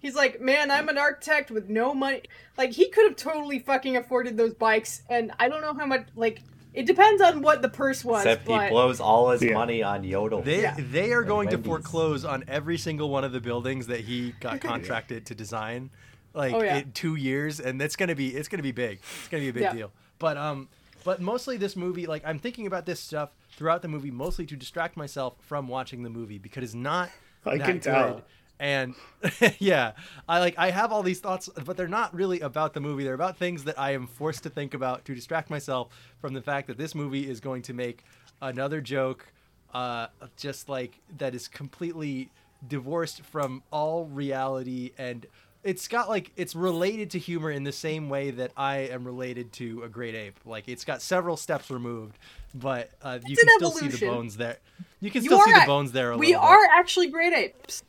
he's 0.00 0.14
like, 0.14 0.40
man, 0.40 0.70
I'm 0.70 0.88
an 0.88 0.98
architect 0.98 1.50
with 1.50 1.68
no 1.68 1.94
money. 1.94 2.22
Like 2.56 2.72
he 2.72 2.88
could 2.88 3.04
have 3.08 3.16
totally 3.16 3.58
fucking 3.58 3.96
afforded 3.96 4.36
those 4.36 4.54
bikes, 4.54 5.02
and 5.08 5.32
I 5.38 5.48
don't 5.48 5.60
know 5.60 5.74
how 5.74 5.86
much. 5.86 6.06
Like 6.16 6.42
it 6.74 6.86
depends 6.86 7.22
on 7.22 7.42
what 7.42 7.62
the 7.62 7.68
purse 7.68 8.04
was. 8.04 8.24
Except 8.24 8.46
he 8.46 8.68
blows 8.68 9.00
all 9.00 9.30
his 9.30 9.42
Yeah. 9.42 9.54
money 9.54 9.82
on 9.82 10.04
Yodel. 10.04 10.42
They 10.42 10.62
Yeah. 10.62 10.76
they 10.78 11.12
are 11.12 11.20
And 11.20 11.28
going 11.28 11.48
to 11.50 11.58
foreclose 11.58 12.24
on 12.24 12.44
every 12.48 12.78
single 12.78 13.08
one 13.10 13.24
of 13.24 13.32
the 13.32 13.40
buildings 13.40 13.86
that 13.88 14.00
he 14.00 14.32
got 14.40 14.60
contracted 14.60 15.26
to 15.26 15.34
design, 15.34 15.90
like 16.34 16.54
Oh, 16.54 16.62
yeah. 16.62 16.78
in 16.78 16.92
two 16.92 17.14
years, 17.16 17.58
and 17.60 17.80
that's 17.80 17.96
gonna 17.96 18.14
be 18.14 18.34
it's 18.36 18.48
gonna 18.48 18.62
be 18.62 18.72
big. 18.72 19.00
It's 19.20 19.28
gonna 19.28 19.42
be 19.42 19.48
a 19.48 19.52
big 19.52 19.62
Yeah. 19.62 19.72
deal. 19.74 19.92
But 20.18 20.36
um, 20.36 20.68
but 21.04 21.20
mostly 21.20 21.56
this 21.56 21.74
movie, 21.76 22.06
like 22.06 22.22
I'm 22.26 22.38
thinking 22.38 22.66
about 22.66 22.86
this 22.86 23.00
stuff 23.00 23.30
throughout 23.52 23.82
the 23.82 23.88
movie, 23.88 24.10
mostly 24.10 24.46
to 24.46 24.56
distract 24.56 24.96
myself 24.96 25.34
from 25.40 25.68
watching 25.68 26.02
the 26.02 26.10
movie 26.10 26.38
because 26.38 26.62
it's 26.64 26.74
not. 26.74 27.10
I 27.46 27.56
that 27.58 27.64
can 27.66 27.78
good. 27.78 28.22
And 28.60 28.94
yeah, 29.58 29.92
I 30.28 30.40
like 30.40 30.54
I 30.58 30.70
have 30.70 30.92
all 30.92 31.02
these 31.02 31.20
thoughts, 31.20 31.48
but 31.64 31.76
they're 31.76 31.88
not 31.88 32.14
really 32.14 32.40
about 32.40 32.74
the 32.74 32.80
movie. 32.80 33.04
They're 33.04 33.14
about 33.14 33.36
things 33.36 33.64
that 33.64 33.78
I 33.78 33.92
am 33.92 34.06
forced 34.06 34.42
to 34.44 34.50
think 34.50 34.74
about 34.74 35.04
to 35.06 35.14
distract 35.14 35.50
myself 35.50 35.88
from 36.20 36.34
the 36.34 36.42
fact 36.42 36.66
that 36.66 36.78
this 36.78 36.94
movie 36.94 37.28
is 37.28 37.40
going 37.40 37.62
to 37.62 37.72
make 37.72 38.04
another 38.42 38.80
joke, 38.80 39.26
uh, 39.74 40.08
just 40.36 40.68
like 40.68 40.98
that 41.18 41.34
is 41.34 41.48
completely 41.48 42.30
divorced 42.66 43.22
from 43.22 43.62
all 43.70 44.06
reality 44.06 44.90
and 44.98 45.26
it's 45.64 45.88
got 45.88 46.08
like 46.08 46.30
it's 46.36 46.54
related 46.54 47.10
to 47.10 47.18
humor 47.18 47.50
in 47.50 47.64
the 47.64 47.72
same 47.72 48.08
way 48.08 48.30
that 48.30 48.52
I 48.56 48.78
am 48.78 49.04
related 49.04 49.52
to 49.54 49.82
a 49.82 49.88
great 49.88 50.14
ape. 50.14 50.38
Like 50.46 50.68
it's 50.68 50.84
got 50.84 51.02
several 51.02 51.36
steps 51.36 51.70
removed, 51.70 52.16
but 52.54 52.90
uh, 53.02 53.18
you 53.26 53.32
It's 53.32 53.42
can 53.42 53.48
an 53.50 53.56
still 53.58 53.72
see 53.72 53.88
the 53.88 54.06
bones 54.06 54.36
there. 54.36 54.58
You 55.00 55.10
can 55.10 55.22
You 55.22 55.30
still 55.30 55.44
see 55.44 55.52
are 55.52 55.60
the 55.60 55.66
bones 55.66 55.92
there. 55.92 56.12
A 56.12 56.16
we 56.16 56.34
are 56.34 56.64
actually 56.72 57.08
great 57.08 57.32
apes. 57.32 57.82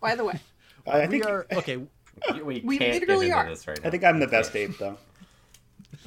By 0.00 0.14
the 0.14 0.24
way, 0.24 0.38
I 0.86 1.00
We 1.00 1.06
think 1.08 1.26
are 1.26 1.46
okay. 1.52 1.76
we, 2.42 2.60
We 2.64 2.78
can't 2.78 3.00
literally 3.00 3.26
get 3.28 3.36
into 3.36 3.36
are. 3.36 3.48
this 3.48 3.66
right 3.68 3.80
I 3.84 3.90
think 3.90 4.04
I'm 4.04 4.18
the 4.20 4.26
best 4.26 4.54
ape 4.56 4.76
though. 4.78 4.96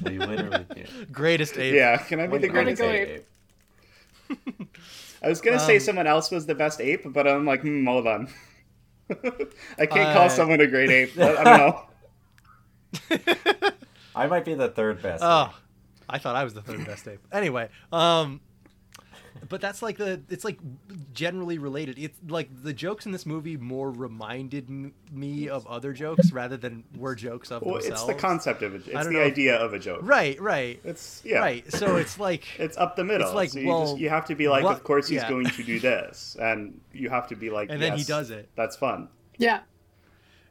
We 0.04 0.18
literally 0.18 0.64
can't. 0.74 1.12
Greatest 1.12 1.56
ape. 1.58 1.74
Yeah, 1.74 1.96
can 1.98 2.18
I 2.20 2.26
be 2.26 2.38
the 2.38 2.48
Wait, 2.48 2.56
I'm 2.58 2.64
greatest 2.64 2.82
go 2.82 2.90
ape? 2.90 3.24
ape. 4.30 4.76
I 5.22 5.28
was 5.28 5.40
gonna 5.40 5.58
say 5.60 5.74
Um, 5.76 5.80
someone 5.80 6.06
else 6.06 6.30
was 6.30 6.46
the 6.46 6.54
best 6.54 6.80
ape, 6.80 7.12
but 7.12 7.26
I'm 7.28 7.44
like, 7.44 7.60
hmm, 7.62 7.86
hold 7.86 8.06
on. 8.06 8.28
I 9.10 9.86
can't 9.86 10.14
call 10.14 10.26
Uh, 10.26 10.28
someone 10.28 10.60
a 10.60 10.66
great 10.66 10.90
ape. 10.90 11.18
I 11.18 11.36
I 11.36 11.44
don't 11.44 11.58
know. 11.58 11.86
I 14.14 14.26
might 14.26 14.44
be 14.44 14.54
the 14.54 14.68
third 14.68 15.02
best. 15.02 15.22
Oh, 15.24 15.54
I 16.08 16.18
thought 16.18 16.34
I 16.36 16.44
was 16.44 16.54
the 16.54 16.62
third 16.62 16.84
best 16.86 17.06
ape. 17.08 17.20
Anyway, 17.32 17.68
um, 17.92 18.40
but 19.48 19.60
that's 19.60 19.82
like 19.82 19.96
the 19.98 20.20
it's 20.28 20.44
like 20.44 20.58
generally 21.12 21.58
related. 21.58 21.98
It's 21.98 22.18
like 22.28 22.48
the 22.62 22.72
jokes 22.72 23.06
in 23.06 23.12
this 23.12 23.26
movie 23.26 23.56
more 23.56 23.90
reminded 23.90 24.68
me 25.10 25.48
of 25.48 25.66
other 25.66 25.92
jokes 25.92 26.32
rather 26.32 26.56
than 26.56 26.84
were 26.96 27.14
jokes 27.14 27.50
of 27.50 27.62
Well, 27.62 27.74
themselves. 27.74 28.02
it's 28.02 28.06
the 28.08 28.14
concept 28.14 28.62
of 28.62 28.74
it. 28.74 28.82
It's 28.86 29.04
the 29.06 29.10
know. 29.12 29.20
idea 29.22 29.56
of 29.56 29.74
a 29.74 29.78
joke. 29.78 30.00
Right, 30.02 30.40
right, 30.40 30.80
It's 30.84 31.22
yeah. 31.24 31.38
right. 31.38 31.70
So 31.72 31.96
it's 31.96 32.18
like 32.18 32.44
It's 32.58 32.76
up 32.78 32.96
the 32.96 33.04
middle. 33.04 33.26
It's 33.26 33.34
like, 33.34 33.50
so 33.50 33.58
you, 33.60 33.68
well, 33.68 33.86
just, 33.86 33.98
you 33.98 34.08
have 34.08 34.26
to 34.26 34.34
be 34.34 34.48
like, 34.48 34.64
what- 34.64 34.76
of 34.76 34.84
course 34.84 35.08
he's 35.08 35.22
yeah. 35.22 35.28
going 35.28 35.46
to 35.46 35.62
do 35.62 35.80
this, 35.80 36.36
and 36.40 36.80
you 36.92 37.08
have 37.10 37.28
to 37.28 37.36
be 37.36 37.50
like, 37.50 37.68
And 37.70 37.80
then 37.82 37.96
he 37.96 38.04
does 38.04 38.30
it." 38.30 38.48
That's 38.56 38.76
fun. 38.76 39.08
yeah. 39.38 39.60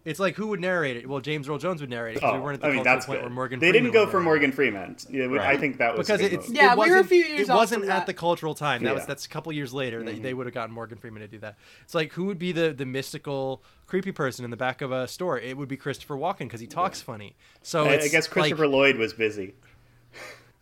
It's 0.04 0.20
like 0.20 0.36
who 0.36 0.47
would 0.47 0.60
narrate 0.60 0.97
it? 0.97 1.08
Well, 1.08 1.20
James 1.20 1.47
Earl 1.47 1.58
Jones 1.58 1.82
would 1.82 1.89
narrate 1.89 2.18
it 2.18 2.24
Oh, 2.24 2.34
we 2.34 2.39
weren't 2.39 2.56
at 2.56 2.62
the 2.62 2.68
I 2.68 2.72
mean 2.72 2.84
that's 2.84 3.06
point 3.06 3.20
good. 3.20 3.26
where 3.26 3.34
Morgan. 3.34 3.60
they 3.60 3.70
Freeman 3.72 3.91
didn't 3.91 3.93
go 3.93 4.10
for 4.10 4.20
Morgan. 4.20 4.52
Freeman. 4.52 4.95
Yeah, 5.10 5.28
we- 5.28 5.39
I 5.39 5.58
think 5.58 5.78
that 5.78 5.97
was 5.97 6.10
a 6.10 6.14
because 6.14 6.30
good 6.30 6.34
it's 6.39 6.47
move. 6.47 6.58
Yeah, 6.58 6.72
it 6.74 6.78
we 6.78 6.89
were 6.89 6.95
a 6.95 6.99
wasn't- 7.02 7.10
few 7.10 7.24
years 7.26 7.41
It 7.41 7.49
off 7.49 7.58
wasn't 7.58 7.82
from 7.84 7.91
at 7.91 7.95
that. 7.99 8.06
the 8.08 8.14
cultural 8.14 8.56
time. 8.56 8.84
That 8.84 8.95
was 8.95 9.06
that's 9.06 9.26
a 9.26 9.30
couple 9.30 9.52
years 9.54 9.74
later 9.74 9.97
Mm-hmm. 9.99 10.06
that 10.08 10.24
they 10.24 10.34
would 10.34 10.45
have 10.47 10.54
gotten 10.54 10.74
Morgan 10.74 10.97
Freeman 10.97 11.22
to 11.22 11.28
do 11.28 11.39
that. 11.39 11.58
It's 11.84 11.93
like 11.95 12.14
who 12.14 12.26
would 12.26 12.39
be 12.39 12.52
the 12.52 12.74
the 12.74 12.86
mystical 12.86 13.64
creepy 13.88 14.12
person 14.12 14.43
in 14.45 14.52
the 14.52 14.58
back 14.58 14.82
of 14.82 14.91
a 14.91 15.08
store? 15.08 15.38
It 15.39 15.58
would 15.58 15.68
be 15.70 15.78
Christopher 15.78 16.16
Walken 16.16 16.39
because 16.39 16.62
he 16.62 16.68
talks 16.68 17.02
funny. 17.02 17.36
So 17.62 17.86
I, 17.86 17.99
I 17.99 18.08
guess 18.08 18.28
Christopher 18.28 18.68
Like, 18.68 18.74
Lloyd 18.74 18.97
was 18.97 19.14
busy. 19.14 19.54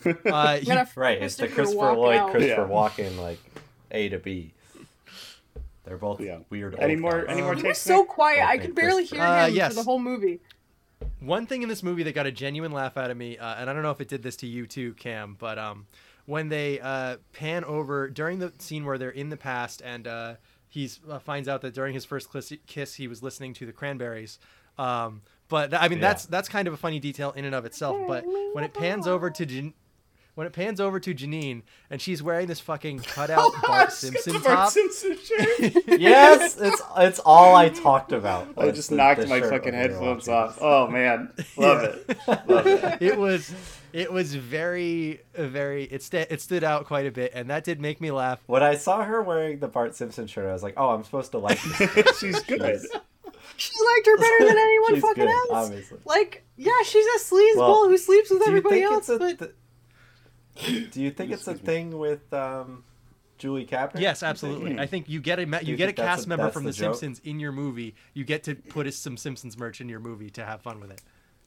uh, 0.05 0.57
he- 0.57 0.71
Right, 0.95 1.21
it's 1.21 1.35
the 1.35 1.47
Christopher 1.47 1.55
Christopher 1.55 1.93
Lloyd, 1.93 2.15
out. 2.17 2.31
Christopher 2.31 2.61
Yeah. 2.61 2.67
Walken, 2.67 3.17
like 3.19 3.39
A 3.91 4.09
to 4.09 4.19
B. 4.19 4.53
They're 5.89 5.97
both 5.97 6.21
Yeah. 6.21 6.37
weird. 6.51 6.75
Any 6.79 6.93
old 6.93 7.01
more? 7.01 7.21
guys. 7.23 7.25
Any 7.29 7.41
more 7.41 7.51
He 7.55 7.63
was 7.63 7.63
takes? 7.63 7.79
so 7.79 8.05
quiet. 8.05 8.45
I 8.47 8.59
could 8.59 8.75
barely 8.75 9.05
hear 9.05 9.17
Christopher. 9.19 9.23
Uh, 9.23 9.47
him 9.47 9.55
yes. 9.55 9.69
for 9.69 9.75
the 9.75 9.83
whole 9.83 9.97
movie. 9.99 10.39
one 11.19 11.47
thing 11.47 11.63
in 11.63 11.69
this 11.69 11.81
movie 11.81 12.03
that 12.03 12.13
got 12.13 12.27
a 12.27 12.31
genuine 12.31 12.71
laugh 12.71 12.95
out 12.95 13.09
of 13.09 13.17
me, 13.17 13.37
uh, 13.39 13.55
and 13.55 13.69
I 13.69 13.73
don't 13.73 13.81
know 13.81 13.89
if 13.91 13.99
it 14.01 14.07
did 14.07 14.21
this 14.21 14.35
to 14.37 14.47
you 14.47 14.67
too, 14.67 14.93
Cam, 14.93 15.35
but 15.39 15.57
um, 15.57 15.87
when 16.27 16.49
they 16.49 16.79
uh, 16.79 17.17
pan 17.33 17.63
over 17.63 18.07
during 18.09 18.37
the 18.37 18.53
scene 18.59 18.85
where 18.85 18.97
they're 18.99 19.09
in 19.09 19.29
the 19.29 19.37
past 19.37 19.81
and 19.83 20.05
uh, 20.07 20.35
he's 20.67 20.99
uh, 21.09 21.17
finds 21.17 21.47
out 21.47 21.61
that 21.61 21.73
during 21.73 21.93
his 21.95 22.05
first 22.05 22.31
kiss, 22.31 22.53
kiss 22.67 22.93
he 22.95 23.07
was 23.07 23.23
listening 23.23 23.53
to 23.55 23.65
the 23.65 23.73
Cranberries. 23.73 24.37
Um, 24.77 25.23
but 25.47 25.71
th- 25.71 25.81
I 25.81 25.87
mean 25.87 25.97
Yeah. 25.97 26.09
that's 26.09 26.25
that's 26.27 26.47
kind 26.49 26.67
of 26.67 26.73
a 26.75 26.77
funny 26.77 26.99
detail 26.99 27.31
in 27.31 27.45
and 27.45 27.55
of 27.55 27.65
itself. 27.65 27.97
But 28.07 28.23
when 28.53 28.63
it 28.63 28.73
pans 28.75 29.07
over 29.07 29.29
to 29.31 29.45
Jan- 29.45 29.73
when 30.35 30.47
it 30.47 30.53
pans 30.53 30.79
over 30.79 30.99
to 30.99 31.13
Janine 31.13 31.63
and 31.89 32.01
she's 32.01 32.23
wearing 32.23 32.47
this 32.47 32.59
fucking 32.59 32.99
cutout 33.03 33.39
oh, 33.41 33.59
Bart 33.65 33.91
Simpson 33.91 34.33
Bart 34.33 34.43
top, 34.45 34.69
Simpson 34.71 35.17
shirt. 35.23 35.73
yes, 35.99 36.57
it's 36.59 36.81
it's 36.97 37.19
all 37.25 37.55
I 37.55 37.69
talked 37.69 38.11
about. 38.11 38.47
I 38.57 38.71
just 38.71 38.89
the- 38.89 38.95
knocked 38.95 39.21
the 39.21 39.27
my 39.27 39.41
fucking 39.41 39.73
when 39.73 39.81
we 39.81 39.87
were 39.87 39.93
headphones 39.93 40.27
off. 40.27 40.57
Oh 40.61 40.87
man, 40.87 41.31
love 41.57 41.83
it, 41.83 42.17
love 42.47 42.67
it. 42.67 43.01
it 43.01 43.17
was 43.17 43.53
it 43.91 44.11
was 44.13 44.35
very 44.35 45.21
very 45.33 45.83
it, 45.85 46.03
sta 46.03 46.25
it 46.29 46.41
stood 46.41 46.63
out 46.63 46.85
quite 46.85 47.05
a 47.07 47.11
bit 47.11 47.31
and 47.33 47.49
that 47.49 47.63
did 47.63 47.81
make 47.81 47.99
me 47.99 48.11
laugh 48.11 48.39
When 48.45 48.61
I 48.61 48.75
saw 48.75 49.03
her 49.03 49.21
wearing 49.23 49.59
the 49.59 49.67
Bart 49.67 49.95
Simpson 49.95 50.27
shirt, 50.27 50.47
I 50.47 50.53
was 50.53 50.61
like, 50.63 50.75
"Oh, 50.77 50.89
I'm 50.89 51.03
supposed 51.03 51.31
to 51.31 51.39
like 51.39 51.59
this." 51.79 52.19
She's 52.19 52.39
good. 52.43 52.81
She 53.57 53.71
liked 53.95 54.05
her 54.07 54.17
better 54.17 54.45
than 54.47 54.57
anyone 54.57 55.01
fucking 55.01 55.25
good, 55.25 55.29
else. 55.29 55.49
obviously. 55.51 55.97
Like, 56.05 56.45
yeah, 56.55 56.71
she's 56.85 57.05
a 57.05 57.19
sleazeball 57.19 57.57
Well, 57.57 57.89
who 57.89 57.97
sleeps 57.97 58.29
with 58.29 58.39
Do 58.39 58.47
everybody 58.47 58.83
else. 58.83 59.09
it's 59.09 59.09
a 59.09 59.17
But 59.17 59.39
th- 59.39 59.51
Do 60.91 61.01
you 61.01 61.11
think 61.11 61.31
it's 61.31 61.47
a 61.47 61.53
thing 61.55 61.97
with 61.97 62.31
um, 62.33 62.83
Julie 63.37 63.65
Kavner? 63.65 63.99
yes 64.01 64.21
absolutely 64.23 64.77
i 64.79 64.85
think 64.85 65.07
you 65.07 65.21
get 65.21 65.39
a 65.39 65.43
you 65.45 65.59
you 65.63 65.75
get 65.77 65.87
a 65.89 65.93
cast 65.93 66.25
a- 66.25 66.29
member 66.29 66.49
from 66.51 66.63
the 66.63 66.69
the 66.71 66.73
simpsons 66.73 67.19
in 67.23 67.39
your 67.39 67.51
movie 67.53 67.95
you 68.13 68.23
get 68.25 68.43
to 68.43 68.55
put 68.55 68.93
some 68.93 69.15
simpsons 69.15 69.57
merch 69.57 69.79
in 69.79 69.87
your 69.87 69.99
movie 70.01 70.29
to 70.31 70.43
have 70.45 70.61
fun 70.61 70.79
with 70.81 70.91
it 70.91 71.01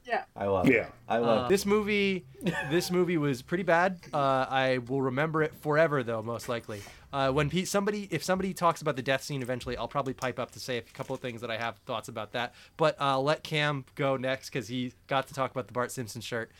Yeah. 0.05 0.23
I 0.35 0.47
love 0.47 0.67
it. 0.67 0.73
Yeah. 0.73 0.87
I 1.07 1.17
love 1.19 1.45
Uh, 1.45 1.47
this 1.47 1.65
movie. 1.65 2.25
This 2.69 2.91
movie 2.91 3.17
was 3.17 3.41
pretty 3.41 3.63
bad. 3.63 3.99
Uh, 4.13 4.45
I 4.49 4.79
will 4.89 5.01
remember 5.01 5.41
it 5.43 5.53
forever, 5.61 6.03
though, 6.03 6.21
most 6.21 6.49
likely. 6.49 6.81
Uh, 7.13 7.31
when 7.31 7.49
pe- 7.49 7.63
somebody, 7.63 8.09
if 8.11 8.21
somebody 8.21 8.53
talks 8.53 8.81
about 8.81 8.97
the 8.97 9.01
death 9.01 9.23
scene 9.23 9.41
eventually, 9.41 9.77
I'll 9.77 9.87
probably 9.87 10.13
pipe 10.13 10.39
up 10.39 10.51
to 10.51 10.59
say 10.59 10.75
a 10.77 10.81
couple 10.81 11.15
of 11.15 11.21
things 11.21 11.39
that 11.39 11.49
I 11.49 11.55
have 11.57 11.77
thoughts 11.85 12.09
about 12.09 12.33
that. 12.33 12.53
But 12.75 12.97
I'll 12.99 13.23
let 13.23 13.43
Cam 13.43 13.85
go 13.95 14.17
next 14.17 14.49
because 14.49 14.67
he 14.67 14.91
got 15.07 15.27
to 15.27 15.33
talk 15.33 15.51
about 15.51 15.67
the 15.67 15.73
Bart 15.73 15.89
Simpson 15.89 16.19
shirt. 16.19 16.51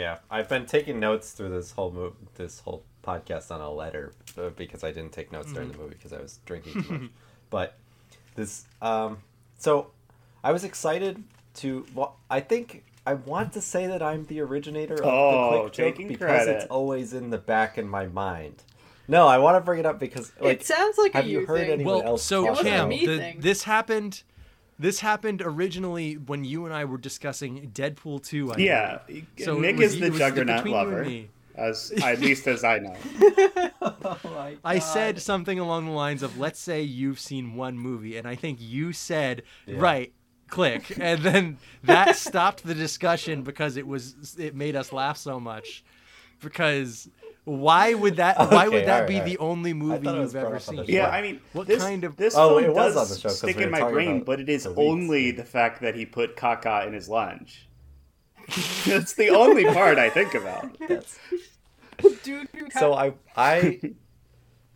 Yeah, 0.00 0.16
I've 0.30 0.48
been 0.48 0.64
taking 0.64 0.98
notes 0.98 1.32
through 1.32 1.50
this 1.50 1.72
whole 1.72 1.90
mo- 1.90 2.16
this 2.36 2.60
whole 2.60 2.84
podcast 3.04 3.50
on 3.50 3.60
a 3.60 3.70
letter 3.70 4.14
uh, 4.38 4.48
because 4.48 4.82
I 4.82 4.92
didn't 4.92 5.12
take 5.12 5.30
notes 5.30 5.52
during 5.52 5.70
the 5.70 5.76
movie 5.76 5.90
because 5.94 6.14
I 6.14 6.22
was 6.22 6.38
drinking 6.46 6.82
too 6.84 6.92
much. 6.92 7.10
but 7.50 7.76
this, 8.34 8.64
um, 8.80 9.18
so 9.58 9.88
I 10.42 10.52
was 10.52 10.64
excited 10.64 11.22
to. 11.56 11.84
Well, 11.94 12.16
I 12.30 12.40
think 12.40 12.82
I 13.06 13.12
want 13.12 13.52
to 13.52 13.60
say 13.60 13.86
that 13.88 14.02
I'm 14.02 14.24
the 14.24 14.40
originator 14.40 14.94
of 14.94 15.04
Oh, 15.04 15.52
the 15.52 15.60
quick 15.60 15.72
joke 15.74 16.08
because 16.08 16.16
credit. 16.18 16.56
it's 16.56 16.66
always 16.70 17.12
in 17.12 17.28
the 17.28 17.38
back 17.38 17.76
in 17.76 17.86
my 17.86 18.06
mind. 18.06 18.62
No, 19.06 19.26
I 19.26 19.36
want 19.36 19.56
to 19.56 19.60
bring 19.60 19.80
it 19.80 19.86
up 19.86 19.98
because 19.98 20.32
like, 20.40 20.60
it 20.60 20.66
sounds 20.66 20.96
like 20.96 21.12
have 21.12 21.26
a 21.26 21.28
you 21.28 21.40
you 21.40 21.46
heard 21.46 21.60
thing. 21.60 21.70
anyone 21.72 21.96
well, 21.96 22.06
else? 22.06 22.22
so 22.22 22.42
talk 22.46 22.56
wasn't 22.56 22.68
a 22.68 22.70
Cam, 22.70 22.88
the, 22.88 23.34
this 23.38 23.64
happened. 23.64 24.22
This 24.80 25.00
happened 25.00 25.42
originally 25.44 26.14
when 26.14 26.42
you 26.42 26.64
and 26.64 26.74
I 26.74 26.86
were 26.86 26.96
discussing 26.96 27.70
Deadpool 27.74 28.24
2. 28.26 28.52
I 28.54 28.56
Yeah, 28.56 28.98
believe. 29.06 29.26
So 29.38 29.58
Nick 29.60 29.76
was- 29.76 29.94
is 29.94 30.00
the 30.00 30.10
juggernaut 30.10 30.64
between 30.64 30.74
you 30.74 30.80
and 30.80 30.90
lover, 30.90 31.24
as 31.54 31.92
at 32.02 32.18
least 32.26 32.46
as 32.48 32.64
I 32.64 32.78
know. 32.78 32.96
Oh 33.82 34.54
I 34.64 34.78
said 34.78 35.20
something 35.20 35.58
along 35.58 35.84
the 35.86 35.92
lines 35.92 36.22
of, 36.22 36.38
"Let's 36.38 36.58
say 36.58 36.82
you've 36.82 37.20
seen 37.20 37.54
one 37.54 37.78
movie," 37.78 38.16
and 38.16 38.26
I 38.26 38.34
think 38.34 38.58
you 38.60 38.92
said, 38.92 39.42
"Right." 39.68 40.12
Click, 40.48 40.96
and 41.00 41.22
then 41.22 41.58
that 41.84 42.16
stopped 42.16 42.64
the 42.64 42.74
discussion 42.74 43.42
because 43.42 43.76
it 43.76 43.86
was 43.86 44.34
it 44.38 44.54
made 44.54 44.74
us 44.74 44.92
laugh 44.92 45.16
so 45.16 45.38
much. 45.38 45.84
Because 46.42 47.08
why 47.44 47.94
would 47.94 48.16
that? 48.16 48.38
Why 48.50 48.68
would 48.68 48.84
that 48.86 48.90
alright, 49.02 49.08
be 49.08 49.14
alright. 49.14 49.30
the 49.32 49.38
only 49.38 49.72
movie 49.72 50.04
thought 50.04 50.16
it 50.16 50.20
was 50.20 50.34
you've 50.34 50.36
ever 50.42 50.50
brought 50.50 50.62
up 50.62 50.68
on 50.68 50.86
seen? 50.86 50.94
Yeah. 50.94 51.08
I 51.08 51.22
mean, 51.22 51.40
What 51.52 51.66
this, 51.66 51.82
kind 51.82 52.04
of- 52.04 52.16
this 52.16 52.34
Oh, 52.36 52.58
film 52.58 52.64
it 52.64 52.74
was 52.74 52.94
does 52.94 52.96
on 52.96 53.08
the 53.14 53.20
show 53.20 53.28
'cause 53.28 53.38
stick 53.38 53.56
we 53.56 53.64
in 53.64 53.70
my 53.70 53.90
brain, 53.90 54.22
but 54.24 54.40
it 54.40 54.48
is 54.48 54.64
the 54.64 54.74
only 54.76 55.30
the 55.30 55.44
fact 55.44 55.80
that 55.82 55.94
he 55.94 56.06
put 56.06 56.36
caca 56.36 56.86
in 56.86 56.92
his 56.92 57.08
lunch. 57.08 57.66
That's 58.86 59.14
the 59.14 59.30
only 59.30 59.64
part 59.64 59.98
I 59.98 60.10
think 60.10 60.34
about. 60.34 60.76
Dude, 62.24 62.48
so 62.78 62.94
I 62.94 63.12
I 63.36 63.80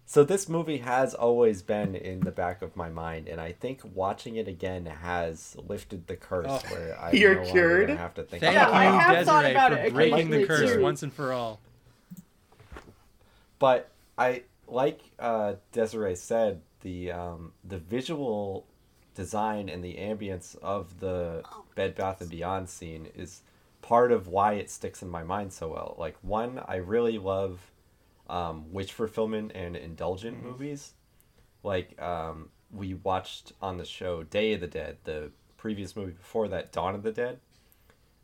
so 0.06 0.22
this 0.24 0.48
movie 0.48 0.78
has 0.78 1.14
always 1.14 1.62
been 1.62 1.94
in 1.94 2.20
the 2.20 2.30
back 2.30 2.60
of 2.60 2.76
my 2.76 2.90
mind, 2.90 3.28
and 3.28 3.40
I 3.40 3.52
think 3.52 3.80
watching 3.94 4.36
it 4.36 4.46
again 4.46 4.84
has 4.86 5.56
lifted 5.66 6.06
the 6.06 6.16
curse 6.16 6.46
Oh. 6.48 6.60
where 6.70 6.98
I 7.00 7.12
You're 7.12 7.36
no 7.42 7.50
cured? 7.50 7.90
have 7.90 8.12
to 8.14 8.22
think 8.24 8.42
Thank 8.42 8.54
Yeah, 8.54 8.68
about 8.68 8.74
I 8.74 8.84
you, 8.84 8.94
it. 8.94 8.98
have 9.00 9.26
thought 9.26 9.42
Desiree, 9.42 9.50
about 9.52 9.72
for 9.72 9.78
it 9.78 9.94
breaking 9.94 10.30
the 10.30 10.46
curse 10.46 10.72
too. 10.74 10.82
once 10.82 11.02
and 11.02 11.12
for 11.12 11.32
all. 11.32 11.60
But 13.58 13.90
I 14.18 14.42
like 14.66 15.00
uh, 15.18 15.54
Desiree 15.72 16.16
said 16.16 16.60
the 16.80 17.12
um, 17.12 17.52
the 17.64 17.78
visual 17.78 18.66
design 19.14 19.68
and 19.68 19.82
the 19.82 19.94
ambience 19.94 20.56
of 20.58 21.00
the 21.00 21.42
Bed 21.74 21.94
Bath 21.94 22.20
and 22.20 22.30
Beyond 22.30 22.68
scene 22.68 23.08
is 23.14 23.42
part 23.80 24.12
of 24.12 24.28
why 24.28 24.54
it 24.54 24.70
sticks 24.70 25.02
in 25.02 25.08
my 25.08 25.22
mind 25.22 25.52
so 25.52 25.68
well. 25.68 25.94
Like 25.98 26.16
one, 26.22 26.60
I 26.66 26.76
really 26.76 27.18
love 27.18 27.70
um, 28.28 28.72
witch 28.72 28.92
fulfillment 28.92 29.52
and 29.54 29.76
indulgent 29.76 30.42
movies. 30.42 30.92
Like 31.62 32.00
um, 32.00 32.48
we 32.72 32.94
watched 32.94 33.52
on 33.62 33.78
the 33.78 33.84
show 33.84 34.22
Day 34.22 34.54
of 34.54 34.60
the 34.60 34.66
Dead, 34.66 34.98
the 35.04 35.30
previous 35.56 35.96
movie 35.96 36.12
before 36.12 36.48
that, 36.48 36.72
Dawn 36.72 36.94
of 36.94 37.02
the 37.02 37.12
Dead. 37.12 37.38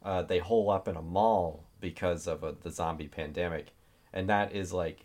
Uh, 0.03 0.23
they 0.23 0.39
hole 0.39 0.71
up 0.71 0.89
in 0.89 0.97
a 0.97 1.03
mall 1.03 1.65
because 1.81 2.27
of 2.27 2.43
a, 2.43 2.55
the 2.63 2.71
zombie 2.71 3.09
pandemic, 3.09 3.69
and 4.13 4.29
that 4.29 4.55
is 4.55 4.73
like 4.73 5.05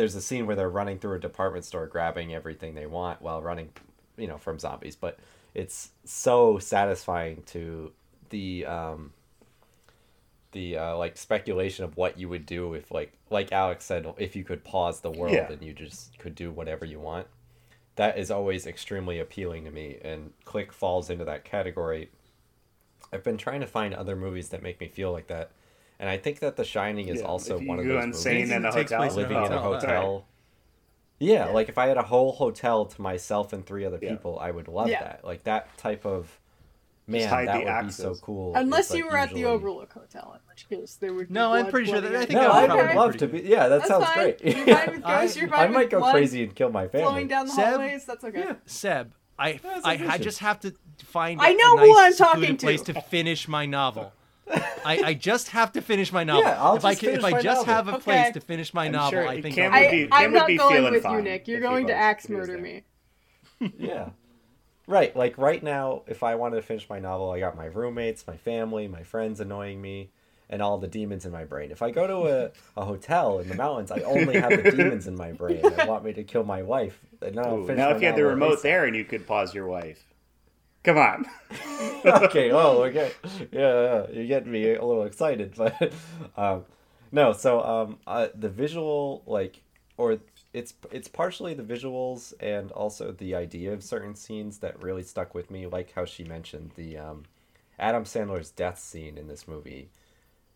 there's 0.00 0.14
a 0.14 0.22
scene 0.22 0.46
where 0.46 0.56
they're 0.56 0.70
running 0.70 0.98
through 0.98 1.14
a 1.14 1.20
department 1.20 1.62
store 1.62 1.86
grabbing 1.86 2.32
everything 2.34 2.74
they 2.74 2.86
want 2.86 3.20
while 3.20 3.42
running 3.42 3.68
you 4.16 4.26
know 4.26 4.38
from 4.38 4.58
zombies 4.58 4.96
but 4.96 5.18
it's 5.54 5.90
so 6.04 6.58
satisfying 6.58 7.42
to 7.44 7.92
the 8.30 8.64
um 8.64 9.12
the 10.52 10.76
uh, 10.78 10.96
like 10.96 11.18
speculation 11.18 11.84
of 11.84 11.96
what 11.98 12.18
you 12.18 12.28
would 12.30 12.46
do 12.46 12.72
if 12.74 12.90
like 12.90 13.12
like 13.28 13.52
alex 13.52 13.84
said 13.84 14.06
if 14.16 14.34
you 14.34 14.42
could 14.42 14.64
pause 14.64 15.00
the 15.00 15.10
world 15.10 15.34
Yeah. 15.34 15.52
and 15.52 15.62
you 15.62 15.74
just 15.74 16.18
could 16.18 16.34
do 16.34 16.50
whatever 16.50 16.84
you 16.86 16.98
want. 16.98 17.26
That 17.96 18.18
is 18.18 18.30
always 18.30 18.66
extremely 18.66 19.18
appealing 19.18 19.64
to 19.66 19.70
me 19.70 19.98
and 20.02 20.32
click 20.46 20.72
falls 20.72 21.10
into 21.10 21.24
that 21.26 21.44
category. 21.44 22.08
I've 23.12 23.22
been 23.22 23.36
trying 23.36 23.60
to 23.60 23.66
find 23.66 23.92
other 23.92 24.16
movies 24.16 24.48
that 24.48 24.62
make 24.62 24.80
me 24.80 24.88
feel 24.88 25.12
like 25.12 25.26
that 25.26 25.50
and 26.00 26.08
i 26.08 26.16
think 26.16 26.40
that 26.40 26.56
the 26.56 26.64
shining 26.64 27.06
is 27.08 27.20
Yeah, 27.20 27.26
also 27.26 27.54
if 27.56 27.62
you 27.62 27.68
one 27.68 27.78
of 27.78 27.86
those 27.86 28.02
insane 28.04 28.34
movies 28.48 28.50
in 28.52 28.64
a 28.64 28.68
It 28.70 28.72
takes 28.72 28.90
hotel, 28.90 28.98
place 29.06 29.14
living 29.16 29.36
in 29.36 29.52
a 29.52 29.60
hotel, 29.60 29.80
hotel. 29.80 30.26
Yeah, 31.22 31.46
like 31.50 31.68
if 31.68 31.76
I 31.76 31.86
had 31.86 31.98
a 31.98 32.02
whole 32.02 32.32
hotel 32.32 32.86
to 32.86 33.02
myself 33.02 33.52
and 33.52 33.64
three 33.66 33.84
other 33.84 33.98
Yeah. 34.00 34.12
people, 34.12 34.38
I 34.40 34.50
would 34.50 34.68
love 34.68 34.88
Yeah. 34.88 35.02
that. 35.02 35.20
Like 35.22 35.44
that 35.44 35.76
type 35.76 36.06
of 36.06 36.40
man, 37.06 37.28
that 37.44 37.52
the 37.64 37.70
would 37.70 37.86
be 37.88 37.92
so 37.92 38.14
cool. 38.14 38.54
Unless 38.56 38.86
It's, 38.86 38.94
you 38.96 39.02
like, 39.04 39.12
were 39.12 39.18
at 39.18 39.34
the 39.34 39.44
Overlook 39.44 39.92
Hotel, 39.92 40.32
in 40.34 40.40
which 40.48 40.66
case 40.70 40.94
there 40.94 41.12
would 41.12 41.28
be 41.28 41.34
No, 41.34 41.52
I'm 41.52 41.66
pretty 41.66 41.90
sure 41.90 42.00
that- 42.00 42.14
I 42.14 42.20
think. 42.24 42.30
No, 42.40 42.50
I 42.50 42.62
would 42.66 42.86
would 42.86 42.96
love 42.96 43.12
to 43.18 43.28
pretty 43.28 43.42
be. 43.44 43.50
Yeah, 43.50 43.68
that 43.68 43.80
That's 43.80 43.88
sounds 43.88 44.04
fine. 44.06 44.14
great. 44.14 44.40
You're 44.42 44.76
fine 44.76 44.90
with 44.92 45.02
ghosts, 45.12 45.36
you're 45.36 45.52
I 45.54 45.56
fine 45.58 45.72
might 45.74 45.90
go 45.90 46.10
crazy 46.10 46.42
and 46.44 46.54
kill 46.54 46.70
my 46.70 46.88
family. 46.88 47.04
flowing 47.06 47.28
down 47.28 47.46
the 47.48 47.52
Seb? 47.52 47.66
hallways. 47.68 48.04
That's 48.06 48.24
okay. 48.24 48.38
Yeah. 48.38 48.54
Seb, 48.64 49.12
I 49.38 49.60
I, 49.84 50.06
I 50.12 50.16
just 50.18 50.38
have 50.38 50.60
to 50.60 50.74
find 51.04 51.38
I 51.42 51.50
a 51.50 51.54
know 51.54 51.74
nice 51.74 51.86
who 51.86 51.98
I'm 51.98 52.14
talking 52.14 52.56
to. 52.56 52.64
place 52.66 52.80
to 52.82 52.94
finish 53.02 53.46
my 53.46 53.66
novel. 53.66 54.12
I, 54.84 55.02
I 55.04 55.14
just 55.14 55.48
have 55.48 55.72
to 55.72 55.80
finish 55.80 56.12
my 56.12 56.24
novel. 56.24 56.44
Yeah, 56.44 56.62
I'll 56.62 56.76
if 56.76 56.84
I 56.84 56.92
just 56.92 57.00
can, 57.00 57.10
if 57.10 57.20
finish 57.20 57.34
I 57.34 57.42
just 57.42 57.66
novel. 57.66 57.74
have 57.74 57.88
a 57.88 57.94
Okay. 57.96 58.02
place 58.02 58.34
to 58.34 58.40
finish 58.40 58.74
my 58.74 58.86
I'm 58.86 58.92
novel, 58.92 59.10
sure 59.10 59.28
I 59.28 59.40
think 59.40 59.54
Cam 59.54 59.72
I'll... 59.72 59.82
would 59.82 59.90
be, 59.90 60.02
Cam 60.06 60.12
I, 60.12 60.24
am 60.24 60.32
would 60.32 60.38
not 60.38 60.46
be 60.46 60.56
going 60.56 60.74
feeling 60.74 60.92
with 60.92 61.04
you, 61.04 61.22
Nick. 61.22 61.48
You're 61.48 61.60
going 61.60 61.86
to 61.88 61.94
axe 61.94 62.24
if 62.24 62.30
he 62.30 62.34
was 62.36 62.48
murder 62.48 62.60
me. 62.60 62.82
yeah. 63.78 64.10
Right, 64.86 65.14
like 65.14 65.38
right 65.38 65.62
now, 65.62 66.02
if 66.08 66.22
I 66.22 66.34
wanted 66.34 66.56
to 66.56 66.62
finish 66.62 66.88
my 66.88 66.98
novel, 66.98 67.30
I 67.30 67.38
got 67.38 67.56
my 67.56 67.66
roommates, 67.66 68.26
my 68.26 68.36
family, 68.36 68.88
my 68.88 69.04
friends 69.04 69.38
annoying 69.38 69.80
me, 69.80 70.10
and 70.48 70.60
all 70.60 70.78
the 70.78 70.88
demons 70.88 71.24
in 71.24 71.30
my 71.30 71.44
brain. 71.44 71.70
If 71.70 71.80
I 71.80 71.92
go 71.92 72.06
to 72.08 72.26
a, 72.26 72.80
a 72.80 72.84
hotel 72.84 73.38
in 73.38 73.48
the 73.48 73.54
mountains, 73.54 73.92
I 73.92 74.00
only 74.00 74.40
have 74.40 74.50
the 74.50 74.72
demons 74.72 75.06
in 75.06 75.14
my 75.14 75.30
brain 75.30 75.62
that 75.62 75.86
want 75.86 76.04
me 76.04 76.12
to 76.14 76.24
kill 76.24 76.42
my 76.42 76.62
wife. 76.62 76.98
And 77.22 77.36
then 77.36 77.46
Ooh, 77.46 77.66
now 77.76 77.90
if 77.90 78.00
you 78.00 78.08
had 78.08 78.16
the 78.16 78.24
remote 78.24 78.62
there 78.62 78.84
and 78.84 78.96
you 78.96 79.04
could 79.04 79.28
pause 79.28 79.54
your 79.54 79.68
wife. 79.68 80.04
Come 80.82 80.98
on. 80.98 81.26
okay. 82.04 82.50
Oh, 82.50 82.82
okay. 82.84 83.12
Yeah, 83.52 83.82
yeah, 83.82 84.06
you're 84.12 84.26
getting 84.26 84.50
me 84.50 84.74
a 84.74 84.84
little 84.84 85.04
excited, 85.04 85.54
but 85.56 85.92
um, 86.36 86.64
no. 87.12 87.32
So 87.32 87.62
um, 87.62 87.98
uh, 88.06 88.28
the 88.34 88.48
visual, 88.48 89.22
like, 89.26 89.62
or 89.96 90.18
it's 90.52 90.74
it's 90.90 91.08
partially 91.08 91.54
the 91.54 91.62
visuals 91.62 92.32
and 92.40 92.70
also 92.72 93.12
the 93.12 93.34
idea 93.34 93.72
of 93.72 93.84
certain 93.84 94.14
scenes 94.14 94.58
that 94.58 94.82
really 94.82 95.02
stuck 95.02 95.34
with 95.34 95.50
me. 95.50 95.66
Like 95.66 95.92
how 95.92 96.06
she 96.06 96.24
mentioned 96.24 96.72
the 96.76 96.96
um, 96.96 97.24
Adam 97.78 98.04
Sandler's 98.04 98.50
death 98.50 98.78
scene 98.78 99.18
in 99.18 99.28
this 99.28 99.46
movie 99.46 99.90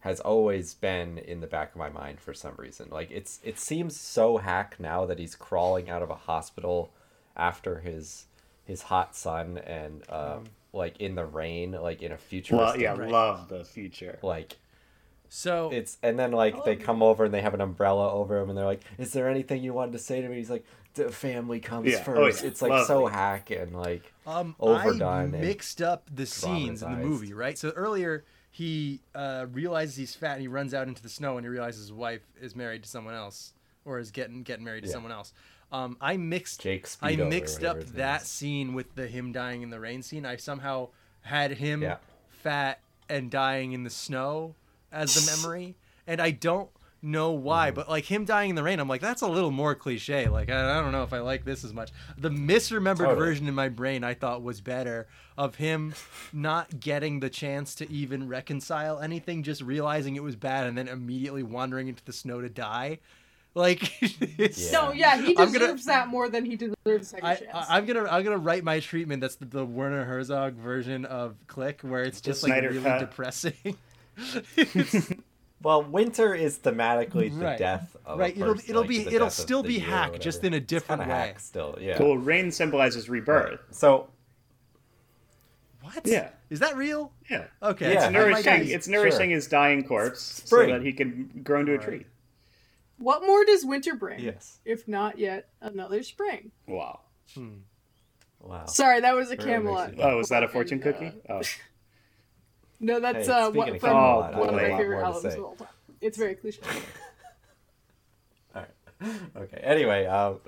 has 0.01 0.21
always 0.21 0.75
been 0.75 1.17
in 1.17 1.41
the 1.41 1.47
back 1.47 1.71
of 1.73 1.77
my 1.79 1.89
mind 1.89 2.21
for 2.21 2.35
some 2.35 2.55
reason. 2.57 2.89
Like 2.91 3.11
it's 3.11 3.41
it 3.43 3.59
seems 3.59 3.99
so 4.01 4.39
hack 4.39 4.77
now 4.79 5.05
that 5.07 5.19
he's 5.19 5.35
crawling 5.35 5.91
out 5.91 6.03
of 6.03 6.11
a 6.11 6.15
hospital 6.15 6.93
after 7.37 7.81
his 7.81 8.27
his 8.65 8.83
hot 8.83 9.15
sun 9.17 9.59
and 9.59 10.03
uh, 10.09 10.39
like 10.73 11.01
in 11.01 11.15
the 11.15 11.25
rain, 11.25 11.73
like 11.73 12.03
in 12.03 12.13
a 12.13 12.17
Well, 12.17 12.21
futuristic 12.21 12.81
yeah, 12.81 12.93
love 12.95 13.49
the 13.49 13.65
future. 13.65 14.19
like 14.23 14.57
So 15.29 15.71
it's 15.73 15.99
and 16.03 16.19
then 16.19 16.33
like 16.33 16.65
they 16.65 16.77
come 16.77 17.03
over 17.03 17.25
and 17.25 17.35
they 17.35 17.43
have 17.43 17.55
an 17.55 17.61
umbrella 17.61 18.13
over 18.13 18.39
him 18.39 18.49
and 18.49 18.57
they're 18.57 18.65
like, 18.65 18.83
"Is 18.99 19.13
there 19.13 19.29
anything 19.29 19.63
you 19.63 19.73
wanted 19.73 19.93
to 19.93 19.99
say 19.99 20.21
to 20.21 20.29
me?" 20.29 20.37
He's 20.37 20.51
like, 20.51 20.65
"The 20.95 21.11
family 21.11 21.61
comes 21.61 21.91
Yeah. 21.93 22.03
first. 22.03 22.19
Oh, 22.19 22.27
yeah. 22.45 22.51
It's 22.51 22.63
like 22.63 22.73
so 22.87 23.03
Lovely. 23.07 23.13
hack 23.13 23.51
and 23.51 23.75
like 23.77 24.13
Um, 24.27 24.55
overdone 24.61 25.03
I 25.03 25.23
and 25.25 25.41
mixed 25.41 25.83
up 25.83 26.09
the 26.15 26.27
scenes 26.27 26.83
in 26.83 26.91
the 26.91 26.97
movie, 26.97 27.33
right? 27.33 27.59
So 27.59 27.71
earlier 27.71 28.25
he 28.51 29.01
uh, 29.17 29.47
realizes 29.51 29.97
he's 29.97 30.15
fat 30.15 30.35
and 30.35 30.41
he 30.41 30.47
runs 30.49 30.73
out 30.73 30.87
into 30.87 31.03
the 31.03 31.09
snow 31.09 31.37
and 31.37 31.45
he 31.45 31.49
realizes 31.49 31.81
his 31.83 31.93
wife 31.93 32.23
is 32.41 32.55
married 32.55 32.85
to 32.85 32.89
someone 32.89 33.15
else 33.15 33.53
or 33.85 33.99
is 33.99 34.13
getting 34.13 34.45
getting 34.45 34.65
married 34.65 34.83
to 34.85 34.89
Yeah. 34.89 34.93
someone 34.93 35.11
else. 35.13 35.33
Um, 35.75 35.97
I 36.01 36.17
mixed 36.17 36.61
Jake 36.61 36.87
I 37.03 37.17
Speedo 37.17 37.29
mixed 37.29 37.65
up 37.65 37.77
whatever 37.77 37.81
his 37.81 37.91
name 37.91 37.97
that 37.99 38.23
is. 38.23 38.29
scene 38.29 38.75
with 38.75 38.95
the 38.95 39.07
him 39.09 39.33
dying 39.33 39.63
in 39.63 39.71
the 39.71 39.81
rain 39.81 40.03
scene. 40.03 40.25
I 40.25 40.37
somehow 40.37 40.89
had 41.23 41.53
him 41.53 41.83
Yeah. 41.83 41.97
fat 42.31 42.79
and 43.09 43.31
dying 43.31 43.73
in 43.73 43.83
the 43.85 43.91
snow 43.91 44.55
as 44.93 45.15
the 45.15 45.37
memory, 45.43 45.75
and 46.07 46.21
I 46.23 46.31
don't 46.31 46.71
know 47.03 47.33
why, 47.33 47.69
Mm-hmm. 47.69 47.75
but 47.75 47.89
like 47.91 48.05
him 48.05 48.25
dying 48.25 48.51
in 48.51 48.57
the 48.57 48.63
rain, 48.63 48.79
I'm 48.81 48.89
like 48.89 49.01
that's 49.01 49.21
a 49.23 49.27
little 49.27 49.51
more 49.51 49.75
cliche. 49.75 50.29
Like 50.29 50.49
I, 50.51 50.79
I 50.79 50.81
don't 50.81 50.93
know 50.93 51.03
if 51.03 51.13
I 51.13 51.19
like 51.19 51.45
this 51.45 51.65
as 51.65 51.75
much. 51.75 51.91
The 52.17 52.31
misremembered 52.31 52.99
Totally. 52.99 53.17
version 53.27 53.49
in 53.49 53.55
my 53.55 53.69
brain 53.69 54.05
I 54.05 54.15
thought 54.15 54.43
was 54.43 54.61
better 54.61 55.07
of 55.37 55.57
him 55.57 55.95
not 56.33 56.79
getting 56.81 57.19
the 57.21 57.29
chance 57.31 57.75
to 57.77 57.91
even 57.91 58.29
reconcile 58.29 59.01
anything, 59.01 59.43
just 59.43 59.61
realizing 59.61 60.15
it 60.17 60.23
was 60.23 60.37
bad 60.37 60.67
and 60.67 60.79
then 60.79 60.87
immediately 60.89 61.43
wandering 61.43 61.89
into 61.89 62.05
the 62.05 62.13
snow 62.13 62.41
to 62.41 62.49
die. 62.49 63.01
Like, 63.57 63.93
it's, 64.03 64.73
No, 64.73 64.93
yeah, 64.93 65.17
he 65.21 65.33
deserves 65.35 65.53
gonna- 65.59 65.83
that 65.87 66.09
more 66.09 66.29
than 66.29 66.45
he 66.45 66.57
deserves 66.57 66.75
a 66.87 67.05
second 67.05 67.27
I, 67.27 67.35
chance. 67.37 67.51
I, 67.55 67.77
I'm 67.77 67.87
gonna 67.87 68.09
I'm 68.11 68.25
gonna 68.25 68.37
write 68.39 68.65
my 68.65 68.81
treatment. 68.81 69.21
That's 69.21 69.37
the, 69.37 69.45
the 69.47 69.65
Werner 69.65 70.05
Herzog 70.05 70.55
version 70.55 71.05
of 71.05 71.37
Click, 71.47 71.81
where 71.83 72.03
it's 72.03 72.21
The 72.21 72.31
just 72.31 72.43
like 72.43 72.51
Snyder 72.51 72.71
really 72.71 72.83
cut. 72.83 72.99
depressing. 73.01 73.55
Well, 75.63 75.83
winter 75.83 76.35
is 76.35 76.59
thematically 76.59 77.31
the 77.33 77.43
Right. 77.43 77.59
death 77.59 77.97
of 78.05 78.19
right. 78.19 78.37
A 78.37 78.41
it'll 78.41 78.55
person, 78.55 78.69
it'll 78.69 78.83
like, 78.83 78.89
be 78.91 79.07
it'll 79.07 79.31
still 79.31 79.63
be 79.63 79.75
year 79.77 79.87
hack, 79.87 80.19
just 80.21 80.45
in 80.45 80.53
a 80.53 80.61
different 80.61 81.01
kinda 81.01 81.15
way. 81.15 81.21
hack 81.29 81.41
still. 81.41 81.79
Yeah. 81.81 82.03
Well, 82.03 82.19
rain 82.19 82.51
symbolizes 82.51 83.09
rebirth. 83.09 83.61
So 83.71 84.09
What? 85.81 86.07
Yeah. 86.07 86.31
Is 86.51 86.61
that 86.61 86.77
real? 86.77 87.13
Yeah. 87.31 87.45
Okay. 87.63 87.95
Yeah, 87.95 88.05
It's 88.05 88.13
nourishing. 88.13 88.69
It's 88.69 88.89
nourishing 88.89 89.31
Sure. 89.31 89.35
his 89.37 89.47
dying 89.47 89.85
corpse 89.85 90.43
so 90.45 90.67
that 90.67 90.83
he 90.83 90.93
can 90.93 91.31
grow 91.43 91.61
into 91.61 91.73
a 91.75 91.79
tree. 91.79 92.05
What 92.99 93.23
more 93.27 93.45
does 93.45 93.65
winter 93.65 93.95
bring? 93.95 94.21
Yes. 94.21 94.61
If 94.65 94.87
not 94.87 95.19
yet 95.19 95.49
another 95.61 96.03
spring. 96.03 96.53
Wow. 96.67 97.01
wow. 98.41 98.67
Sorry, 98.67 99.01
that 99.01 99.15
was 99.15 99.31
a 99.31 99.37
Really 99.37 99.51
Camelot. 99.51 99.95
Oh, 99.99 100.17
was 100.17 100.29
that 100.29 100.43
a 100.43 100.49
fortune 100.49 100.81
And, 100.83 100.95
uh, 100.95 100.99
cookie? 100.99 101.13
Oh. 101.29 101.43
No, 102.81 103.01
that's 103.01 103.29
Hey, 103.29 103.33
uh, 103.33 103.51
what, 103.51 103.69
of 103.69 103.81
Camelot, 103.81 104.35
one 104.35 104.49
of 104.51 104.55
my 104.57 104.77
favorite 104.77 105.03
albums 105.03 105.35
of 105.35 105.45
all 105.45 105.55
time. 105.55 105.69
It's 106.03 106.19
very 106.19 106.35
cliche. 106.35 106.61
All 108.55 108.63
right. 109.01 109.11
Okay. 109.37 109.57
Anyway, 109.63 110.05
um, 110.05 110.41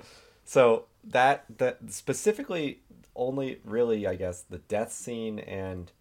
so 0.45 0.85
that 1.05 1.45
that 1.57 1.79
specifically 1.87 2.81
only 3.15 3.59
really, 3.63 4.05
I 4.05 4.15
guess, 4.15 4.43
the 4.43 4.59
death 4.59 4.91
scene 4.91 5.39
and 5.39 5.91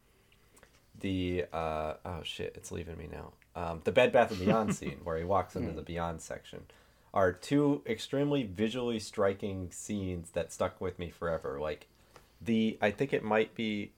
the 1.00 1.46
uh, 1.52 1.94
oh 2.04 2.20
shit, 2.22 2.52
it's 2.54 2.70
leaving 2.70 2.98
me 2.98 3.08
now. 3.10 3.32
Um, 3.56 3.80
the 3.84 3.90
Bed 3.92 4.12
Bath 4.12 4.30
and 4.30 4.38
Beyond 4.38 4.74
scene 4.76 5.00
where 5.02 5.16
he 5.16 5.24
walks 5.24 5.56
into 5.56 5.72
the 5.72 5.82
Beyond 5.82 6.20
section 6.20 6.66
are 7.14 7.32
two 7.32 7.82
extremely 7.86 8.42
visually 8.42 8.98
striking 8.98 9.70
scenes 9.72 10.30
that 10.32 10.52
stuck 10.52 10.78
with 10.80 10.98
me 10.98 11.08
forever. 11.10 11.58
Like 11.58 11.88
the, 12.40 12.76
I 12.82 12.90
think 12.90 13.14
it 13.14 13.24
might 13.24 13.54
be 13.54 13.92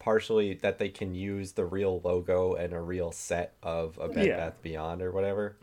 partially 0.00 0.54
that 0.54 0.78
they 0.78 0.88
can 0.88 1.14
use 1.14 1.52
the 1.52 1.64
real 1.64 2.00
logo 2.02 2.54
and 2.54 2.72
a 2.72 2.80
real 2.80 3.12
set 3.12 3.52
of 3.62 3.98
a 4.00 4.08
Bed 4.08 4.26
Yeah. 4.26 4.36
Bath 4.38 4.62
Beyond 4.62 5.02
or 5.02 5.12
whatever. 5.12 5.56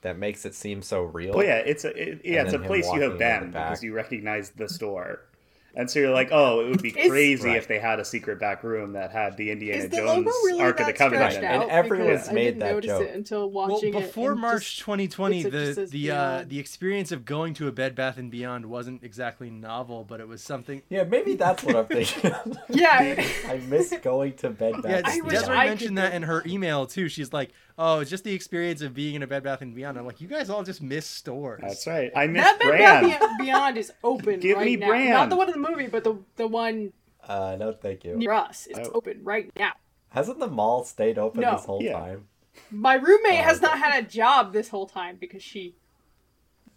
That 0.00 0.16
makes 0.16 0.46
it 0.46 0.54
seem 0.54 0.80
so 0.80 1.02
real. 1.02 1.34
Well, 1.34 1.44
yeah, 1.44 1.56
it's 1.58 1.84
a 1.84 1.90
it, 1.90 2.22
yeah, 2.24 2.38
And 2.40 2.48
it's 2.48 2.56
a 2.56 2.60
place 2.60 2.90
you 2.92 3.02
have 3.02 3.18
been 3.18 3.50
because 3.50 3.82
you 3.82 3.92
recognize 3.92 4.50
the 4.50 4.68
store, 4.68 5.20
and 5.74 5.90
so 5.90 5.98
you're 6.00 6.10
like, 6.10 6.28
oh, 6.32 6.60
it 6.60 6.70
would 6.70 6.82
be 6.82 6.90
crazy 7.08 7.48
Right. 7.48 7.56
if 7.56 7.68
they 7.68 7.78
had 7.78 8.00
a 8.00 8.04
secret 8.04 8.38
back 8.40 8.62
room 8.64 8.92
that 8.94 9.10
had 9.12 9.36
the 9.36 9.50
Indiana 9.50 9.84
Is 9.84 9.90
the 9.90 9.96
Jones 9.98 10.08
logo 10.26 10.30
really 10.44 10.60
Ark 10.62 10.80
of 10.80 10.86
the 10.86 10.92
that 10.92 10.98
Covenant. 10.98 11.32
stretched 11.32 11.44
in 11.44 11.50
out? 11.50 11.62
And 11.62 11.70
everyone's 11.70 12.10
Because 12.22 12.28
I 12.28 12.32
made 12.32 12.44
didn't 12.44 12.58
that 12.60 12.72
notice 12.72 12.88
joke. 12.90 13.02
it 13.02 13.14
until 13.14 13.50
Well, 13.50 13.68
watching 13.68 13.94
it. 13.94 14.00
before 14.00 14.32
and 14.32 14.40
March 14.40 14.64
just- 14.64 14.78
2020, 14.80 15.42
the 15.44 15.74
says 15.74 15.90
the 15.90 16.10
uh, 16.10 16.44
the 16.46 16.58
experience 16.58 17.12
of 17.12 17.24
going 17.24 17.54
to 17.54 17.68
a 17.68 17.72
Bed 17.72 17.94
Bath 17.94 18.16
and 18.18 18.30
Beyond 18.30 18.66
wasn't 18.66 19.02
exactly 19.04 19.50
novel, 19.50 20.04
but 20.08 20.20
it 20.20 20.28
was 20.28 20.42
something. 20.42 20.82
Yeah, 20.88 21.04
maybe 21.04 21.34
that's 21.36 21.62
what 21.62 21.76
I'm 21.76 21.86
thinking. 21.86 22.32
Yeah. 22.68 23.24
I 23.48 23.56
miss 23.68 23.92
going 24.02 24.34
to 24.34 24.50
Bed 24.50 24.82
Bath. 24.82 24.84
Yeah, 24.84 25.02
Desiree 25.02 25.20
I 25.20 25.30
Beyond. 25.30 25.46
could 25.46 25.66
mentioned 25.68 25.98
that 25.98 26.14
in 26.14 26.22
her 26.22 26.42
email 26.46 26.86
too. 26.86 27.08
She's 27.08 27.32
like, 27.32 27.50
"Oh, 27.82 28.00
it's 28.00 28.10
just 28.10 28.24
the 28.24 28.32
experience 28.34 28.82
of 28.82 28.92
being 28.94 29.14
in 29.14 29.22
a 29.22 29.26
Bed 29.26 29.42
Bath 29.42 29.62
and 29.62 29.74
Beyond." 29.74 29.98
I'm 29.98 30.06
like, 30.06 30.20
"You 30.20 30.28
guys 30.28 30.50
all 30.50 30.62
just 30.62 30.82
miss 30.82 31.06
stores." 31.06 31.60
That's 31.62 31.86
right. 31.86 32.12
I 32.14 32.26
miss 32.26 32.44
that 32.44 32.58
Bed. 32.60 32.78
Bath 32.78 33.04
Beyond- 33.04 33.38
Beyond 33.38 33.78
is 33.78 33.92
open 34.04 34.40
Give 34.40 34.56
right 34.58 34.66
me 34.66 34.76
now. 34.76 34.86
brand. 34.88 35.10
Not 35.10 35.30
the 35.30 35.36
one 35.36 35.48
in 35.52 35.60
the 35.60 35.68
movie, 35.70 35.86
but 35.86 36.04
the 36.04 36.16
the 36.36 36.46
one 36.46 36.92
Uh, 37.26 37.56
no, 37.58 37.72
thank 37.72 38.04
you. 38.04 38.16
near 38.16 38.32
us 38.32 38.66
is 38.66 38.78
Oh. 38.88 38.92
open 38.94 39.24
right 39.24 39.50
now. 39.56 39.72
Hasn't 40.10 40.38
the 40.40 40.48
mall 40.48 40.84
stayed 40.84 41.18
open 41.18 41.40
No. 41.42 41.52
this 41.56 41.64
whole 41.64 41.82
Yeah. 41.82 41.92
time? 41.98 42.28
My 42.70 42.94
roommate 42.94 43.40
Oh, 43.40 43.42
has 43.44 43.58
okay. 43.58 43.66
not 43.66 43.78
had 43.78 44.04
a 44.04 44.06
job 44.06 44.52
this 44.52 44.68
whole 44.68 44.86
time 44.86 45.16
because 45.16 45.42
she 45.42 45.74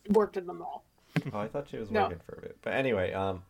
worked 0.10 0.38
in 0.38 0.45
the 0.47 0.54
mall. 0.54 0.84
Oh, 1.34 1.39
I 1.39 1.47
thought 1.47 1.68
she 1.70 1.78
was 1.78 1.89
No. 1.91 2.04
working 2.04 2.20
for 2.20 2.36
a 2.36 2.41
bit. 2.41 2.58
But 2.62 2.74
anyway, 2.74 3.12
um, 3.14 3.43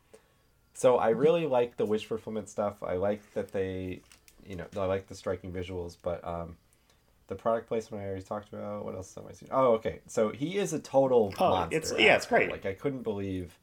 so 0.74 0.98
I 0.98 1.10
really 1.10 1.46
like 1.46 1.78
the 1.78 1.86
wish 1.86 2.06
fulfillment 2.06 2.50
stuff. 2.50 2.82
I 2.82 2.96
like 2.96 3.22
that 3.34 3.52
they, 3.52 4.02
you 4.46 4.56
know, 4.56 4.66
I 4.78 4.86
like 4.86 5.08
the 5.08 5.16
striking 5.16 5.52
visuals, 5.52 5.98
but 6.02 6.26
um, 6.26 6.58
the 7.28 7.36
product 7.36 7.68
placement 7.68 8.04
I 8.04 8.08
already 8.08 8.24
talked 8.24 8.52
about. 8.54 8.84
What 8.86 8.96
else 8.96 9.16
am 9.18 9.24
I 9.30 9.34
seeing? 9.34 9.52
Oh, 9.52 9.74
okay. 9.74 10.00
So 10.08 10.30
he 10.30 10.58
is 10.58 10.74
a 10.74 10.80
total 10.80 11.34
Oh, 11.40 11.50
monster. 11.50 11.78
it's- 11.78 11.94
yeah, 11.98 12.16
it's 12.16 12.26
great. 12.26 12.52
Like 12.52 12.66
I 12.66 12.74
couldn't 12.74 13.04
believe 13.04 13.58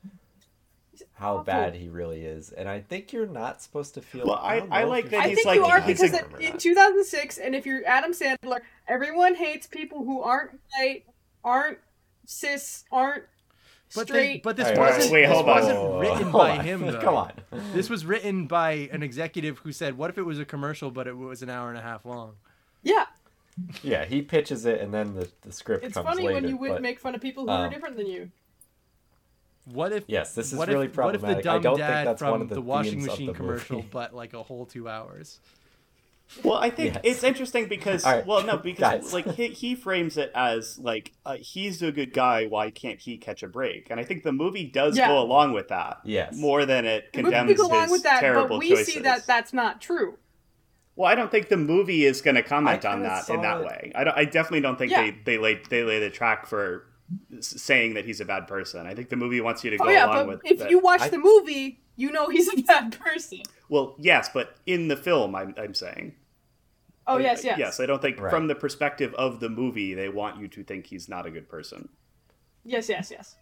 how 1.15 1.35
awful. 1.35 1.45
bad 1.45 1.75
he 1.75 1.89
really 1.89 2.25
is, 2.25 2.51
and 2.53 2.69
I 2.69 2.81
think 2.81 3.13
you're 3.13 3.27
not 3.27 3.63
supposed 3.63 3.95
to 3.95 4.03
feel. 4.03 4.27
Well, 4.27 4.39
I- 4.43 4.61
don't 4.61 4.73
I 4.73 4.85
like 4.85 5.05
you're 5.05 5.11
that 5.13 5.25
I 5.25 5.29
he's 5.29 5.37
think 5.39 5.47
like- 5.47 5.57
you 5.57 5.65
are 5.65 5.81
because 5.81 6.11
bad 6.13 6.27
in 6.41 6.59
2006, 6.59 7.39
and 7.39 7.55
if 7.55 7.65
you're 7.67 7.87
Adam 7.87 8.13
Sandler, 8.13 8.61
everyone 8.89 9.35
hates 9.35 9.67
people 9.67 10.05
who 10.05 10.21
aren't 10.23 10.59
white, 10.77 11.05
aren't 11.45 11.79
cis, 12.27 12.85
aren't 12.93 13.25
But 13.95 14.09
they, 14.09 14.13
straight. 14.13 14.43
but 14.43 14.57
this 14.57 14.69
All 14.69 14.75
right, 14.75 14.95
wasn't 14.97 15.13
wait, 15.13 15.23
this 15.27 15.33
hold 15.35 15.49
on. 15.49 15.57
wasn't 15.57 15.79
Whoa, 15.79 16.01
written 16.01 16.23
hold 16.31 16.33
by 16.33 16.59
on. 16.59 16.65
him 16.65 16.87
though. 16.87 17.01
Come 17.01 17.15
on. 17.15 17.33
This 17.73 17.89
was 17.91 18.05
written 18.05 18.47
by 18.47 18.89
an 18.93 19.03
executive 19.03 19.59
who 19.61 19.73
said, 19.73 19.97
"What 19.97 20.11
if 20.11 20.19
it 20.19 20.23
was 20.23 20.39
a 20.39 20.45
commercial, 20.45 20.91
but 20.91 21.07
it 21.07 21.17
was 21.17 21.43
an 21.43 21.49
hour 21.51 21.69
and 21.71 21.79
a 21.79 21.83
half 21.83 22.05
long?" 22.05 22.37
yeah, 22.83 23.07
Yeah, 23.83 24.05
he 24.05 24.23
pitches 24.23 24.65
it, 24.65 24.81
and 24.81 24.93
then 24.95 25.15
the, 25.15 25.29
the 25.43 25.53
script 25.53 25.85
it's 25.85 25.95
comes 25.95 26.07
funny 26.07 26.25
when 26.25 26.49
you 26.49 26.57
would 26.57 26.71
but- 26.73 26.83
make 26.83 26.99
fun 27.01 27.15
of 27.15 27.21
people 27.21 27.45
who 27.45 27.51
are 27.51 27.67
um, 27.67 27.71
different 27.73 27.97
than 27.97 28.07
you. 28.07 28.31
What 29.67 29.93
if? 29.93 30.05
Yes, 30.09 30.35
this 30.35 30.53
is 30.53 30.59
what 30.59 30.69
really 30.69 30.87
if, 30.87 30.97
What 30.97 31.15
if 31.15 31.21
the 31.21 31.27
problematic. 31.27 31.47
I 31.47 31.53
dumb 31.55 31.63
don't 31.63 31.77
think 31.77 31.87
dad 31.89 32.07
that's 32.07 32.19
from 32.21 32.31
one 32.31 32.41
of 32.43 32.49
the 32.49 32.61
washing 32.61 33.05
machine 33.05 33.27
the 33.27 33.33
commercial, 33.35 33.77
movie. 33.77 33.89
but 33.91 34.15
like 34.15 34.33
a 34.33 34.43
whole 34.43 34.67
two 34.67 34.89
hours? 34.89 35.39
Well, 36.45 36.57
I 36.57 36.71
think 36.71 36.95
Yes. 36.95 37.03
it's 37.05 37.25
interesting 37.25 37.67
because 37.69 38.05
All 38.05 38.13
right. 38.15 38.27
well, 38.27 38.45
no, 38.45 38.57
because 38.57 39.03
Guys. 39.03 39.13
like 39.13 39.27
he, 39.35 39.49
he 39.49 39.75
frames 39.75 40.17
it 40.17 40.31
as 40.35 40.79
like 40.79 41.13
uh, 41.27 41.37
he's 41.41 41.83
a 41.83 41.91
good 41.93 42.13
guy. 42.13 42.47
Why 42.47 42.71
can't 42.71 43.01
he 43.01 43.19
catch 43.19 43.43
a 43.43 43.49
break? 43.49 43.91
And 43.91 43.99
I 44.01 44.05
think 44.05 44.23
the 44.23 44.33
movie 44.33 44.65
does 44.65 44.97
Yeah. 44.97 45.09
go 45.09 45.19
along 45.21 45.53
with 45.53 45.69
that. 45.69 45.99
Yes. 46.05 46.35
more 46.37 46.65
than 46.67 46.85
it 46.87 47.13
The 47.13 47.23
movie 47.23 47.35
condemns 47.37 47.59
goes 47.59 47.67
along 47.69 47.83
his 47.83 47.91
with 47.91 48.03
that, 48.05 48.21
terrible 48.21 48.49
but 48.49 48.59
we 48.61 48.71
choices. 48.71 48.95
see 48.95 49.01
that 49.01 49.27
that's 49.27 49.53
not 49.53 49.81
true. 49.81 50.17
Well, 51.01 51.11
I 51.11 51.15
don't 51.15 51.31
think 51.31 51.49
the 51.49 51.57
movie 51.57 52.05
is 52.05 52.21
going 52.21 52.35
to 52.35 52.43
comment 52.43 52.85
on 52.85 53.03
that 53.05 53.27
in 53.31 53.41
that 53.41 53.63
it- 53.63 53.67
way. 53.67 53.93
I, 53.95 54.05
don't, 54.05 54.19
I 54.19 54.27
definitely 54.27 54.61
don't 54.61 54.79
think 54.79 54.91
Yeah. 54.93 55.01
they 55.05 55.17
they 55.25 55.39
lay 55.39 55.55
they 55.71 55.83
lay 55.83 55.99
the 55.99 56.11
track 56.11 56.45
for 56.47 56.85
saying 57.41 57.95
that 57.95 58.05
he's 58.05 58.21
a 58.21 58.27
bad 58.27 58.47
person. 58.47 58.87
I 58.87 58.95
think 58.95 59.09
the 59.09 59.17
movie 59.17 59.41
wants 59.41 59.65
you 59.65 59.71
to 59.71 59.77
oh, 59.77 59.85
go 59.85 59.85
Oh 59.87 59.93
yeah, 59.93 60.05
along 60.05 60.17
but 60.17 60.27
with. 60.27 60.41
if 60.45 60.59
that- 60.59 60.69
you 60.71 60.79
watch 60.79 61.01
I- 61.01 61.09
the 61.09 61.17
movie, 61.17 61.81
you 61.97 62.13
know 62.13 62.29
he's 62.29 62.53
a 62.53 62.63
bad 62.65 62.99
person. 63.01 63.41
well, 63.71 63.95
yes, 63.99 64.29
but 64.35 64.57
in 64.67 64.89
the 64.89 64.97
film, 64.97 65.35
I'm 65.35 65.55
I'm 65.57 65.73
saying. 65.73 66.17
Oh 67.07 67.17
I- 67.17 67.21
yes, 67.21 67.45
yes. 67.45 67.59
Yes, 67.59 67.81
I 67.81 67.87
don't 67.87 68.03
think 68.03 68.21
Right. 68.21 68.29
from 68.31 68.49
the 68.49 68.55
perspective 68.55 69.15
of 69.15 69.41
the 69.41 69.49
movie, 69.49 69.95
they 69.95 70.11
want 70.11 70.39
you 70.39 70.49
to 70.49 70.63
think 70.63 70.85
he's 70.85 71.09
not 71.09 71.25
a 71.25 71.31
good 71.31 71.49
person. 71.49 71.89
yes, 72.63 72.91
yes, 72.91 73.11
yes. 73.11 73.37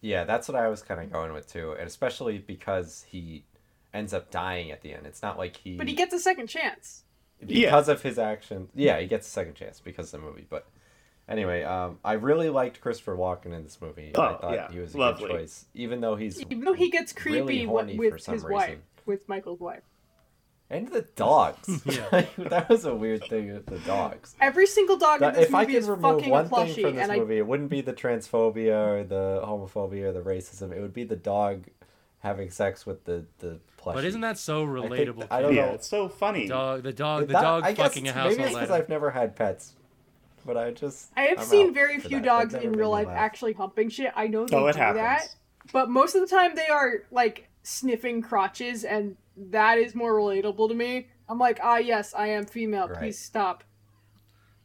Yeah, 0.00 0.24
that's 0.24 0.48
what 0.48 0.56
I 0.56 0.68
was 0.68 0.80
kind 0.82 1.02
of 1.02 1.12
going 1.12 1.34
with 1.34 1.46
too, 1.52 1.72
and 1.78 1.86
especially 1.86 2.38
because 2.38 3.04
he 3.06 3.44
ends 3.94 4.12
up 4.12 4.30
dying 4.30 4.70
at 4.70 4.82
the 4.82 4.92
end. 4.92 5.06
It's 5.06 5.22
not 5.22 5.38
like 5.38 5.56
he, 5.56 5.76
But 5.76 5.88
he 5.88 5.94
gets 5.94 6.12
a 6.12 6.18
second 6.20 6.48
chance. 6.48 7.04
because 7.44 7.88
of 7.88 8.02
his 8.02 8.18
actions. 8.18 8.68
Yeah, 8.74 8.98
he 9.00 9.06
gets 9.06 9.26
a 9.26 9.30
second 9.30 9.54
chance 9.54 9.80
because 9.80 10.12
of 10.12 10.20
the 10.20 10.26
movie. 10.26 10.46
But 10.48 10.66
anyway, 11.28 11.62
um, 11.62 11.98
I 12.04 12.14
really 12.14 12.50
liked 12.50 12.80
Christopher 12.80 13.16
Walken 13.16 13.54
in 13.54 13.62
this 13.64 13.80
movie. 13.80 14.12
I 14.14 14.18
Oh, 14.20 14.36
thought 14.38 14.54
yeah, 14.54 14.70
he 14.72 14.80
was 14.80 14.94
a 14.94 14.98
lovely. 14.98 15.28
good 15.28 15.30
choice, 15.38 15.66
even 15.74 16.00
though 16.00 16.16
he's 16.16 16.40
Even 16.42 16.60
though 16.64 16.72
he 16.74 16.90
gets 16.90 17.14
really 17.24 17.40
creepy 17.42 17.64
horny 17.64 17.96
with, 17.98 18.12
for 18.12 18.18
some 18.18 18.34
his 18.34 18.42
reason. 18.44 18.54
wife, 18.56 18.78
with 19.06 19.28
Michael's 19.28 19.60
wife. 19.60 19.82
and 20.70 20.88
the 20.88 21.02
dogs. 21.14 21.82
Yeah. 21.86 22.26
that 22.38 22.68
was 22.68 22.84
a 22.86 22.94
weird 22.94 23.24
thing 23.28 23.52
with 23.52 23.66
the 23.66 23.78
dogs. 23.80 24.34
Every 24.40 24.66
single 24.66 24.96
dog 24.96 25.22
in 25.22 25.34
this 25.34 25.48
if 25.48 25.54
I 25.54 25.60
movie 25.60 25.74
could 25.74 25.78
is 25.82 25.88
remove 25.88 26.16
fucking 26.16 26.28
a 26.30 26.32
one 26.32 26.48
thing 26.48 26.74
from 26.84 26.94
this 26.96 27.02
and 27.08 27.12
I 27.12 27.16
it 27.16 27.46
wouldn't 27.46 27.68
be 27.70 27.80
the 27.82 27.92
transphobia 27.92 28.74
or 28.88 29.04
the 29.04 29.42
homophobia 29.44 30.04
or 30.04 30.12
the 30.12 30.22
racism. 30.22 30.72
It 30.72 30.80
would 30.80 30.94
be 30.94 31.04
the 31.04 31.16
dog 31.16 31.64
having 32.20 32.50
sex 32.50 32.86
with 32.86 33.04
the 33.04 33.26
the 33.38 33.60
plushie. 33.84 33.94
But 33.94 34.04
isn't 34.04 34.20
that 34.22 34.38
so 34.38 34.64
think 34.66 34.70
relatable? 34.92 35.14
th- 35.16 35.26
I 35.30 35.42
don't 35.42 35.54
yeah, 35.54 35.66
know. 35.66 35.72
it's 35.72 35.86
so 35.88 36.08
funny. 36.08 36.46
Dog, 36.48 36.82
the 36.82 36.92
dog, 36.92 37.26
the 37.28 37.32
That- 37.34 37.42
dog 37.42 37.64
I 37.64 37.72
guess 37.72 37.86
fucking 37.88 38.06
a 38.06 38.10
it's- 38.10 38.14
household 38.14 38.38
Maybe 38.38 38.50
it's 38.50 38.58
because. 38.60 38.70
I've 38.70 38.88
never 38.88 39.10
had 39.10 39.36
pets, 39.36 39.74
but 40.46 40.56
I 40.56 40.70
just 40.70 41.10
I 41.16 41.22
have 41.22 41.38
I'm 41.40 41.44
seen 41.44 41.74
very 41.74 41.98
few 42.00 42.18
that. 42.18 42.24
dogs 42.24 42.54
in 42.54 42.72
real 42.72 42.90
life 42.90 43.06
laugh. 43.08 43.16
actually 43.16 43.52
humping 43.52 43.88
shit. 43.90 44.12
I 44.16 44.26
know 44.26 44.46
they 44.46 44.56
Oh, 44.56 44.66
it 44.66 44.72
do 44.74 44.78
happens. 44.78 44.98
that, 44.98 45.34
but 45.72 45.90
most 45.90 46.14
of 46.14 46.20
the 46.20 46.26
time 46.26 46.54
they 46.54 46.68
are 46.68 47.02
like 47.10 47.48
sniffing 47.62 48.22
crotches, 48.22 48.84
and 48.84 49.16
that 49.36 49.78
is 49.78 49.94
more 49.94 50.14
relatable 50.14 50.68
to 50.68 50.74
me. 50.74 51.08
I'm 51.28 51.38
like, 51.38 51.58
ah, 51.62 51.78
yes, 51.78 52.12
I 52.14 52.28
am 52.28 52.44
female. 52.46 52.86
Right. 52.88 52.98
Please 52.98 53.18
stop. 53.18 53.64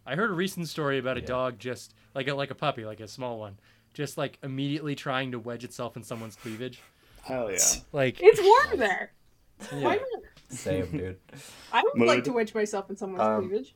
I 0.05 0.15
heard 0.15 0.31
a 0.31 0.33
recent 0.33 0.67
story 0.67 0.97
about 0.97 1.17
a 1.17 1.21
Yeah. 1.21 1.25
dog 1.27 1.59
just 1.59 1.93
like 2.15 2.27
a 2.27 2.33
like 2.33 2.51
a 2.51 2.55
puppy, 2.55 2.83
like 2.85 2.99
a 2.99 3.07
small 3.07 3.39
one, 3.39 3.57
just 3.93 4.17
like 4.17 4.37
immediately 4.43 4.95
trying 4.95 5.31
to 5.31 5.39
wedge 5.39 5.63
itself 5.63 5.95
in 5.95 6.03
someone's 6.03 6.35
cleavage. 6.35 6.81
Hell 7.23 7.51
yeah. 7.51 7.57
Like 7.91 8.17
It's 8.21 8.41
warm 8.41 8.79
there. 8.79 9.11
Why 9.71 9.79
yeah. 9.79 9.87
not? 9.95 10.23
Same, 10.49 10.85
dude. 10.91 11.17
I 11.73 11.83
would 11.83 12.07
like 12.07 12.23
to 12.25 12.31
wedge 12.33 12.53
myself 12.55 12.89
in 12.89 12.97
someone's 12.97 13.21
Um, 13.21 13.49
cleavage. 13.49 13.75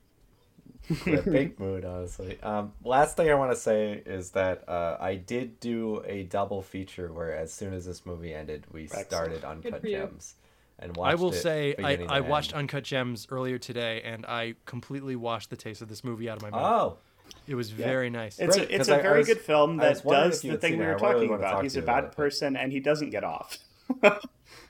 big 1.26 1.60
mood, 1.60 1.86
honestly. 1.86 2.41
Um, 2.41 2.74
last 2.84 3.15
thing 3.15 3.30
I 3.30 3.36
want 3.36 3.52
to 3.52 3.57
say 3.57 4.02
is 4.06 4.32
that 4.32 4.68
uh, 4.68 4.98
I 4.99 5.15
did 5.15 5.60
do 5.60 6.03
a 6.06 6.24
double 6.24 6.61
feature 6.61 7.11
where, 7.14 7.36
as 7.36 7.53
soon 7.53 7.74
as 7.74 7.86
this 7.86 8.06
movie 8.06 8.34
ended, 8.34 8.65
we 8.72 8.84
Excellent. 8.84 9.07
started 9.07 9.44
Uncut. 9.45 9.84
Gems, 9.84 10.36
and 10.80 10.95
watched 10.98 11.11
I 11.11 11.15
will 11.15 11.32
it 11.32 11.36
say 11.36 11.76
I, 11.82 12.06
I 12.10 12.20
watched. 12.20 12.53
Uncut 12.53 12.84
Gems 12.84 13.28
earlier 13.32 13.57
today, 13.57 14.02
and 14.03 14.26
I 14.26 14.56
completely 14.65 15.15
washed 15.15 15.49
the 15.52 15.56
taste 15.57 15.82
of 15.82 15.88
this 15.88 16.03
movie 16.03 16.30
out 16.30 16.36
of 16.38 16.44
my 16.44 16.49
mouth. 16.49 16.61
Oh, 16.65 16.98
It 17.47 17.55
was 17.55 17.71
very 17.71 18.09
nice. 18.09 18.39
It's 18.39 18.55
Great, 18.55 18.69
a, 18.69 18.75
it's 18.75 18.87
'cause 18.87 18.89
a 18.89 18.95
I- 18.95 18.99
I 18.99 19.01
very 19.01 19.17
was- 19.19 19.27
good 19.27 19.39
film 19.41 19.77
that 19.77 20.03
does 20.03 20.41
the 20.41 20.57
thing 20.57 20.77
we 20.77 20.85
it. 20.85 20.87
were 20.87 21.05
I 21.05 21.11
really 21.11 21.27
talking 21.27 21.33
about. 21.35 21.51
talk 21.51 21.63
He's 21.63 21.75
a 21.75 21.79
you 21.79 21.83
about 21.83 22.03
bad 22.03 22.11
it, 22.11 22.15
person 22.15 22.55
and 22.55 22.71
he 22.71 22.79
doesn't 22.79 23.09
get 23.09 23.23
off. 23.23 23.57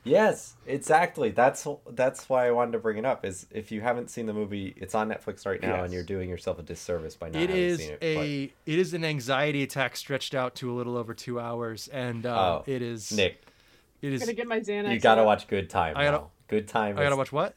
Yes, 0.05 0.55
exactly. 0.67 1.29
That's 1.31 1.65
that's 1.91 2.27
why 2.27 2.47
I 2.47 2.51
wanted 2.51 2.73
to 2.73 2.79
bring 2.79 2.97
it 2.97 3.05
up. 3.05 3.23
Is 3.25 3.47
if 3.51 3.71
you 3.71 3.79
haven't 3.79 4.09
seen 4.09 4.25
the 4.25 4.33
movie, 4.33 4.73
it's 4.75 4.93
on 4.95 5.07
Netflix 5.09 5.45
right 5.45 5.61
now, 5.61 5.75
Yes. 5.75 5.83
and 5.85 5.93
you're 5.93 6.03
doing 6.03 6.29
yourself 6.29 6.59
a 6.59 6.61
disservice 6.61 7.15
by 7.15 7.29
not 7.29 7.41
It 7.41 7.49
having 7.49 7.77
seen 7.77 7.91
it. 7.91 7.99
a 8.03 8.43
it 8.65 8.79
is 8.79 8.93
an 8.93 9.05
anxiety 9.05 9.63
attack 9.63 9.95
stretched 9.95 10.35
out 10.35 10.55
to 10.55 10.69
a 10.71 10.73
little 10.73 10.97
over 10.97 11.13
two 11.13 11.39
hours, 11.39 11.87
and 11.87 12.25
uh, 12.25 12.59
Oh, 12.59 12.63
it 12.65 12.81
is 12.81 13.13
Nick, 13.13 13.43
it 14.01 14.11
I'm 14.11 14.19
gonna 14.19 14.33
get 14.33 14.47
my 14.47 14.59
Xanax. 14.59 14.91
you 14.93 14.99
gotta 14.99 15.21
out. 15.21 15.27
watch 15.27 15.47
Good 15.47 15.69
Time. 15.69 15.95
I 15.95 16.03
gotta- 16.03 16.17
now. 16.17 16.31
Good 16.49 16.67
Time. 16.67 16.97
I 16.97 17.03
gotta 17.03 17.13
is 17.13 17.17
watch 17.17 17.31
what? 17.31 17.55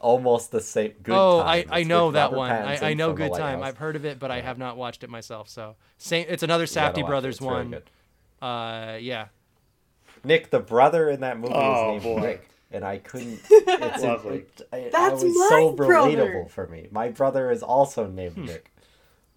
Almost 0.00 0.50
the 0.50 0.60
same. 0.60 0.92
Good 1.02 1.14
oh, 1.16 1.42
Time. 1.42 1.66
I, 1.70 1.80
I 1.80 1.82
know 1.82 2.10
that 2.12 2.24
Robert 2.32 2.36
one. 2.36 2.50
I, 2.50 2.90
I 2.90 2.94
know 2.94 3.12
Good 3.12 3.32
Time. 3.34 3.62
I've 3.62 3.76
heard 3.78 3.96
of 3.96 4.04
it, 4.04 4.18
but 4.18 4.30
I 4.30 4.40
have 4.40 4.58
not 4.58 4.76
watched 4.76 5.04
it 5.04 5.10
myself. 5.10 5.48
So 5.48 5.76
same. 5.98 6.26
It's 6.28 6.42
another 6.42 6.64
You 6.64 6.74
gotta 6.74 6.92
Safdie 6.92 7.02
watch 7.02 7.04
it. 7.04 7.06
Brothers 7.06 7.34
It's 7.36 7.44
very 7.44 7.54
one. 7.54 7.70
good. 7.70 7.90
Uh, 8.42 8.96
yeah. 9.00 9.26
Nick, 10.24 10.50
the 10.50 10.60
brother 10.60 11.08
in 11.10 11.20
that 11.20 11.38
movie 11.38 11.52
Oh, 11.54 11.96
is 11.96 12.04
named 12.04 12.16
boy. 12.16 12.20
Nick, 12.26 12.48
and 12.72 12.84
I 12.84 12.98
couldn't. 12.98 13.40
It's 13.50 14.02
a- 14.02 14.06
Lovely. 14.06 14.36
it- 14.38 14.62
I- 14.72 14.88
That's 14.92 15.22
I 15.22 15.26
was 15.26 15.36
my 15.36 15.46
so 15.50 15.72
brother. 15.72 15.92
relatable 16.16 16.50
for 16.50 16.66
me. 16.66 16.88
My 16.90 17.08
brother 17.10 17.50
is 17.50 17.62
also 17.62 18.06
named 18.06 18.36
Nick, 18.38 18.72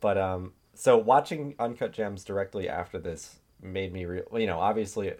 but 0.01 0.17
um, 0.17 0.53
so 0.73 0.97
watching 0.97 1.55
Uncut 1.59 1.91
Gems 1.91 2.23
directly 2.23 2.67
after 2.69 2.97
this 2.99 3.37
made 3.61 3.91
me 3.93 4.05
real. 4.05 4.23
You 4.33 4.47
know, 4.47 4.59
obviously, 4.59 5.13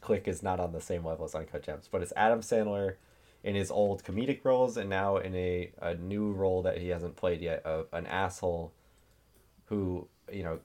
Click 0.00 0.28
is 0.28 0.42
not 0.42 0.60
on 0.60 0.72
the 0.72 0.80
same 0.80 1.04
level 1.04 1.24
as 1.24 1.34
Uncut 1.34 1.62
Gems, 1.62 1.88
but 1.90 2.02
it's 2.02 2.12
Adam 2.16 2.40
Sandler 2.40 2.96
in 3.44 3.54
his 3.54 3.70
old 3.70 4.02
comedic 4.02 4.40
roles 4.42 4.78
and 4.78 4.88
now 4.90 5.18
in 5.18 5.34
a, 5.36 5.70
a 5.80 5.94
new 5.94 6.32
role 6.32 6.62
that 6.62 6.78
he 6.78 6.88
hasn't 6.88 7.14
played 7.14 7.42
yet, 7.42 7.64
of 7.64 7.86
an 7.92 8.06
asshole 8.06 8.72
who 9.66 10.08
you 10.32 10.42
know 10.42 10.58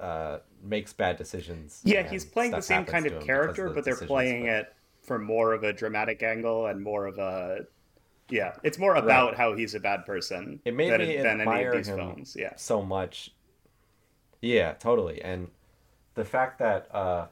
uh, 0.00 0.38
makes 0.62 0.92
bad 0.92 1.18
decisions. 1.18 1.82
Yeah, 1.84 2.08
he's 2.08 2.24
playing 2.24 2.52
the 2.52 2.62
same 2.62 2.86
kind 2.86 3.06
of 3.06 3.22
character, 3.22 3.68
the 3.68 3.74
but 3.74 3.84
they're 3.84 3.96
playing 3.96 4.46
it 4.46 4.74
from 5.02 5.24
more 5.24 5.52
of 5.52 5.62
a 5.62 5.72
dramatic 5.72 6.22
angle 6.22 6.66
and 6.66 6.82
more 6.82 7.06
of 7.06 7.18
a 7.18 7.66
yeah. 8.30 8.54
It's 8.62 8.78
more 8.78 8.96
about 8.96 9.36
how 9.36 9.54
he's 9.54 9.74
a 9.74 9.80
bad 9.80 10.04
person 10.04 10.60
It 10.64 10.74
made 10.74 10.90
than, 10.90 11.00
me 11.02 11.16
than 11.18 11.26
any 11.26 11.42
admire 11.42 11.70
of 11.72 11.76
these 11.76 11.88
him 11.88 11.96
films. 11.96 12.36
Yeah, 12.36 12.56
so 12.56 12.82
much. 12.82 13.30
Yeah, 14.40 14.72
totally. 14.72 15.20
And 15.22 15.48
the 16.14 16.24
fact 16.24 16.58
that 16.60 16.92
uh, 16.94 17.26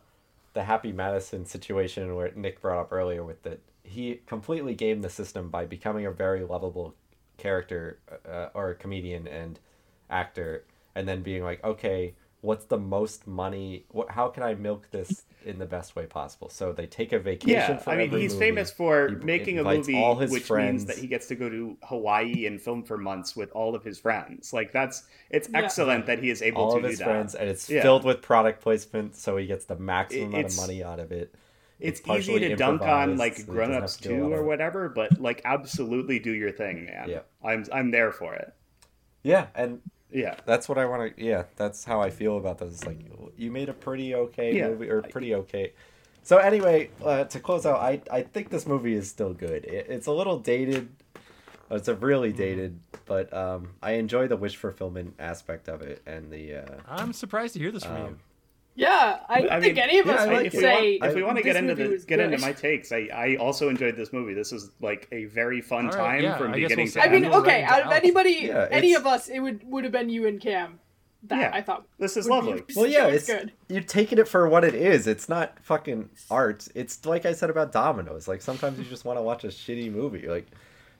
the 0.53 0.65
Happy 0.65 0.93
Madison 0.93 1.47
situation, 1.47 2.15
where 2.15 2.31
Nick 2.37 2.61
brought 2.61 2.81
up 2.81 2.93
earlier, 2.93 3.25
with 3.25 3.43
that 3.45 3.61
he 3.85 4.21
completely 4.27 4.75
gamed 4.75 5.05
the 5.05 5.11
system 5.11 5.51
by 5.51 5.67
becoming 5.67 6.07
a 6.07 6.11
very 6.11 6.43
lovable 6.43 6.95
character 7.39 7.99
uh, 8.29 8.49
or 8.55 8.71
a 8.71 8.75
comedian 8.75 9.29
and 9.29 9.61
actor, 10.11 10.65
and 10.95 11.09
then 11.09 11.23
being 11.23 11.43
like, 11.45 11.63
okay, 11.65 12.15
what's 12.41 12.65
the 12.67 12.79
most 12.79 13.27
money? 13.27 13.85
What? 13.91 14.11
How 14.11 14.29
can 14.29 14.43
I 14.43 14.55
milk 14.55 14.89
this 14.91 15.25
in 15.45 15.59
the 15.59 15.67
best 15.67 15.97
way 15.97 16.07
possible? 16.07 16.49
So 16.49 16.73
they 16.73 16.87
take 16.87 17.13
a 17.13 17.19
vacation. 17.19 17.55
yeah. 17.55 17.77
For 17.79 17.91
I 17.91 17.97
mean, 17.97 18.07
every 18.09 18.21
he's 18.21 18.33
movie. 18.33 18.45
famous 18.47 18.71
for 18.71 19.09
He 19.09 19.15
making 19.17 19.59
a 19.59 19.65
movie, 19.65 20.03
all 20.03 20.17
his 20.17 20.31
which 20.33 20.45
friends. 20.45 20.73
means 20.73 20.85
that 20.87 20.99
he 20.99 21.07
gets 21.07 21.27
to 21.29 21.35
go 21.35 21.49
to 21.49 21.77
Hawaii 21.85 22.47
and 22.47 22.61
film 22.61 22.83
for 22.85 22.97
months 22.97 23.37
with 23.37 23.51
all 23.53 23.75
of 23.75 23.85
his 23.85 23.99
friends. 23.99 24.53
Like 24.53 24.73
that's 24.73 25.05
it's 25.31 25.49
Yeah. 25.49 25.59
excellent 25.59 26.07
that 26.07 26.19
he 26.21 26.31
is 26.31 26.43
able 26.43 26.63
all 26.63 26.73
to 26.73 26.77
of 26.79 26.83
do 26.83 26.89
his 26.89 26.99
that. 26.99 27.05
friends, 27.05 27.35
and 27.35 27.49
it's 27.49 27.69
Yeah. 27.69 27.83
filled 27.83 28.05
with 28.05 28.23
product 28.23 28.61
placement, 28.63 29.17
so 29.17 29.37
he 29.37 29.47
gets 29.47 29.65
the 29.65 29.77
maximum 29.77 30.29
amount 30.31 30.47
of 30.47 30.53
money 30.53 30.83
out 30.83 31.01
of 31.01 31.13
it. 31.13 31.35
It's 31.81 32.01
easy 32.09 32.39
to 32.39 32.57
dunk 32.57 32.83
on 32.83 33.17
like 33.17 33.37
so 33.37 33.45
grown 33.45 33.69
doesn't 33.69 33.83
ups 33.83 33.95
have 33.97 34.03
to 34.03 34.09
do 34.09 34.15
a 34.15 34.23
lot 34.23 34.29
too 34.29 34.35
or 34.35 34.43
whatever, 34.45 34.89
but 34.89 35.21
like 35.21 35.43
absolutely 35.45 36.19
do 36.19 36.33
your 36.33 36.51
thing, 36.53 36.87
man. 36.87 37.09
Yeah. 37.09 37.21
I'm 37.43 37.65
I'm 37.73 37.91
there 37.91 38.13
for 38.13 38.35
it. 38.35 38.55
Yeah, 39.23 39.47
and 39.55 39.81
Yeah. 40.11 40.37
that's 40.45 40.69
what 40.69 40.79
I 40.79 40.85
want 40.87 41.17
to. 41.17 41.25
Yeah, 41.25 41.45
that's 41.57 41.85
how 41.85 42.01
I 42.01 42.11
feel 42.11 42.37
about 42.39 42.59
those. 42.59 42.85
Like, 42.85 43.01
you 43.37 43.51
made 43.51 43.69
a 43.69 43.73
pretty 43.73 44.15
okay 44.15 44.57
Yeah. 44.57 44.69
movie, 44.69 44.91
or 44.91 45.03
pretty 45.03 45.35
okay. 45.35 45.73
So 46.23 46.39
anyway, 46.39 46.91
uh, 47.05 47.25
to 47.25 47.41
close 47.41 47.67
out, 47.67 47.81
I 47.81 48.01
I 48.11 48.23
think 48.23 48.51
this 48.51 48.67
movie 48.67 48.95
is 48.95 49.09
still 49.11 49.35
good. 49.35 49.65
It, 49.65 49.87
it's 49.89 50.07
a 50.07 50.13
little 50.13 50.39
dated. 50.39 50.89
It's 51.71 51.89
a 51.89 51.95
really 51.95 52.33
dated, 52.33 52.79
but 53.07 53.33
um, 53.33 53.71
I 53.83 53.93
enjoy 53.93 54.29
the 54.29 54.37
wish 54.37 54.57
fulfillment 54.57 55.15
aspect 55.19 55.69
of 55.69 55.83
it 55.83 56.03
and 56.07 56.31
the. 56.31 56.57
Uh, 56.57 56.77
I'm 56.87 57.13
surprised 57.13 57.55
to 57.55 57.61
hear 57.61 57.73
this 57.73 57.85
from 57.85 57.97
you. 57.97 58.19
Yeah, 58.77 59.21
I 59.29 59.47
I 59.53 59.61
think 59.61 59.77
mean, 59.77 59.85
any 59.85 59.99
of 60.01 60.07
yeah, 60.07 60.13
us 60.15 60.21
I 60.23 60.27
would 60.27 60.33
like 60.37 60.47
if 60.47 60.55
it. 60.55 60.57
we 60.57 60.63
say 60.63 60.99
want, 61.01 61.11
if 61.11 61.15
we 61.17 61.23
want 61.23 61.37
to 61.37 61.43
get 61.45 61.57
into 61.57 61.75
the, 61.77 61.89
was 61.89 62.05
get 62.05 62.19
into 62.19 62.39
my 62.39 62.53
takes, 62.53 62.91
I, 62.91 63.09
I 63.15 63.37
also 63.37 63.69
enjoyed 63.69 63.95
this 63.97 64.13
movie. 64.13 64.35
This 64.35 64.51
was 64.51 64.71
like 64.81 65.07
a 65.13 65.27
very 65.27 65.61
fun 65.61 65.87
All 65.87 65.93
right, 65.93 65.97
time 66.17 66.23
yeah, 66.23 66.37
from 66.37 66.51
I 66.51 66.55
beginning 66.55 66.79
we'll 66.79 66.87
to 66.87 66.93
say- 66.93 67.01
I 67.01 67.09
mean, 67.09 67.25
end. 67.25 67.35
okay, 67.35 67.63
out 67.63 67.83
of 67.87 67.93
anybody, 67.93 68.31
Yeah, 68.47 68.67
any 68.73 68.95
of 68.95 69.07
us, 69.07 69.29
it 69.29 69.39
would 69.39 69.63
would 69.71 69.85
have 69.85 69.93
been 69.93 70.11
you 70.11 70.27
and 70.27 70.41
Cam. 70.41 70.81
That 71.29 71.39
Yeah, 71.41 71.51
I 71.55 71.63
thought 71.63 71.87
this 72.01 72.17
is 72.17 72.29
would 72.29 72.41
be- 72.43 72.47
lovely. 72.49 72.63
Well, 72.77 72.87
yeah, 72.87 73.07
it's 73.07 73.27
good. 73.27 73.53
you're 73.69 73.81
taking 73.83 74.19
it 74.19 74.27
for 74.27 74.49
what 74.49 74.65
it 74.65 74.75
is. 74.75 75.07
It's 75.07 75.29
not 75.29 75.57
fucking 75.63 76.11
art. 76.31 76.67
It's 76.75 77.07
like 77.07 77.25
I 77.27 77.33
said 77.33 77.51
about 77.51 77.71
Dominoes. 77.73 78.27
Like 78.27 78.43
sometimes 78.43 78.79
you 78.79 78.85
just 78.85 79.05
want 79.05 79.19
to 79.19 79.23
watch 79.23 79.45
a 79.45 79.49
shitty 79.49 79.93
movie. 79.93 80.27
Like 80.29 80.49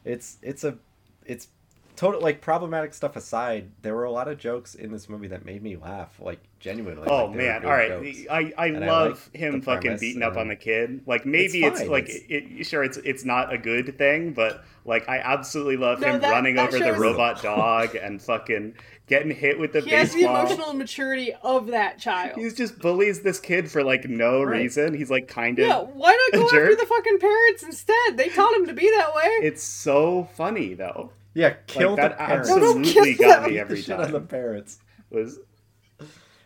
it's 0.05 0.39
it's 0.43 0.63
a 0.63 0.79
it's 1.27 1.49
total 1.97 2.21
like 2.21 2.41
problematic 2.41 2.95
stuff 2.95 3.17
aside. 3.17 3.71
There 3.83 3.95
were 3.95 4.05
a 4.05 4.11
lot 4.11 4.29
of 4.29 4.39
jokes 4.39 4.75
in 4.75 4.93
this 4.93 5.09
movie 5.09 5.29
that 5.29 5.45
made 5.45 5.63
me 5.63 5.77
laugh. 5.77 6.19
Like 6.21 6.41
genuinely. 6.61 7.07
Oh 7.09 7.27
like, 7.27 7.37
man! 7.37 7.65
All 7.65 7.71
right, 7.73 7.89
jokes. 7.89 8.27
I, 8.31 8.53
I 8.57 8.67
And 8.69 8.81
love 8.87 9.29
like 9.33 9.41
him 9.41 9.61
fucking 9.63 9.99
beating 9.99 10.23
up 10.23 10.37
on 10.37 10.49
the 10.49 10.57
kid. 10.57 11.03
Like 11.07 11.25
maybe 11.27 11.65
it's, 11.65 11.81
fine, 11.81 11.91
like 11.91 12.09
it's- 12.09 12.23
it, 12.61 12.65
sure 12.67 12.83
it's 12.85 12.97
it's 12.99 13.25
not 13.25 13.53
a 13.53 13.59
good 13.59 13.97
thing, 13.99 14.33
but 14.33 14.65
like 14.85 15.09
I 15.09 15.19
absolutely 15.19 15.77
love 15.77 16.01
No, 16.01 16.15
him 16.15 16.21
that- 16.21 16.31
running 16.31 16.57
that 16.57 16.69
over 16.75 16.79
the 16.79 16.93
robot 16.95 17.43
dog 17.43 17.95
and 17.95 18.21
fucking 18.21 18.75
getting 19.07 19.31
hit 19.35 19.59
with 19.59 19.73
the 19.75 19.83
He 19.83 19.91
has 19.91 20.13
the 20.15 20.23
emotional 20.23 20.73
maturity 20.73 21.33
of 21.43 21.67
that 21.69 21.99
child. 21.99 22.39
He 22.39 22.51
just 22.51 22.79
bullies 22.79 23.21
this 23.21 23.39
kid 23.39 23.71
for 23.71 23.85
like 23.85 24.09
no 24.09 24.43
Right. 24.43 24.63
reason. 24.63 24.95
He's 24.95 25.11
like 25.11 25.29
kind 25.29 25.59
of 25.59 25.67
yeah, 25.67 25.81
why 25.81 26.11
not 26.33 26.41
go 26.41 26.47
after 26.47 26.67
jerk. 26.71 26.79
the 26.81 26.87
fucking 26.87 27.19
parents 27.19 27.63
instead? 27.63 28.17
They 28.17 28.31
taught 28.31 28.55
him 28.55 28.67
to 28.67 28.73
be 28.73 28.91
that 28.97 29.15
way. 29.15 29.29
It's 29.43 29.63
so 29.63 30.25
funny 30.35 30.73
though. 30.75 31.11
Yeah, 31.35 31.55
kill 31.67 31.97
that 31.97 32.11
the 32.19 32.25
parents. 32.25 32.49
No, 32.49 32.59
don't 32.59 32.79
absolutely 32.81 33.15
kill 33.17 33.29
got 33.29 33.51
me 33.51 33.59
every 33.59 33.77
the 33.77 33.83
shit 33.83 34.01
on 34.01 34.13
the 34.13 34.21
parents. 34.21 34.79
Was 35.11 35.39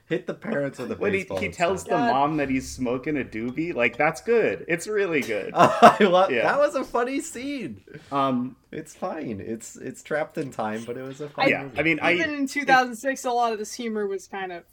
Hit 0.08 0.26
the 0.26 0.32
parents 0.32 0.78
with 0.78 0.88
the 0.88 0.96
when 0.96 1.12
he, 1.12 1.18
baseball. 1.20 1.38
he 1.38 1.46
and 1.46 1.54
tells 1.54 1.82
stuff. 1.82 1.90
the 1.90 1.96
God. 1.96 2.12
mom 2.14 2.36
that 2.38 2.48
he's 2.48 2.66
smoking 2.66 3.18
a 3.20 3.24
doobie. 3.24 3.74
Like 3.74 3.98
that's 3.98 4.22
good. 4.22 4.64
It's 4.66 4.86
really 4.86 5.20
good. 5.20 5.52
I 5.54 5.98
love 6.04 6.30
Yeah. 6.30 6.44
that 6.44 6.58
was 6.58 6.74
a 6.74 6.82
funny 6.82 7.20
scene. 7.20 7.82
Um, 8.10 8.56
It's 8.72 8.94
fine. 8.94 9.38
It's 9.44 9.76
it's 9.76 10.02
trapped 10.02 10.38
in 10.38 10.50
time, 10.50 10.84
but 10.86 10.96
it 10.96 11.02
was 11.02 11.20
a 11.20 11.28
fun 11.28 11.50
yeah. 11.50 11.64
movie. 11.64 11.78
I 11.78 11.82
mean, 11.82 12.00
I 12.00 12.12
Even 12.14 12.30
in 12.34 12.46
2006, 12.46 13.26
a 13.26 13.30
lot 13.30 13.52
of 13.52 13.58
this 13.58 13.74
humor 13.74 14.06
was 14.06 14.26
kind 14.26 14.50
of. 14.50 14.64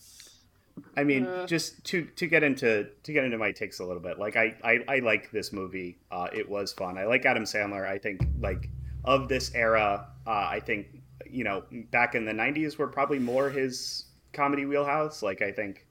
I 0.96 1.04
mean, 1.04 1.26
Uh. 1.26 1.46
just 1.48 1.84
to 1.86 2.06
to 2.16 2.28
get 2.28 2.44
into 2.44 2.88
to 3.04 3.12
get 3.12 3.26
into 3.26 3.38
my 3.38 3.52
takes 3.52 3.80
a 3.80 3.86
little 3.86 4.02
bit. 4.02 4.18
Like 4.18 4.38
I 4.38 4.56
I, 4.64 4.80
I 4.88 5.00
like 5.00 5.32
this 5.32 5.52
movie. 5.52 5.98
Uh, 6.10 6.30
it 6.34 6.48
was 6.50 6.72
fun. 6.72 6.98
I 6.98 7.06
like 7.08 7.26
Adam 7.26 7.44
Sandler. 7.44 7.86
I 7.86 7.98
think 7.98 8.22
like 8.40 8.70
of 9.06 9.30
this 9.30 9.53
era. 9.56 10.07
Uh, 10.27 10.32
I 10.52 10.60
think 10.61 10.88
you 11.30 11.44
know 11.44 11.64
back 11.91 12.15
in 12.15 12.26
the 12.26 12.34
'90s 12.34 12.77
were 12.77 12.88
probably 12.88 13.19
more 13.19 13.49
his 13.49 14.06
comedy 14.34 14.65
wheelhouse. 14.65 15.23
Like 15.23 15.41
I 15.41 15.52
think 15.52 15.88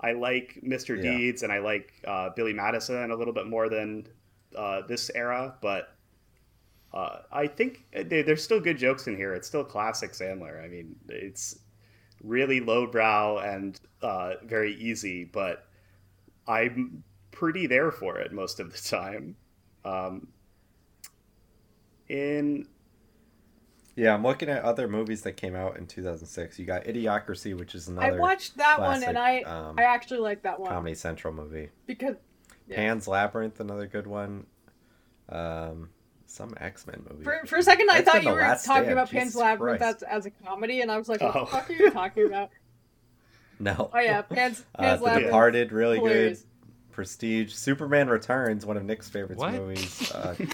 I 0.00 0.12
like 0.12 0.60
Mr. 0.64 0.96
Yeah. 0.96 1.02
Deeds 1.02 1.42
and 1.42 1.52
I 1.52 1.58
like 1.58 1.92
uh, 2.06 2.30
Billy 2.36 2.52
Madison 2.52 3.10
a 3.10 3.16
little 3.16 3.34
bit 3.34 3.46
more 3.46 3.68
than 3.68 4.08
uh, 4.56 4.82
this 4.86 5.10
era, 5.14 5.56
but. 5.60 5.90
Uh, 6.92 7.22
I 7.32 7.46
think 7.48 7.84
there- 7.92 8.22
there's 8.22 8.42
still 8.44 8.60
good 8.60 8.78
jokes 8.78 9.06
in 9.06 9.16
here. 9.16 9.34
It's 9.34 9.48
still 9.48 9.64
classic 9.64 10.12
Sandler. 10.12 10.62
I 10.62 10.68
mean, 10.68 10.96
it's 11.08 11.58
really 12.22 12.60
lowbrow 12.60 13.38
and 13.38 13.80
uh, 14.02 14.34
very 14.44 14.74
easy, 14.76 15.24
but 15.24 15.68
I'm 16.48 17.04
pretty 17.32 17.66
there 17.66 17.90
for 17.92 18.18
it 18.18 18.32
most 18.32 18.60
of 18.60 18.72
the 18.72 18.78
time. 18.88 19.36
Um, 19.84 20.28
in 22.14 22.66
Yeah, 23.96 24.14
I'm 24.14 24.22
looking 24.22 24.48
at 24.48 24.62
other 24.62 24.88
movies 24.88 25.22
that 25.22 25.32
came 25.32 25.54
out 25.54 25.76
in 25.76 25.86
2006. 25.86 26.58
You 26.58 26.64
got 26.66 26.84
Idiocracy, 26.84 27.56
which 27.58 27.74
is 27.74 27.88
another 27.88 28.06
I 28.14 28.18
watched 28.18 28.56
that 28.56 28.80
one 28.80 29.02
and 29.02 29.18
I 29.18 29.42
um, 29.42 29.74
I 29.78 29.82
actually 29.84 30.20
like 30.20 30.42
that 30.42 30.58
one 30.60 30.70
Comedy 30.70 30.94
Central 30.94 31.32
movie. 31.34 31.70
because 31.86 32.16
Yeah. 32.66 32.76
Pan's 32.76 33.06
Labyrinth, 33.08 33.60
another 33.60 33.86
good 33.86 34.06
one. 34.06 34.46
Um, 35.28 35.90
some 36.26 36.54
X 36.60 36.86
Men 36.86 37.04
movie. 37.08 37.24
for, 37.24 37.42
for 37.46 37.56
a 37.56 37.62
second 37.62 37.88
I 37.90 37.98
X-Men 37.98 38.04
thought 38.22 38.22
you 38.24 38.34
were 38.34 38.40
talking 38.40 38.58
Stand, 38.58 38.90
about 38.90 39.08
Jesus 39.10 39.22
Pan's 39.22 39.36
Labyrinth 39.36 39.80
Christ. 39.80 40.02
as, 40.02 40.24
as 40.24 40.26
a 40.26 40.30
comedy, 40.30 40.80
and 40.80 40.90
I 40.90 40.98
was 40.98 41.08
like, 41.08 41.20
what 41.20 41.36
Oh. 41.36 41.40
the 41.40 41.46
fuck 41.46 41.70
are 41.70 41.72
you 41.72 41.90
talking 41.90 42.26
about? 42.28 42.50
No. 43.60 43.90
Oh 43.94 43.98
yeah, 44.00 44.22
Pan's 44.22 44.64
Uh, 44.74 44.82
Pan's 44.82 44.98
the 45.00 45.04
Labyrinth. 45.06 45.26
Departed, 45.28 45.72
really 45.72 45.98
Hilarious. 45.98 46.40
good. 46.40 46.48
Prestige, 46.90 47.52
Superman 47.54 48.08
Returns, 48.08 48.64
one 48.66 48.76
of 48.76 48.84
Nick's 48.84 49.08
favorite 49.08 49.38
movies. 49.38 50.10
Uh, 50.12 50.34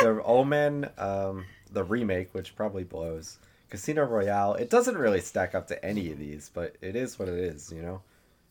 the 0.00 0.22
Omen, 0.24 0.88
um, 0.98 1.44
the 1.72 1.84
remake, 1.84 2.34
which 2.34 2.56
probably 2.56 2.84
blows. 2.84 3.38
Casino 3.68 4.04
Royale. 4.04 4.54
It 4.54 4.68
doesn't 4.70 4.98
really 4.98 5.20
stack 5.20 5.54
up 5.54 5.68
to 5.68 5.84
any 5.84 6.10
of 6.10 6.18
these, 6.18 6.50
but 6.52 6.74
it 6.80 6.96
is 6.96 7.18
what 7.18 7.28
it 7.28 7.38
is. 7.38 7.72
You 7.72 7.82
know, 7.82 8.02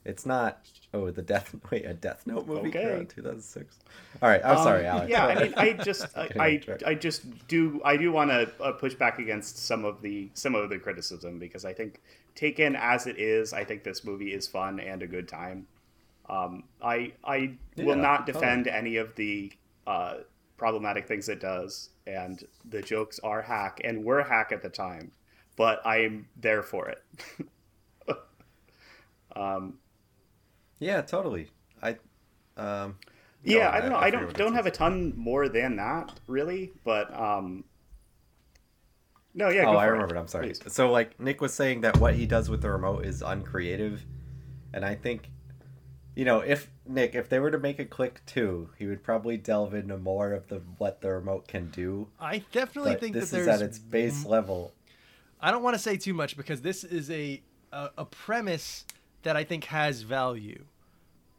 It's 0.05 0.25
not. 0.25 0.59
Oh, 0.93 1.11
the 1.11 1.21
Death. 1.21 1.53
Wait, 1.71 1.85
a 1.85 1.93
Death 1.93 2.25
Note 2.25 2.47
movie 2.47 2.69
Okay. 2.69 2.99
in 2.99 3.05
2006. 3.07 3.77
All 4.21 4.29
right, 4.29 4.41
I'm 4.43 4.57
Um, 4.57 4.63
sorry, 4.63 4.85
Alex. 4.85 5.09
Yeah, 5.09 5.27
I 5.27 5.43
mean, 5.43 5.53
I 5.57 5.73
just, 5.83 6.17
I, 6.17 6.29
I. 6.39 6.61
I 6.85 6.93
just 6.95 7.47
do, 7.47 7.81
I 7.83 7.97
do 7.97 8.11
want 8.11 8.31
to 8.31 8.49
uh, 8.63 8.71
push 8.71 8.93
back 8.95 9.19
against 9.19 9.57
some 9.57 9.83
of 9.85 10.01
the, 10.01 10.29
some 10.33 10.55
of 10.55 10.69
the 10.69 10.79
criticism 10.79 11.37
because 11.37 11.65
I 11.65 11.73
think, 11.73 11.99
taken 12.35 12.75
as 12.77 13.05
it 13.05 13.19
is, 13.19 13.51
I 13.51 13.65
think 13.65 13.83
this 13.83 14.05
movie 14.05 14.33
is 14.33 14.47
fun 14.47 14.79
and 14.79 15.03
a 15.03 15.07
good 15.07 15.27
time. 15.27 15.67
Um, 16.29 16.63
I, 16.81 17.11
I 17.23 17.51
will 17.75 17.97
not 17.97 18.25
defend 18.25 18.67
any 18.67 18.95
of 18.97 19.15
the 19.15 19.51
uh, 19.85 20.17
problematic 20.59 21.07
things 21.07 21.29
it 21.29 21.39
does, 21.39 21.89
and 22.05 22.43
the 22.69 22.81
jokes 22.81 23.19
are 23.23 23.41
hack 23.41 23.81
and 23.83 24.03
were 24.03 24.21
hack 24.21 24.51
at 24.51 24.61
the 24.61 24.69
time, 24.69 25.11
but 25.55 25.85
I 25.85 26.01
am 26.01 26.27
there 26.39 26.61
for 26.61 26.89
it. 26.89 27.03
um, 29.35 29.79
Yeah, 30.79 31.01
totally. 31.01 31.47
I. 31.81 31.97
Um, 32.57 32.97
Yeah, 33.43 33.71
I 33.71 33.79
don't 33.79 33.89
know. 33.89 33.95
I 33.95 34.05
I, 34.07 34.09
don't 34.09 34.33
don't 34.35 34.53
have 34.53 34.65
a 34.65 34.71
ton 34.71 35.13
more 35.15 35.49
than 35.49 35.77
that 35.77 36.19
really, 36.27 36.71
but 36.83 37.11
um. 37.17 37.63
No, 39.33 39.49
yeah. 39.49 39.65
oh, 39.67 39.77
I 39.77 39.87
for 39.87 40.05
it. 40.05 40.17
I'm 40.17 40.27
sorry. 40.27 40.47
please. 40.47 40.61
So, 40.67 40.91
like 40.91 41.19
Nick 41.19 41.39
was 41.39 41.53
saying 41.53 41.81
that 41.81 41.97
what 41.97 42.15
he 42.15 42.25
does 42.25 42.49
with 42.49 42.61
the 42.61 42.69
remote 42.69 43.05
is 43.05 43.21
uncreative, 43.21 44.05
and 44.73 44.83
I 44.83 44.95
think, 44.95 45.31
you 46.19 46.25
know, 46.25 46.39
if 46.41 46.69
Nick, 46.85 47.15
if 47.15 47.29
they 47.29 47.39
were 47.39 47.49
to 47.49 47.57
make 47.57 47.79
a 47.79 47.85
Click 47.85 48.19
two, 48.25 48.69
he 48.77 48.85
would 48.87 49.03
probably 49.03 49.37
delve 49.37 49.73
into 49.73 49.97
more 49.97 50.33
of 50.33 50.49
the 50.49 50.61
what 50.77 50.99
the 50.99 51.09
remote 51.13 51.47
can 51.47 51.69
do. 51.69 52.09
I 52.19 52.43
definitely 52.51 52.91
But 52.91 52.99
think 52.99 53.13
this 53.13 53.31
that 53.31 53.39
is 53.39 53.45
there's 53.45 53.61
at 53.61 53.65
its 53.65 53.79
base 53.79 54.25
level. 54.25 54.73
I 55.39 55.49
don't 55.51 55.63
want 55.63 55.75
to 55.75 55.79
say 55.81 55.95
too 55.95 56.13
much 56.13 56.35
because 56.35 56.61
this 56.61 56.83
is 56.83 57.09
a, 57.09 57.41
a 57.71 57.89
a 57.99 58.03
premise 58.05 58.83
that 59.23 59.37
I 59.37 59.45
think 59.45 59.63
has 59.65 60.01
value. 60.01 60.65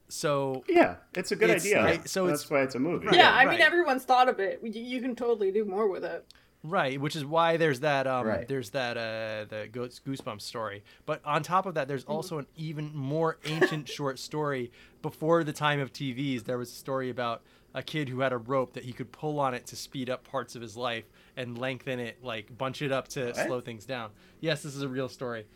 So 0.08 0.64
Yeah, 0.66 0.96
it's 1.14 1.30
a 1.30 1.36
good 1.36 1.50
It's- 1.50 1.64
idea. 1.66 1.84
right, 1.84 2.08
so 2.08 2.26
that's 2.26 2.40
it's- 2.44 2.50
why 2.50 2.62
it's 2.62 2.74
a 2.74 2.78
movie. 2.80 3.06
Right. 3.06 3.16
yeah, 3.16 3.30
I 3.32 3.44
right. 3.44 3.50
mean 3.58 3.60
everyone's 3.60 4.04
thought 4.04 4.28
of 4.30 4.40
it. 4.40 4.60
You, 4.62 4.80
you 4.82 5.00
can 5.02 5.14
totally 5.14 5.52
do 5.52 5.64
more 5.64 5.88
with 5.88 6.04
it. 6.04 6.24
Right, 6.62 7.00
which 7.00 7.16
is 7.16 7.24
why 7.24 7.56
there's 7.56 7.80
that 7.80 8.06
um 8.06 8.26
Right. 8.26 8.46
there's 8.46 8.70
that 8.70 8.96
uh 8.98 9.44
the 9.48 9.68
Goats 9.72 10.00
Goosebumps 10.06 10.42
story. 10.42 10.84
But 11.06 11.22
on 11.24 11.42
top 11.42 11.64
of 11.66 11.74
that 11.74 11.88
there's 11.88 12.04
also 12.04 12.36
an 12.38 12.46
even 12.56 12.94
more 12.94 13.38
ancient 13.46 13.88
short 13.96 14.18
story 14.18 14.70
before 15.00 15.42
the 15.42 15.54
time 15.54 15.80
of 15.80 15.90
TVs. 15.92 16.44
There 16.44 16.58
was 16.58 16.70
a 16.70 16.74
story 16.74 17.08
about 17.08 17.42
a 17.72 17.82
kid 17.82 18.08
who 18.10 18.20
had 18.20 18.32
a 18.32 18.36
rope 18.36 18.72
that 18.74 18.84
he 18.84 18.92
could 18.92 19.10
pull 19.12 19.38
on 19.40 19.54
it 19.54 19.64
to 19.68 19.76
speed 19.76 20.10
up 20.10 20.24
parts 20.24 20.54
of 20.56 20.60
his 20.60 20.76
life 20.76 21.04
and 21.36 21.56
lengthen 21.56 21.98
it 21.98 22.22
like 22.22 22.56
bunch 22.58 22.82
it 22.82 22.92
up 22.92 23.08
to 23.08 23.26
What? 23.26 23.36
slow 23.36 23.60
things 23.60 23.86
down. 23.86 24.10
Yes, 24.40 24.62
this 24.62 24.74
is 24.76 24.82
a 24.82 24.88
real 24.88 25.08
story. 25.08 25.46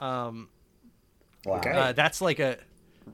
Um 0.00 0.48
Wow. 1.44 1.60
Uh, 1.60 1.92
that's 1.92 2.20
like 2.20 2.40
a 2.40 2.58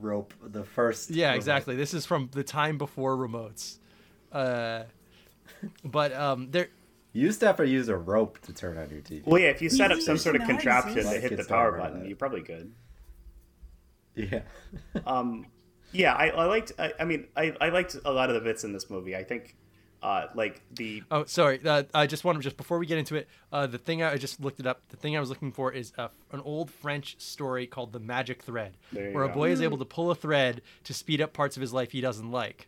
Rope. 0.01 0.33
The 0.43 0.63
first. 0.63 1.11
yeah, 1.11 1.27
remote. 1.27 1.35
exactly. 1.37 1.75
This 1.75 1.93
is 1.93 2.05
from 2.07 2.27
the 2.33 2.43
time 2.43 2.79
before 2.79 3.15
remotes. 3.15 3.77
Uh 4.31 4.83
but 5.83 6.11
um 6.11 6.49
there 6.49 6.69
You 7.15 7.21
used 7.21 7.39
to 7.39 7.47
have 7.47 7.55
to 7.57 7.65
use 7.65 7.87
a 7.87 7.95
rope 7.95 8.39
to 8.41 8.51
turn 8.51 8.77
on 8.77 8.89
your 8.89 8.99
TV. 8.99 9.25
Well, 9.25 9.39
yeah. 9.39 9.47
If 9.47 9.61
you 9.61 9.69
set 9.69 9.89
up 9.89 10.01
some 10.01 10.17
sort 10.17 10.35
of 10.35 10.41
contraption 10.45 10.95
to 10.95 11.17
hit 11.21 11.37
the 11.37 11.45
power 11.45 11.71
button, 11.71 12.01
that. 12.01 12.09
you 12.09 12.15
probably 12.17 12.41
could. 12.41 12.73
Yeah. 14.15 14.41
Um, 15.05 15.45
yeah, 15.93 16.13
I, 16.13 16.27
I 16.27 16.45
liked. 16.45 16.73
I, 16.77 16.91
I 16.99 17.05
mean, 17.05 17.27
I, 17.37 17.55
I 17.61 17.69
liked 17.69 17.95
a 18.03 18.11
lot 18.11 18.29
of 18.29 18.35
the 18.35 18.41
bits 18.41 18.65
in 18.65 18.73
this 18.73 18.89
movie. 18.89 19.15
I 19.15 19.23
think, 19.23 19.55
uh, 20.03 20.25
like 20.35 20.61
the 20.75 21.03
Oh, 21.09 21.23
sorry. 21.23 21.61
Uh, 21.63 21.83
I 21.93 22.05
just 22.05 22.25
want 22.25 22.37
to 22.37 22.43
just 22.43 22.57
before 22.57 22.79
we 22.79 22.85
get 22.85 22.97
into 22.97 23.15
it, 23.15 23.29
uh, 23.53 23.65
the 23.65 23.77
thing 23.77 24.03
I, 24.03 24.13
I 24.13 24.17
just 24.17 24.41
looked 24.41 24.59
it 24.59 24.67
up. 24.67 24.81
The 24.89 24.97
thing 24.97 25.15
I 25.15 25.21
was 25.21 25.29
looking 25.29 25.53
for 25.53 25.71
is 25.71 25.93
uh, 25.97 26.09
an 26.33 26.41
old 26.41 26.69
French 26.69 27.15
story 27.21 27.65
called 27.65 27.93
"The 27.93 27.99
Magic 28.01 28.43
Thread," 28.43 28.75
There 28.91 29.09
you 29.09 29.15
where 29.15 29.23
a 29.23 29.29
go. 29.29 29.35
boy 29.35 29.51
is 29.51 29.61
able 29.61 29.77
to 29.77 29.85
pull 29.85 30.11
a 30.11 30.15
thread 30.15 30.61
to 30.83 30.93
speed 30.93 31.21
up 31.21 31.31
parts 31.31 31.55
of 31.55 31.61
his 31.61 31.71
life 31.71 31.91
he 31.91 32.01
doesn't 32.01 32.29
like. 32.29 32.67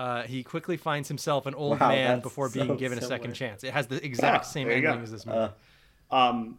Uh, 0.00 0.22
he 0.22 0.42
quickly 0.42 0.76
finds 0.78 1.08
himself 1.08 1.44
an 1.46 1.54
old 1.54 1.78
Wow, 1.78 1.88
man 1.88 2.08
that's 2.08 2.22
before 2.22 2.48
being 2.48 2.68
so 2.68 2.76
given 2.76 2.98
a 2.98 3.02
second 3.02 3.34
chance. 3.34 3.64
It 3.64 3.72
has 3.72 3.86
the 3.86 4.02
exact 4.04 4.44
Ah, 4.44 4.48
same 4.48 4.68
ending 4.70 4.82
go. 4.82 5.02
as 5.02 5.10
this 5.12 5.26
movie. 5.26 5.38
Uh, 6.10 6.14
um, 6.14 6.58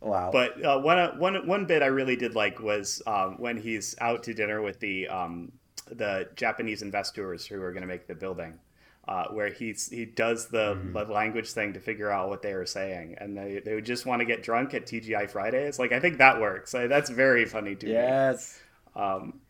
wow. 0.00 0.30
But 0.32 0.64
uh, 0.64 0.80
one 0.80 1.18
one 1.18 1.46
one 1.46 1.66
bit 1.66 1.82
I 1.82 1.86
really 1.86 2.16
did 2.16 2.34
like 2.34 2.60
was 2.60 3.02
um, 3.06 3.36
when 3.38 3.56
he's 3.58 3.94
out 4.00 4.22
to 4.24 4.34
dinner 4.34 4.62
with 4.62 4.80
the 4.80 5.06
um, 5.08 5.52
the 5.90 6.28
Japanese 6.34 6.82
investors 6.82 7.46
who 7.46 7.60
are 7.62 7.72
going 7.72 7.82
to 7.82 7.88
make 7.88 8.06
the 8.06 8.14
building, 8.14 8.58
uh, 9.06 9.26
where 9.28 9.50
he's 9.52 9.88
he 9.90 10.04
does 10.06 10.48
the, 10.48 10.74
Mm-hmm. 10.76 11.12
language 11.12 11.50
thing 11.50 11.74
to 11.74 11.80
figure 11.80 12.10
out 12.10 12.28
what 12.30 12.42
they 12.42 12.52
are 12.52 12.66
saying, 12.66 13.16
and 13.20 13.36
they 13.36 13.60
they 13.64 13.74
would 13.74 13.86
just 13.86 14.06
want 14.06 14.20
to 14.20 14.26
get 14.26 14.42
drunk 14.42 14.72
at 14.74 14.86
TGI 14.86 15.30
Fridays. 15.30 15.78
Like 15.78 15.92
I 15.92 16.00
think 16.00 16.18
that 16.18 16.40
works. 16.40 16.72
Like, 16.74 16.88
that's 16.88 17.10
very 17.10 17.44
funny 17.44 17.74
to 17.76 17.86
me. 17.86 17.92
yes. 17.92 18.58
Um, 18.96 19.40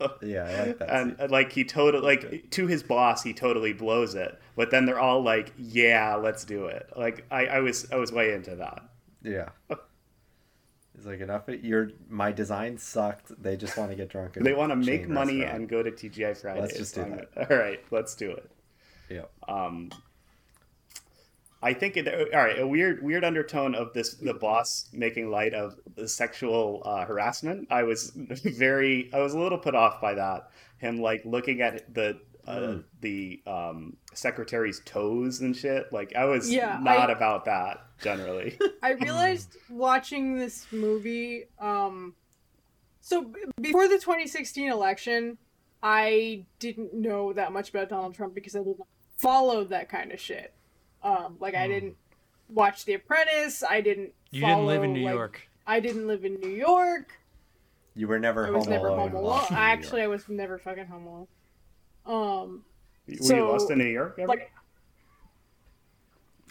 Yeah, 0.22 0.44
I 0.44 0.66
like 0.66 0.78
that. 0.78 0.90
and 0.90 1.20
uh, 1.20 1.28
like 1.30 1.52
he 1.52 1.64
totally 1.64 2.02
like 2.04 2.50
to 2.50 2.66
his 2.66 2.82
boss 2.82 3.22
he 3.22 3.32
totally 3.32 3.72
blows 3.72 4.14
it 4.14 4.38
but 4.54 4.70
then 4.70 4.84
they're 4.84 5.00
all 5.00 5.22
like 5.22 5.52
yeah 5.56 6.16
let's 6.16 6.44
do 6.44 6.66
it 6.66 6.88
like 6.96 7.24
i, 7.30 7.46
I 7.46 7.60
was 7.60 7.90
i 7.90 7.96
was 7.96 8.12
way 8.12 8.32
into 8.34 8.56
that 8.56 8.82
Yeah. 9.22 9.48
It's 10.98 11.04
like 11.04 11.20
enough. 11.20 11.42
Your 11.62 11.90
my 12.08 12.32
design 12.32 12.78
sucked. 12.78 13.30
They 13.42 13.54
just 13.58 13.76
want 13.76 13.90
to 13.90 13.96
get 13.96 14.08
drunk. 14.08 14.38
and 14.38 14.46
they 14.46 14.54
want 14.54 14.72
to 14.72 14.76
make 14.76 15.06
money 15.10 15.40
restaurant. 15.40 15.60
and 15.60 15.68
go 15.68 15.82
to 15.82 15.90
tgi 15.90 16.34
fridays 16.40 16.62
Let's 16.62 16.78
just 16.78 16.94
do 16.94 17.04
that. 17.04 17.50
all 17.50 17.56
right 17.58 17.84
let's 17.90 18.14
do 18.14 18.30
it 18.30 18.50
Yeah. 19.10 19.24
um 19.46 19.90
I 21.66 21.74
think 21.74 21.96
it, 21.96 22.06
all 22.32 22.40
right. 22.40 22.58
A 22.60 22.66
weird, 22.66 23.02
weird 23.02 23.24
undertone 23.24 23.74
of 23.74 23.92
this, 23.92 24.14
the 24.14 24.34
boss 24.34 24.88
making 24.92 25.30
light 25.30 25.52
of 25.52 25.74
the 25.96 26.06
sexual 26.06 26.82
uh, 26.84 27.04
harassment. 27.04 27.66
I 27.70 27.82
was 27.82 28.10
very, 28.14 29.10
I 29.12 29.18
was 29.18 29.34
a 29.34 29.38
little 29.40 29.58
put 29.58 29.74
off 29.74 30.00
by 30.00 30.14
that. 30.14 30.50
Him 30.78 31.00
like 31.00 31.22
looking 31.24 31.62
at 31.62 31.92
the 31.92 32.20
uh, 32.46 32.76
the 33.00 33.42
um, 33.48 33.96
secretary's 34.14 34.80
toes 34.84 35.40
and 35.40 35.56
shit. 35.56 35.92
Like 35.92 36.14
I 36.14 36.26
was 36.26 36.52
Yeah, 36.52 36.78
not 36.80 37.10
I- 37.10 37.12
about 37.14 37.46
that 37.46 37.78
generally. 38.00 38.56
I 38.82 38.92
realized 38.92 39.56
watching 39.68 40.36
this 40.36 40.66
movie. 40.70 41.46
Um, 41.58 42.14
so 43.00 43.22
b- 43.24 43.40
before 43.60 43.88
the 43.88 43.96
2016 43.98 44.70
election, 44.70 45.38
I 45.82 46.44
didn't 46.60 46.94
know 46.94 47.32
that 47.32 47.50
much 47.52 47.70
about 47.70 47.88
Donald 47.88 48.14
Trump 48.14 48.34
because 48.36 48.54
I 48.54 48.60
didn't 48.60 48.86
follow 49.16 49.64
that 49.64 49.88
kind 49.88 50.12
of 50.12 50.20
shit. 50.20 50.52
Um, 51.06 51.36
like 51.40 51.54
I 51.54 51.68
didn't 51.68 51.96
watch 52.48 52.84
The 52.84 52.94
Apprentice. 52.94 53.62
I 53.62 53.80
didn't. 53.80 54.12
you 54.30 54.40
didn't 54.40 54.66
live 54.66 54.82
in 54.82 54.92
New 54.92 55.04
like- 55.04 55.14
York. 55.14 55.48
I 55.68 55.80
didn't 55.80 56.06
live 56.06 56.24
in 56.24 56.34
New 56.40 56.50
York. 56.50 57.18
You 57.94 58.06
were 58.08 58.18
never 58.18 58.46
I 58.46 58.50
was 58.50 58.64
home 58.64 58.72
never 58.72 58.88
alone. 58.88 58.98
home 59.10 59.14
alone. 59.14 59.24
watching 59.24 59.56
Actually, 59.56 60.02
I 60.02 60.06
was 60.06 60.28
never 60.28 60.58
fucking 60.58 60.86
home 60.86 61.06
alone. 61.06 61.26
Um, 62.06 62.64
Were 63.08 63.36
you 63.36 63.48
lost 63.48 63.70
in 63.70 63.78
New 63.78 63.84
York? 63.86 64.16
Ever? 64.18 64.28
like, 64.28 64.52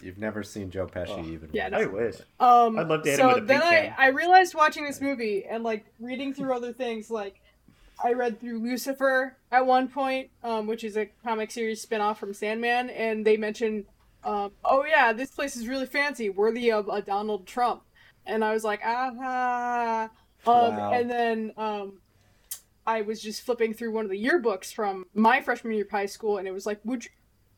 You've 0.02 0.18
never 0.18 0.42
seen 0.42 0.70
Joe 0.70 0.86
Pesci 0.86 1.24
even. 1.32 1.48
yeah, 1.52 1.66
I 1.72 1.82
no. 1.84 1.88
wish. 1.88 2.16
Um, 2.38 2.78
I'd 2.78 2.88
love 2.88 3.02
to 3.04 3.10
hit 3.10 3.16
so 3.18 3.28
him 3.28 3.34
with 3.36 3.44
a 3.44 3.46
then 3.46 3.60
pink 3.60 3.72
I, 3.72 3.80
can. 3.86 3.94
I 3.98 4.06
realized 4.08 4.54
watching 4.54 4.84
this 4.84 5.00
movie 5.00 5.44
and 5.48 5.64
like 5.64 5.86
reading 6.00 6.34
through 6.34 6.54
other 6.54 6.72
things, 6.74 7.10
like 7.10 7.40
I 8.04 8.12
read 8.12 8.38
through 8.40 8.58
Lucifer 8.58 9.36
at 9.50 9.64
one 9.64 9.88
point, 9.88 10.28
um, 10.44 10.66
which 10.66 10.84
is 10.84 10.96
a 10.98 11.06
comic 11.24 11.50
series 11.50 11.80
spin-off 11.80 12.18
from 12.20 12.34
Sandman, 12.34 12.90
and 12.90 13.24
they 13.24 13.38
mention, 13.38 13.86
um, 14.26 14.52
oh 14.64 14.84
yeah, 14.84 15.12
this 15.12 15.30
place 15.30 15.56
is 15.56 15.68
really 15.68 15.86
fancy, 15.86 16.28
worthy 16.30 16.70
of 16.72 16.88
a 16.88 17.00
Donald 17.00 17.46
Trump, 17.46 17.82
and 18.26 18.44
I 18.44 18.52
was 18.52 18.64
like, 18.64 18.80
ah, 18.84 20.02
um, 20.46 20.76
Wow. 20.76 20.92
and 20.92 21.10
then 21.10 21.52
um, 21.56 22.00
I 22.86 23.02
was 23.02 23.20
just 23.22 23.42
flipping 23.42 23.72
through 23.72 23.92
one 23.92 24.04
of 24.04 24.10
the 24.10 24.22
yearbooks 24.22 24.72
from 24.72 25.06
my 25.14 25.40
freshman 25.40 25.74
year 25.74 25.84
of 25.84 25.90
high 25.90 26.06
school, 26.06 26.38
and 26.38 26.46
it 26.46 26.52
was 26.52 26.66
like, 26.66 26.80
would 26.84 27.04
you 27.04 27.10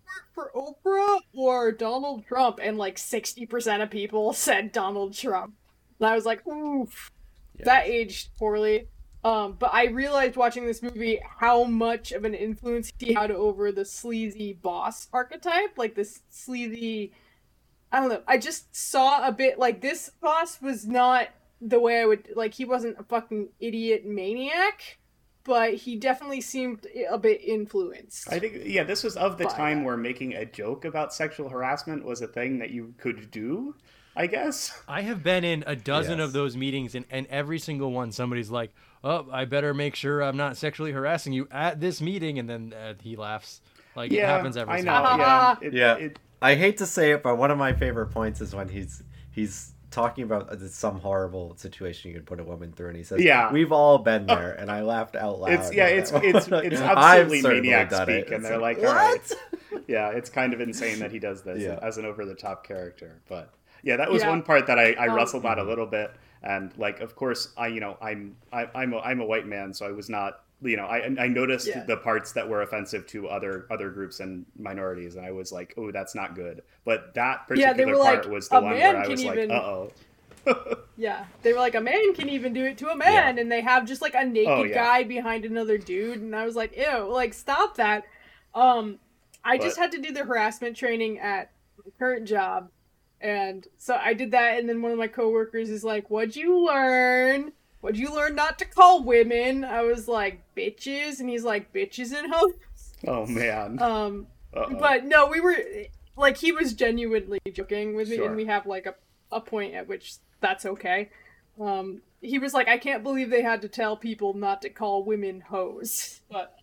work 0.06 0.26
for 0.34 0.50
Oprah 0.54 1.20
or 1.34 1.72
Donald 1.72 2.26
Trump? 2.26 2.60
And 2.62 2.78
like 2.78 2.96
60% 2.96 3.82
of 3.82 3.90
people 3.90 4.32
said 4.34 4.72
Donald 4.72 5.14
Trump. 5.14 5.54
And 6.00 6.08
I 6.08 6.14
was 6.14 6.24
like, 6.24 6.46
oof, 6.46 7.10
that 7.64 7.86
aged 7.86 8.30
poorly. 8.38 8.88
Um, 9.28 9.56
but 9.58 9.74
I 9.74 9.88
realized 9.88 10.36
watching 10.36 10.64
this 10.64 10.82
movie 10.82 11.20
how 11.38 11.64
much 11.64 12.12
of 12.12 12.24
an 12.24 12.32
influence 12.32 12.90
he 12.98 13.12
had 13.12 13.30
over 13.30 13.70
the 13.70 13.84
sleazy 13.84 14.54
boss 14.54 15.08
archetype, 15.12 15.76
like 15.76 15.94
this 15.94 16.22
sleazy. 16.30 17.12
I 17.92 18.00
don't 18.00 18.08
know. 18.08 18.22
I 18.26 18.38
just 18.38 18.74
saw 18.74 19.26
a 19.26 19.32
bit 19.32 19.58
like 19.58 19.82
this 19.82 20.10
boss 20.22 20.62
was 20.62 20.86
not 20.86 21.28
the 21.60 21.78
way 21.78 22.00
I 22.00 22.06
would 22.06 22.30
like. 22.36 22.54
He 22.54 22.64
wasn't 22.64 22.98
a 22.98 23.02
fucking 23.02 23.48
idiot 23.60 24.06
maniac, 24.06 24.98
but 25.44 25.74
he 25.74 25.96
definitely 25.96 26.40
seemed 26.40 26.86
a 27.10 27.18
bit 27.18 27.42
influenced. 27.44 28.32
I 28.32 28.38
think 28.38 28.62
yeah, 28.64 28.84
this 28.84 29.04
was 29.04 29.16
of 29.16 29.36
the 29.36 29.44
time 29.44 29.80
that. 29.80 29.84
where 29.84 29.96
making 29.98 30.34
a 30.34 30.46
joke 30.46 30.86
about 30.86 31.12
sexual 31.12 31.50
harassment 31.50 32.02
was 32.02 32.22
a 32.22 32.28
thing 32.28 32.60
that 32.60 32.70
you 32.70 32.94
could 32.96 33.30
do. 33.30 33.74
I 34.16 34.26
guess. 34.26 34.72
I 34.88 35.02
have 35.02 35.22
been 35.22 35.44
in 35.44 35.64
a 35.66 35.76
dozen 35.76 36.18
Yes. 36.18 36.26
of 36.26 36.32
those 36.32 36.56
meetings, 36.56 36.94
and, 36.94 37.04
and 37.10 37.26
every 37.28 37.58
single 37.58 37.92
one, 37.92 38.10
somebody's 38.12 38.50
like, 38.50 38.72
"Oh, 39.04 39.26
I 39.32 39.44
better 39.44 39.72
make 39.74 39.94
sure 39.94 40.22
I'm 40.22 40.36
not 40.36 40.56
sexually 40.56 40.92
harassing 40.92 41.32
you 41.32 41.46
at 41.50 41.80
this 41.80 42.00
meeting," 42.00 42.38
and 42.38 42.48
then 42.48 42.72
uh, 42.72 42.94
he 43.00 43.16
laughs. 43.16 43.60
Like 43.96 44.12
it 44.12 44.24
happens 44.24 44.56
every 44.56 44.74
I 44.74 44.80
know. 44.80 44.92
time. 44.92 45.18
Yeah, 45.20 45.56
it, 45.62 45.72
Yeah. 45.72 45.94
It, 45.94 46.18
I 46.40 46.54
hate 46.54 46.78
to 46.78 46.86
say 46.86 47.10
it, 47.12 47.22
but 47.24 47.36
one 47.36 47.50
of 47.50 47.58
my 47.58 47.72
favorite 47.72 48.08
points 48.08 48.40
is 48.40 48.54
when 48.54 48.68
he's 48.68 49.02
he's 49.32 49.74
talking 49.90 50.22
about 50.22 50.50
uh, 50.50 50.68
some 50.68 51.00
horrible 51.00 51.56
situation 51.56 52.10
you 52.10 52.16
could 52.16 52.26
put 52.26 52.38
a 52.38 52.44
woman 52.44 52.70
through, 52.72 52.88
and 52.88 52.96
he 52.96 53.02
says, 53.02 53.20
Yeah. 53.22 53.50
we've 53.52 53.72
all 53.72 53.98
been 53.98 54.26
there," 54.26 54.52
and 54.52 54.70
I 54.70 54.82
laughed 54.82 55.16
out 55.16 55.40
loud. 55.40 55.50
It's 55.52 55.72
yeah, 55.74 55.86
it's 55.86 56.12
it's 56.12 56.46
it's 56.48 56.80
absolutely 56.80 57.40
certainly 57.40 57.60
maniac 57.70 57.90
done 57.90 58.08
it. 58.08 58.26
speak, 58.26 58.34
and 58.34 58.44
they're 58.44 58.58
like, 58.58 58.78
what? 58.78 58.86
all 58.88 58.94
right, 58.94 59.32
yeah, 59.88 60.10
it's 60.10 60.30
kind 60.30 60.52
of 60.52 60.60
insane 60.60 60.98
that 61.00 61.10
he 61.10 61.18
does 61.18 61.42
this 61.42 61.62
Yeah. 61.62 61.78
as 61.82 61.98
an 61.98 62.04
over 62.04 62.24
the 62.24 62.34
top 62.34 62.64
character. 62.66 63.20
But 63.28 63.50
yeah, 63.82 63.96
that 63.96 64.10
was 64.10 64.22
Yeah. 64.22 64.30
one 64.30 64.42
part 64.42 64.66
that 64.66 64.78
I, 64.78 64.92
I 64.92 65.08
Um, 65.08 65.14
wrestled 65.16 65.44
at 65.46 65.58
a 65.58 65.62
little 65.62 65.86
bit, 65.86 66.10
and 66.42 66.76
like, 66.78 67.00
of 67.00 67.14
course, 67.16 67.52
I 67.56 67.68
you 67.68 67.80
know 67.80 67.96
I'm 68.00 68.36
I, 68.52 68.68
I'm 68.74 68.92
a, 68.92 68.98
I'm 69.00 69.20
a 69.20 69.26
white 69.26 69.46
man, 69.46 69.72
so 69.74 69.86
I 69.86 69.92
was 69.92 70.08
not 70.08 70.40
you 70.60 70.76
know 70.76 70.86
I 70.86 71.04
I 71.18 71.28
noticed 71.28 71.68
Yeah. 71.68 71.84
the 71.84 71.96
parts 71.96 72.32
that 72.32 72.48
were 72.48 72.62
offensive 72.62 73.06
to 73.08 73.28
other 73.28 73.66
other 73.70 73.90
groups 73.90 74.20
and 74.20 74.44
minorities, 74.58 75.16
and 75.16 75.24
I 75.24 75.30
was 75.30 75.52
like, 75.52 75.74
oh, 75.76 75.90
that's 75.92 76.14
not 76.14 76.34
good. 76.34 76.62
But 76.84 77.14
that 77.14 77.46
particular 77.48 77.74
they 77.74 77.84
were 77.84 77.96
part 78.02 78.24
like, 78.24 78.32
was 78.32 78.48
the 78.48 78.60
one 78.60 78.72
man 78.78 78.94
where 78.94 78.96
I 78.98 79.02
can 79.02 79.10
was 79.12 79.24
even- 79.24 79.48
like, 79.48 79.58
uh 79.58 79.62
oh. 79.62 79.92
Yeah, 80.96 81.26
they 81.42 81.52
were 81.52 81.58
like 81.60 81.74
a 81.74 81.80
man 81.80 82.14
can 82.14 82.28
even 82.28 82.52
do 82.52 82.64
it 82.64 82.78
to 82.78 82.88
a 82.88 82.96
man, 82.96 83.38
and 83.38 83.52
they 83.52 83.60
have 83.60 83.86
just 83.86 84.00
like 84.02 84.14
a 84.14 84.24
naked 84.24 84.48
Oh, 84.52 84.64
yeah. 84.64 84.74
guy 84.74 85.04
behind 85.04 85.44
another 85.44 85.78
dude, 85.78 86.20
and 86.20 86.34
I 86.34 86.44
was 86.44 86.56
like, 86.56 86.76
ew, 86.76 87.04
like 87.12 87.34
stop 87.34 87.76
that. 87.76 88.04
Um, 88.54 88.98
I 89.44 89.58
just 89.58 89.76
had 89.78 89.92
to 89.92 89.98
do 90.00 90.10
the 90.12 90.24
harassment 90.24 90.76
training 90.76 91.18
at 91.20 91.50
my 91.84 91.90
current 91.98 92.26
job, 92.26 92.70
and 93.20 93.66
so 93.78 93.94
I 93.94 94.14
did 94.14 94.30
that, 94.32 94.58
and 94.58 94.68
then 94.68 94.82
one 94.82 94.92
of 94.92 94.98
my 94.98 95.08
coworkers 95.08 95.70
is 95.70 95.84
like, 95.84 96.08
"What'd 96.10 96.36
you 96.36 96.64
learn? 96.66 97.52
What'd 97.80 97.98
you 97.98 98.12
learn 98.14 98.34
not 98.34 98.58
to 98.58 98.64
call 98.64 99.02
women?" 99.04 99.64
I 99.64 99.82
was 99.82 100.08
like, 100.08 100.42
"Bitches," 100.56 101.20
and 101.20 101.28
he's 101.28 101.44
like, 101.44 101.72
"Bitches 101.72 102.12
and 102.16 102.32
hoes." 102.32 102.52
Oh 103.06 103.26
man. 103.26 103.80
Um, 103.80 104.26
Uh-oh. 104.54 104.74
but 104.78 105.04
no, 105.04 105.26
we 105.28 105.40
were 105.40 105.56
like 106.16 106.36
he 106.36 106.50
was 106.52 106.72
genuinely 106.72 107.38
joking 107.52 107.94
with 107.94 108.08
me, 108.08 108.16
Sure. 108.16 108.26
and 108.26 108.36
we 108.36 108.46
have 108.46 108.66
like 108.66 108.86
a 108.86 108.94
a 109.30 109.40
point 109.40 109.74
at 109.74 109.86
which 109.88 110.14
that's 110.40 110.64
okay. 110.66 111.10
Um, 111.60 112.00
he 112.20 112.38
was 112.38 112.54
like, 112.54 112.66
I 112.68 112.78
can't 112.78 113.02
believe 113.02 113.30
they 113.30 113.42
had 113.42 113.62
to 113.62 113.68
tell 113.68 113.96
people 113.96 114.32
not 114.34 114.62
to 114.62 114.70
call 114.70 115.04
women 115.04 115.40
hoes, 115.40 116.20
but 116.30 116.56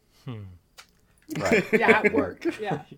Right. 1.38 1.64
yeah, 1.74 2.02
at 2.04 2.14
work, 2.14 2.46
yeah. 2.60 2.82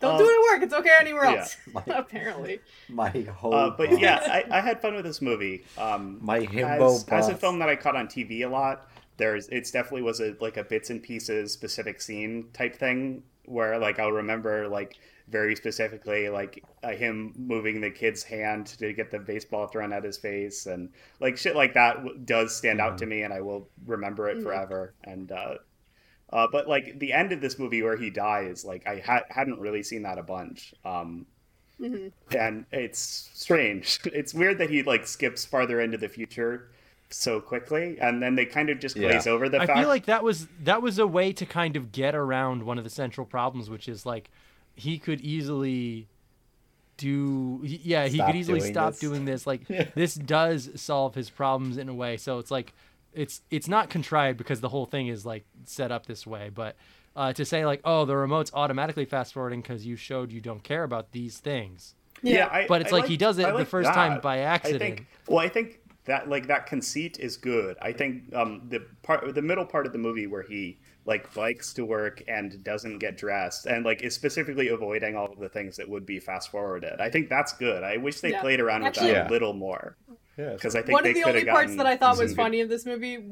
Don't 0.00 0.14
Uh, 0.14 0.18
do 0.18 0.24
it 0.24 0.32
at 0.32 0.54
work. 0.54 0.62
It's 0.64 0.74
okay 0.74 0.90
anywhere 1.00 1.24
yeah. 1.24 1.36
else. 1.40 1.56
Apparently, 1.88 2.60
My 2.88 3.10
whole 3.10 3.54
Uh, 3.54 3.70
but 3.70 3.90
boss. 3.90 3.98
yeah, 4.00 4.20
I, 4.50 4.58
I 4.58 4.60
had 4.60 4.80
fun 4.80 4.94
with 4.94 5.04
this 5.04 5.20
movie. 5.20 5.64
Um, 5.76 6.18
My 6.22 6.40
himbo 6.40 6.94
as, 6.94 7.04
as 7.08 7.28
a 7.28 7.36
film 7.36 7.58
that 7.58 7.68
I 7.68 7.76
caught 7.76 7.96
on 7.96 8.06
TV 8.06 8.44
a 8.44 8.48
lot, 8.48 8.88
there's 9.16 9.48
it's 9.48 9.70
definitely 9.72 10.02
was 10.02 10.20
a 10.20 10.36
like 10.40 10.56
a 10.56 10.62
bits 10.64 10.90
and 10.90 11.02
pieces 11.02 11.52
specific 11.52 12.00
scene 12.00 12.46
type 12.52 12.76
thing 12.76 13.22
where 13.46 13.76
like 13.78 13.98
I'll 13.98 14.12
remember 14.12 14.68
like 14.68 14.96
very 15.28 15.56
specifically 15.56 16.28
like 16.28 16.64
uh, 16.84 16.90
him 16.90 17.32
moving 17.36 17.80
the 17.80 17.90
kid's 17.90 18.22
hand 18.22 18.66
to 18.78 18.92
get 18.92 19.10
the 19.10 19.18
baseball 19.18 19.66
thrown 19.66 19.92
at 19.92 20.04
his 20.04 20.16
face 20.16 20.66
and 20.66 20.88
like 21.20 21.36
shit 21.36 21.56
like 21.56 21.74
that 21.74 21.96
w- 21.96 22.16
does 22.24 22.54
stand 22.56 22.80
out 22.80 22.96
to 22.98 23.04
Mm-hmm. 23.04 23.10
me 23.10 23.22
and 23.22 23.34
I 23.34 23.40
will 23.40 23.68
remember 23.86 24.28
it 24.28 24.38
Mhm. 24.38 24.42
forever 24.44 24.94
and. 25.04 25.32
uh 25.32 25.54
uh, 26.32 26.46
but 26.50 26.68
like 26.68 26.98
the 26.98 27.12
end 27.12 27.32
of 27.32 27.40
this 27.40 27.58
movie 27.58 27.82
where 27.82 27.96
he 27.96 28.10
dies, 28.10 28.64
like 28.64 28.86
I 28.86 28.98
ha- 29.04 29.24
hadn't 29.30 29.58
really 29.60 29.82
seen 29.82 30.02
that 30.02 30.18
a 30.18 30.22
bunch. 30.22 30.74
Um, 30.84 31.26
Mhm. 31.80 32.10
and 32.36 32.66
it's 32.72 33.30
strange. 33.34 34.00
It's 34.12 34.34
weird 34.34 34.58
that 34.58 34.68
he 34.68 34.82
like 34.82 35.06
skips 35.06 35.44
farther 35.44 35.80
into 35.80 35.96
the 35.96 36.08
future 36.08 36.70
so 37.10 37.40
quickly, 37.40 37.98
and 38.00 38.20
then 38.22 38.34
they 38.34 38.44
kind 38.46 38.68
of 38.68 38.80
just 38.80 38.96
Yeah. 38.96 39.10
glaze 39.10 39.26
over 39.28 39.48
the 39.48 39.58
fact. 39.58 39.70
I 39.70 39.74
fact. 39.74 39.80
feel 39.84 39.88
like 39.88 40.06
that 40.06 40.24
was 40.24 40.48
that 40.64 40.82
was 40.82 40.98
a 40.98 41.06
way 41.06 41.32
to 41.32 41.46
kind 41.46 41.76
of 41.76 41.92
get 41.92 42.14
around 42.16 42.64
one 42.64 42.78
of 42.78 42.84
the 42.84 42.90
central 42.90 43.24
problems, 43.26 43.70
which 43.70 43.88
is 43.88 44.04
like 44.04 44.28
he 44.74 44.98
could 44.98 45.20
easily 45.20 46.08
do 46.96 47.60
yeah 47.64 48.06
he 48.08 48.16
Stop 48.16 48.26
could 48.26 48.36
easily 48.36 48.58
doing 48.58 48.72
stop 48.72 48.90
this. 48.90 48.98
doing 49.00 49.24
this 49.24 49.46
like 49.46 49.66
this 49.94 50.16
does 50.16 50.68
solve 50.74 51.14
his 51.14 51.30
problems 51.30 51.78
in 51.78 51.88
a 51.88 51.94
way 51.94 52.16
so 52.16 52.40
it's 52.40 52.50
like 52.50 52.72
it's 53.18 53.42
it's 53.50 53.68
not 53.68 53.90
contrived 53.90 54.38
because 54.38 54.60
the 54.60 54.68
whole 54.68 54.86
thing 54.86 55.08
is 55.08 55.26
like 55.26 55.44
set 55.64 55.90
up 55.90 56.06
this 56.06 56.26
way 56.26 56.50
but 56.54 56.76
uh, 57.16 57.32
to 57.32 57.44
say 57.44 57.66
like 57.66 57.80
oh 57.84 58.04
the 58.04 58.16
remote's 58.16 58.50
automatically 58.54 59.04
fast 59.04 59.32
forwarding 59.32 59.60
because 59.60 59.84
you 59.84 59.96
showed 59.96 60.30
you 60.32 60.40
don't 60.40 60.62
care 60.62 60.84
about 60.84 61.10
these 61.12 61.38
things 61.38 61.94
yeah, 62.22 62.48
I, 62.50 62.66
but 62.66 62.80
it's 62.80 62.92
I 62.92 62.96
like 62.96 63.06
he 63.06 63.16
does 63.16 63.38
it 63.38 63.46
I 63.46 63.50
the 63.50 63.58
like 63.58 63.68
first 63.68 63.92
time 63.92 64.14
that. 64.14 64.22
by 64.22 64.38
I 64.38 64.40
accident. 64.40 64.80
think. 64.80 65.06
Well, 65.26 65.38
I 65.38 65.48
think 65.48 65.80
that 66.04 66.28
like 66.28 66.46
that 66.48 66.66
conceit 66.66 67.18
is 67.18 67.36
good. 67.36 67.76
I 67.80 67.92
think 67.92 68.34
um, 68.34 68.62
the 68.68 68.80
part, 69.02 69.34
the 69.34 69.42
middle 69.42 69.64
part 69.64 69.86
of 69.86 69.92
the 69.92 69.98
movie 69.98 70.26
where 70.26 70.42
he 70.42 70.78
like 71.08 71.32
bikes 71.32 71.72
to 71.72 71.84
work 71.86 72.22
and 72.28 72.62
doesn't 72.62 72.98
get 72.98 73.16
dressed, 73.16 73.64
and 73.66 73.84
like 73.84 74.02
is 74.02 74.14
specifically 74.14 74.68
avoiding 74.68 75.16
all 75.16 75.32
of 75.32 75.38
the 75.38 75.48
things 75.48 75.76
that 75.78 75.88
would 75.88 76.04
be 76.04 76.20
fast 76.20 76.50
forwarded. 76.50 77.00
I 77.00 77.08
think 77.08 77.28
that's 77.30 77.52
good. 77.54 77.82
I 77.82 77.96
wish 77.96 78.20
they 78.20 78.30
Yeah. 78.32 78.42
played 78.42 78.60
around 78.60 78.82
with 78.84 78.94
that 78.94 79.08
Yeah. 79.10 79.26
a 79.26 79.30
little 79.30 79.54
more 79.54 79.96
Yeah. 80.36 80.52
because 80.52 80.76
I 80.76 80.82
think 80.82 80.92
one 80.92 81.04
they 81.04 81.10
of 81.10 81.16
the 81.16 81.24
only 81.24 81.44
parts 81.46 81.74
that 81.76 81.86
I 81.86 81.96
thought 81.96 82.16
some 82.16 82.24
was 82.24 82.32
good- 82.32 82.42
funny 82.42 82.60
of 82.60 82.68
this 82.68 82.84
movie 82.84 83.24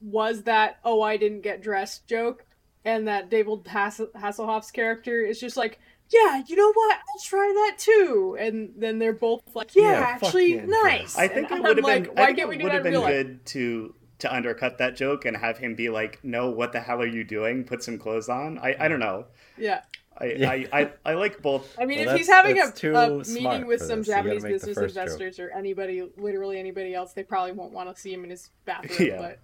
was 0.00 0.42
that 0.42 0.78
oh 0.84 1.00
I 1.00 1.16
didn't 1.16 1.42
get 1.42 1.62
dressed 1.62 2.08
joke, 2.08 2.44
and 2.84 3.06
that 3.06 3.30
David 3.30 3.66
Hass- 3.68 4.00
Hasselhoff's 4.16 4.70
character 4.72 5.22
is 5.22 5.38
just 5.40 5.56
like. 5.56 5.78
Yeah, 6.12 6.42
you 6.46 6.56
know 6.56 6.70
what? 6.74 6.96
I'll 6.96 7.22
try 7.24 7.52
that 7.68 7.78
too. 7.78 8.36
And 8.38 8.74
then 8.76 8.98
they're 8.98 9.14
both 9.14 9.40
like, 9.54 9.74
"Yeah, 9.74 9.92
Yeah, 9.92 10.00
actually, 10.00 10.56
nice." 10.56 11.16
I 11.16 11.26
think 11.26 11.50
And 11.50 11.60
it 11.60 11.62
would 11.66 11.76
have 11.78 11.86
I'm 11.86 12.02
been. 12.02 12.12
Why 12.14 12.22
I 12.22 12.26
think 12.26 12.38
can't 12.38 12.48
we 12.50 12.56
it 12.56 12.58
do 12.58 12.64
would 12.64 12.72
that 12.72 12.76
have 12.76 12.86
in 12.86 12.92
been 12.92 13.00
real 13.00 13.08
life? 13.08 13.26
good 13.26 13.46
to 13.46 13.94
to 14.22 14.34
undercut 14.34 14.78
that 14.78 14.96
joke 14.96 15.24
and 15.24 15.36
have 15.36 15.58
him 15.58 15.74
be 15.74 15.88
like, 15.88 16.18
"No, 16.22 16.50
what 16.50 16.72
the 16.72 16.80
hell 16.80 17.00
are 17.02 17.06
you 17.06 17.24
doing? 17.24 17.64
Put 17.64 17.82
some 17.82 17.98
clothes 17.98 18.28
on." 18.28 18.58
I, 18.58 18.74
I 18.80 18.88
don't 18.88 19.00
know. 19.00 19.26
Yeah. 19.58 19.82
I, 20.16 20.24
Yeah. 20.26 20.50
I, 20.50 20.68
I, 20.72 20.90
I 21.04 21.14
like 21.14 21.40
both. 21.42 21.76
I 21.78 21.84
mean, 21.86 22.04
Well, 22.04 22.14
if 22.14 22.18
he's 22.18 22.28
having 22.28 22.58
a, 22.58 22.70
too 22.70 22.94
a 22.94 23.18
meeting 23.18 23.66
with 23.66 23.80
some 23.80 24.00
this. 24.00 24.08
Japanese 24.08 24.42
business 24.42 24.76
first 24.76 24.94
joke. 24.94 25.02
investors 25.04 25.38
or 25.38 25.50
anybody, 25.50 26.08
literally 26.16 26.58
anybody 26.58 26.94
else, 26.94 27.12
they 27.12 27.22
probably 27.22 27.52
won't 27.52 27.72
want 27.72 27.94
to 27.94 28.00
see 28.00 28.12
him 28.12 28.24
in 28.24 28.30
his 28.30 28.50
bathroom. 28.64 29.08
Yeah. 29.10 29.18
But 29.18 29.38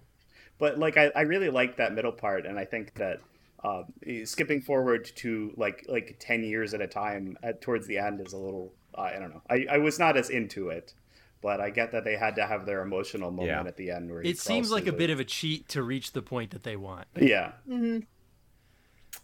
But 0.57 0.79
like, 0.79 0.97
I, 0.97 1.11
I 1.15 1.21
really 1.21 1.49
like 1.49 1.77
that 1.77 1.93
middle 1.93 2.11
part, 2.11 2.45
and 2.45 2.57
I 2.59 2.65
think 2.65 2.93
that 2.95 3.19
um, 3.63 3.85
skipping 4.25 4.61
forward 4.61 5.09
to 5.17 5.53
like 5.57 5.85
like 5.89 6.15
ten 6.19 6.43
years 6.43 6.73
at 6.73 6.81
a 6.81 6.87
time 6.87 7.37
at 7.43 7.61
towards 7.61 7.87
the 7.87 7.97
end 7.97 8.21
is 8.21 8.33
a 8.33 8.37
little. 8.37 8.73
Uh, 8.97 9.01
I 9.01 9.19
don't 9.19 9.29
know. 9.31 9.41
I, 9.49 9.65
I 9.71 9.77
was 9.79 9.99
not 9.99 10.17
as 10.17 10.29
into 10.29 10.69
it, 10.69 10.93
but 11.41 11.61
I 11.61 11.69
get 11.69 11.91
that 11.93 12.03
they 12.03 12.15
had 12.17 12.35
to 12.35 12.45
have 12.45 12.65
their 12.65 12.81
emotional 12.81 13.31
moment 13.31 13.47
Yeah. 13.49 13.67
at 13.67 13.77
the 13.77 13.91
end 13.91 14.11
where 14.11 14.21
it 14.21 14.37
seems 14.39 14.71
like 14.71 14.83
a 14.83 14.89
through 14.89 14.97
bit 14.97 15.09
of 15.09 15.19
a 15.19 15.23
cheat 15.23 15.67
to 15.69 15.83
reach 15.83 16.11
the 16.13 16.21
point 16.21 16.51
that 16.51 16.63
they 16.63 16.75
want 16.75 17.07
yeah. 17.15 17.51
mhm. 17.67 18.05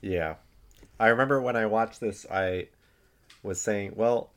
Yeah. 0.01 0.35
I 0.99 1.07
remember 1.07 1.41
when 1.41 1.55
I 1.55 1.65
watched 1.65 1.99
this, 1.99 2.25
I 2.31 2.67
was 3.43 3.59
saying, 3.59 3.93
well, 3.95 4.29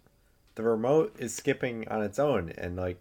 the 0.56 0.62
remote 0.62 1.14
is 1.18 1.34
skipping 1.34 1.86
on 1.88 2.02
its 2.02 2.18
own. 2.18 2.52
And, 2.58 2.76
like, 2.76 3.00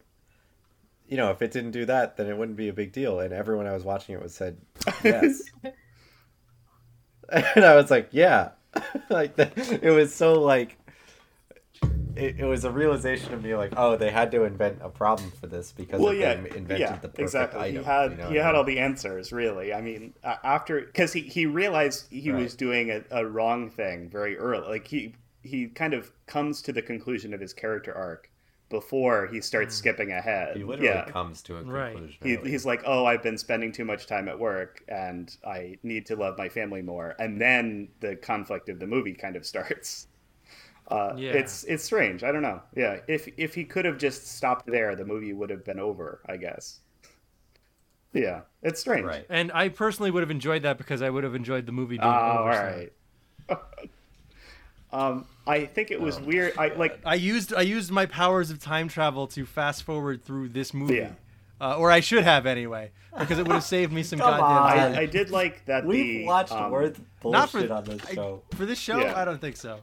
you 1.08 1.18
know, 1.18 1.32
if 1.32 1.42
it 1.42 1.52
didn't 1.52 1.72
do 1.72 1.86
that, 1.86 2.18
then 2.18 2.28
it 2.28 2.38
wouldn't 2.38 2.58
be 2.58 2.68
a 2.68 2.74
big 2.74 2.92
deal. 2.92 3.20
And 3.20 3.34
everyone 3.34 3.66
I 3.66 3.74
was 3.74 3.84
watching 3.84 4.14
it 4.16 4.22
was 4.22 4.34
said, 4.36 4.58
yes. 5.04 5.42
and 7.30 7.66
I 7.66 7.76
was 7.76 7.90
like, 7.90 8.10
yeah. 8.12 8.50
like, 9.10 9.36
the, 9.36 9.80
it 9.82 9.90
was 9.90 10.14
so, 10.14 10.40
like, 10.40 10.78
it, 12.18 12.40
it 12.40 12.46
was 12.46 12.64
a 12.66 12.72
realization 12.72 13.34
of 13.34 13.44
me, 13.44 13.56
like, 13.56 13.74
oh, 13.78 13.96
they 13.96 14.12
had 14.12 14.32
to 14.32 14.44
invent 14.44 14.80
a 14.82 14.90
problem 14.90 15.32
for 15.32 15.48
this 15.48 15.72
because 15.72 16.02
well, 16.02 16.14
yeah, 16.14 16.36
them 16.36 16.46
invented 16.48 16.80
yeah, 16.80 16.98
the 16.98 17.08
perfect 17.10 17.20
exactly. 17.20 17.62
item. 17.62 17.76
he 17.76 17.84
had 17.84 18.12
you 18.12 18.18
know 18.18 18.30
he 18.30 18.38
what 18.38 18.42
I 18.42 18.44
had 18.44 18.52
mean? 18.52 18.56
all 18.56 18.64
the 18.64 18.80
answers, 18.80 19.32
really. 19.32 19.74
I 19.74 19.82
mean, 19.82 20.14
uh, 20.24 20.36
after 20.44 20.82
because 20.82 21.14
he, 21.14 21.22
he 21.22 21.46
realized 21.46 22.08
he 22.12 22.32
was 22.32 22.56
doing 22.56 22.92
a, 22.92 23.04
a 23.12 23.26
wrong 23.26 23.70
thing 23.70 24.10
very 24.10 24.38
early. 24.38 24.68
Like 24.68 24.88
he 24.88 25.16
he 25.44 25.68
kind 25.68 25.94
of 25.94 26.12
comes 26.26 26.62
to 26.64 26.74
the 26.74 26.82
conclusion 26.82 27.34
of 27.34 27.40
his 27.40 27.54
character 27.54 27.94
arc 27.94 28.30
before 28.70 29.28
he 29.28 29.40
starts 29.42 29.76
skipping 29.76 30.12
ahead. 30.12 30.58
He 30.58 30.64
literally 30.64 30.90
yeah. 30.90 31.06
comes 31.06 31.42
to 31.44 31.58
a 31.58 31.64
Right. 31.64 31.94
conclusion. 31.96 32.46
He, 32.46 32.52
he's 32.52 32.66
like, 32.66 32.84
oh, 32.86 33.06
I've 33.06 33.24
been 33.24 33.38
spending 33.38 33.72
too 33.72 33.86
much 33.86 34.08
time 34.08 34.28
at 34.28 34.38
work, 34.38 34.84
and 34.90 35.34
I 35.46 35.78
need 35.84 36.06
to 36.08 36.16
love 36.18 36.38
my 36.38 36.50
family 36.50 36.82
more. 36.82 37.16
And 37.20 37.40
then 37.40 37.90
the 38.02 38.18
conflict 38.18 38.68
of 38.70 38.80
the 38.80 38.88
movie 38.88 39.14
kind 39.14 39.36
of 39.38 39.46
starts. 39.54 40.08
Uh, 40.88 41.14
Yeah. 41.18 41.32
It's 41.32 41.64
it's 41.66 41.84
strange. 41.84 42.24
I 42.24 42.32
don't 42.32 42.42
know. 42.42 42.62
Yeah, 42.76 43.00
if 43.08 43.28
if 43.38 43.54
he 43.54 43.64
could 43.66 43.86
have 43.86 43.98
just 43.98 44.28
stopped 44.28 44.66
there, 44.68 44.96
the 44.96 45.04
movie 45.06 45.34
would 45.34 45.50
have 45.50 45.66
been 45.66 45.80
over. 45.80 46.22
I 46.28 46.38
guess. 46.38 46.80
Yeah, 48.14 48.42
it's 48.64 48.80
strange. 48.80 49.06
Right. 49.06 49.26
and 49.30 49.52
i 49.52 49.68
personally 49.70 50.10
would 50.12 50.22
have 50.24 50.32
enjoyed 50.32 50.64
that 50.64 50.78
because 50.80 51.02
i 51.04 51.10
would 51.10 51.24
have 51.24 51.36
enjoyed 51.36 51.66
the 51.68 51.72
movie 51.74 52.00
Oh, 52.00 52.04
being 52.04 52.14
all 52.14 52.38
over 52.48 52.88
so. 53.50 53.60
um, 54.94 55.26
I 55.46 55.66
think 55.66 55.92
it 55.92 56.00
Oh, 56.00 56.04
was 56.06 56.20
weird. 56.20 56.54
I 56.58 56.70
like. 56.70 57.00
I 57.06 57.16
used 57.16 57.54
I 57.54 57.62
used 57.62 57.92
my 57.92 58.06
powers 58.06 58.50
of 58.50 58.60
time 58.60 58.88
travel 58.88 59.28
to 59.28 59.46
fast 59.46 59.84
forward 59.84 60.24
through 60.24 60.50
this 60.50 60.74
movie, 60.74 60.96
Yeah. 60.96 61.12
uh, 61.62 61.78
or 61.78 61.92
I 61.92 62.00
should 62.00 62.24
have 62.24 62.46
anyway, 62.46 62.92
because 63.20 63.38
it 63.40 63.46
would 63.48 63.54
have 63.54 63.64
saved 63.64 63.92
me 63.94 64.04
some 64.04 64.20
Come 64.26 64.40
goddamn 64.40 64.78
time. 64.94 64.98
I, 64.98 65.02
I 65.02 65.06
did 65.06 65.30
like 65.30 65.66
that. 65.66 65.86
We've 65.86 66.20
the, 66.22 66.26
watched 66.26 66.54
um, 66.54 66.72
worth 66.72 67.00
Not 67.24 67.52
bullshit 67.52 67.68
for 67.70 67.74
on 67.76 67.84
this 67.84 68.06
I- 68.10 68.14
show. 68.16 68.42
for 68.56 68.66
this 68.66 68.80
show. 68.80 69.00
Yeah. 69.00 69.20
I 69.20 69.26
don't 69.26 69.40
think 69.42 69.58
so. 69.58 69.82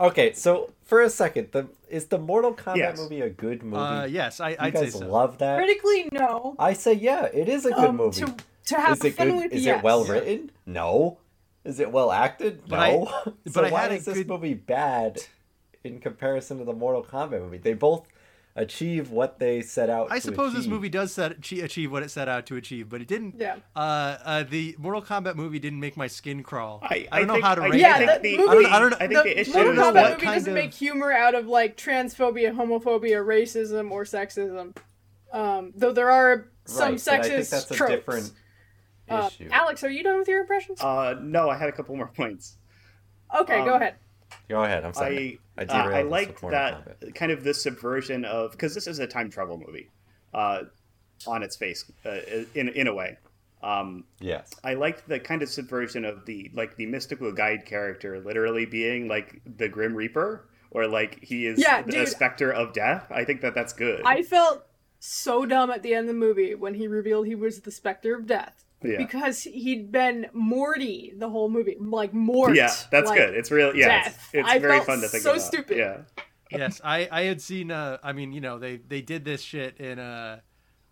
Okay, 0.00 0.32
so 0.32 0.72
for 0.84 1.00
a 1.02 1.10
second, 1.10 1.48
the 1.52 1.68
is 1.88 2.06
the 2.06 2.18
Mortal 2.18 2.54
Kombat 2.54 2.76
Yes. 2.76 2.98
movie 2.98 3.20
a 3.20 3.30
good 3.30 3.62
movie? 3.62 3.76
Uh, 3.82 4.04
yes, 4.04 4.40
I, 4.40 4.56
I'd 4.58 4.74
say 4.76 4.84
guys 4.84 4.92
so. 4.94 5.06
love 5.08 5.38
that. 5.38 5.56
critically, 5.58 6.08
no. 6.12 6.54
I 6.58 6.72
say 6.74 6.92
yeah, 6.92 7.24
it 7.24 7.48
is 7.48 7.64
a 7.66 7.70
good 7.72 7.90
Um, 7.90 7.96
movie. 7.96 8.20
To, 8.24 8.34
to 8.66 8.76
have 8.76 8.98
is 8.98 9.04
it 9.04 9.14
fun 9.14 9.28
good? 9.28 9.36
with, 9.36 9.52
Is 9.52 9.64
yes. 9.64 9.78
it 9.78 9.84
well 9.84 10.04
written? 10.04 10.50
No. 10.66 11.18
Is 11.64 11.80
it 11.80 11.90
well 11.90 12.12
acted? 12.12 12.62
But 12.68 12.78
I- 12.78 12.92
No. 12.92 13.10
but 13.44 13.52
so 13.54 13.64
I 13.64 13.70
why 13.70 13.80
had 13.82 13.92
is 13.92 14.04
this 14.04 14.18
good- 14.18 14.28
movie 14.28 14.54
bad 14.54 15.20
in 15.82 15.98
comparison 16.00 16.58
to 16.58 16.64
the 16.64 16.72
Mortal 16.72 17.02
Kombat 17.02 17.40
movie. 17.40 17.58
They 17.58 17.74
both 17.74 18.06
achieve 18.58 19.10
what 19.10 19.38
they 19.38 19.62
set 19.62 19.88
out. 19.88 20.08
I 20.10 20.16
to 20.16 20.20
suppose 20.20 20.52
this 20.52 20.66
movie 20.66 20.88
does 20.88 21.12
set 21.12 21.32
achieve, 21.32 21.64
achieve 21.64 21.92
what 21.92 22.02
it 22.02 22.10
set 22.10 22.28
out 22.28 22.44
to 22.46 22.56
achieve, 22.56 22.88
but 22.88 23.00
it 23.00 23.08
didn't. 23.08 23.36
Yeah. 23.38 23.56
Uh, 23.74 24.16
uh, 24.24 24.42
the 24.42 24.74
Mortal 24.78 25.00
Kombat 25.00 25.36
movie 25.36 25.58
didn't 25.58 25.80
make 25.80 25.96
my 25.96 26.06
skin 26.08 26.42
crawl. 26.42 26.80
I- 26.82 27.06
I, 27.12 27.20
don't 27.20 27.30
I 27.30 27.34
know 27.36 27.42
how 27.42 27.54
to 27.54 27.60
rate 27.62 27.74
Yeah, 27.80 27.98
it. 28.00 28.06
think 28.06 28.22
the 28.22 28.36
the- 28.36 28.36
movie. 28.38 28.48
I 28.50 28.54
don't- 28.62 28.72
I 28.72 28.78
don't 28.78 28.90
know- 28.90 28.96
I 28.96 28.98
think 29.08 29.12
the 29.12 29.22
the 29.34 29.40
issue 29.40 29.52
Mortal 29.52 29.72
is 29.72 29.78
Kombat 29.78 29.94
what 29.94 30.10
movie 30.12 30.24
kind 30.26 30.34
doesn't 30.36 30.50
of- 30.50 30.54
make 30.54 30.74
humor 30.74 31.12
out 31.12 31.34
of 31.34 31.46
like 31.46 31.76
transphobia, 31.76 32.52
homophobia, 32.54 33.24
racism, 33.24 33.90
or 33.90 34.04
sexism. 34.04 34.76
Um, 35.32 35.72
though 35.76 35.92
there 35.92 36.10
are 36.10 36.48
some 36.64 36.92
right, 36.92 37.02
but 37.04 37.14
I 37.14 37.22
think 37.22 37.34
sexist 37.34 37.50
that's 37.50 37.70
a 37.70 37.74
tropes. 37.74 37.92
different 37.92 38.32
Uh, 39.08 39.30
issue. 39.32 39.48
Alex, 39.52 39.84
are 39.84 39.90
you 39.90 40.02
done 40.02 40.18
with 40.18 40.28
your 40.28 40.40
impressions? 40.40 40.80
Uh, 40.82 41.14
no, 41.20 41.48
I 41.48 41.56
had 41.56 41.68
a 41.68 41.72
couple 41.72 41.94
more 41.96 42.08
points. 42.08 42.56
okay, 43.38 43.64
go 43.64 43.74
um, 43.74 43.80
ahead. 43.82 43.94
Go 44.48 44.62
ahead. 44.64 44.84
I'm 44.84 44.92
sorry. 44.94 45.38
I 45.58 45.62
I, 45.62 45.80
uh, 45.80 45.90
I 45.90 46.02
this 46.02 46.10
like 46.10 46.40
that 46.50 47.00
Kombat. 47.00 47.14
kind 47.14 47.32
of 47.32 47.44
this 47.44 47.62
subversion 47.62 48.24
of 48.24 48.52
because 48.52 48.74
this 48.74 48.86
is 48.86 48.98
a 48.98 49.06
time 49.06 49.30
travel 49.30 49.58
movie, 49.58 49.90
uh, 50.34 50.62
on 51.26 51.42
its 51.42 51.56
face, 51.56 51.84
uh, 52.06 52.18
in 52.54 52.68
in 52.70 52.86
a 52.86 52.94
way. 52.94 53.18
Um, 53.62 54.04
Yes. 54.20 54.54
I 54.62 54.74
liked 54.74 55.08
the 55.08 55.18
kind 55.18 55.42
of 55.42 55.48
subversion 55.48 56.04
of 56.04 56.24
the 56.26 56.50
like 56.54 56.76
the 56.76 56.86
mystical 56.86 57.32
guide 57.32 57.66
character 57.66 58.20
literally 58.20 58.66
being 58.66 59.08
like 59.08 59.40
the 59.56 59.68
Grim 59.68 59.94
Reaper 59.94 60.48
or 60.70 60.86
like 60.86 61.18
he 61.22 61.46
is 61.46 61.58
Yeah, 61.58 61.80
a 61.80 61.82
dude. 61.90 62.08
specter 62.08 62.52
of 62.52 62.72
death. 62.72 63.06
I 63.10 63.24
think 63.24 63.40
that 63.40 63.54
that's 63.54 63.72
good. 63.72 64.02
I 64.04 64.22
felt 64.22 64.64
so 65.00 65.44
dumb 65.46 65.70
at 65.70 65.82
the 65.82 65.94
end 65.94 66.08
of 66.08 66.14
the 66.14 66.20
movie 66.20 66.54
when 66.54 66.74
he 66.74 66.86
revealed 66.86 67.26
he 67.26 67.34
was 67.34 67.60
the 67.60 67.70
Spectre 67.72 68.14
of 68.14 68.26
Death. 68.26 68.64
Yeah. 68.82 68.98
Because 68.98 69.42
he'd 69.42 69.90
been 69.90 70.26
Morty 70.32 71.12
the 71.16 71.28
whole 71.28 71.48
movie, 71.48 71.76
like 71.80 72.14
Mort. 72.14 72.54
yeah, 72.54 72.72
that's 72.90 73.08
like, 73.08 73.18
good. 73.18 73.34
It's 73.34 73.50
real. 73.50 73.74
Yeah, 73.74 74.04
death. 74.04 74.28
it's, 74.32 74.34
it's 74.34 74.48
I 74.48 74.58
very 74.58 74.74
felt 74.74 74.86
fun 74.86 75.00
to 75.00 75.08
think 75.08 75.22
so 75.22 75.32
about. 75.32 75.42
So 75.42 75.48
stupid. 75.48 75.78
Yeah, 75.78 75.98
yes, 76.50 76.80
I, 76.84 77.08
I 77.10 77.22
had 77.22 77.40
seen. 77.40 77.70
Uh, 77.72 77.98
I 78.02 78.12
mean, 78.12 78.32
you 78.32 78.40
know, 78.40 78.58
they 78.58 78.76
they 78.76 79.02
did 79.02 79.24
this 79.24 79.42
shit 79.42 79.78
in. 79.78 79.98
Uh, 79.98 80.40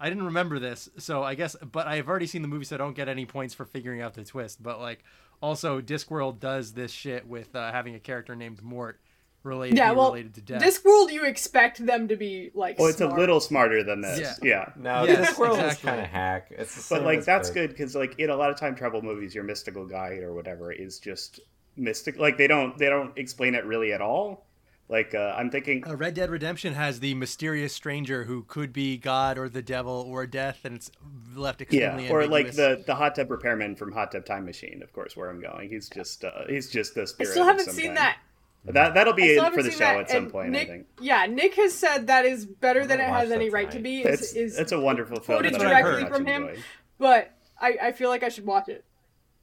I 0.01 0.09
didn't 0.09 0.25
remember 0.25 0.59
this, 0.59 0.89
so 0.99 1.23
I 1.23 1.37
guess. 1.37 1.55
But 1.57 1.87
I've 1.87 2.09
already 2.09 2.27
seen 2.27 2.43
the 2.43 2.49
movie, 2.49 2.65
so 2.65 2.75
I 2.75 2.79
don't 2.79 2.97
get 2.97 3.09
any 3.09 3.25
points 3.25 3.55
for 3.55 3.65
figuring 3.65 4.03
out 4.03 4.15
the 4.15 4.25
twist. 4.25 4.61
But 4.61 4.81
like, 4.81 5.05
also, 5.41 5.81
Discworld 5.81 6.41
does 6.41 6.73
this 6.73 6.91
shit 6.91 7.27
with 7.27 7.55
uh, 7.55 7.71
having 7.71 7.95
a 7.95 8.01
character 8.01 8.35
named 8.35 8.63
Mort 8.63 9.01
related, 9.47 9.79
Yeah, 9.79 9.93
be 9.93 9.97
well, 9.97 10.09
related 10.11 10.35
to 10.35 10.41
death. 10.43 10.63
Discworld, 10.63 11.11
you 11.13 11.25
expect 11.25 11.85
them 11.85 12.09
to 12.09 12.17
be 12.17 12.51
like. 12.55 12.79
well, 12.79 12.89
it's 12.89 12.99
smart. 12.99 13.13
a 13.13 13.21
little 13.21 13.41
smarter 13.41 13.83
than 13.83 14.01
this. 14.03 14.19
Yeah. 14.21 14.35
Yeah, 14.43 14.73
No, 14.77 15.05
Yes, 15.05 15.31
this 15.31 15.39
world 15.39 15.59
is 15.61 15.79
kind 15.79 16.01
of 16.01 16.07
hack. 16.07 16.49
It's 16.51 16.89
but 16.89 17.03
like 17.03 17.25
that's 17.25 17.51
good 17.51 17.71
because 17.71 17.95
like 17.95 18.19
in 18.19 18.31
a 18.31 18.37
lot 18.37 18.51
of 18.51 18.59
time 18.59 18.75
travel 18.75 19.01
movies, 19.03 19.35
your 19.35 19.45
mystical 19.45 19.87
guide 19.87 20.23
or 20.23 20.35
whatever 20.35 20.73
is 20.73 20.99
just 20.99 21.41
mystic. 21.77 22.19
Like 22.19 22.37
they 22.37 22.47
don't 22.47 22.77
they 22.77 22.87
don't 22.91 23.17
explain 23.17 23.55
it 23.55 23.65
really 23.65 23.93
at 23.93 24.01
all. 24.01 24.43
Like 24.89 25.17
uh, 25.17 25.35
I'm 25.37 25.51
thinking, 25.51 25.83
Uh, 25.85 25.97
Red 25.97 26.15
Dead 26.15 26.31
Redemption 26.31 26.73
has 26.75 27.01
the 27.01 27.15
mysterious 27.15 27.73
stranger 27.73 28.23
who 28.23 28.45
could 28.45 28.73
be 28.73 28.97
God 28.97 29.37
or 29.37 29.49
the 29.49 29.61
devil 29.61 30.05
or 30.09 30.29
death, 30.29 30.61
and 30.63 30.77
it's 30.77 30.93
left 31.35 31.61
extremely 31.61 31.85
yeah, 31.85 31.95
extremely 31.97 32.25
or 32.27 32.29
like 32.29 32.53
the 32.53 32.85
the 32.87 32.95
hot 32.95 33.17
tub 33.17 33.29
repairman 33.29 33.75
from 33.75 33.91
Hot 33.91 34.13
Tub 34.13 34.25
Time 34.25 34.45
Machine. 34.45 34.85
Of 34.85 34.93
course, 34.93 35.17
where 35.17 35.29
I'm 35.29 35.41
going, 35.41 35.71
he's 35.71 35.89
just 35.89 36.23
uh, 36.23 36.31
he's 36.49 36.71
just 36.71 36.95
the 36.95 37.05
spirit. 37.05 37.31
I 37.31 37.33
spirit. 37.33 37.33
still 37.33 37.45
haven't 37.47 37.65
some 37.65 37.75
seen 37.75 37.87
kind. 37.87 37.97
that. 37.97 38.19
That 38.67 38.95
that'll 38.95 39.13
be 39.13 39.35
still 39.37 39.51
for 39.51 39.63
the 39.63 39.71
show 39.71 39.79
that, 39.79 39.97
at 40.01 40.11
some 40.11 40.25
and 40.25 40.33
point. 40.33 40.51
Nick, 40.51 40.69
I 40.69 40.73
think 40.73 40.87
Yeah, 41.01 41.27
Nick 41.27 41.55
has 41.55 41.73
said 41.73 42.09
that 42.09 42.25
is 42.27 42.45
better 42.47 42.87
than 42.87 43.01
it 43.01 43.09
has 43.09 43.31
any 43.31 43.47
that 43.49 43.55
right 43.55 43.71
to 43.71 43.79
be. 43.79 44.01
Is, 44.03 44.21
it's 44.21 44.33
is 44.35 44.59
it's 44.59 44.73
a 44.73 44.81
wonderful 44.81 45.21
film. 45.21 45.39
quoted 45.39 45.55
that 45.55 45.59
That's 45.61 45.65
I 45.65 45.67
what 45.69 45.77
I 45.77 45.83
very 45.83 45.95
directly 46.03 46.11
heard. 46.11 46.17
from 46.17 46.27
him, 46.27 46.49
enjoy. 46.49 46.63
but 46.99 47.33
I, 47.61 47.79
I 47.83 47.93
feel 47.93 48.09
like 48.11 48.23
I 48.23 48.29
should 48.29 48.45
watch 48.47 48.69
it 48.69 48.85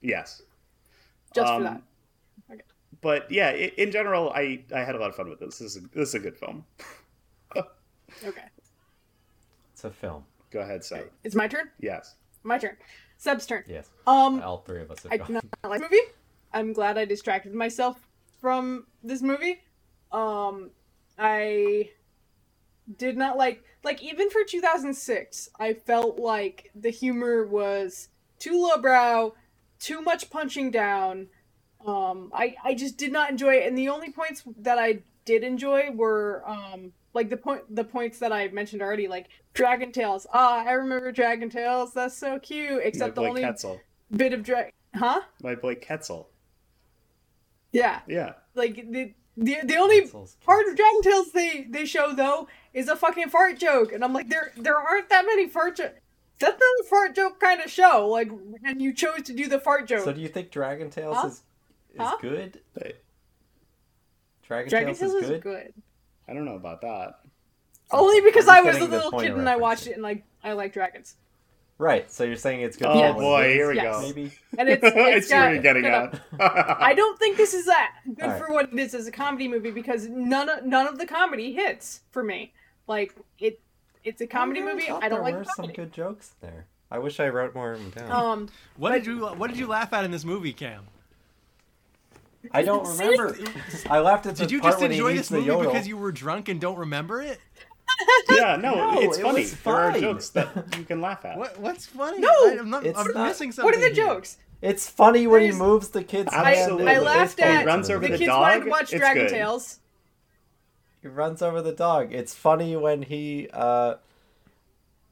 Yes. 0.02 0.42
just 1.34 1.48
Um, 1.52 1.64
for 1.64 1.70
that. 1.70 1.82
But 3.02 3.32
yeah, 3.32 3.50
i 3.50 3.72
in 3.78 3.92
general, 3.92 4.32
I 4.34 4.64
I 4.74 4.80
had 4.80 4.96
a 4.96 5.00
lot 5.00 5.10
of 5.10 5.16
fun 5.16 5.30
with 5.30 5.40
this. 5.40 5.58
This 5.60 5.76
is 5.76 5.84
a, 5.84 5.88
this 5.98 6.10
is 6.10 6.16
a 6.16 6.20
good 6.20 6.38
film. 6.38 6.66
Okay, 8.24 8.44
It's 9.74 9.84
a 9.84 9.90
film. 9.90 10.24
Go 10.52 10.60
ahead, 10.60 10.84
Seb. 10.84 11.10
it's 11.24 11.34
my 11.36 11.48
turn. 11.48 11.70
Yes. 11.80 12.16
My 12.44 12.58
turn. 12.60 12.78
Seb's 13.18 13.46
turn. 13.48 13.64
Yes. 13.68 13.90
Um, 14.06 14.40
All 14.44 14.60
three 14.60 14.82
of 14.82 14.92
us 14.92 15.02
have 15.04 15.12
I 15.12 15.18
gone. 15.18 15.28
did 15.28 15.34
not 15.36 15.44
like 15.72 15.80
the 15.82 15.86
movie. 15.88 16.12
I'm 16.54 16.74
glad 16.74 16.98
I 17.00 17.06
distracted 17.06 17.56
myself 17.56 18.08
from 18.44 18.86
this 19.02 19.22
movie. 19.22 19.62
Um, 20.12 20.72
I 21.18 21.92
did 22.98 23.16
not 23.16 23.38
like 23.38 23.64
like 23.86 24.04
even 24.04 24.30
for 24.30 24.44
2006. 24.44 25.50
I 25.58 25.74
felt 25.74 26.20
like 26.20 26.70
the 26.76 26.90
humor 26.90 27.48
was 27.48 28.10
too 28.40 28.62
lowbrow, 28.62 29.34
too 29.80 30.02
much 30.02 30.30
punching 30.30 30.72
down. 30.72 31.28
Um, 31.88 32.32
I 32.34 32.56
I 32.66 32.74
just 32.74 32.98
did 32.98 33.14
not 33.14 33.30
enjoy 33.32 33.56
it, 33.56 33.66
and 33.66 33.78
the 33.78 33.88
only 33.88 34.12
points 34.12 34.44
that 34.58 34.78
I 34.78 35.04
did 35.24 35.44
enjoy 35.46 35.92
were 35.92 36.44
um 36.46 36.92
like 37.14 37.30
the 37.30 37.38
point 37.38 37.74
the 37.74 37.86
points 37.86 38.20
that 38.20 38.34
I 38.34 38.50
mentioned 38.50 38.82
already, 38.82 39.08
like 39.08 39.30
Dragon 39.54 39.94
Tales. 39.94 40.28
Ah, 40.34 40.66
I 40.66 40.74
remember 40.74 41.14
Dragon 41.14 41.50
Tales. 41.50 41.94
That's 41.94 42.18
so 42.18 42.40
cute. 42.40 42.82
Except 42.84 43.16
the 43.16 43.22
only 43.22 43.42
Quetzal. 43.42 43.80
bit 44.12 44.34
of 44.34 44.44
drag, 44.44 44.74
huh? 44.94 45.22
My 45.42 45.56
boy 45.56 45.76
Quetzal. 45.76 46.28
Yeah, 47.74 48.00
Yeah. 48.08 48.34
like 48.56 48.76
the 48.76 49.14
the, 49.36 49.58
the 49.64 49.76
only 49.78 50.08
part 50.46 50.68
of 50.68 50.76
Dragon 50.76 51.02
Tales 51.02 51.32
they 51.32 51.64
they 51.70 51.86
show 51.86 52.14
though 52.14 52.48
is 52.74 52.88
a 52.88 52.96
fucking 52.96 53.30
fart 53.30 53.58
joke, 53.60 53.92
and 53.92 54.04
I'm 54.04 54.14
like, 54.14 54.30
there 54.30 54.54
there 54.56 54.78
aren't 54.78 55.10
that 55.10 55.26
many 55.26 55.50
fart 55.50 55.76
jokes. 55.78 56.00
That's 56.40 56.54
not 56.60 56.86
a 56.86 56.90
fart 56.90 57.16
joke 57.16 57.40
kind 57.40 57.62
of 57.62 57.70
show. 57.70 58.08
Like, 58.10 58.30
and 58.64 58.82
you 58.82 58.94
chose 58.94 59.24
to 59.24 59.34
do 59.34 59.48
the 59.48 59.60
fart 59.60 59.88
joke. 59.88 60.04
So 60.04 60.14
do 60.14 60.22
you 60.22 60.28
think 60.28 60.52
Dragon 60.52 60.90
Tales 60.90 61.18
Huh? 61.18 61.28
is 61.28 61.34
is 61.34 62.00
Huh? 62.00 62.18
good? 62.22 62.60
Dragon, 64.44 64.70
Dragon 64.70 64.88
Tales, 64.94 65.00
Tales 65.00 65.14
is 65.16 65.24
is 65.24 65.30
good. 65.30 65.42
good. 65.42 65.74
I 66.28 66.34
don't 66.34 66.46
know 66.46 66.56
about 66.56 66.82
that. 66.82 67.20
Only 67.92 68.22
because 68.22 68.48
I'm 68.48 68.66
I 68.66 68.70
was 68.72 68.78
a 68.78 68.86
little 68.86 69.12
kid 69.20 69.32
and 69.34 69.50
I 69.50 69.56
watched 69.56 69.88
it 69.88 69.94
and 69.94 70.04
like 70.04 70.24
I 70.44 70.54
like 70.54 70.74
dragons. 70.74 71.16
Right. 71.84 72.10
So 72.10 72.24
you're 72.24 72.38
saying 72.38 72.62
it's 72.62 72.78
good. 72.78 72.88
Oh 72.88 72.98
Yes. 72.98 73.14
for 73.14 73.20
boy, 73.22 73.54
here 73.54 73.70
we? 73.70 73.76
Yes. 73.76 73.96
go. 73.96 74.02
Maybe. 74.02 74.32
And 74.58 74.70
it's 74.70 74.84
I 74.86 74.90
it's 75.12 75.28
see 75.28 75.34
where 75.36 75.44
got, 75.44 75.54
you're 75.54 75.62
getting 75.62 75.82
got 75.84 76.14
at. 76.14 76.22
a- 76.40 76.78
I 76.84 76.94
don't 76.94 77.20
think 77.20 77.36
this 77.36 77.54
is 77.54 77.66
that 77.66 77.92
good 78.06 78.24
Alright. 78.24 78.40
for 78.42 78.54
what 78.54 78.72
it 78.72 78.80
is 78.80 78.94
as 78.96 79.06
a 79.06 79.12
comedy 79.12 79.50
movie 79.50 79.70
because 79.72 80.08
none 80.08 80.48
of 80.48 80.64
none 80.66 80.88
of 80.88 80.98
the 80.98 81.06
comedy 81.06 81.52
hits 81.54 82.00
for 82.12 82.24
me. 82.24 82.54
Like 82.88 83.14
it, 83.38 83.60
it's 84.06 84.22
a 84.22 84.28
comedy 84.28 84.62
I 84.62 84.66
movie. 84.74 84.90
I 84.90 84.90
don't 84.90 85.02
like. 85.02 85.10
there 85.10 85.22
like 85.22 85.36
were 85.36 85.46
some 85.58 85.68
good 85.74 85.92
jokes 85.92 86.32
there. 86.40 86.68
I 86.90 87.00
wish 87.00 87.20
I 87.20 87.28
wrote 87.28 87.54
more 87.54 87.74
of 87.74 87.80
them 87.80 87.90
down. 88.08 88.12
Um, 88.12 88.50
what 88.78 88.92
but- 88.92 88.96
did 89.00 89.06
you 89.08 89.26
What 89.28 89.50
did 89.50 89.60
you 89.60 89.68
laugh 89.68 89.92
at 89.92 90.06
in 90.06 90.12
this 90.12 90.24
movie, 90.24 90.54
Cam? 90.54 90.86
I 92.52 92.62
don't 92.62 92.88
remember. 92.98 93.36
I 93.90 94.00
laughed 94.00 94.26
at 94.26 94.36
the 94.36 94.44
Did 94.44 94.52
you 94.52 94.60
part 94.62 94.74
just 94.74 94.82
when 94.82 94.92
he 94.92 94.98
enjoy 94.98 95.10
eats 95.12 95.20
this 95.22 95.28
the 95.30 95.36
movie 95.38 95.48
yodel. 95.48 95.72
because 95.72 95.88
you 95.88 95.98
were 95.98 96.12
drunk 96.12 96.50
and 96.50 96.60
don't 96.62 96.78
remember 96.78 97.22
it? 97.22 97.40
yeah, 98.32 98.56
no, 98.56 98.74
No, 98.76 99.00
it's 99.02 99.18
it 99.18 99.22
funny. 99.22 99.42
was 99.42 99.54
There 99.62 99.74
are 99.76 100.00
jokes 100.00 100.30
that 100.30 100.78
you 100.78 100.84
can 100.84 101.02
laugh 101.02 101.24
at. 101.26 101.38
What 101.38 101.60
What's 101.60 101.86
funny? 101.86 102.20
No, 102.20 102.30
I, 102.30 102.56
am 102.60 102.70
not. 102.70 102.86
it's 102.86 102.98
I'm 102.98 103.08
not- 103.14 103.28
missing 103.28 103.52
something. 103.52 103.66
what 103.66 103.76
are 103.76 103.80
the 103.90 103.94
here. 103.96 104.06
jokes? 104.06 104.38
It's 104.62 104.90
funny 104.90 105.28
when 105.28 105.42
he 105.42 105.52
moves 105.52 105.90
the 105.90 106.04
kid's 106.04 106.34
I- 106.34 106.54
hand. 106.56 106.82
I 106.88 106.94
in 106.96 107.04
laughed 107.04 107.40
at- 107.40 107.60
He 107.62 107.66
runs 107.66 107.90
over 107.90 108.06
The 108.06 108.14
the 108.14 108.18
kids 108.18 108.28
dog? 108.30 108.42
wanted 108.42 108.64
to 108.66 108.70
watch 108.70 108.82
It's 108.94 109.00
Dragon 109.00 109.24
good. 109.24 109.32
Tales. 109.32 109.80
He 111.02 111.08
runs 111.10 111.42
over 111.42 111.62
the 111.62 111.74
dog. 111.74 112.14
It's 112.14 112.34
funny 112.34 112.76
when 112.78 113.02
he 113.04 113.50
uh 113.54 113.96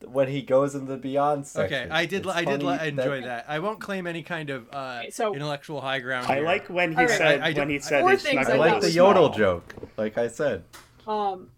when 0.07 0.30
he 0.30 0.41
goes 0.41 0.73
in 0.73 0.88
the 0.88 0.98
beyond 0.98 1.45
section. 1.45 1.84
Okay, 1.84 1.91
I 1.91 2.06
did. 2.07 2.26
It's 2.26 2.34
I 2.35 2.43
did 2.45 2.61
funny 2.64 2.80
li- 2.80 2.88
enjoy 2.88 3.22
that. 3.22 3.45
I 3.48 3.60
won't 3.60 3.80
claim 3.81 4.07
any 4.07 4.23
kind 4.23 4.49
of 4.49 4.68
uh, 4.73 5.11
so- 5.11 5.34
intellectual 5.35 5.80
high 5.81 5.99
ground. 5.99 6.27
I 6.27 6.35
here. 6.38 6.45
like 6.45 6.68
when 6.69 6.91
he 6.93 6.98
Alright. 6.98 7.18
said 7.18 7.41
I- 7.41 7.49
I 7.49 7.53
when 7.53 7.69
he 7.69 7.80
said 7.80 8.02
Four 8.02 8.11
his 8.11 8.23
things 8.23 8.48
I 8.48 8.53
I 8.53 8.56
like 8.57 8.72
love. 8.72 8.81
the 8.81 8.89
small. 8.91 9.07
yodel 9.10 9.30
joke, 9.30 9.76
like 9.98 10.18
I 10.18 10.27
said. 10.30 10.64
Um, 11.06 11.49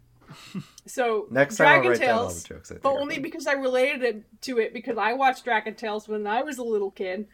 so 0.86 1.28
Next 1.30 1.58
time 1.58 1.84
Dragon 1.84 1.92
all 1.92 2.28
Tales, 2.28 2.44
jokes 2.44 2.72
but 2.82 2.90
only 2.90 3.16
funny. 3.16 3.24
because 3.24 3.48
I 3.48 3.54
related 3.54 4.04
it 4.04 4.42
to 4.42 4.60
it 4.60 4.74
because 4.74 4.98
I 4.98 5.14
watched 5.14 5.44
Dragon 5.44 5.76
Tales 5.76 6.08
when 6.08 6.28
I 6.28 6.44
was 6.44 6.58
a 6.58 6.64
little 6.64 6.92
kid. 6.92 7.28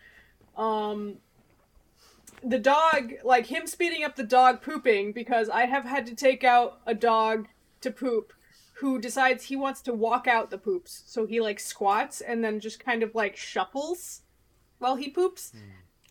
Um, 0.57 1.17
the 2.43 2.59
dog, 2.59 3.13
like 3.23 3.47
him 3.47 3.67
speeding 3.67 4.03
up 4.03 4.15
the 4.15 4.23
dog 4.23 4.61
pooping 4.61 5.11
because 5.11 5.49
I 5.49 5.65
have 5.65 5.85
had 5.85 6.05
to 6.07 6.15
take 6.15 6.43
out 6.43 6.79
a 6.85 6.93
dog 6.93 7.47
to 7.81 7.91
poop 7.91 8.33
who 8.79 8.99
decides 8.99 9.45
he 9.45 9.55
wants 9.55 9.81
to 9.81 9.93
walk 9.93 10.27
out 10.27 10.51
the 10.51 10.57
poops. 10.57 11.03
So 11.05 11.25
he 11.25 11.41
like 11.41 11.59
squats 11.59 12.21
and 12.21 12.43
then 12.43 12.59
just 12.59 12.83
kind 12.83 13.03
of 13.03 13.13
like 13.13 13.35
shuffles 13.35 14.21
while 14.77 14.95
he 14.95 15.09
poops. 15.09 15.51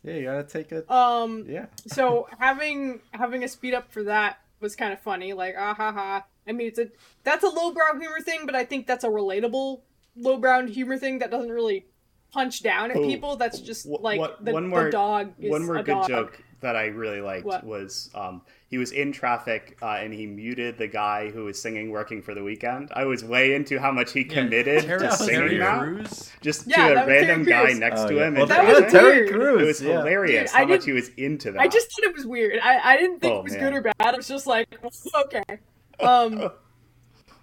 Yeah, 0.02 0.14
you 0.14 0.24
gotta 0.24 0.44
take 0.44 0.70
it. 0.72 0.90
Um, 0.90 1.46
yeah. 1.48 1.66
so 1.86 2.28
having 2.38 3.00
having 3.12 3.42
a 3.42 3.48
speed 3.48 3.74
up 3.74 3.90
for 3.90 4.02
that 4.04 4.40
was 4.60 4.76
kind 4.76 4.92
of 4.92 5.00
funny. 5.00 5.32
Like 5.32 5.54
ah 5.58 5.74
ha 5.74 5.92
ha. 5.92 6.24
I 6.48 6.52
mean, 6.52 6.68
it's 6.68 6.78
a 6.78 6.88
that's 7.24 7.44
a 7.44 7.48
lowbrow 7.48 7.98
humor 7.98 8.20
thing, 8.20 8.46
but 8.46 8.54
I 8.54 8.64
think 8.64 8.86
that's 8.86 9.04
a 9.04 9.08
relatable 9.08 9.80
lowbrow 10.16 10.66
humor 10.66 10.96
thing 10.98 11.18
that 11.20 11.30
doesn't 11.30 11.50
really 11.52 11.86
punch 12.32 12.62
down 12.62 12.90
at 12.90 12.96
Oh, 12.96 13.06
people. 13.06 13.36
That's 13.36 13.60
just 13.60 13.86
Wh- 13.86 14.02
like 14.02 14.18
what- 14.20 14.44
the, 14.44 14.52
one 14.52 14.64
the 14.64 14.68
more 14.68 14.90
dog 14.90 15.32
is 15.38 15.50
one 15.50 15.64
more 15.64 15.76
a 15.76 15.82
good 15.82 15.92
dog. 15.92 16.08
joke 16.08 16.42
that 16.60 16.74
I 16.74 16.86
really 16.86 17.20
liked 17.20 17.46
What? 17.46 17.62
was 17.62 18.10
um, 18.16 18.42
he 18.68 18.78
was 18.78 18.90
in 18.90 19.12
traffic 19.12 19.78
uh, 19.80 19.90
and 20.00 20.12
he 20.12 20.26
muted 20.26 20.76
the 20.76 20.88
guy 20.88 21.30
who 21.30 21.44
was 21.44 21.62
singing 21.62 21.92
"Working 21.92 22.20
for 22.20 22.34
the 22.34 22.42
Weekend." 22.42 22.90
I 22.92 23.04
was 23.04 23.22
way 23.24 23.54
into 23.54 23.78
how 23.78 23.92
much 23.92 24.12
he 24.12 24.24
committed 24.24 24.82
Terry, 24.82 24.98
to 24.98 25.12
singing 25.12 25.34
Terry 25.40 25.58
that, 25.58 26.32
just 26.42 26.66
Yeah, 26.66 26.88
to 26.88 26.94
that 26.94 27.04
a 27.04 27.06
random 27.08 27.44
guy 27.44 27.72
next 27.74 28.00
Oh, 28.00 28.08
to 28.08 28.14
yeah. 28.16 28.26
him. 28.26 28.34
Well, 28.34 28.46
that 28.46 28.62
that 28.66 28.74
was 28.74 28.82
was. 28.82 28.92
Terry. 28.92 29.28
Crews. 29.28 29.62
It 29.62 29.66
was 29.66 29.82
yeah. 29.82 29.98
hilarious 29.98 30.50
Dude, 30.50 30.56
I 30.60 30.64
how 30.64 30.68
much 30.68 30.84
he 30.84 30.92
was 30.92 31.08
into 31.10 31.52
that. 31.52 31.60
I 31.60 31.68
just 31.68 31.92
thought 31.92 32.10
it 32.10 32.16
was 32.16 32.26
weird. 32.26 32.58
I, 32.58 32.94
I 32.94 32.96
didn't 32.96 33.20
think 33.20 33.32
Oh, 33.34 33.38
it 33.38 33.44
was 33.44 33.52
man. 33.52 33.62
good 33.62 33.72
or 33.74 33.80
bad. 33.82 33.94
I 34.00 34.16
was 34.16 34.26
just 34.26 34.48
like, 34.48 34.66
okay. 35.14 35.60
Um, 36.00 36.50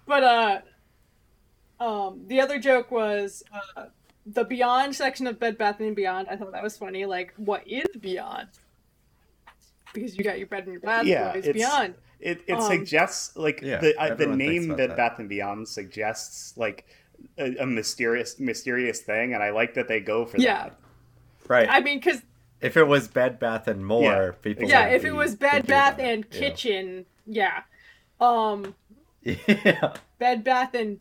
but 0.06 0.22
uh, 0.24 0.60
um, 1.80 2.22
the 2.26 2.40
other 2.40 2.58
joke 2.58 2.90
was 2.90 3.42
uh, 3.76 3.86
the 4.24 4.44
Beyond 4.44 4.94
section 4.94 5.26
of 5.26 5.38
Bed 5.38 5.58
Bath 5.58 5.80
and 5.80 5.94
Beyond. 5.94 6.28
I 6.30 6.36
thought 6.36 6.52
that 6.52 6.62
was 6.62 6.76
funny. 6.76 7.04
Like, 7.06 7.32
what 7.36 7.66
is 7.66 7.86
Beyond? 8.00 8.48
Because 9.92 10.16
you 10.16 10.24
got 10.24 10.38
your 10.38 10.46
bed 10.46 10.64
and 10.64 10.72
your 10.72 10.80
bath. 10.80 11.06
yeah, 11.06 11.32
it's, 11.34 11.48
Beyond? 11.48 11.94
It 12.20 12.42
it 12.46 12.54
Um, 12.54 12.62
suggests 12.62 13.36
like 13.36 13.60
Yeah, 13.62 13.78
the 13.78 13.98
uh, 14.00 14.14
the 14.14 14.26
name 14.26 14.68
Bed 14.74 14.90
that. 14.90 14.96
Bath 14.96 15.18
and 15.18 15.28
Beyond 15.28 15.68
suggests 15.68 16.56
like 16.56 16.86
a, 17.38 17.56
a 17.58 17.66
mysterious 17.66 18.38
mysterious 18.38 19.00
thing, 19.00 19.32
and 19.34 19.42
I 19.42 19.50
like 19.50 19.74
that 19.74 19.88
they 19.88 20.00
go 20.00 20.24
for 20.26 20.38
Yeah. 20.38 20.64
that. 20.64 20.76
Right. 21.48 21.68
I 21.70 21.80
mean, 21.80 21.98
because 21.98 22.22
if 22.60 22.76
it 22.76 22.84
was 22.84 23.06
Bed 23.08 23.38
Bath 23.38 23.68
and 23.68 23.86
More, 23.86 24.02
Yeah, 24.02 24.30
people. 24.42 24.68
yeah, 24.68 24.86
would 24.86 24.94
if 24.96 25.04
it 25.04 25.12
was 25.12 25.34
Bed 25.34 25.66
Bath 25.66 25.94
about 25.94 26.00
it, 26.06 26.12
and 26.12 26.26
yeah. 26.30 26.38
Kitchen, 26.40 27.06
yeah. 27.26 27.62
Um, 28.20 28.74
Yeah. 29.22 29.94
Bed 30.18 30.44
Bath 30.44 30.74
and 30.74 31.00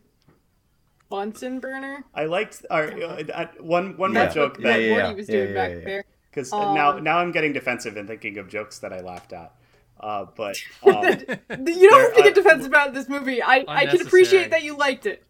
Bunsen 1.10 1.60
burner. 1.60 2.04
I 2.14 2.26
liked 2.26 2.66
our 2.72 2.86
uh, 2.92 3.24
uh, 3.34 3.48
one 3.60 3.96
one 3.98 4.14
Yeah. 4.14 4.26
more 4.26 4.34
joke 4.34 4.54
what 4.58 4.62
Yeah, 4.66 4.72
that 4.78 4.82
yeah, 4.82 4.98
Morty 5.04 5.16
was 5.16 5.28
doing 5.28 5.48
yeah, 5.50 5.54
back 5.54 5.70
yeah, 5.72 5.78
yeah. 5.78 5.86
there. 5.86 6.06
because 6.32 6.52
Um, 6.52 6.74
now 6.76 6.98
now 6.98 7.20
I'm 7.20 7.32
getting 7.32 7.54
defensive 7.54 7.96
and 7.98 8.08
thinking 8.08 8.38
of 8.40 8.48
jokes 8.50 8.80
that 8.80 8.92
I 8.92 9.02
laughed 9.02 9.32
at. 9.34 9.54
Uh, 10.00 10.26
but 10.36 10.58
um, 10.86 10.94
You 10.94 11.06
don't 11.06 12.02
have 12.02 12.16
to 12.16 12.22
There- 12.22 12.24
get 12.24 12.32
uh, 12.38 12.42
defensive 12.42 12.68
about 12.68 12.94
this 12.94 13.08
movie. 13.08 13.42
I, 13.42 13.64
I 13.68 13.86
can 13.86 14.02
appreciate 14.02 14.50
that 14.52 14.64
you 14.64 14.76
liked 14.76 15.06
it, 15.06 15.24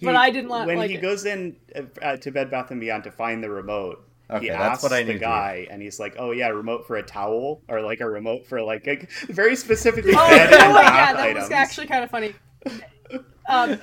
but 0.00 0.12
he- 0.12 0.16
I 0.16 0.30
didn't 0.30 0.50
li- 0.50 0.64
when 0.66 0.78
like 0.78 0.90
he 0.90 0.96
it. 0.96 1.02
goes 1.02 1.26
in 1.26 1.56
uh, 2.00 2.16
to 2.18 2.30
Bed 2.30 2.50
Bath 2.50 2.70
and 2.70 2.80
Beyond 2.80 3.04
to 3.04 3.10
find 3.10 3.42
the 3.42 3.50
remote. 3.50 4.02
Okay, 4.30 4.46
he 4.46 4.50
that's 4.50 4.62
asks 4.62 4.82
what 4.82 4.92
I 4.92 5.02
the 5.02 5.12
need 5.12 5.18
to 5.18 5.24
guy, 5.24 5.66
and 5.70 5.82
he's 5.82 6.00
like, 6.00 6.16
"Oh 6.18 6.30
yeah, 6.30 6.48
remote 6.48 6.86
for 6.86 6.96
a 6.96 7.02
towel, 7.02 7.60
or 7.68 7.82
like 7.82 8.00
a 8.00 8.08
remote 8.08 8.46
for 8.46 8.62
like 8.62 8.86
a 8.86 9.06
very 9.32 9.54
specifically 9.54 10.14
Oh, 10.16 10.28
bed 10.28 10.50
no, 10.50 10.56
and 10.56 10.74
yeah, 10.74 11.12
that 11.12 11.16
items." 11.20 11.44
was 11.44 11.50
actually 11.52 11.86
kind 11.86 12.04
of 12.04 12.10
funny. 12.10 12.32
Um, 13.46 13.78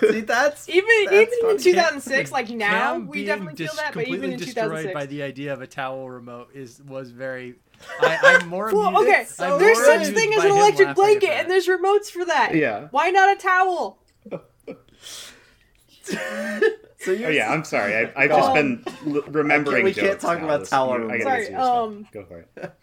See, 0.00 0.20
that's 0.20 0.68
even 0.68 0.84
That's 1.06 1.32
even 1.34 1.50
in 1.50 1.56
2006, 1.58 2.30
like 2.30 2.50
now, 2.50 2.68
Cam 2.92 3.06
we 3.06 3.14
being 3.14 3.26
definitely 3.28 3.54
feel 3.56 3.66
dis- 3.68 3.76
that, 3.76 3.94
but 3.94 4.04
completely 4.04 4.18
even 4.18 4.32
in 4.32 4.38
destroyed 4.38 4.64
2006, 4.84 4.94
by 4.94 5.06
the 5.06 5.22
idea 5.22 5.54
of 5.54 5.62
a 5.62 5.66
towel 5.66 6.10
remote 6.10 6.50
is 6.54 6.82
was 6.86 7.10
very. 7.10 7.54
I, 8.00 8.18
I'm 8.42 8.48
more. 8.48 8.70
well, 8.70 8.88
amused- 8.88 9.40
okay, 9.40 9.50
I'm 9.52 9.58
there's 9.58 9.78
more 9.78 9.84
such 9.86 9.96
amused 9.96 10.14
thing 10.14 10.34
as 10.34 10.44
an 10.44 10.50
electric 10.50 10.94
blanket, 10.94 11.30
and 11.30 11.50
there's 11.50 11.68
remotes 11.68 12.10
for 12.10 12.26
that. 12.26 12.54
Yeah. 12.54 12.88
Why 12.90 13.08
not 13.08 13.34
a 13.34 13.40
towel? 13.40 13.98
So 17.00 17.12
you're 17.12 17.28
Oh 17.28 17.32
yeah, 17.32 17.50
I'm 17.52 17.64
sorry. 17.64 17.94
I, 17.96 18.12
I've 18.16 18.30
just 18.30 18.54
been 18.54 18.84
l- 19.06 19.22
remembering. 19.28 19.84
we 19.84 19.94
can't 19.94 20.20
talk 20.20 20.38
now. 20.38 20.44
about 20.44 20.60
This- 20.60 20.70
towel 20.70 20.92
I 20.92 20.98
gotta 20.98 21.12
remotes. 21.12 21.24
get 21.24 21.46
Sorry, 21.46 21.54
um, 21.54 22.06
Go 22.12 22.24
for 22.24 22.38
it. 22.40 22.72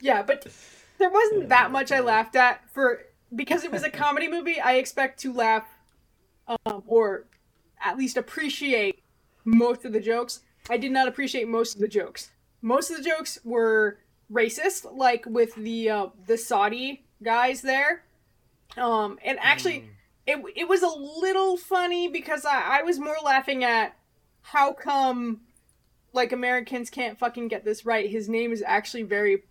Yeah, 0.00 0.22
but 0.22 0.46
there 0.98 1.10
wasn't 1.10 1.48
that 1.48 1.70
much 1.72 1.90
I 1.90 2.00
laughed 2.00 2.36
at 2.36 2.60
for 2.72 3.00
because 3.34 3.64
it 3.64 3.72
was 3.72 3.82
a 3.82 3.90
comedy 3.90 4.28
movie. 4.28 4.60
I 4.60 4.74
expect 4.74 5.18
to 5.20 5.32
laugh, 5.32 5.64
um, 6.46 6.84
or 6.86 7.24
at 7.84 7.98
least 7.98 8.16
appreciate 8.16 9.02
most 9.44 9.84
of 9.84 9.92
the 9.92 10.00
jokes. 10.00 10.40
I 10.70 10.76
did 10.76 10.92
not 10.92 11.08
appreciate 11.08 11.48
most 11.48 11.74
of 11.74 11.80
the 11.80 11.88
jokes. 11.88 12.30
Most 12.62 12.90
of 12.90 12.96
the 12.98 13.02
jokes 13.02 13.38
were 13.44 13.98
racist, 14.32 14.96
like 14.96 15.24
with 15.26 15.54
the 15.56 15.90
uh, 15.90 16.06
the 16.26 16.38
Saudi 16.38 17.04
guys 17.22 17.62
there. 17.62 18.04
Um, 18.76 19.18
and 19.24 19.36
actually, 19.40 19.90
it 20.28 20.38
it 20.54 20.68
was 20.68 20.82
a 20.82 20.88
little 20.88 21.56
funny 21.56 22.06
because 22.06 22.44
I, 22.44 22.80
I 22.80 22.82
was 22.82 23.00
more 23.00 23.16
laughing 23.24 23.64
at 23.64 23.96
how 24.42 24.72
come 24.72 25.40
like 26.12 26.32
Americans 26.32 26.90
can't 26.90 27.18
fucking 27.18 27.48
get 27.48 27.64
this 27.64 27.84
right. 27.84 28.08
His 28.08 28.28
name 28.28 28.52
is 28.52 28.62
actually 28.66 29.02
very 29.02 29.42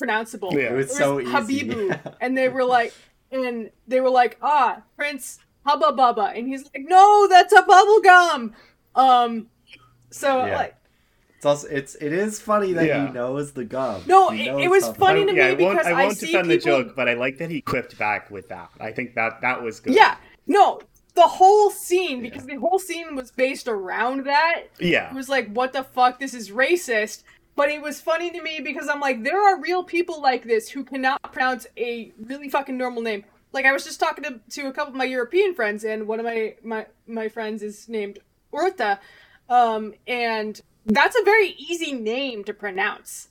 pronounceable. 0.00 0.52
Yeah. 0.52 0.72
It 0.72 0.76
was 0.76 0.90
It 0.90 0.94
so 0.94 1.16
was 1.16 1.50
easy. 1.50 1.68
Habibu, 1.68 2.14
and 2.20 2.36
they 2.38 2.48
were 2.48 2.64
like, 2.64 2.94
and 3.30 3.70
they 3.86 4.00
were 4.00 4.10
like, 4.10 4.38
ah, 4.42 4.82
Prince 4.96 5.40
Hubba 5.66 5.92
Bubba, 5.92 6.36
and 6.36 6.48
he's 6.48 6.64
like, 6.64 6.84
no, 6.88 7.26
that's 7.28 7.52
a 7.52 7.62
bubble 7.62 8.00
gum. 8.00 8.54
Um, 8.94 9.46
so 10.10 10.46
Yeah. 10.46 10.56
like, 10.56 10.74
It's 11.40 11.46
also 11.46 11.68
it's 11.68 11.94
it 11.94 12.12
is 12.12 12.38
funny 12.38 12.74
that 12.74 12.84
Yeah. 12.86 13.06
he 13.06 13.12
knows 13.14 13.52
the 13.52 13.64
gum. 13.64 14.02
No, 14.06 14.30
it- 14.30 14.40
it 14.64 14.68
was 14.68 14.84
how- 14.88 14.92
funny 14.92 15.24
to 15.24 15.34
yeah, 15.34 15.54
me 15.54 15.64
I 15.64 15.66
won't, 15.66 15.78
because 15.78 15.86
I 15.86 15.90
I 15.92 16.04
won't 16.04 16.18
see 16.18 16.26
defend 16.26 16.48
people- 16.50 16.76
the 16.78 16.84
joke, 16.84 16.94
but 16.94 17.08
I 17.08 17.14
like 17.14 17.38
that 17.38 17.48
he 17.50 17.62
quipped 17.62 17.96
back 17.98 18.30
with 18.30 18.48
that. 18.50 18.68
I 18.78 18.92
think 18.92 19.14
that 19.14 19.40
that 19.40 19.62
was 19.62 19.80
good. 19.80 19.94
yeah, 19.94 20.16
no, 20.46 20.80
the 21.14 21.22
whole 21.22 21.70
scene 21.70 22.20
because 22.20 22.44
the 22.44 22.56
whole 22.56 22.78
scene 22.78 23.16
was 23.16 23.30
based 23.30 23.68
around 23.68 24.26
that. 24.26 24.64
Yeah. 24.78 25.08
It 25.08 25.14
was 25.14 25.30
like, 25.30 25.50
what 25.54 25.72
the 25.72 25.82
fuck? 25.82 26.20
This 26.20 26.34
is 26.34 26.50
racist. 26.50 27.22
But 27.56 27.70
it 27.70 27.80
was 27.80 28.02
funny 28.02 28.30
to 28.32 28.42
me 28.42 28.60
because 28.62 28.86
I'm 28.90 29.00
like, 29.00 29.22
there 29.24 29.40
are 29.42 29.58
real 29.58 29.82
people 29.82 30.20
like 30.20 30.44
this 30.44 30.68
who 30.68 30.84
cannot 30.84 31.22
pronounce 31.32 31.66
a 31.78 32.12
really 32.22 32.50
fucking 32.50 32.76
normal 32.76 33.00
name. 33.00 33.24
Like 33.54 33.64
I 33.64 33.72
was 33.72 33.84
just 33.84 33.98
talking 33.98 34.24
to, 34.24 34.40
to 34.56 34.66
a 34.68 34.72
couple 34.72 34.92
of 34.92 34.96
my 34.96 35.04
European 35.04 35.54
friends, 35.54 35.84
and 35.84 36.06
one 36.06 36.20
of 36.20 36.26
my 36.26 36.54
my 36.62 36.84
my 37.06 37.28
friends 37.30 37.62
is 37.62 37.88
named 37.88 38.18
Orta, 38.52 39.00
um, 39.48 39.94
and 40.06 40.60
that's 40.86 41.16
a 41.16 41.24
very 41.24 41.50
easy 41.58 41.92
name 41.92 42.44
to 42.44 42.54
pronounce. 42.54 43.28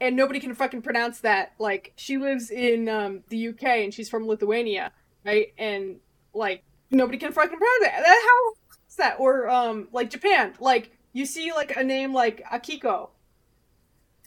And 0.00 0.14
nobody 0.14 0.40
can 0.40 0.54
fucking 0.54 0.82
pronounce 0.82 1.20
that. 1.20 1.52
Like 1.58 1.92
she 1.96 2.18
lives 2.18 2.50
in 2.50 2.88
um, 2.88 3.22
the 3.28 3.48
UK 3.48 3.62
and 3.64 3.94
she's 3.94 4.08
from 4.10 4.26
Lithuania, 4.26 4.92
right? 5.24 5.54
And 5.56 5.96
like 6.34 6.62
nobody 6.90 7.16
can 7.18 7.32
fucking 7.32 7.56
pronounce 7.56 7.80
that. 7.80 8.02
That 8.02 8.22
how 8.28 8.52
is 8.88 8.96
that? 8.96 9.16
Or 9.18 9.48
um, 9.48 9.88
like 9.92 10.10
Japan, 10.10 10.52
like 10.60 10.90
you 11.12 11.24
see 11.24 11.50
like 11.52 11.74
a 11.76 11.82
name 11.82 12.12
like 12.12 12.44
Akiko. 12.44 13.08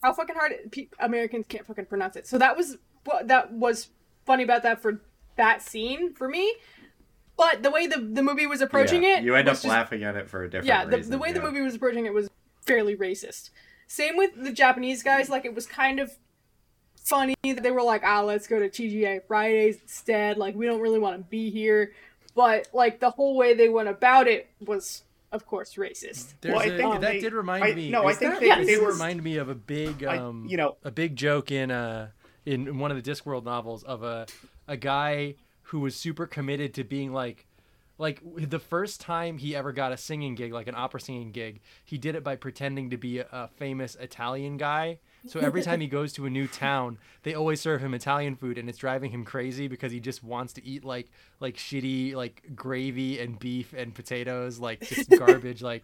How 0.01 0.13
fucking 0.13 0.35
hard 0.35 0.53
pe- 0.71 0.87
Americans 0.99 1.45
can't 1.49 1.67
fucking 1.67 1.85
pronounce 1.85 2.15
it. 2.15 2.25
So 2.25 2.37
that 2.39 2.57
was 2.57 2.77
what 3.05 3.27
that 3.27 3.51
was 3.51 3.89
funny 4.25 4.43
about 4.43 4.63
that 4.63 4.81
for 4.81 5.01
that 5.35 5.61
scene 5.61 6.13
for 6.15 6.27
me. 6.27 6.51
But 7.37 7.61
the 7.63 7.69
way 7.69 7.85
the 7.85 7.99
the 7.99 8.23
movie 8.23 8.47
was 8.47 8.61
approaching 8.61 9.03
Yeah, 9.03 9.19
it, 9.19 9.23
You 9.23 9.35
end 9.35 9.47
up 9.47 9.53
just- 9.53 9.65
laughing 9.65 10.03
at 10.03 10.15
it 10.15 10.27
for 10.29 10.43
a 10.43 10.49
different 10.49 10.67
yeah, 10.67 10.85
the, 10.85 10.97
reason. 10.97 11.11
the 11.11 11.17
way 11.19 11.31
the 11.31 11.41
movie 11.41 11.61
was 11.61 11.75
approaching 11.75 12.05
it 12.05 12.13
was 12.13 12.27
fairly 12.69 12.95
racist. 12.95 13.49
Same 13.87 14.15
with 14.17 14.31
the 14.41 14.51
Japanese 14.51 15.01
guys, 15.03 15.29
like 15.29 15.45
it 15.45 15.55
was 15.55 15.65
kind 15.65 15.99
of 15.99 16.11
funny 17.03 17.35
that 17.43 17.63
they 17.63 17.71
were 17.71 17.81
like, 17.81 18.03
ah, 18.05 18.21
let's 18.21 18.47
go 18.47 18.59
to 18.59 18.69
TGI 18.69 19.21
Fridays 19.27 19.81
instead. 19.81 20.37
Like 20.37 20.55
we 20.55 20.65
don't 20.65 20.79
really 20.81 20.99
want 20.99 21.17
to 21.17 21.23
be 21.23 21.49
here, 21.49 21.93
but 22.35 22.67
like 22.73 22.99
the 22.99 23.09
whole 23.09 23.35
way 23.35 23.53
they 23.55 23.69
went 23.69 23.89
about 23.89 24.27
it 24.27 24.47
was, 24.65 25.03
of 25.31 25.45
course, 25.47 25.75
racist. 25.75 26.33
There's 26.41 26.53
Well, 26.55 26.61
I 26.63 26.65
a- 26.73 26.77
think 26.77 26.91
that 26.93 27.01
they- 27.01 27.19
did 27.19 27.33
remind 27.33 27.63
I- 27.63 27.73
me. 27.73 27.89
no, 27.89 28.05
I 28.05 28.13
think 28.13 28.39
that- 28.39 28.59
they- 28.59 28.65
they 28.65 28.77
were. 28.77 28.91
remind 28.91 29.23
me 29.23 29.37
of 29.37 29.49
a 29.49 29.55
big, 29.55 30.03
I- 30.03 30.17
um, 30.17 30.45
you 30.47 30.57
know- 30.57 30.77
a 30.83 30.91
big 30.91 31.15
joke 31.15 31.51
in 31.51 31.71
uh 31.71 32.09
in 32.45 32.77
one 32.79 32.89
of 32.91 33.01
the 33.03 33.11
Discworld 33.11 33.43
novels 33.43 33.83
of 33.83 34.01
a 34.03 34.25
a 34.67 34.77
guy 34.77 35.35
who 35.63 35.79
was 35.79 35.95
super 35.95 36.25
committed 36.27 36.73
to 36.75 36.83
being 36.83 37.11
like 37.11 37.45
like 37.99 38.21
the 38.35 38.59
first 38.59 38.99
time 38.99 39.37
he 39.37 39.55
ever 39.55 39.71
got 39.71 39.91
a 39.91 39.97
singing 39.97 40.33
gig 40.33 40.51
like 40.51 40.67
an 40.67 40.75
opera 40.75 40.99
singing 40.99 41.31
gig 41.31 41.59
he 41.85 41.99
did 41.99 42.15
it 42.15 42.23
by 42.23 42.35
pretending 42.35 42.89
to 42.89 42.97
be 42.97 43.19
a, 43.19 43.27
a 43.31 43.47
famous 43.47 43.95
italian 43.99 44.57
guy 44.57 44.97
so 45.27 45.39
every 45.39 45.61
time 45.61 45.81
he 45.81 45.87
goes 45.87 46.13
to 46.13 46.25
a 46.25 46.29
new 46.29 46.47
town 46.47 46.97
they 47.23 47.33
always 47.33 47.59
serve 47.59 47.81
him 47.81 47.93
italian 47.93 48.35
food 48.35 48.57
and 48.57 48.69
it's 48.69 48.77
driving 48.77 49.11
him 49.11 49.25
crazy 49.25 49.67
because 49.67 49.91
he 49.91 49.99
just 49.99 50.23
wants 50.23 50.53
to 50.53 50.65
eat 50.65 50.83
like 50.85 51.07
like 51.39 51.57
shitty 51.57 52.13
like 52.13 52.43
gravy 52.55 53.19
and 53.19 53.37
beef 53.39 53.73
and 53.73 53.93
potatoes 53.93 54.59
like 54.59 54.79
just 54.81 55.09
garbage 55.19 55.61
like 55.61 55.83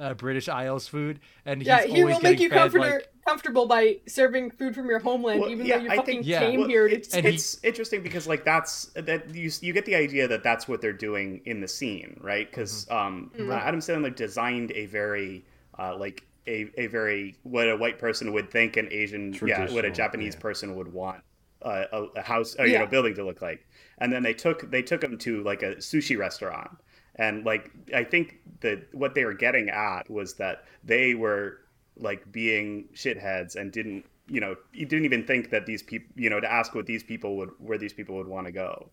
uh, 0.00 0.14
british 0.14 0.48
isles 0.48 0.86
food 0.86 1.18
and 1.44 1.60
Yeah, 1.62 1.82
he 1.84 2.00
always 2.02 2.14
will 2.16 2.22
make 2.22 2.38
you 2.38 2.48
fed, 2.48 2.58
comforter, 2.58 2.90
like, 2.90 3.08
comfortable 3.26 3.66
by 3.66 3.98
serving 4.06 4.52
food 4.52 4.74
from 4.74 4.86
your 4.86 5.00
homeland, 5.00 5.40
Well, 5.40 5.50
even 5.50 5.66
yeah, 5.66 5.78
though 5.78 5.84
you 5.84 5.90
I 5.90 5.96
fucking 5.96 6.14
think- 6.22 6.26
Yeah. 6.26 6.40
came 6.40 6.60
Well, 6.60 6.68
here. 6.68 6.86
It's, 6.86 7.12
And 7.14 7.26
he- 7.26 7.40
interesting 7.64 8.02
because 8.04 8.26
like 8.28 8.44
that's 8.44 8.84
that 8.94 9.34
you 9.34 9.50
you 9.60 9.72
get 9.72 9.84
the 9.86 9.96
idea 9.96 10.28
that 10.28 10.44
that's 10.44 10.68
what 10.68 10.80
they're 10.80 10.92
doing 10.92 11.40
in 11.46 11.60
the 11.60 11.66
scene, 11.68 12.16
right? 12.22 12.48
Because 12.48 12.86
Mm-hmm. 12.86 12.96
um, 12.96 13.30
Mm-hmm. 13.36 13.50
Adam 13.50 13.80
Sandler 13.80 14.14
designed 14.14 14.70
a 14.72 14.86
very 14.86 15.44
uh, 15.78 15.96
like 15.96 16.22
a, 16.48 16.70
a 16.76 16.86
very 16.86 17.36
what 17.42 17.68
a 17.68 17.76
white 17.76 17.98
person 17.98 18.32
would 18.32 18.50
think 18.50 18.76
an 18.76 18.88
Asian 18.90 19.36
yeah 19.44 19.70
what 19.72 19.84
a 19.84 19.90
Japanese 19.90 20.34
yeah. 20.34 20.40
person 20.40 20.74
would 20.76 20.92
want 20.92 21.22
uh, 21.62 21.84
a, 21.92 22.02
a 22.16 22.22
house 22.22 22.56
or, 22.58 22.66
you 22.66 22.78
know 22.78 22.86
building 22.86 23.14
to 23.14 23.24
look 23.24 23.42
like, 23.42 23.66
and 23.98 24.12
then 24.12 24.22
they 24.22 24.34
took 24.34 24.70
they 24.70 24.82
took 24.82 25.02
him 25.02 25.18
to 25.18 25.42
like 25.42 25.62
a 25.62 25.76
sushi 25.76 26.18
restaurant. 26.18 26.70
And 27.16 27.44
like 27.44 27.70
I 27.94 28.04
think 28.04 28.38
that 28.60 28.86
what 28.92 29.14
they 29.14 29.24
were 29.24 29.34
getting 29.34 29.68
at 29.70 30.08
was 30.08 30.34
that 30.34 30.64
they 30.84 31.14
were 31.14 31.58
like 31.96 32.30
being 32.30 32.88
shitheads 32.94 33.56
and 33.56 33.72
didn't 33.72 34.04
you 34.28 34.40
know 34.40 34.54
you 34.72 34.86
didn't 34.86 35.04
even 35.04 35.26
think 35.26 35.50
that 35.50 35.66
these 35.66 35.82
people 35.82 36.08
you 36.16 36.30
know 36.30 36.38
to 36.38 36.50
ask 36.50 36.74
what 36.74 36.86
these 36.86 37.02
people 37.02 37.36
would 37.36 37.50
where 37.58 37.78
these 37.78 37.92
people 37.92 38.16
would 38.16 38.28
want 38.28 38.46
to 38.46 38.52
go 38.52 38.88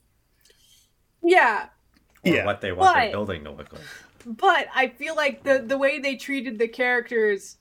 yeah, 1.26 1.68
or 2.23 2.32
yeah 2.32 2.45
what 2.45 2.61
they 2.61 2.72
want 2.72 2.94
But- 2.94 3.02
their 3.02 3.11
building 3.11 3.44
to 3.44 3.52
look 3.52 3.73
like. 3.73 3.82
But 4.26 4.68
I 4.73 4.88
feel 4.89 5.15
like 5.15 5.43
the 5.43 5.60
the 5.60 5.77
way 5.77 5.99
they 5.99 6.15
treated 6.15 6.57
the 6.60 6.68
characters 6.68 7.57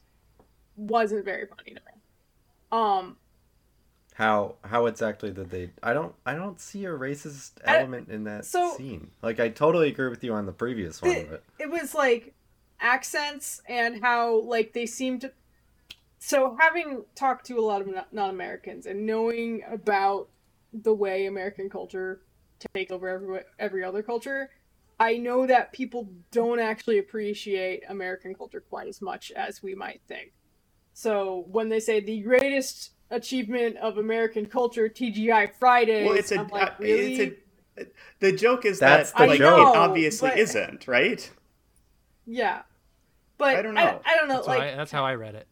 wasn't 0.77 1.25
very 1.25 1.47
funny 1.47 1.71
to 1.71 1.81
me. 1.81 2.01
Um, 2.73 3.17
How 4.15 4.57
how 4.65 4.87
exactly 4.87 5.31
did 5.31 5.51
they? 5.51 5.71
I 5.83 5.93
don't 5.93 6.15
I 6.27 6.35
don't 6.35 6.61
see 6.61 6.85
a 6.87 6.91
racist 6.91 7.53
element 7.65 8.09
in 8.09 8.25
that 8.25 8.45
so- 8.45 8.75
scene. 8.77 9.11
Like 9.23 9.41
I 9.41 9.49
totally 9.49 9.89
agree 9.89 10.09
with 10.09 10.25
you 10.25 10.33
on 10.33 10.47
the 10.47 10.53
previous 10.53 11.01
one 11.03 11.13
the- 11.15 11.21
of 11.23 11.33
it. 11.33 11.45
it 11.59 11.71
was 11.71 11.95
like 11.95 12.35
accents 12.81 13.61
and 13.69 14.03
how 14.03 14.41
like 14.43 14.73
they 14.73 14.85
seemed 14.87 15.21
to 15.23 15.33
so 16.19 16.57
having 16.59 17.05
talked 17.15 17.47
to 17.47 17.59
a 17.59 17.61
lot 17.63 17.81
of 17.81 17.87
non- 17.87 18.05
non-americans 18.13 18.85
and 18.87 19.07
knowing 19.07 19.63
about 19.71 20.29
the 20.73 20.93
way 20.93 21.27
american 21.27 21.71
culture 21.71 22.21
takes 22.75 22.91
over 22.91 23.09
every 23.09 23.41
every 23.61 23.85
other 23.85 24.03
culture 24.03 24.51
i 25.01 25.17
know 25.17 25.47
that 25.47 25.73
people 25.73 26.09
don't 26.31 26.61
actually 26.61 26.99
appreciate 26.99 27.83
american 27.89 28.35
culture 28.35 28.61
quite 28.61 28.89
as 28.89 29.01
much 29.03 29.31
as 29.33 29.63
we 29.63 29.75
might 29.75 30.01
think 30.09 30.33
so 30.93 31.45
when 31.51 31.69
they 31.69 31.81
say 31.81 32.01
the 32.01 32.21
greatest 32.21 32.93
achievement 33.11 33.77
of 33.79 33.99
american 33.99 34.47
culture 34.47 34.89
tgi 34.89 35.53
fridays 35.59 36.07
Well, 36.07 36.17
it's 36.17 36.33
a, 36.33 36.39
I'm 36.41 36.49
like, 36.49 36.79
really? 36.79 37.15
it's 37.15 37.37
a. 37.79 37.87
The 38.21 38.31
joke 38.33 38.65
is 38.65 38.79
That's 38.79 39.11
that 39.13 39.19
the 39.19 39.27
like 39.27 39.39
joke. 39.39 39.75
it 39.75 39.79
obviously 39.79 40.31
but- 40.31 40.39
isn't, 40.39 40.87
right? 40.87 41.29
yeah 42.27 42.63
but 43.37 43.57
I 43.57 43.63
don't 43.63 43.75
know. 43.75 44.01
I, 44.05 44.15
don't 44.15 44.29
know 44.29 44.37
That's, 44.37 44.47
like 44.47 44.63
I, 44.63 44.75
that's 44.77 44.93
how 44.93 45.05
I 45.05 45.15
read 45.17 45.35
it. 45.35 45.49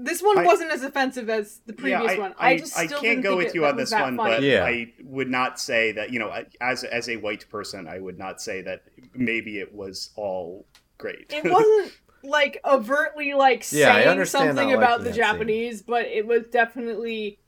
This 0.00 0.22
one 0.22 0.38
I- 0.38 0.44
wasn't 0.44 0.70
as 0.70 0.82
offensive 0.84 1.28
as 1.28 1.60
the 1.66 1.72
previous 1.72 2.12
I, 2.12 2.18
one. 2.18 2.34
I, 2.38 2.50
I, 2.50 2.58
just 2.58 2.78
I 2.78 2.86
still 2.86 3.00
can't 3.00 3.16
didn't 3.16 3.22
go 3.24 3.30
think 3.30 3.38
with 3.38 3.48
it- 3.48 3.54
you 3.56 3.66
on 3.66 3.76
this 3.76 3.90
one, 3.92 4.16
funny. 4.16 4.30
but 4.36 4.42
Yeah. 4.42 4.64
I 4.64 4.92
would 5.02 5.28
not 5.28 5.58
say 5.58 5.92
that 5.92 6.12
you 6.12 6.18
know, 6.20 6.32
as 6.60 6.84
as 6.84 7.08
a 7.08 7.16
white 7.16 7.48
person, 7.50 7.88
I 7.88 7.98
would 7.98 8.18
not 8.18 8.40
say 8.40 8.62
that 8.62 8.82
maybe 9.14 9.58
it 9.58 9.74
was 9.74 10.10
all 10.16 10.66
great. 10.98 11.26
it 11.32 11.44
wasn't 11.50 11.92
like 12.22 12.60
overtly 12.64 13.34
like 13.34 13.64
Yeah, 13.72 13.94
saying 14.02 14.24
something 14.26 14.72
about 14.72 14.98
the 14.98 15.04
that 15.06 15.14
scene. 15.14 15.22
Japanese, 15.22 15.82
but 15.82 16.06
it 16.06 16.26
was 16.26 16.46
definitely 16.48 17.40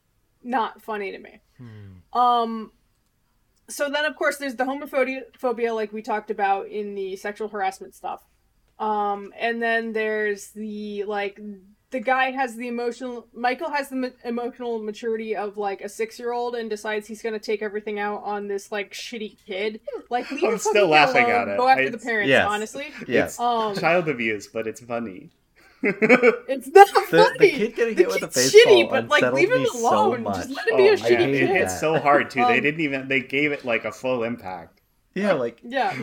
not 0.43 0.81
funny 0.81 1.11
to 1.11 1.19
me. 1.19 1.39
Hmm. 1.57 2.17
Um, 2.19 2.71
so 3.69 3.89
then 3.89 4.03
of 4.05 4.15
course 4.17 4.37
there's 4.37 4.55
the 4.55 4.65
homophobia, 4.65 5.73
like 5.73 5.93
we 5.93 6.01
talked 6.01 6.31
about 6.31 6.67
in 6.67 6.95
the 6.95 7.15
sexual 7.15 7.47
harassment 7.47 7.95
stuff. 7.95 8.23
Um, 8.79 9.31
and 9.37 9.61
then 9.61 9.93
there's 9.93 10.49
the 10.49 11.03
like 11.05 11.39
the 11.91 11.99
guy 11.99 12.31
has 12.31 12.55
the 12.55 12.67
emotional 12.67 13.27
Michael 13.33 13.69
has 13.69 13.89
the 13.89 13.95
ma- 13.97 14.07
emotional 14.23 14.79
maturity 14.81 15.35
of 15.35 15.57
like 15.57 15.81
a 15.81 15.89
six 15.89 16.17
year 16.17 16.31
old 16.31 16.55
and 16.55 16.69
decides 16.69 17.07
he's 17.07 17.21
gonna 17.21 17.39
take 17.39 17.61
everything 17.61 17.99
out 17.99 18.23
on 18.23 18.47
this 18.47 18.71
like 18.71 18.93
shitty 18.93 19.37
kid. 19.45 19.81
Like 20.09 20.29
leave 20.31 20.43
I'm 20.43 20.57
still 20.57 20.87
laughing 20.87 21.25
alone, 21.25 21.41
at 21.41 21.47
it. 21.49 21.57
Go 21.57 21.67
after 21.67 21.83
I- 21.83 21.89
the 21.89 21.97
parents, 21.97 22.29
Yes. 22.29 22.47
honestly. 22.49 22.87
Yes. 23.07 23.39
Um, 23.39 23.75
Child 23.75 24.07
abuse, 24.09 24.47
but 24.47 24.67
it's 24.67 24.81
funny. 24.81 25.29
it's 25.83 26.67
not 26.67 26.87
funny. 26.89 27.37
the 27.39 27.49
kid 27.49 27.75
getting 27.75 27.97
hit 27.97 28.07
with 28.07 28.21
a 28.23 28.27
baseball 28.27 28.61
shitty, 28.73 28.89
but 28.89 29.07
like 29.07 29.33
leave 29.33 29.51
him 29.51 29.61
me 29.63 29.65
so 29.67 29.89
alone. 30.07 30.23
much. 30.23 30.35
Just 30.35 30.49
let 30.55 30.67
him 30.69 30.77
be 30.77 30.87
a 30.87 30.91
Oh, 30.91 30.95
shitty 30.95 31.09
man, 31.19 31.29
hate 31.29 31.43
it, 31.43 31.47
kid. 31.47 31.61
it's 31.61 31.79
so 31.79 31.99
hard 31.99 32.29
too. 32.29 32.45
they 32.45 32.57
Um, 32.57 32.61
didn't 32.61 32.81
even 32.81 33.07
they 33.07 33.19
gave 33.21 33.51
it 33.51 33.65
like 33.65 33.83
a 33.85 33.91
full 33.91 34.23
impact. 34.23 34.79
Yeah, 35.15 35.33
like 35.33 35.59
Yeah. 35.63 35.93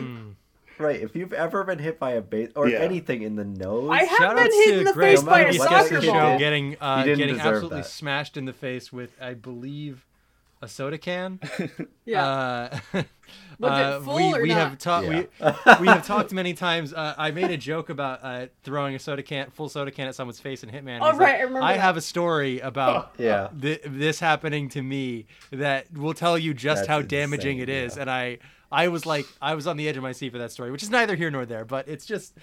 Right. 0.79 1.01
If 1.01 1.15
you've 1.15 1.33
ever 1.33 1.63
been 1.63 1.79
hit 1.79 1.99
by 1.99 2.11
a 2.11 2.21
base 2.21 2.51
or 2.55 2.67
Yeah. 2.69 2.79
anything 2.79 3.21
in 3.21 3.35
the 3.35 3.45
nose, 3.45 3.89
I 3.91 4.03
have 4.05 4.17
Shout 4.17 4.35
been 4.37 4.45
hit 4.45 4.65
to 4.71 4.77
in 4.79 4.83
the 4.85 4.93
Greg 4.93 5.17
face 5.17 5.23
by 5.23 5.39
a 5.41 5.43
Murphy, 5.45 5.57
Murphy's 5.59 5.69
guest 5.69 5.89
soccer 5.89 6.01
show 6.01 6.11
ball. 6.13 6.33
show. 6.33 6.37
getting 6.39 6.77
uh, 6.79 7.03
getting 7.03 7.39
absolutely 7.39 7.77
that. 7.81 7.85
smashed 7.85 8.37
in 8.37 8.45
the 8.45 8.53
face 8.53 8.91
with 8.93 9.11
I 9.21 9.33
believe 9.33 10.05
a 10.61 10.67
soda 10.67 10.97
can. 10.97 11.39
Yeah. 12.05 12.25
Uh, 12.25 13.03
uh, 13.63 14.01
we, 14.07 14.41
we 14.41 14.49
have 14.49 14.79
talked 14.79 15.07
we, 15.07 15.27
Yeah. 15.39 15.79
we 15.79 15.87
have 15.87 16.05
talked 16.07 16.31
many 16.41 16.53
times. 16.55 16.91
Uh, 16.91 17.13
I 17.17 17.29
made 17.31 17.51
a 17.51 17.57
joke 17.57 17.89
about 17.91 18.21
uh, 18.23 18.47
throwing 18.63 18.95
a 18.95 18.99
soda 18.99 19.21
can, 19.21 19.51
full 19.51 19.69
soda 19.69 19.91
can 19.91 20.07
at 20.07 20.15
someone's 20.15 20.39
face 20.39 20.63
in 20.63 20.69
Hitman. 20.71 20.99
Oh, 21.01 21.11
He's 21.11 21.19
like, 21.19 21.19
right, 21.19 21.35
I 21.35 21.41
remember 21.43 21.67
that. 21.67 21.79
have 21.79 21.95
a 21.97 22.01
story 22.01 22.59
about 22.61 23.13
Yeah. 23.19 23.49
thi- 23.49 23.79
this 23.85 24.19
happening 24.19 24.69
to 24.69 24.81
me 24.81 25.27
that 25.51 25.85
will 25.93 26.15
tell 26.15 26.35
you 26.37 26.55
just 26.55 26.79
That's 26.79 26.87
how 26.87 27.01
damaging 27.03 27.59
insane, 27.59 27.69
it 27.69 27.83
is. 27.85 27.95
yeah. 27.95 28.01
And 28.01 28.09
I, 28.09 28.37
I 28.71 28.87
was 28.89 29.05
like, 29.05 29.25
I 29.41 29.55
was 29.55 29.67
on 29.67 29.77
the 29.77 29.87
edge 29.87 29.97
of 29.97 30.03
my 30.03 30.11
seat 30.11 30.31
for 30.31 30.37
that 30.39 30.51
story, 30.51 30.71
which 30.71 30.83
is 30.83 30.89
neither 30.89 31.15
here 31.15 31.31
nor 31.31 31.45
there. 31.45 31.65
But 31.65 31.87
it's 31.87 32.05
just, 32.05 32.33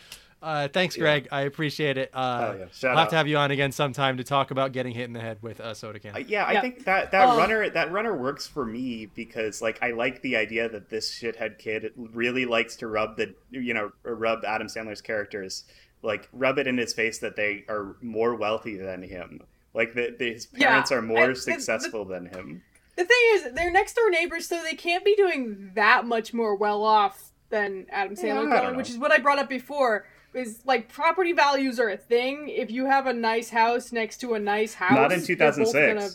uh, 0.42 0.68
thanks, 0.68 0.96
Greg. 0.96 1.28
I 1.30 1.42
appreciate 1.42 1.96
it. 1.98 2.10
Uh, 2.12 2.52
Oh, 2.54 2.58
yeah. 2.58 2.64
Shout 2.72 2.90
I'll 2.92 2.96
have 2.98 3.06
out. 3.06 3.10
to 3.10 3.16
have 3.16 3.28
you 3.28 3.36
on 3.36 3.50
again 3.50 3.72
sometime 3.72 4.16
to 4.16 4.24
talk 4.24 4.50
about 4.50 4.72
getting 4.72 4.92
hit 4.92 5.04
in 5.04 5.12
the 5.12 5.20
head 5.20 5.38
with 5.40 5.60
a 5.60 5.74
soda 5.74 5.98
can. 5.98 6.14
Uh, 6.14 6.18
yeah, 6.18 6.44
I 6.44 6.52
Yeah. 6.54 6.60
think 6.62 6.84
that 6.84 7.10
that 7.12 7.28
Um, 7.28 7.38
runner 7.38 7.70
that 7.70 7.90
runner 7.92 8.14
works 8.16 8.46
for 8.46 8.64
me 8.66 9.06
because 9.14 9.62
like 9.62 9.78
I 9.82 9.92
like 9.92 10.22
the 10.22 10.36
idea 10.36 10.68
that 10.68 10.90
this 10.90 11.10
shithead 11.12 11.58
kid 11.58 11.92
really 11.96 12.44
likes 12.44 12.76
to 12.76 12.86
rub 12.86 13.16
the 13.16 13.34
you 13.50 13.72
know 13.74 13.92
rub 14.02 14.44
Adam 14.44 14.66
Sandler's 14.66 15.00
characters 15.00 15.64
like 16.02 16.28
rub 16.32 16.58
it 16.58 16.66
in 16.66 16.76
his 16.76 16.92
face 16.92 17.18
that 17.20 17.36
they 17.36 17.64
are 17.68 17.96
more 18.02 18.34
wealthy 18.34 18.76
than 18.76 19.02
him. 19.02 19.40
Like 19.74 19.94
that 19.94 20.20
his 20.20 20.48
Yeah, 20.52 20.68
parents 20.68 20.92
are 20.92 21.02
more 21.02 21.24
I- 21.24 21.26
the- 21.28 21.34
successful 21.36 22.04
than 22.04 22.26
him. 22.26 22.62
The 22.96 23.04
thing 23.04 23.16
is, 23.34 23.52
they're 23.52 23.70
next 23.70 23.94
door 23.94 24.10
neighbors, 24.10 24.46
so 24.48 24.62
they 24.62 24.74
can't 24.74 25.04
be 25.04 25.14
doing 25.14 25.70
that 25.74 26.06
much 26.06 26.32
more 26.34 26.56
well 26.56 26.82
off 26.82 27.30
than 27.50 27.86
Adam 27.90 28.16
Yeah, 28.16 28.36
Sandler, 28.36 28.52
I 28.52 28.60
going, 28.62 28.76
which 28.76 28.90
is 28.90 28.98
what 28.98 29.12
I 29.12 29.18
brought 29.18 29.38
up 29.38 29.48
before. 29.48 30.06
Is 30.34 30.60
like 30.66 30.88
property 30.90 31.32
values 31.32 31.78
are 31.80 31.88
a 31.88 31.96
thing. 31.96 32.48
If 32.48 32.70
you 32.70 32.86
have 32.86 33.06
a 33.06 33.12
nice 33.12 33.50
house 33.50 33.92
next 33.92 34.18
to 34.18 34.34
a 34.34 34.38
nice 34.38 34.74
house, 34.74 34.92
Not 34.92 35.12
in 35.12 35.22
2006. 35.24 35.94
gonna- 35.94 36.10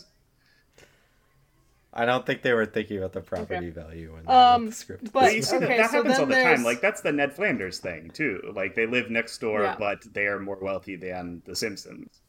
I 1.94 2.06
don't 2.06 2.24
think 2.24 2.42
they 2.42 2.52
were 2.54 2.64
thinking 2.64 2.98
about 2.98 3.12
the 3.12 3.20
property 3.20 3.54
Okay. 3.66 3.70
value 3.70 4.16
in 4.16 4.24
they 4.24 4.32
Um, 4.32 4.66
the 4.66 4.72
script. 4.72 5.12
but- 5.12 5.34
you 5.34 5.42
see 5.42 5.58
that, 5.58 5.64
okay, 5.64 5.76
that 5.76 5.90
so 5.90 5.96
happens 5.98 6.18
all 6.18 6.26
then 6.26 6.38
the 6.38 6.44
time. 6.56 6.64
Like 6.64 6.80
that's 6.80 7.00
the 7.02 7.12
Ned 7.12 7.34
Flanders 7.34 7.80
thing 7.80 8.10
too. 8.10 8.52
Like 8.54 8.74
they 8.74 8.86
live 8.86 9.10
next 9.10 9.38
door, 9.38 9.62
Yeah. 9.62 9.76
but 9.78 10.02
they 10.14 10.26
are 10.26 10.38
more 10.40 10.56
wealthy 10.56 10.96
than 10.96 11.42
the 11.44 11.54
Simpsons. 11.54 12.22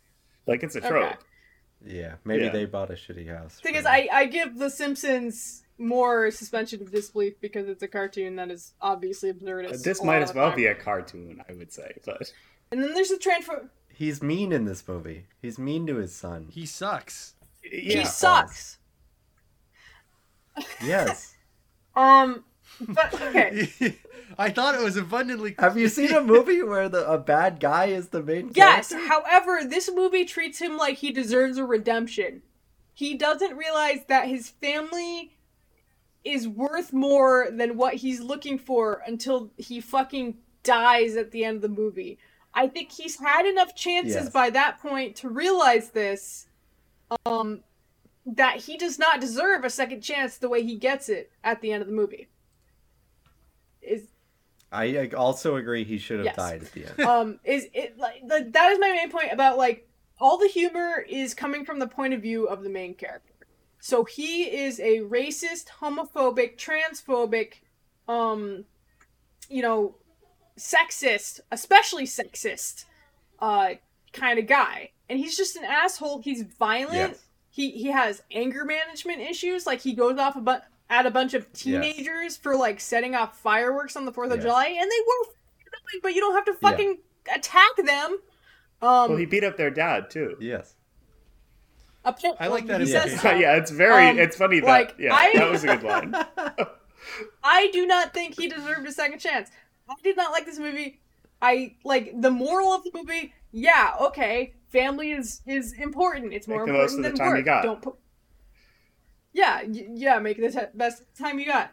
Like 0.48 0.64
it's 0.64 0.76
a 0.76 0.80
Okay. 0.80 0.90
Trope. 1.84 1.94
yeah, 1.96 2.16
maybe 2.26 2.46
Yeah. 2.46 2.52
they 2.52 2.66
bought 2.66 2.90
a 2.92 2.94
shitty 2.94 3.28
house. 3.28 3.60
thing 3.62 3.76
is. 3.76 3.86
I 3.86 4.08
I 4.12 4.26
give 4.26 4.58
The 4.58 4.70
Simpsons 4.70 5.64
more 5.78 6.30
suspension 6.32 6.82
of 6.82 6.92
disbelief 6.92 7.34
because 7.42 7.68
it's 7.68 7.82
a 7.84 7.88
cartoon 7.88 8.36
that 8.38 8.52
is 8.52 8.74
obviously 8.82 9.32
absurdist. 9.34 9.84
This 9.84 10.04
might 10.04 10.22
as 10.22 10.34
well 10.34 10.50
time. 10.50 10.56
be 10.58 10.66
a 10.68 10.76
cartoon, 10.76 11.44
I 11.50 11.54
would 11.54 11.72
say. 11.74 11.92
But 12.06 12.32
And 12.72 12.82
then 12.84 12.94
there's 12.94 13.10
the 13.10 13.18
transfer. 13.18 13.70
He's 13.90 14.22
mean 14.24 14.52
in 14.52 14.66
this 14.66 14.88
movie. 14.88 15.26
He's 15.42 15.58
mean 15.60 15.86
to 15.88 15.96
his 15.98 16.14
son. 16.16 16.48
he 16.52 16.66
sucks. 16.66 17.36
yeah, 17.64 18.00
He 18.00 18.06
sucks. 18.06 18.78
Yes. 20.84 21.30
Um, 21.96 22.44
but 22.82 23.14
okay. 23.22 23.98
I 24.38 24.50
thought 24.50 24.76
it 24.76 24.82
was 24.84 24.98
abundantly. 24.98 25.56
Have 25.60 25.78
you 25.78 25.88
seen 25.88 26.12
a 26.14 26.22
movie 26.22 26.64
where 26.64 26.90
the 26.90 27.10
a 27.10 27.18
bad 27.18 27.60
guy 27.60 27.86
is 27.86 28.10
the 28.10 28.24
main 28.24 28.52
Yes, 28.54 28.90
character? 28.90 29.08
however, 29.08 29.62
this 29.64 29.90
movie 29.94 30.26
treats 30.26 30.60
him 30.60 30.78
like 30.78 30.98
he 30.98 31.12
deserves 31.12 31.58
a 31.58 31.66
redemption. 31.66 32.42
He 32.94 33.16
doesn't 33.16 33.56
realize 33.58 34.02
that 34.08 34.28
his 34.28 34.50
family 34.50 35.36
is 36.24 36.48
worth 36.48 36.94
more 36.94 37.50
than 37.52 37.76
what 37.78 37.96
he's 37.96 38.22
looking 38.22 38.58
for 38.58 39.02
until 39.06 39.52
he 39.58 39.82
fucking 39.82 40.38
dies 40.64 41.16
at 41.16 41.32
the 41.32 41.44
end 41.44 41.58
of 41.58 41.62
the 41.64 41.70
movie. 41.82 42.18
I 42.54 42.68
think 42.68 42.92
he's 42.92 43.20
had 43.20 43.46
enough 43.46 43.76
chances 43.76 44.16
Yes. 44.16 44.30
by 44.30 44.50
that 44.52 44.80
point 44.80 45.16
to 45.18 45.30
realize 45.30 45.90
this 45.90 46.48
um 47.26 47.62
that 48.26 48.58
he 48.58 48.78
does 48.78 48.98
not 48.98 49.20
deserve 49.20 49.66
a 49.66 49.70
second 49.70 50.02
chance 50.02 50.38
the 50.38 50.48
way 50.48 50.64
he 50.64 50.76
gets 50.76 51.10
it 51.10 51.32
at 51.44 51.62
the 51.62 51.72
end 51.74 51.82
of 51.82 51.88
the 51.88 51.94
movie. 51.94 52.30
Is 53.88 54.08
I 54.72 55.08
also 55.16 55.56
agree 55.58 55.84
he 55.84 55.98
should 56.00 56.18
have 56.18 56.26
Yes. 56.26 56.36
died 56.36 56.64
at 56.64 56.72
the 56.72 56.86
end. 56.86 57.00
um 57.08 57.40
is 57.44 57.68
it 57.74 57.98
like 57.98 58.22
the, 58.28 58.48
that 58.52 58.72
is 58.72 58.80
my 58.80 58.90
main 58.92 59.12
point 59.12 59.32
about 59.32 59.58
like 59.58 59.88
all 60.20 60.38
the 60.38 60.48
humor 60.48 61.06
is 61.08 61.34
coming 61.34 61.64
from 61.66 61.80
the 61.80 61.88
point 61.88 62.14
of 62.14 62.22
view 62.22 62.46
of 62.48 62.64
the 62.64 62.70
main 62.70 62.94
character 62.96 63.34
so 63.80 64.04
he 64.06 64.44
is 64.44 64.80
a 64.80 65.00
racist 65.02 65.66
homophobic 65.82 66.58
transphobic 66.58 67.56
um 68.08 68.64
you 69.50 69.62
know 69.62 69.96
sexist 70.58 71.40
especially 71.52 72.06
sexist 72.06 72.86
uh 73.40 73.72
kind 74.14 74.38
of 74.40 74.48
guy 74.48 74.90
and 75.10 75.20
he's 75.20 75.36
just 75.36 75.56
an 75.56 75.64
asshole 75.66 76.22
he's 76.22 76.44
violent 76.44 76.94
Yes. 76.94 77.24
he 77.50 77.72
he 77.72 77.88
has 77.88 78.22
anger 78.32 78.64
management 78.64 79.20
issues 79.20 79.66
like 79.66 79.82
he 79.82 79.94
goes 79.94 80.18
off 80.20 80.36
a 80.36 80.42
bu- 80.42 80.60
at 80.94 81.06
a 81.06 81.12
bunch 81.12 81.34
of 81.34 81.52
teenagers 81.54 82.38
for 82.38 82.56
like 82.56 82.80
setting 82.80 83.16
off 83.16 83.40
fireworks 83.40 83.96
on 83.96 84.06
the 84.06 84.12
4th 84.12 84.28
of 84.32 84.36
Yes. 84.38 84.44
July 84.44 84.66
and 84.68 84.90
they 84.92 85.02
were 85.08 85.34
but 86.04 86.14
you 86.14 86.22
don't 86.22 86.36
have 86.36 86.46
to 86.46 86.54
fucking 86.54 86.98
attack 87.36 87.76
them 87.78 88.12
um 88.82 89.10
well, 89.10 89.16
he 89.18 89.26
beat 89.26 89.44
up 89.44 89.58
their 89.58 89.70
dad 89.72 90.10
too. 90.10 90.36
Yes. 90.40 90.76
appa- 92.06 92.36
I 92.40 92.48
like 92.48 92.68
that 92.68 92.82
he 92.82 92.94
as 92.96 93.12
says 93.12 93.24
a- 93.26 93.40
yeah, 93.40 93.56
it's 93.56 93.72
very. 93.72 94.08
Um, 94.10 94.20
it's 94.20 94.36
funny 94.38 94.60
that. 94.60 94.66
like, 94.68 94.96
yeah, 95.00 95.14
I- 95.16 95.32
that 95.36 95.50
was 95.50 95.64
a 95.64 95.68
good 95.78 95.84
line. 95.84 96.14
I 97.44 97.70
do 97.74 97.86
not 97.86 98.14
think 98.14 98.40
he 98.40 98.48
deserved 98.48 98.88
a 98.88 98.92
second 98.92 99.20
chance. 99.20 99.50
I 99.90 99.94
did 100.04 100.16
not 100.18 100.32
like 100.32 100.46
this 100.46 100.60
movie. 100.60 101.02
I 101.42 101.76
like 101.84 102.14
the 102.20 102.32
moral 102.32 102.70
of 102.74 102.84
the 102.84 102.92
movie. 102.94 103.34
Yeah, 103.52 103.96
okay, 104.02 104.54
family 104.70 105.12
is 105.12 105.42
is 105.46 105.74
important. 105.74 106.34
It's 106.34 106.48
more 106.48 106.66
Make 106.66 106.68
the 106.68 106.74
most 106.74 106.94
important 106.98 107.06
of 107.06 107.12
the 107.14 107.18
than 107.18 107.18
time 107.18 107.28
you 107.30 107.40
work. 107.40 107.46
got. 107.46 107.64
Don't 107.64 107.82
put. 107.82 107.96
Yeah, 109.34 109.64
y- 109.66 109.88
yeah, 109.94 110.20
make 110.20 110.38
the 110.38 110.52
te- 110.52 110.78
best 110.78 111.04
time 111.18 111.40
you 111.40 111.46
got. 111.46 111.72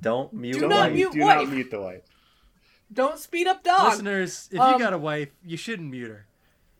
Don't 0.00 0.32
mute 0.32 0.54
Do 0.54 0.60
Don't 0.60 0.70
wife. 0.70 0.92
mute, 0.92 1.12
mute 1.14 1.20
do 1.20 1.26
wife. 1.26 1.36
not 1.46 1.48
mute 1.54 1.70
the 1.70 1.80
wife. 1.80 2.02
Don't 2.92 3.18
speed 3.18 3.46
up 3.46 3.62
dog. 3.62 3.90
Listeners, 3.92 4.48
if 4.52 4.58
Um, 4.60 4.72
you 4.74 4.78
got 4.78 4.92
a 4.92 4.98
wife, 4.98 5.28
you 5.44 5.56
shouldn't 5.56 5.90
mute 5.90 6.08
her. 6.10 6.26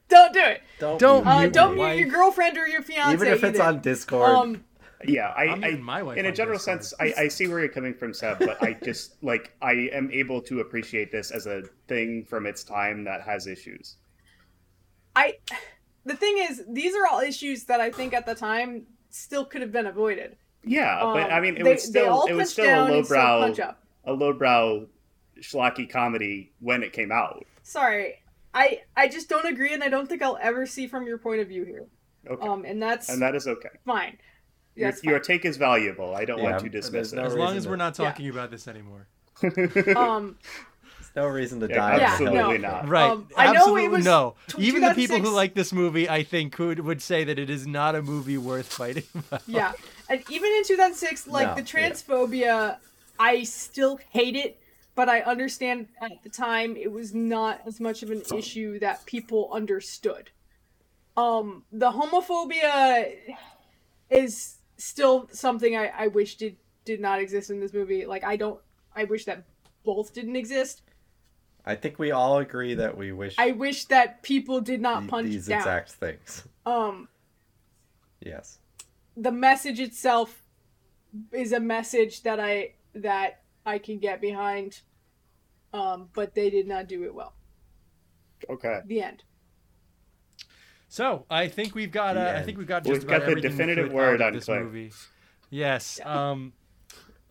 Don't 0.09 0.33
do 0.33 0.41
it. 0.41 0.63
Don't 0.79 0.99
Don't 0.99 1.25
mute 1.25 1.33
Uh, 1.35 1.41
mute 1.41 1.53
don't 1.53 1.77
me. 1.77 1.85
mute 1.85 1.97
your 1.99 2.09
girlfriend 2.09 2.59
or 2.59 2.67
your 2.67 2.83
fiance. 2.83 3.15
Even 3.15 3.29
if 3.29 3.45
it's 3.45 3.59
either. 3.59 3.69
on 3.69 3.81
Discord. 3.81 4.31
Um, 4.31 4.65
Yeah, 5.05 5.29
I, 5.31 5.45
I'm 5.45 5.65
I 5.65 5.69
muting 5.69 5.83
my 5.83 6.03
wife 6.03 6.17
in 6.19 6.27
a 6.27 6.29
on 6.29 6.35
general 6.35 6.59
Discord. 6.59 6.85
sense, 6.85 6.95
I, 7.01 7.25
I 7.25 7.29
see 7.29 7.49
where 7.49 7.59
you're 7.61 7.69
coming 7.69 7.93
from, 7.93 8.15
Seb, 8.15 8.39
but 8.39 8.63
I 8.63 8.73
just 8.85 9.23
like 9.23 9.53
I 9.61 9.73
am 9.93 10.11
able 10.13 10.41
to 10.43 10.61
appreciate 10.61 11.11
this 11.11 11.31
as 11.33 11.47
a 11.47 11.63
thing 11.89 12.25
from 12.25 12.47
its 12.47 12.63
time 12.63 13.05
that 13.05 13.23
has 13.23 13.47
issues. 13.47 13.97
I. 15.17 15.39
The 16.05 16.17
thing 16.17 16.39
is, 16.39 16.63
these 16.69 16.95
are 16.97 17.07
all 17.07 17.21
issues 17.21 17.65
that 17.65 17.81
I 17.81 17.91
think 17.91 18.13
at 18.13 18.27
the 18.27 18.35
time 18.35 18.87
still 19.15 19.45
could 19.45 19.61
have 19.63 19.73
been 19.73 19.87
avoided. 19.87 20.37
Yeah, 20.65 21.01
but 21.03 21.25
Um, 21.25 21.33
I 21.33 21.41
mean, 21.41 21.57
it 21.57 21.65
they- 21.65 21.73
was 21.75 21.83
still 21.83 22.25
it 22.27 22.35
was 22.35 22.51
still 22.51 22.65
a 22.65 22.69
down 22.69 22.91
and 22.93 23.05
still 23.07 23.17
lowbrow 23.19 23.41
punch 23.41 23.61
up. 23.61 23.83
a 24.05 24.13
lowbrow 24.13 24.87
schlocky 25.41 25.89
comedy 25.91 26.53
when 26.61 26.83
it 26.83 26.93
came 26.93 27.11
out. 27.13 27.45
Sorry, 27.63 28.23
I 28.55 28.83
I 28.97 29.09
just 29.09 29.29
don't 29.29 29.47
agree, 29.47 29.73
and 29.75 29.83
I 29.83 29.89
don't 29.89 30.09
think 30.09 30.23
I'll 30.23 30.39
ever 30.41 30.67
see 30.67 30.87
from 30.87 31.07
your 31.07 31.19
point 31.19 31.41
of 31.41 31.49
view 31.49 31.65
here. 31.65 31.87
Okay, 32.29 32.47
Um, 32.47 32.65
and 32.65 32.81
that's 32.81 33.09
and 33.09 33.21
that 33.23 33.35
is 33.35 33.49
okay. 33.49 33.71
fine. 33.85 34.19
Your, 34.75 34.91
That's 34.91 35.03
your 35.05 35.19
take 35.19 35.45
is 35.45 35.57
valuable. 35.59 36.15
I 36.15 36.25
don't 36.25 36.39
Yeah, 36.39 36.45
want 36.53 36.65
to 36.65 36.71
there's 36.71 36.85
dismiss 36.87 37.13
no 37.13 37.23
it. 37.23 37.27
As 37.27 37.35
long 37.35 37.57
as 37.59 37.69
we're 37.69 37.77
not 37.77 37.99
Yeah. 37.99 38.07
talking 38.07 38.29
about 38.31 38.51
this 38.51 38.67
anymore. 38.69 39.07
Um, 39.43 39.53
There's 39.55 39.97
no 41.15 41.27
reason 41.27 41.61
to 41.61 41.69
Yeah, 41.69 41.75
die. 41.77 41.95
on 41.95 42.01
absolutely 42.01 42.39
hill. 42.39 42.59
not. 42.59 42.89
Right. 42.89 43.11
Um, 43.11 43.29
I 43.37 43.47
know 43.47 43.53
it 43.53 43.57
Absolutely 43.57 43.89
was 43.89 44.05
no. 44.05 44.35
Even 44.59 44.83
the 44.83 44.95
people 44.95 45.19
who 45.21 45.31
like 45.31 45.55
this 45.55 45.73
movie, 45.73 46.09
I 46.09 46.23
think, 46.23 46.59
would 46.59 46.81
would 46.81 47.03
say 47.03 47.25
that 47.25 47.39
it 47.39 47.51
is 47.51 47.67
not 47.67 47.95
a 47.95 48.03
movie 48.03 48.39
worth 48.39 48.67
fighting 48.73 49.05
about. 49.15 49.43
yeah, 49.47 49.73
and 50.09 50.23
even 50.31 50.51
in 50.53 50.65
2006, 50.65 51.27
like 51.29 51.49
No, 51.49 51.55
the 51.55 51.61
yeah. 51.61 51.91
transphobia, 51.91 52.77
I 53.19 53.43
still 53.45 53.99
hate 54.11 54.37
it, 54.37 54.59
but 54.95 55.09
I 55.09 55.21
understand 55.21 55.89
at 56.01 56.23
the 56.23 56.29
time 56.31 56.77
it 56.77 56.91
was 56.91 57.15
not 57.15 57.61
as 57.67 57.79
much 57.81 58.03
of 58.03 58.11
an 58.11 58.23
issue 58.35 58.79
that 58.81 59.05
people 59.07 59.51
understood. 59.53 60.31
Um, 61.17 61.65
the 61.71 61.91
homophobia 61.93 63.13
is 64.11 64.57
still 64.79 65.29
something 65.33 65.77
I, 65.77 65.89
I 65.97 66.07
wish 66.09 66.37
did 66.37 66.57
did 66.85 67.01
not 67.01 67.21
exist 67.21 67.51
in 67.51 67.61
this 67.61 67.73
movie. 67.73 68.07
Like 68.07 68.25
I 68.25 68.37
don't, 68.37 68.61
I 68.97 69.05
wish 69.05 69.25
that 69.27 69.45
both 69.85 70.13
didn't 70.15 70.37
exist. 70.37 70.83
I 71.65 71.75
think 71.77 71.99
we 71.99 72.11
all 72.11 72.39
agree 72.39 72.75
that 72.75 72.97
we 72.97 73.13
wish 73.13 73.35
I 73.39 73.53
wish 73.53 73.85
that 73.87 74.23
people 74.23 74.61
did 74.61 74.81
not 74.81 75.01
th- 75.01 75.11
punch 75.11 75.29
these 75.29 75.47
down. 75.47 75.59
exact 75.61 75.93
things. 75.93 76.45
Um, 76.67 77.09
Yes. 78.21 78.59
the 79.17 79.33
message 79.33 79.79
itself 79.81 80.43
is 81.33 81.53
a 81.53 81.61
message 81.61 82.23
that 82.23 82.41
I 82.41 82.73
that 82.95 83.43
I 83.65 83.79
can 83.79 83.99
get 83.99 84.21
behind. 84.21 84.81
Um, 85.75 86.09
but 86.13 86.35
they 86.35 86.51
did 86.51 86.67
not 86.69 86.87
do 86.89 87.05
it 87.05 87.15
well. 87.15 87.33
Okay. 88.51 88.81
The 88.85 89.01
end. 89.03 89.25
So 90.89 91.25
I 91.31 91.49
think 91.49 91.75
we've 91.75 91.91
got. 91.91 92.17
Uh, 92.19 92.35
I 92.37 92.43
think 92.43 92.59
we've 92.59 92.67
got 92.67 92.85
We've 92.85 92.97
just 92.97 93.07
got 93.07 93.25
the 93.25 93.37
definitive 93.37 93.91
word 93.93 94.21
on 94.21 94.35
this 94.35 94.45
Claire. 94.45 94.65
movie. 94.65 94.93
Yes. 95.49 95.99
Um, 96.05 96.53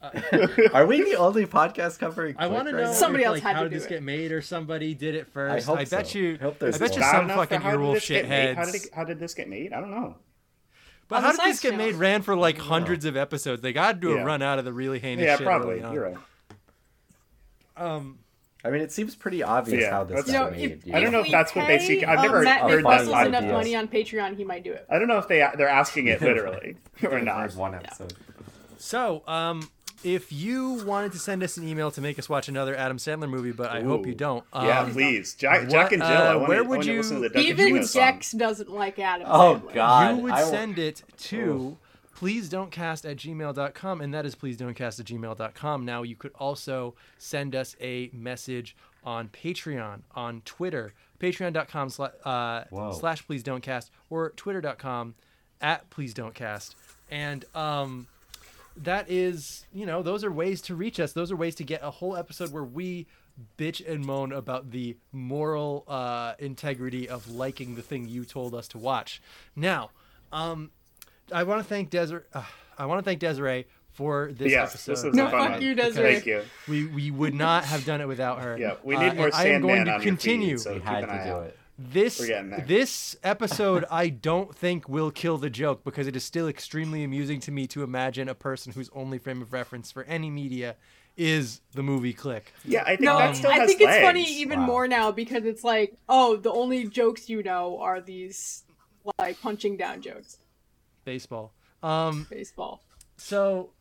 Are 0.73 0.85
we 0.87 1.03
the 1.03 1.15
only 1.17 1.45
podcast 1.45 1.99
covering? 1.99 2.35
I 2.39 2.47
want 2.47 2.67
to 2.67 2.71
know 2.73 2.83
right? 2.85 2.93
Somebody 2.95 3.23
if, 3.23 3.27
else 3.27 3.35
like, 3.35 3.43
had 3.43 3.55
how 3.55 3.63
to 3.63 3.69
did 3.69 3.75
do 3.75 3.79
this 3.79 3.85
it. 3.85 3.89
get 3.89 4.03
made 4.03 4.31
or 4.31 4.41
somebody 4.41 4.93
did 4.95 5.13
it 5.15 5.27
first. 5.27 5.67
hope 5.67 5.77
bet 5.89 6.07
so. 6.07 6.17
you. 6.17 6.37
I 6.39 6.43
hope 6.43 6.59
there's 6.59 6.75
I 6.75 6.79
bet 6.79 6.95
you 6.95 7.03
some 7.03 7.27
fucking 7.27 7.61
how 7.61 7.75
Earwolf 7.75 7.93
did 7.93 8.01
this 8.01 8.07
get 8.09 8.29
made? 8.29 8.55
How 8.55 8.65
did 8.65 8.75
it, 8.75 8.81
how 8.93 9.03
did 9.03 9.19
this 9.19 9.33
get 9.35 9.47
made? 9.47 9.73
I 9.73 9.79
don't 9.79 9.91
know. 9.91 10.15
But 11.07 11.17
On 11.17 11.21
how 11.23 11.27
did 11.29 11.33
this 11.33 11.43
Science 11.43 11.59
get 11.59 11.71
Channel. 11.71 11.85
made? 11.87 11.95
Ran 11.95 12.21
for 12.23 12.35
like 12.35 12.57
hundreds 12.57 13.05
of 13.05 13.15
episodes. 13.15 13.61
They 13.61 13.73
got 13.73 13.93
to 13.93 13.99
do 13.99 14.13
a 14.13 14.15
Yeah. 14.15 14.23
run 14.23 14.41
out 14.41 14.57
of 14.59 14.65
the 14.65 14.73
really 14.73 14.97
heinous 14.99 15.25
Yeah, 15.25 15.37
shit 15.37 15.45
probably. 15.45 15.81
early. 15.81 15.93
You're 15.93 16.03
right. 16.03 16.17
Um, 17.77 18.19
I 18.63 18.69
mean, 18.69 18.81
it 18.81 18.91
seems 18.91 19.15
pretty 19.15 19.41
obvious 19.43 19.81
Yeah, 19.83 19.91
how 19.91 20.03
this 20.03 20.23
that's- 20.25 20.31
got 20.31 20.57
You 20.57 20.67
know, 20.69 20.75
made. 20.75 20.83
if, 20.87 20.95
I 20.95 20.99
don't 20.99 21.11
know 21.11 21.21
if 21.21 21.31
that's 21.31 21.55
what 21.55 21.67
they 21.67 21.79
seek- 21.79 22.03
I've 22.07 22.19
uh, 22.19 22.21
never 22.23 22.41
Matt 22.43 22.61
heard 22.61 22.85
that 22.85 23.05
Nichols 23.05 23.27
enough 23.27 23.43
money 23.45 23.75
on 23.75 23.87
Patreon, 23.87 24.35
he 24.37 24.43
might 24.43 24.63
do 24.63 24.71
it. 24.73 24.85
I 24.89 24.99
don't 24.99 25.07
know 25.07 25.17
if 25.17 25.27
they 25.27 25.45
they're 25.57 25.67
asking 25.67 26.07
it 26.07 26.21
literally 26.23 26.77
or 27.03 27.19
not. 27.21 27.39
There's 27.39 27.55
one 27.55 27.73
episode. 27.75 28.13
so, 28.77 29.23
um, 29.27 29.67
if 30.03 30.31
you 30.31 30.83
wanted 30.85 31.11
to 31.13 31.19
send 31.19 31.43
us 31.43 31.57
an 31.57 31.67
email 31.67 31.91
to 31.91 32.01
make 32.01 32.17
us 32.19 32.27
watch 32.29 32.47
another 32.49 32.75
Adam 32.75 32.97
Sandler 32.97 33.29
movie, 33.29 33.51
but 33.51 33.69
I 33.71 33.81
hope 33.81 34.05
you 34.07 34.13
don't. 34.15 34.43
Um, 34.53 34.65
yeah, 34.65 34.89
please, 34.91 35.33
Jack, 35.35 35.69
Jack 35.69 35.91
what, 35.91 35.93
and 35.93 36.01
Jill. 36.01 36.11
uh, 36.11 36.23
I 36.23 36.35
want 36.35 36.49
where 36.49 36.63
would 36.63 36.79
I 36.81 36.91
you- 36.91 36.97
listen 36.97 37.21
to 37.21 37.29
the 37.29 37.39
Even 37.39 37.67
Gino 37.67 37.81
song. 37.83 38.01
Dex 38.01 38.31
doesn't 38.31 38.69
like 38.71 38.99
Adam. 38.99 39.27
Oh 39.29 39.61
Sandler. 39.65 39.73
God! 39.73 40.15
you 40.17 40.23
would 40.23 40.31
I 40.33 40.43
will- 40.43 40.49
send 40.51 40.79
it 40.79 41.03
to 41.19 41.77
please 42.15 42.49
don't 42.49 42.69
cast 42.71 43.03
at 43.05 43.17
gmail.com 43.17 43.99
and 44.01 44.13
that 44.13 44.25
is 44.27 44.35
please 44.35 44.55
don't 44.55 44.75
cast 44.75 44.99
at 44.99 45.07
gmail.com 45.07 45.83
now 45.85 46.03
you 46.03 46.15
could 46.15 46.31
also 46.39 46.93
send 47.17 47.55
us 47.55 47.75
a 47.81 48.11
message 48.13 48.75
on 49.03 49.27
patreon 49.29 50.01
on 50.13 50.41
twitter 50.45 50.93
patreon.com 51.19 51.89
slash, 51.89 52.11
uh, 52.23 52.63
slash 52.91 53.25
please 53.25 53.41
don't 53.41 53.61
cast 53.61 53.89
or 54.11 54.29
twitter.com 54.35 55.15
at 55.61 55.89
please 55.89 56.13
don't 56.13 56.35
cast 56.35 56.75
and 57.09 57.43
um 57.55 58.05
that 58.77 59.09
is 59.09 59.65
you 59.73 59.85
know 59.85 60.01
those 60.01 60.23
are 60.23 60.31
ways 60.31 60.61
to 60.61 60.75
reach 60.75 60.99
us 60.99 61.13
those 61.13 61.31
are 61.31 61.35
ways 61.35 61.55
to 61.55 61.63
get 61.63 61.81
a 61.83 61.91
whole 61.91 62.15
episode 62.15 62.51
where 62.53 62.63
we 62.63 63.05
bitch 63.57 63.85
and 63.87 64.05
moan 64.05 64.31
about 64.31 64.71
the 64.71 64.95
moral 65.11 65.83
uh, 65.87 66.33
integrity 66.39 67.07
of 67.09 67.27
liking 67.29 67.75
the 67.75 67.81
thing 67.81 68.07
you 68.07 68.23
told 68.25 68.53
us 68.53 68.67
to 68.67 68.77
watch 68.77 69.21
now 69.55 69.89
um 70.31 70.69
i 71.33 71.43
want 71.43 71.61
to 71.61 71.67
thank 71.67 71.89
desiree 71.89 72.23
uh, 72.33 72.43
i 72.77 72.85
want 72.85 72.99
to 72.99 73.03
thank 73.03 73.19
desiree 73.19 73.65
for 73.93 74.31
this 74.31 74.49
Yes, 74.51 74.69
episode 74.69 74.91
this 74.95 75.03
was 75.03 75.15
No, 75.15 75.23
fun 75.29 75.31
fuck 75.41 75.49
one. 75.51 75.61
you, 75.61 75.75
Desiree. 75.75 76.13
Thank 76.13 76.25
you. 76.25 76.41
we 76.69 76.85
we 76.87 77.11
would 77.11 77.33
not 77.33 77.65
have 77.65 77.83
done 77.85 77.99
it 77.99 78.07
without 78.07 78.39
her 78.41 78.57
Yeah, 78.57 78.75
we 78.85 78.95
Uh, 78.95 79.01
need 79.01 79.15
more 79.17 79.25
and 79.25 79.35
i 79.35 79.45
am 79.47 79.61
going 79.61 79.75
Sandman 79.75 79.85
to 79.87 79.91
on 79.91 80.01
your 80.01 80.11
continue 80.11 80.57
feed, 80.57 80.63
so 80.63 80.73
We 80.75 80.79
had 80.79 81.01
to 81.01 81.05
do 81.07 81.11
out. 81.11 81.43
it. 81.47 81.57
This 81.91 82.19
We're 82.19 82.27
getting 82.27 82.49
there. 82.51 82.65
this 82.67 83.15
episode 83.23 83.85
I 83.89 84.09
don't 84.09 84.55
think 84.55 84.87
will 84.89 85.11
kill 85.11 85.37
the 85.37 85.49
joke 85.49 85.83
because 85.83 86.07
it 86.07 86.15
is 86.15 86.23
still 86.23 86.47
extremely 86.47 87.03
amusing 87.03 87.39
to 87.41 87.51
me 87.51 87.67
to 87.67 87.83
imagine 87.83 88.29
a 88.29 88.35
person 88.35 88.71
whose 88.73 88.89
only 88.93 89.17
frame 89.17 89.41
of 89.41 89.53
reference 89.53 89.91
for 89.91 90.03
any 90.03 90.29
media 90.29 90.75
is 91.17 91.61
the 91.73 91.83
movie 91.83 92.13
Click. 92.13 92.53
Yeah, 92.63 92.83
I 92.83 92.89
think 92.91 93.01
No, 93.01 93.17
that 93.17 93.35
still 93.35 93.51
I 93.51 93.59
has 93.59 93.67
think 93.69 93.81
it's 93.81 93.97
funny 94.01 94.23
even 94.23 94.59
Wow. 94.61 94.65
more 94.65 94.87
now 94.87 95.11
because 95.11 95.43
it's 95.45 95.63
like, 95.63 95.97
oh, 96.07 96.37
the 96.37 96.51
only 96.51 96.87
jokes 96.87 97.29
you 97.29 97.43
know 97.43 97.79
are 97.79 97.99
these 97.99 98.63
like 99.19 99.41
punching 99.41 99.77
down 99.77 100.01
jokes. 100.01 100.37
Baseball. 101.03 101.53
Um, 101.83 102.27
Baseball. 102.29 102.81
so 103.17 103.71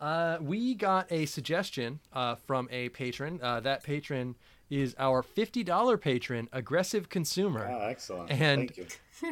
uh, 0.00 0.38
we 0.40 0.74
got 0.74 1.10
a 1.10 1.24
suggestion 1.26 2.00
uh, 2.12 2.34
from 2.34 2.68
a 2.70 2.88
patron. 2.90 3.38
Uh, 3.42 3.60
that 3.60 3.82
patron 3.84 4.34
is 4.82 4.94
our 4.98 5.22
$50 5.22 6.00
patron, 6.00 6.48
Aggressive 6.52 7.08
Consumer. 7.08 7.68
Oh, 7.70 7.86
excellent. 7.86 8.30
And- 8.30 8.70
Thank 8.74 8.76
you. 8.76 8.86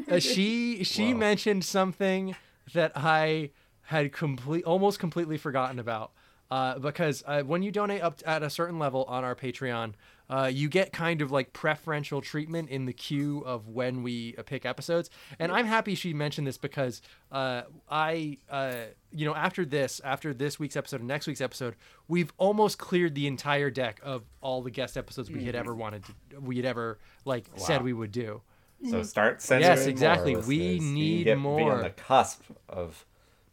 uh, 0.15 0.21
she 0.21 0.85
she 0.85 1.13
Wow. 1.13 1.19
mentioned 1.19 1.65
something 1.65 2.37
that 2.73 2.93
I 2.95 3.51
had 3.87 4.13
complete 4.13 4.65
almost 4.65 5.01
completely 5.01 5.37
forgotten 5.37 5.79
about. 5.81 6.13
Uh, 6.51 6.79
because 6.79 7.25
uh, 7.27 7.43
when 7.43 7.63
you 7.63 7.73
donate 7.73 8.03
up 8.03 8.21
at 8.27 8.43
a 8.43 8.51
certain 8.51 8.79
level 8.79 9.05
on 9.09 9.25
our 9.25 9.35
Patreon, 9.35 9.95
uh, 10.33 10.47
you 10.47 10.67
get 10.67 10.95
kind 10.95 11.21
of 11.21 11.31
like 11.31 11.53
preferential 11.53 12.23
treatment 12.23 12.71
in 12.71 12.87
the 12.87 12.93
queue 12.95 13.41
of 13.45 13.69
when 13.69 14.03
we 14.03 14.35
uh, 14.39 14.43
pick 14.43 14.65
episodes. 14.65 15.11
And 15.39 15.53
I'm 15.53 15.67
happy 15.67 15.95
she 15.95 16.15
mentioned 16.15 16.47
this 16.47 16.57
because 16.57 17.03
uh, 17.31 17.63
I, 17.91 18.39
uh, 18.49 18.77
you 19.11 19.27
know, 19.27 19.35
after 19.35 19.67
this, 19.67 20.01
after 20.03 20.33
this 20.33 20.59
week's 20.59 20.75
episode 20.75 21.01
and 21.01 21.09
next 21.09 21.27
week's 21.27 21.43
episode, 21.43 21.77
we've 22.09 22.33
almost 22.39 22.79
cleared 22.79 23.15
the 23.15 23.27
entire 23.27 23.69
deck 23.69 24.01
of 24.03 24.23
all 24.41 24.63
the 24.63 24.71
guest 24.71 24.97
episodes 24.97 25.31
we 25.31 25.45
had 25.45 25.55
ever 25.55 25.75
wanted 25.75 26.03
to, 26.07 26.41
we 26.41 26.57
had 26.57 26.65
ever 26.65 26.99
like 27.27 27.45
said 27.57 27.83
we 27.83 27.93
would 27.93 28.13
do. 28.13 28.41
So 28.89 29.03
start 29.03 29.43
sending. 29.43 29.69
Yes, 29.69 29.81
more, 29.81 29.89
exactly. 29.91 30.35
We 30.35 30.41
listeners. 30.41 30.57
You 30.87 30.93
need 30.95 31.25
get, 31.25 31.35
Be 31.35 31.41
more. 31.41 31.73
on 31.73 31.83
the 31.83 31.91
cusp 31.91 32.43
of 32.71 33.05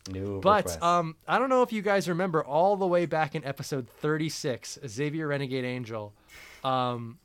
new 0.10 0.40
But 0.40 0.66
requests. 0.66 0.82
um, 0.82 1.16
I 1.28 1.38
don't 1.40 1.50
know 1.50 1.62
if 1.62 1.74
you 1.74 1.82
guys 1.82 2.08
remember 2.08 2.44
all 2.44 2.78
the 2.78 2.88
way 2.88 3.06
back 3.06 3.36
in 3.36 3.44
episode 3.44 3.90
36, 3.90 4.80
Xavier 4.88 5.28
Renegade 5.28 5.66
Angel. 5.66 6.14
Um, 6.64 7.19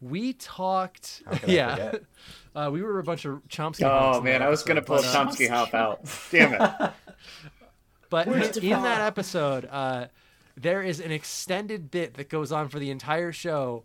we 0.00 0.32
talked. 0.34 1.22
How 1.26 1.36
can 1.36 1.50
I 1.50 1.52
yeah, 1.52 1.92
uh, 2.54 2.70
we 2.72 2.82
were 2.82 2.98
a 2.98 3.02
bunch 3.02 3.24
of 3.24 3.46
Chomsky. 3.48 3.82
Oh 3.84 4.20
man, 4.20 4.40
that 4.40 4.42
I 4.42 4.48
was 4.48 4.62
gonna 4.62 4.82
pull 4.82 4.96
but, 4.96 5.06
uh, 5.06 5.24
Chomsky 5.26 5.48
Hop 5.48 5.74
out. 5.74 6.00
Damn 6.30 6.54
it. 6.54 6.92
But 8.08 8.28
Where's 8.28 8.56
in 8.56 8.70
that 8.70 9.00
episode, 9.00 9.68
uh, 9.68 10.06
there 10.56 10.80
is 10.80 11.00
an 11.00 11.10
extended 11.10 11.90
bit 11.90 12.14
that 12.14 12.28
goes 12.28 12.52
on 12.52 12.68
for 12.68 12.78
the 12.78 12.90
entire 12.90 13.32
show. 13.32 13.82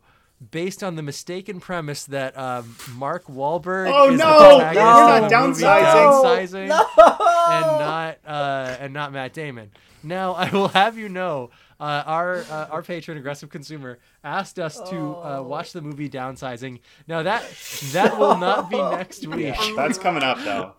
Based 0.52 0.84
on 0.84 0.96
the 0.96 1.04
mistaken 1.04 1.60
premise 1.60 2.06
that 2.06 2.36
um, 2.36 2.76
Mark 2.96 3.26
Wahlberg 3.26 3.92
Oh, 3.94 4.12
is 4.12 4.20
the 4.20 4.26
no! 4.26 4.58
protagonist 4.58 4.76
We're 4.76 5.20
not 5.20 5.30
the 5.30 5.48
movie 5.48 5.64
downsizing. 5.64 6.70
Downsizing 6.70 7.52
and 7.52 7.66
not 7.80 8.18
uh, 8.26 8.78
and 8.80 8.94
not 8.94 9.12
Matt 9.14 9.34
Damon. 9.34 9.70
Now 10.02 10.34
I 10.34 10.50
will 10.50 10.70
have 10.70 10.98
you 10.98 11.10
know, 11.10 11.52
uh, 11.82 12.04
our 12.06 12.38
uh, 12.50 12.68
our 12.70 12.82
patron 12.84 13.18
aggressive 13.18 13.50
consumer 13.50 13.98
asked 14.24 14.60
us 14.60 14.80
to 14.92 15.16
uh, 15.18 15.42
watch 15.42 15.74
the 15.74 15.82
movie 15.82 16.08
Downsizing. 16.10 16.80
Now 17.08 17.24
that 17.24 17.44
that 17.92 18.18
will 18.20 18.38
not 18.38 18.70
be 18.70 18.78
next 18.98 19.26
week, 19.28 19.56
That's 19.76 19.98
coming 19.98 20.24
up 20.24 20.38
though. 20.44 20.74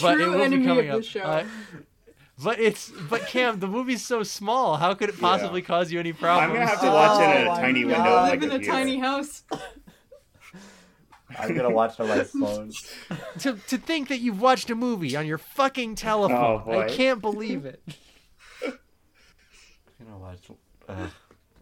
But 0.00 0.14
True 0.14 0.24
it 0.24 0.36
will 0.36 0.42
enemy 0.42 0.56
be 0.56 0.62
of 0.62 0.76
coming 0.76 0.86
the 0.90 0.96
up. 0.98 1.04
show. 1.04 1.20
Uh, 1.22 1.44
But 2.44 2.60
it's 2.60 2.90
but 3.10 3.26
Cam, 3.26 3.58
the 3.60 3.66
movie's 3.66 4.04
so 4.04 4.22
small. 4.22 4.76
How 4.76 4.94
could 4.94 5.08
it 5.08 5.18
possibly 5.20 5.62
cause 5.62 5.90
you 5.90 5.98
any 5.98 6.12
problems? 6.12 6.50
I'm 6.50 6.54
gonna 6.54 6.66
have 6.70 6.80
to 6.82 6.86
watch 6.88 7.20
it 7.20 7.40
in 7.40 7.46
Oh 7.48 7.52
a 7.52 7.56
tiny 7.56 7.84
window. 7.84 7.98
God. 7.98 8.06
on 8.06 8.12
my 8.22 8.28
live 8.30 8.42
in 8.42 8.48
a 8.50 8.52
computer. 8.54 8.72
tiny 8.72 8.98
house. 8.98 9.42
I'm 11.38 11.54
gonna 11.54 11.70
watch 11.70 11.98
on 12.00 12.08
my 12.08 12.24
phone. 12.24 12.72
to 13.40 13.54
to 13.68 13.78
think 13.78 14.08
that 14.08 14.18
you've 14.20 14.40
watched 14.40 14.70
a 14.70 14.74
movie 14.74 15.14
on 15.16 15.26
your 15.26 15.38
fucking 15.38 15.94
telephone. 15.96 16.62
Oh, 16.66 16.80
I 16.80 16.88
can't 16.88 17.20
believe 17.20 17.64
it. 17.66 17.82
I'm 20.88 20.94
gonna 20.94 20.98
watch. 20.98 20.98
Uh, 20.98 21.08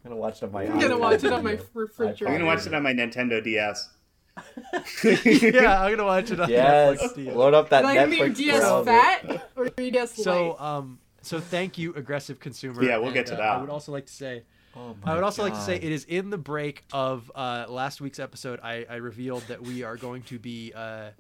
I'm 0.04 0.10
gonna 0.10 0.16
watch 0.16 0.36
it 0.42 0.44
on 0.44 0.52
my. 0.52 0.62
I'm 0.64 0.78
gonna 0.80 0.98
watch 0.98 1.24
it 1.24 1.32
on 1.32 1.44
my 1.44 1.58
refrigerator. 1.74 2.26
I'm 2.28 2.34
gonna 2.34 2.46
watch 2.46 2.66
it 2.66 2.74
on 2.74 2.82
my 2.82 2.92
Nintendo 2.92 3.42
DS. 3.42 3.90
yeah, 5.04 5.82
I'm 5.82 5.90
gonna 5.92 6.04
watch 6.04 6.30
it 6.30 6.38
on 6.40 6.50
Yes, 6.50 7.02
Netflix. 7.02 7.34
load 7.34 7.54
up 7.54 7.70
that 7.70 7.84
Am 7.84 7.90
I 7.90 7.94
gonna 7.94 8.16
Netflix. 8.16 8.36
DS 8.36 8.60
browser. 8.60 8.84
fat 8.84 9.50
or 9.56 9.68
DS 9.70 10.12
So 10.22 10.58
um 10.58 10.98
so 11.22 11.40
thank 11.40 11.78
you, 11.78 11.94
aggressive 11.94 12.38
consumer. 12.38 12.84
Yeah, 12.84 12.98
we'll 12.98 13.12
get 13.12 13.28
And, 13.30 13.38
to 13.38 13.42
uh, 13.44 13.46
I 13.54 13.60
would 13.60 13.70
also 13.70 13.92
like 13.92 14.06
to 14.06 14.12
say 14.12 14.42
Oh 14.76 14.94
I 15.04 15.14
would 15.14 15.20
my 15.20 15.24
also 15.24 15.42
like 15.42 15.54
to 15.54 15.60
say 15.60 15.76
it 15.76 15.84
is 15.84 16.04
in 16.04 16.28
the 16.28 16.36
break 16.38 16.84
of 16.92 17.32
uh, 17.34 17.64
last 17.68 18.02
week's 18.02 18.18
episode. 18.18 18.60
I, 18.62 18.84
I 18.90 18.96
revealed 18.96 19.42
that 19.48 19.62
we 19.62 19.82
are 19.84 19.96
going 19.96 20.20
to 20.24 20.38
be 20.38 20.72
uh, 20.76 21.10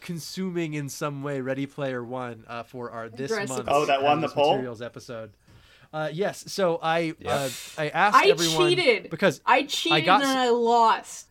consuming 0.00 0.74
in 0.74 0.88
some 0.88 1.24
way 1.24 1.40
Ready 1.40 1.66
Player 1.66 2.04
One 2.04 2.44
uh, 2.46 2.62
for 2.62 2.92
our 2.92 3.08
this 3.08 3.32
month. 3.32 3.64
Oh, 3.66 3.86
that 3.86 4.04
won 4.04 4.20
the 4.20 4.28
Hazardous 4.28 4.32
poll? 4.34 4.52
Materials 4.52 4.82
episode. 4.82 5.32
Uh, 5.92 6.10
yes, 6.12 6.44
so 6.52 6.78
I 6.82 6.98
Yep. 6.98 7.16
uh, 7.26 7.48
I 7.78 7.88
asked 7.88 8.16
I 8.16 8.28
everyone 8.28 8.68
cheated. 8.68 9.10
because 9.10 9.40
I 9.46 9.62
cheated 9.64 10.04
got 10.04 10.22
and 10.22 10.38
I 10.38 10.50
lost. 10.50 11.28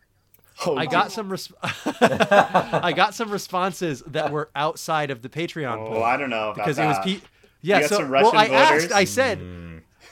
Oh, 0.66 0.78
I 0.78 0.86
got 0.86 1.12
some 1.12 1.30
res- 1.30 1.52
I 1.64 2.94
got 2.96 3.14
some 3.14 3.30
responses 3.30 4.02
that 4.08 4.32
were 4.32 4.50
outside 4.56 5.12
of 5.12 5.22
the 5.22 5.30
Patreon 5.30 5.78
Oh, 5.78 5.88
poll 5.94 6.04
I 6.04 6.18
don't 6.18 6.30
know 6.30 6.52
about 6.52 6.56
because 6.56 6.78
that. 6.78 6.86
it 6.86 6.88
was 6.88 6.98
pe- 7.22 7.28
yeah. 7.62 7.82
got 7.82 7.90
So 7.90 7.96
some 7.98 8.10
well, 8.10 8.36
I 8.36 8.48
voters? 8.48 8.84
asked. 8.86 8.94
I 8.94 9.04
said 9.04 9.40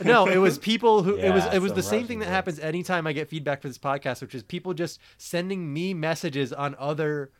no. 0.03 0.27
It 0.27 0.37
was 0.37 0.57
people 0.57 1.03
who 1.03 1.15
it 1.15 1.31
was 1.31 1.45
it 1.53 1.59
was 1.59 1.73
the 1.73 1.81
same 1.83 1.99
Russian 1.99 2.07
thing 2.07 2.19
that 2.19 2.25
votes. 2.25 2.33
happens 2.35 2.59
anytime 2.59 3.07
I 3.07 3.13
get 3.13 3.29
feedback 3.29 3.61
for 3.61 3.67
this 3.69 3.77
podcast, 3.77 4.21
which 4.21 4.35
is 4.35 4.43
people 4.43 4.73
just 4.73 4.99
sending 5.17 5.71
me 5.73 5.93
messages 5.93 6.51
on 6.51 6.75
other 6.77 7.31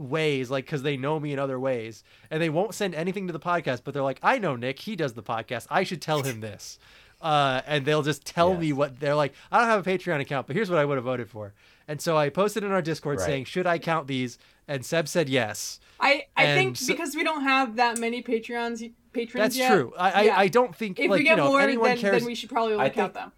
ways 0.00 0.50
like 0.50 0.64
because 0.64 0.82
they 0.82 0.96
know 0.96 1.20
me 1.20 1.32
in 1.32 1.38
other 1.38 1.60
ways 1.60 2.02
and 2.30 2.40
they 2.42 2.48
won't 2.48 2.74
send 2.74 2.94
anything 2.94 3.26
to 3.26 3.32
the 3.32 3.38
podcast 3.40 3.82
but 3.84 3.92
they're 3.94 4.02
like 4.02 4.18
i 4.22 4.38
know 4.38 4.56
nick 4.56 4.78
he 4.80 4.96
does 4.96 5.12
the 5.12 5.22
podcast 5.22 5.66
i 5.70 5.82
should 5.82 6.00
tell 6.00 6.22
him 6.22 6.40
this 6.40 6.78
uh, 7.20 7.60
and 7.66 7.84
they'll 7.84 8.02
just 8.02 8.24
tell 8.24 8.56
me 8.56 8.72
what 8.72 8.98
they're 8.98 9.14
like 9.14 9.34
i 9.52 9.58
don't 9.58 9.68
have 9.68 9.86
a 9.86 9.90
patreon 9.90 10.20
account 10.20 10.46
but 10.46 10.56
here's 10.56 10.70
what 10.70 10.78
i 10.78 10.84
would 10.84 10.96
have 10.96 11.04
voted 11.04 11.28
for 11.28 11.52
and 11.86 12.00
so 12.00 12.16
i 12.16 12.28
posted 12.30 12.64
in 12.64 12.70
our 12.72 12.80
discord 12.80 13.18
Right. 13.18 13.26
saying 13.26 13.44
should 13.44 13.66
i 13.66 13.78
count 13.78 14.06
these 14.06 14.38
and 14.66 14.84
seb 14.84 15.06
said 15.06 15.28
yes 15.28 15.80
I, 16.02 16.24
I 16.34 16.44
And 16.44 16.58
think 16.58 16.76
so- 16.78 16.86
because 16.94 17.14
we 17.14 17.22
don't 17.22 17.42
have 17.42 17.76
that 17.76 17.98
many 17.98 18.22
Patreons 18.22 18.90
patrons 19.12 19.42
that's 19.44 19.56
yet, 19.56 19.70
true 19.70 19.92
I, 19.98 20.10
I 20.10 20.22
yeah. 20.22 20.38
i 20.38 20.48
don't 20.48 20.74
think 20.74 20.98
If 20.98 21.10
like 21.10 21.18
we 21.18 21.24
get 21.24 21.32
you 21.32 21.36
know 21.44 21.48
more, 21.50 21.60
anyone 21.60 21.88
then, 21.88 21.98
cares 21.98 22.20
then 22.22 22.26
we 22.26 22.34
should 22.34 22.48
probably 22.48 22.72
only 22.74 22.86
I 22.86 22.88
count 22.88 23.12
them. 23.12 23.32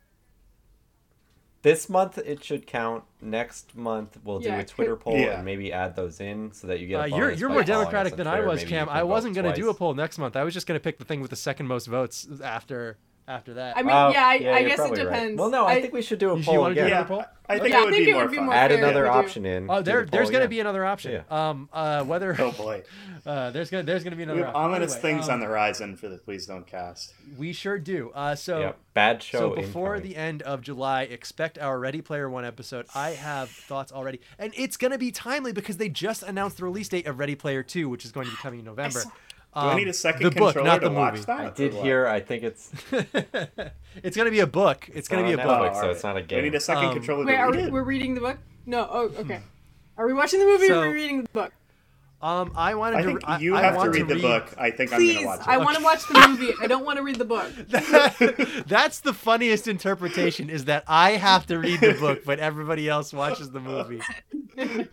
This 1.62 1.88
month 1.88 2.18
it 2.18 2.42
should 2.44 2.66
count. 2.66 3.04
Next 3.20 3.76
month 3.76 4.18
we'll 4.24 4.40
do 4.40 4.48
Yeah, 4.48 4.58
a 4.58 4.64
Twitter 4.64 4.96
could- 4.96 5.04
poll 5.04 5.16
Yeah. 5.18 5.36
and 5.36 5.44
maybe 5.44 5.72
add 5.72 5.94
those 5.94 6.20
in 6.20 6.52
so 6.52 6.66
that 6.66 6.80
you 6.80 6.88
get. 6.88 7.00
Uh, 7.00 7.04
A 7.04 7.08
you're 7.08 7.30
you're 7.30 7.48
more 7.50 7.62
democratic 7.62 8.14
on 8.14 8.18
than 8.18 8.26
I 8.26 8.40
was, 8.40 8.60
Maybe 8.60 8.70
Cam. 8.70 8.88
I 8.88 9.02
wasn't 9.04 9.34
gonna 9.36 9.54
do 9.54 9.68
a 9.70 9.74
poll 9.74 9.94
next 9.94 10.18
month. 10.18 10.34
I 10.36 10.42
was 10.44 10.54
just 10.54 10.66
gonna 10.66 10.80
pick 10.80 10.98
the 10.98 11.04
thing 11.04 11.20
with 11.20 11.30
the 11.30 11.36
second 11.36 11.66
most 11.66 11.86
votes 11.86 12.26
after 12.42 12.98
after 13.28 13.54
that. 13.54 13.76
I 13.76 13.82
mean, 13.82 13.90
Oh, 13.94 14.10
yeah, 14.10 14.26
I, 14.26 14.32
I 14.32 14.62
guess 14.64 14.72
it 14.72 14.76
probably 14.76 14.98
right. 15.04 15.04
depends. 15.12 15.38
Well, 15.38 15.50
no, 15.50 15.66
I, 15.66 15.80
think 15.80 15.92
we 15.92 16.02
should 16.02 16.18
do 16.18 16.30
a 16.30 16.34
You- 16.34 16.38
you 16.40 16.44
poll 16.44 16.58
wanna 16.58 16.74
do 16.74 16.80
again. 16.80 16.90
Yeah, 16.90 17.04
poll? 17.04 17.24
I 17.48 17.58
think 17.58 17.70
Yeah, 17.70 17.78
it 17.78 17.80
I 17.80 17.84
would 17.84 17.92
think 17.94 18.04
be 18.06 18.10
it 18.10 18.14
more 18.14 18.22
would 18.22 18.30
be 18.30 18.36
fun. 18.36 18.46
more 18.46 18.54
Add 18.54 18.70
fair 18.70 18.78
another 18.78 19.04
if 19.06 19.10
we 19.10 19.14
do. 19.14 19.18
option 19.26 19.46
in. 19.46 19.70
Oh, 19.70 19.82
there 19.82 20.04
the 20.04 20.10
there's 20.10 20.30
gonna 20.30 20.48
be 20.48 20.60
another 20.60 20.84
option. 20.86 21.22
Um, 21.30 21.68
uh, 21.72 22.02
whether 22.04 22.34
Oh 22.40 22.52
boy, 22.52 22.82
uh, 23.26 23.50
there's 23.50 23.68
gonna 23.70 23.82
there's 23.82 24.04
gonna 24.04 24.16
be 24.16 24.22
another. 24.22 24.38
we 24.40 24.44
have 24.46 24.54
option. 24.54 24.70
ominous 24.70 24.92
Anyway, 24.94 25.02
things 25.14 25.28
um, 25.28 25.34
on 25.34 25.40
the 25.40 25.46
horizon 25.46 25.96
for 25.96 26.08
the 26.08 26.16
Please 26.18 26.46
Don't 26.46 26.66
Cast. 26.66 27.12
We 27.36 27.52
sure 27.52 27.78
do. 27.78 28.10
Uh, 28.14 28.34
so 28.36 28.60
Yeah, 28.60 28.72
bad 28.94 29.22
show. 29.22 29.38
so 29.38 29.54
before 29.54 29.96
incoming. 29.96 30.12
the 30.12 30.16
end 30.18 30.42
of 30.42 30.62
July, 30.62 31.02
expect 31.02 31.58
our 31.58 31.78
Ready 31.78 32.00
Player 32.00 32.30
One 32.30 32.44
episode. 32.46 32.86
I 32.94 33.10
have 33.10 33.50
thoughts 33.50 33.92
already, 33.92 34.20
and 34.38 34.52
it's 34.56 34.76
gonna 34.78 34.98
be 34.98 35.10
timely 35.10 35.52
because 35.52 35.76
they 35.76 35.88
just 35.90 36.22
announced 36.22 36.56
the 36.56 36.64
release 36.64 36.88
date 36.88 37.06
of 37.06 37.18
Ready 37.18 37.34
Player 37.34 37.62
Two, 37.62 37.88
which 37.90 38.04
is 38.06 38.12
going 38.12 38.26
to 38.26 38.30
be 38.32 38.38
coming 38.38 38.60
in 38.60 38.64
November. 38.64 39.02
Do 39.54 39.60
I 39.60 39.70
Um, 39.72 39.76
need 39.76 39.88
a 39.88 39.92
second 39.92 40.22
the 40.24 40.30
book, 40.30 40.54
controller 40.54 40.66
not 40.66 40.80
to 40.80 40.88
the 40.88 40.94
watch 40.94 41.12
movie. 41.14 41.24
that? 41.26 41.40
I 41.40 41.50
did 41.50 41.74
hear. 41.74 42.06
I 42.06 42.20
think 42.20 42.42
it's. 42.42 42.70
It's 44.02 44.16
gonna 44.16 44.30
be 44.30 44.40
a 44.40 44.46
book. 44.46 44.88
It's, 44.94 45.06
gonna 45.06 45.24
be 45.24 45.32
a 45.34 45.38
on 45.38 45.46
book. 45.46 45.74
So 45.74 45.90
it's 45.90 46.02
not 46.02 46.16
a 46.16 46.22
Do 46.22 46.38
I 46.38 46.40
need 46.40 46.54
a 46.54 46.60
second 46.60 46.86
Um, 46.86 46.94
controller 46.94 47.26
Wait, 47.26 47.32
to 47.32 47.38
are 47.38 47.50
read 47.52 47.56
we, 47.60 47.62
it? 47.66 47.72
we're 47.72 47.82
reading 47.82 48.14
the 48.14 48.22
book? 48.22 48.38
No. 48.64 48.88
Oh, 48.90 49.10
okay. 49.18 49.40
Are 49.98 50.06
we 50.06 50.14
watching 50.14 50.40
the 50.40 50.46
movie 50.46 50.68
So- 50.68 50.80
or 50.80 50.84
are 50.86 50.88
we 50.88 50.94
reading 50.94 51.22
the 51.24 51.28
book? 51.28 51.52
Um, 52.22 52.52
I 52.56 52.74
wanted 52.76 53.00
I 53.00 53.02
think 53.02 53.20
I, 53.28 53.38
you 53.40 53.54
I 53.56 53.60
have 53.62 53.72
to 53.74 53.78
want 53.78 53.94
read 53.94 54.08
the 54.08 54.14
book. 54.20 54.54
I 54.56 54.70
think 54.70 54.92
I'm 54.94 54.98
Please, 55.00 55.14
gonna 55.16 55.26
watch 55.26 55.40
it. 55.40 55.48
I 55.48 55.58
want 55.58 55.76
to 55.76 55.82
watch 55.84 56.06
the 56.08 56.26
movie. 56.28 56.54
I 56.62 56.66
don't 56.68 56.86
want 56.86 56.96
to 56.98 57.02
read 57.02 57.16
the 57.16 57.24
book. 57.26 57.50
That's 58.66 59.00
the 59.00 59.12
funniest 59.12 59.66
interpretation 59.68 60.48
is 60.48 60.64
that 60.66 60.84
I 60.88 61.12
have 61.16 61.46
to 61.48 61.58
read 61.58 61.80
the 61.80 61.92
book, 61.94 62.24
but 62.24 62.38
everybody 62.38 62.88
else 62.88 63.12
watches 63.12 63.50
the 63.50 63.60
movie. 63.60 64.00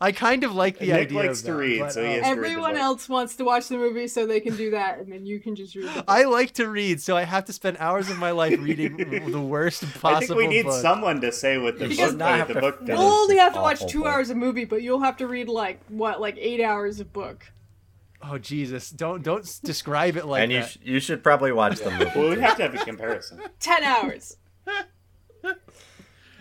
I 0.00 0.12
kind 0.12 0.44
of 0.44 0.54
like 0.54 0.78
the 0.78 0.86
Nick 0.86 0.94
idea. 1.08 1.18
likes 1.18 1.40
of 1.40 1.46
to 1.46 1.52
that, 1.52 1.58
read, 1.58 1.80
but, 1.80 1.92
so 1.92 2.02
he 2.04 2.08
uh, 2.08 2.10
has 2.10 2.22
to 2.22 2.28
read 2.28 2.36
the 2.36 2.50
Everyone 2.50 2.72
book. 2.72 2.80
else 2.82 3.08
wants 3.08 3.36
to 3.36 3.44
watch 3.44 3.68
the 3.68 3.76
movie 3.76 4.06
so 4.08 4.26
they 4.26 4.40
can 4.40 4.56
do 4.56 4.70
that, 4.72 4.98
and 4.98 5.10
then 5.12 5.24
you 5.26 5.40
can 5.40 5.56
just 5.56 5.74
read. 5.74 5.88
I 6.08 6.24
like 6.24 6.52
to 6.54 6.68
read, 6.68 7.00
so 7.00 7.16
I 7.16 7.22
have 7.22 7.44
to 7.46 7.52
spend 7.52 7.76
hours 7.78 8.10
of 8.10 8.18
my 8.18 8.30
life 8.30 8.58
reading 8.60 8.96
the 9.30 9.40
worst 9.40 9.82
possible. 9.94 10.08
I 10.08 10.20
think 10.20 10.36
we 10.36 10.46
need 10.46 10.64
book. 10.64 10.80
someone 10.82 11.20
to 11.22 11.32
say 11.32 11.58
what 11.58 11.78
the 11.78 11.88
You 11.88 11.96
book, 11.96 12.16
not 12.16 12.48
the 12.48 12.54
to 12.54 12.60
book 12.60 12.84
does. 12.86 12.98
We'll 12.98 13.08
only 13.08 13.36
have 13.38 13.54
to 13.54 13.60
watch 13.60 13.86
two 13.86 14.00
book. 14.00 14.08
hours 14.08 14.30
of 14.30 14.36
movie, 14.36 14.64
but 14.64 14.82
you'll 14.82 15.00
have 15.00 15.16
to 15.18 15.26
read 15.26 15.48
like 15.48 15.80
what, 15.88 16.20
like 16.20 16.36
eight 16.38 16.60
hours 16.62 17.00
of 17.00 17.12
book. 17.12 17.52
Oh 18.20 18.36
Jesus! 18.36 18.90
Don't 18.90 19.22
don't 19.22 19.48
describe 19.62 20.16
it 20.16 20.26
like 20.26 20.40
that. 20.40 20.42
and 20.42 20.52
you 20.52 20.62
sh- 20.64 20.78
you 20.82 20.98
should 21.00 21.22
probably 21.22 21.52
watch 21.52 21.78
the 21.78 21.90
movie. 21.92 22.10
Well, 22.16 22.30
we 22.30 22.40
have 22.40 22.56
to 22.56 22.62
have 22.64 22.74
a 22.74 22.78
comparison. 22.84 23.40
Ten 23.60 23.84
hours. 23.84 24.36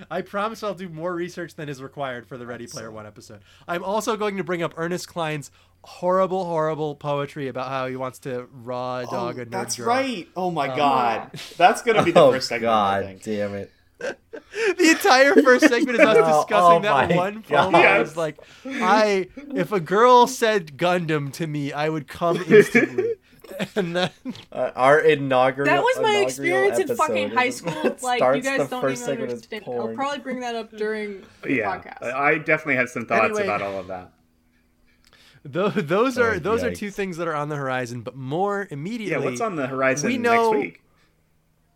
I 0.09 0.21
promise 0.21 0.63
I'll 0.63 0.73
do 0.73 0.89
more 0.89 1.13
research 1.13 1.55
than 1.55 1.69
is 1.69 1.81
required 1.81 2.27
for 2.27 2.37
the 2.37 2.45
Ready 2.45 2.67
Player 2.67 2.91
One 2.91 3.05
episode. 3.05 3.39
I'm 3.67 3.83
also 3.83 4.15
going 4.17 4.37
to 4.37 4.43
bring 4.43 4.61
up 4.61 4.73
Ernest 4.77 5.07
Cline's 5.07 5.51
horrible, 5.83 6.45
horrible 6.45 6.95
poetry 6.95 7.47
about 7.47 7.69
how 7.69 7.87
he 7.87 7.95
wants 7.95 8.19
to 8.19 8.47
raw 8.51 9.03
dog 9.03 9.37
oh, 9.39 9.41
a 9.41 9.45
nerd 9.45 9.51
that's 9.51 9.75
girl. 9.77 9.87
right. 9.87 10.27
Oh 10.35 10.51
my 10.51 10.69
um, 10.69 10.77
god, 10.77 11.31
that's 11.57 11.81
gonna 11.81 12.03
be 12.03 12.11
the 12.11 12.19
Oh 12.23 12.31
first 12.31 12.49
segment. 12.49 12.71
I 12.71 13.01
God, 13.01 13.05
think. 13.05 13.23
damn 13.23 13.55
it! 13.55 13.71
The 14.77 14.89
entire 14.91 15.33
first 15.41 15.67
segment 15.67 15.99
is 15.99 16.05
us 16.05 16.15
No, 16.15 16.23
oh 16.23 16.41
discussing 16.41 16.77
oh 16.77 16.79
that 16.81 17.09
my 17.09 17.15
one 17.15 17.43
God. 17.47 17.71
poem. 17.71 17.75
I 17.75 17.99
was 17.99 18.15
like, 18.17 18.37
I 18.65 19.27
if 19.55 19.71
a 19.71 19.79
girl 19.79 20.27
said 20.27 20.77
Gundam 20.77 21.31
to 21.33 21.47
me, 21.47 21.71
I 21.73 21.89
would 21.89 22.07
come 22.07 22.37
instantly. 22.37 23.13
and 23.75 23.95
then 23.95 24.09
Uh, 24.51 24.71
our 24.75 24.99
inaugural. 24.99 25.67
That 25.67 25.81
was 25.81 25.99
my 26.01 26.17
experience 26.17 26.79
in 26.79 26.95
fucking 26.95 27.29
high 27.31 27.49
school. 27.59 27.95
Like 28.01 28.21
you 28.35 28.41
guys 28.41 28.69
don't 28.69 28.89
even 28.91 29.21
understand. 29.21 29.63
I'll 29.67 29.93
probably 29.93 30.19
bring 30.19 30.39
that 30.41 30.55
up 30.55 30.71
during 30.75 31.23
the 31.41 31.53
Yeah, 31.53 31.77
podcast. 31.79 32.03
I 32.13 32.37
definitely 32.37 32.75
had 32.75 32.89
some 32.89 33.05
thoughts 33.05 33.25
Anyway. 33.25 33.43
about 33.43 33.61
all 33.61 33.79
of 33.79 33.87
that. 33.87 34.11
tho- 35.43 35.69
those 35.69 36.17
are 36.17 36.35
Oh, 36.35 36.39
those 36.39 36.63
are 36.63 36.73
two 36.73 36.89
things 36.91 37.17
that 37.17 37.27
are 37.27 37.35
on 37.35 37.49
the 37.49 37.55
horizon. 37.55 38.01
But 38.01 38.15
more 38.15 38.67
immediately 38.69 39.11
Yeah, 39.11 39.17
immediately, 39.17 39.31
what's 39.31 39.41
on 39.41 39.55
the 39.55 39.67
horizon 39.67 40.09
we 40.09 40.17
know- 40.17 40.51
next 40.51 40.59
week? 40.63 40.81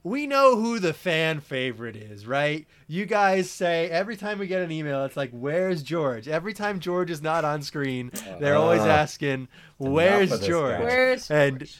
We 0.03 0.25
know 0.27 0.55
who 0.55 0.79
the 0.79 0.93
fan 0.93 1.39
favorite 1.39 1.95
is, 1.95 2.25
right? 2.25 2.65
You 2.87 3.05
guys 3.05 3.49
say 3.49 3.89
every 3.89 4.17
time 4.17 4.39
we 4.39 4.47
get 4.47 4.61
an 4.61 4.71
email, 4.71 5.05
it's 5.05 5.15
like, 5.17 5.29
"Where's 5.31 5.83
George?" 5.83 6.27
Every 6.27 6.53
time 6.53 6.79
George 6.79 7.11
is 7.11 7.21
not 7.21 7.45
on 7.45 7.61
screen, 7.61 8.11
they're 8.39 8.55
always 8.55 8.81
Uh, 8.81 8.87
asking, 8.87 9.47
"Where's 9.77 10.29
George?" 10.39 10.77
guy. 10.79 10.83
Where's 10.83 11.29
And 11.31 11.59
George? 11.59 11.77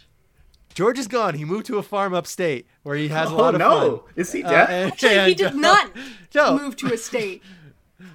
George 0.74 1.00
is 1.00 1.08
gone. 1.08 1.34
He 1.34 1.44
moved 1.44 1.66
to 1.66 1.78
a 1.80 1.84
farm 1.84 2.14
upstate 2.14 2.66
where 2.84 2.96
he 2.96 3.10
has 3.10 3.30
a 3.30 3.34
Oh 3.34 3.38
lot 3.38 3.56
of 3.56 3.60
no, 3.60 3.98
fun. 3.98 4.14
is 4.16 4.32
he 4.32 4.44
Uh, 4.44 4.50
dead? 4.52 4.70
and- 4.70 4.92
Actually, 4.94 5.10
he 5.14 5.18
and, 5.20 5.36
did 5.38 5.48
uh, 5.48 5.52
not 5.56 5.92
No, 6.34 6.58
move 6.58 6.76
to 6.78 6.94
a 6.94 6.98
state. 6.98 7.42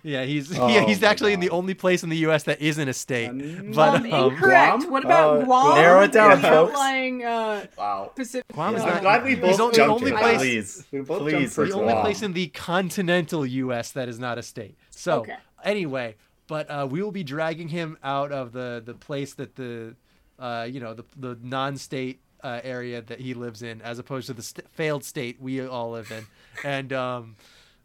yeah, 0.02 0.24
he's 0.24 0.56
Oh 0.58 0.68
yeah, 0.68 0.84
he's 0.86 1.00
my 1.00 1.08
actually 1.08 1.32
in 1.32 1.40
the 1.40 1.50
only 1.50 1.74
place 1.74 2.02
in 2.02 2.08
the 2.08 2.16
U.S. 2.18 2.44
that 2.44 2.60
isn't 2.60 2.88
a 2.88 2.92
state. 2.92 3.28
Um, 3.28 3.72
but 3.74 3.88
um, 3.88 4.12
um, 4.12 4.32
incorrect. 4.32 4.80
Guam? 4.80 4.90
What 4.90 5.04
about 5.04 5.38
Uh, 5.40 5.44
Guam? 5.44 5.74
narrow 5.78 6.02
it 6.02 6.12
down, 6.12 6.32
and 6.32 6.42
the 6.42 6.48
folks. 6.48 6.72
outlying 6.72 7.24
uh, 7.24 7.66
wow. 7.78 8.12
Pacific. 8.14 8.46
Guam 8.52 8.76
is 8.76 8.82
not- 8.84 9.02
glad 9.02 9.24
we 9.24 9.30
He's 9.30 9.40
both 9.40 9.60
on- 9.60 9.70
the 9.70 9.76
jumped 9.76 10.00
only 10.02 10.10
to 10.12 10.18
place- 10.18 10.38
Please, 10.38 10.84
We 10.92 11.00
both 11.00 11.20
please, 11.22 11.54
the 11.56 11.62
only 11.72 11.92
Guam. 11.92 12.02
place 12.02 12.22
in 12.22 12.32
the 12.32 12.46
continental 12.48 13.44
U.S. 13.46 13.90
that 13.92 14.08
is 14.08 14.18
not 14.18 14.38
a 14.38 14.42
state. 14.42 14.76
So 14.90 15.20
Okay. 15.20 15.36
anyway, 15.64 16.16
but 16.48 16.70
uh, 16.70 16.86
we 16.90 17.02
will 17.02 17.12
be 17.12 17.24
dragging 17.24 17.68
him 17.68 17.98
out 18.04 18.32
of 18.32 18.52
the 18.52 18.82
the 18.84 18.94
place 18.94 19.34
that 19.34 19.56
the 19.56 19.94
uh, 20.38 20.66
you 20.70 20.80
know 20.80 20.94
the 20.94 21.04
the 21.16 21.38
non-state 21.42 22.20
uh, 22.44 22.60
area 22.62 23.02
that 23.02 23.18
he 23.20 23.34
lives 23.34 23.62
in, 23.62 23.80
as 23.82 23.98
opposed 23.98 24.26
to 24.28 24.34
the 24.34 24.42
st- 24.42 24.68
failed 24.70 25.02
state 25.02 25.40
we 25.40 25.60
all 25.66 25.90
live 25.92 26.10
in, 26.12 26.26
and 26.64 26.92
um, 26.92 27.34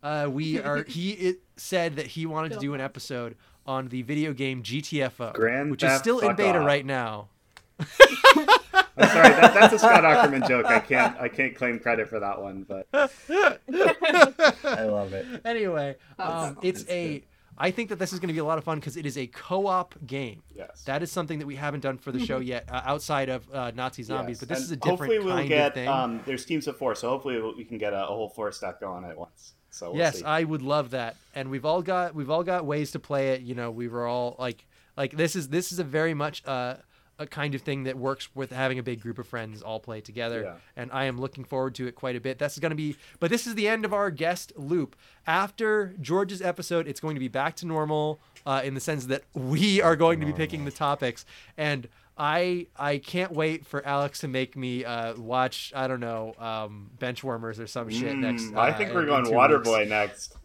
uh, 0.03 0.28
we 0.32 0.60
are. 0.64 0.84
He 0.84 1.11
it 1.11 1.40
said 1.57 1.95
that 1.98 2.07
he 2.07 2.26
wanted 2.26 2.53
to 2.53 2.60
do 2.60 2.73
an 2.73 2.82
episode 2.82 3.36
on 3.65 3.88
the 3.90 4.02
video 4.02 4.34
game 4.34 4.64
GTFO, 4.64 5.34
Grand 5.34 5.72
which 5.72 5.84
is 5.84 5.98
still 5.99 6.19
in 6.19 6.36
beta 6.36 6.60
Off. 6.60 6.65
right 6.65 6.86
now. 6.86 7.28
I'm 7.80 9.07
sorry, 9.10 9.30
that, 9.30 9.53
that's 9.53 9.73
a 9.73 9.80
Scott 9.80 10.03
Aukerman 10.32 10.48
joke. 10.48 10.65
I 10.65 10.80
can't 10.80 11.18
I 11.19 11.28
can't 11.30 11.56
claim 11.56 11.80
credit 11.80 12.07
for 12.10 12.19
that 12.19 12.41
one, 12.41 12.64
but 12.68 12.88
I 12.94 14.84
love 14.86 15.14
it. 15.14 15.26
anyway, 15.45 15.95
um, 16.19 16.57
it's 16.61 16.82
That's 16.84 16.91
a. 16.91 17.14
good. 17.19 17.23
I 17.57 17.69
think 17.69 17.90
that 17.90 17.99
this 17.99 18.11
is 18.11 18.19
going 18.19 18.30
to 18.30 18.34
be 18.34 18.40
a 18.40 18.45
lot 18.45 18.57
of 18.57 18.64
fun 18.64 18.80
because 18.80 18.98
it 18.98 19.06
is 19.06 19.18
a 19.19 19.28
co-op 19.28 19.94
game. 20.07 20.41
Yes. 20.56 20.84
That 20.86 21.03
is 21.03 21.11
something 21.11 21.38
that 21.40 21.45
we 21.45 21.56
haven't 21.56 21.82
done 21.82 21.99
for 21.99 22.11
the 22.11 22.19
show 22.26 22.40
yet, 22.40 22.68
uh, 22.72 22.82
outside 22.86 23.30
of 23.30 23.48
uh, 23.53 23.72
Nazi 23.76 24.02
zombies. 24.02 24.36
Yes. 24.36 24.40
But 24.40 24.49
this 24.49 24.57
And 24.60 24.65
is 24.65 24.72
a 24.72 24.76
different 24.78 24.99
hopefully 25.14 25.19
we'll 25.19 25.36
kind 25.36 25.48
get 25.49 25.68
of 25.68 25.73
thing. 25.76 25.88
um 25.88 26.22
there's 26.26 26.44
teams 26.45 26.65
of 26.68 26.78
four 26.78 26.95
so 26.95 27.10
hopefully 27.10 27.40
we 27.56 27.64
can 27.64 27.78
get 27.78 27.94
a, 27.94 28.03
a 28.03 28.07
whole 28.07 28.30
four 28.30 28.52
stack 28.52 28.80
going 28.80 29.03
at 29.06 29.15
once 29.15 29.53
so 29.72 29.91
we'll 29.91 29.99
yes, 29.99 30.19
see. 30.19 30.26
I 30.26 30.43
would 30.43 30.61
love 30.61 30.91
that. 30.91 31.15
And 31.34 31.49
we've 31.49 31.65
all 31.65 31.81
got 31.81 32.14
we've 32.14 32.30
all 32.30 32.43
got 32.43 32.65
ways 32.65 32.91
to 32.91 32.99
play 32.99 33.30
it. 33.30 33.41
You 33.41 33.56
know, 33.56 33.72
we 33.72 33.88
were 33.88 34.06
all 34.06 34.35
like 34.38 34.65
like 34.95 35.14
this 35.14 35.35
is 35.35 35.48
this 35.48 35.72
is 35.72 35.80
a 35.80 35.84
very 35.84 36.14
much 36.14 36.45
uh, 36.45 36.76
a 37.18 37.26
kind 37.26 37.56
of 37.56 37.61
thing 37.61 37.84
that 37.84 37.98
works 37.98 38.30
with 38.35 38.52
having 38.52 38.80
a 38.80 38.84
big 38.84 38.99
group 38.99 39.18
of 39.18 39.27
friends 39.27 39.61
all 39.61 39.80
play 39.80 40.02
together. 40.02 40.41
Yeah. 40.41 40.53
And 40.76 40.91
I 40.91 41.06
am 41.06 41.19
looking 41.19 41.45
forward 41.45 41.76
to 41.76 41.88
it 41.88 41.95
quite 41.95 42.15
a 42.15 42.22
bit. 42.22 42.38
That's 42.38 42.60
going 42.60 42.72
to 42.72 42.76
be 42.76 42.98
but 43.19 43.30
this 43.30 43.48
is 43.48 43.56
the 43.56 43.68
end 43.68 43.85
of 43.85 43.93
our 43.93 44.11
guest 44.11 44.52
loop. 44.57 44.95
After 45.26 45.95
George's 46.02 46.41
episode, 46.41 46.88
it's 46.88 46.99
going 46.99 47.15
to 47.15 47.19
be 47.19 47.30
back 47.30 47.56
to 47.57 47.65
normal 47.65 48.19
uh, 48.45 48.61
in 48.64 48.73
the 48.73 48.80
sense 48.81 49.06
that 49.06 49.23
we 49.34 49.81
are 49.81 49.95
going 49.95 50.19
to 50.19 50.26
be 50.26 50.34
picking 50.34 50.65
the 50.65 50.72
topics 50.72 51.26
and 51.57 51.88
I 52.18 52.68
I 52.78 52.98
can't 53.00 53.32
wait 53.32 53.66
for 53.66 53.86
Alex 53.86 54.20
to 54.20 54.28
make 54.28 54.56
me 54.56 54.86
uh, 54.86 55.16
watch 55.16 55.72
I 55.76 55.88
don't 55.88 56.00
know 56.02 56.34
um, 56.38 56.92
benchwarmers 57.00 57.60
or 57.60 57.68
some 57.68 57.90
shit 57.90 58.16
Mm, 58.16 58.20
next. 58.20 58.54
I 58.56 58.70
uh, 58.72 58.78
think 58.78 58.94
we're 58.94 59.02
in 59.02 59.08
going 59.08 59.26
two 59.26 59.32
Waterboy 59.32 59.80
weeks. 59.80 59.90
next. 59.90 60.36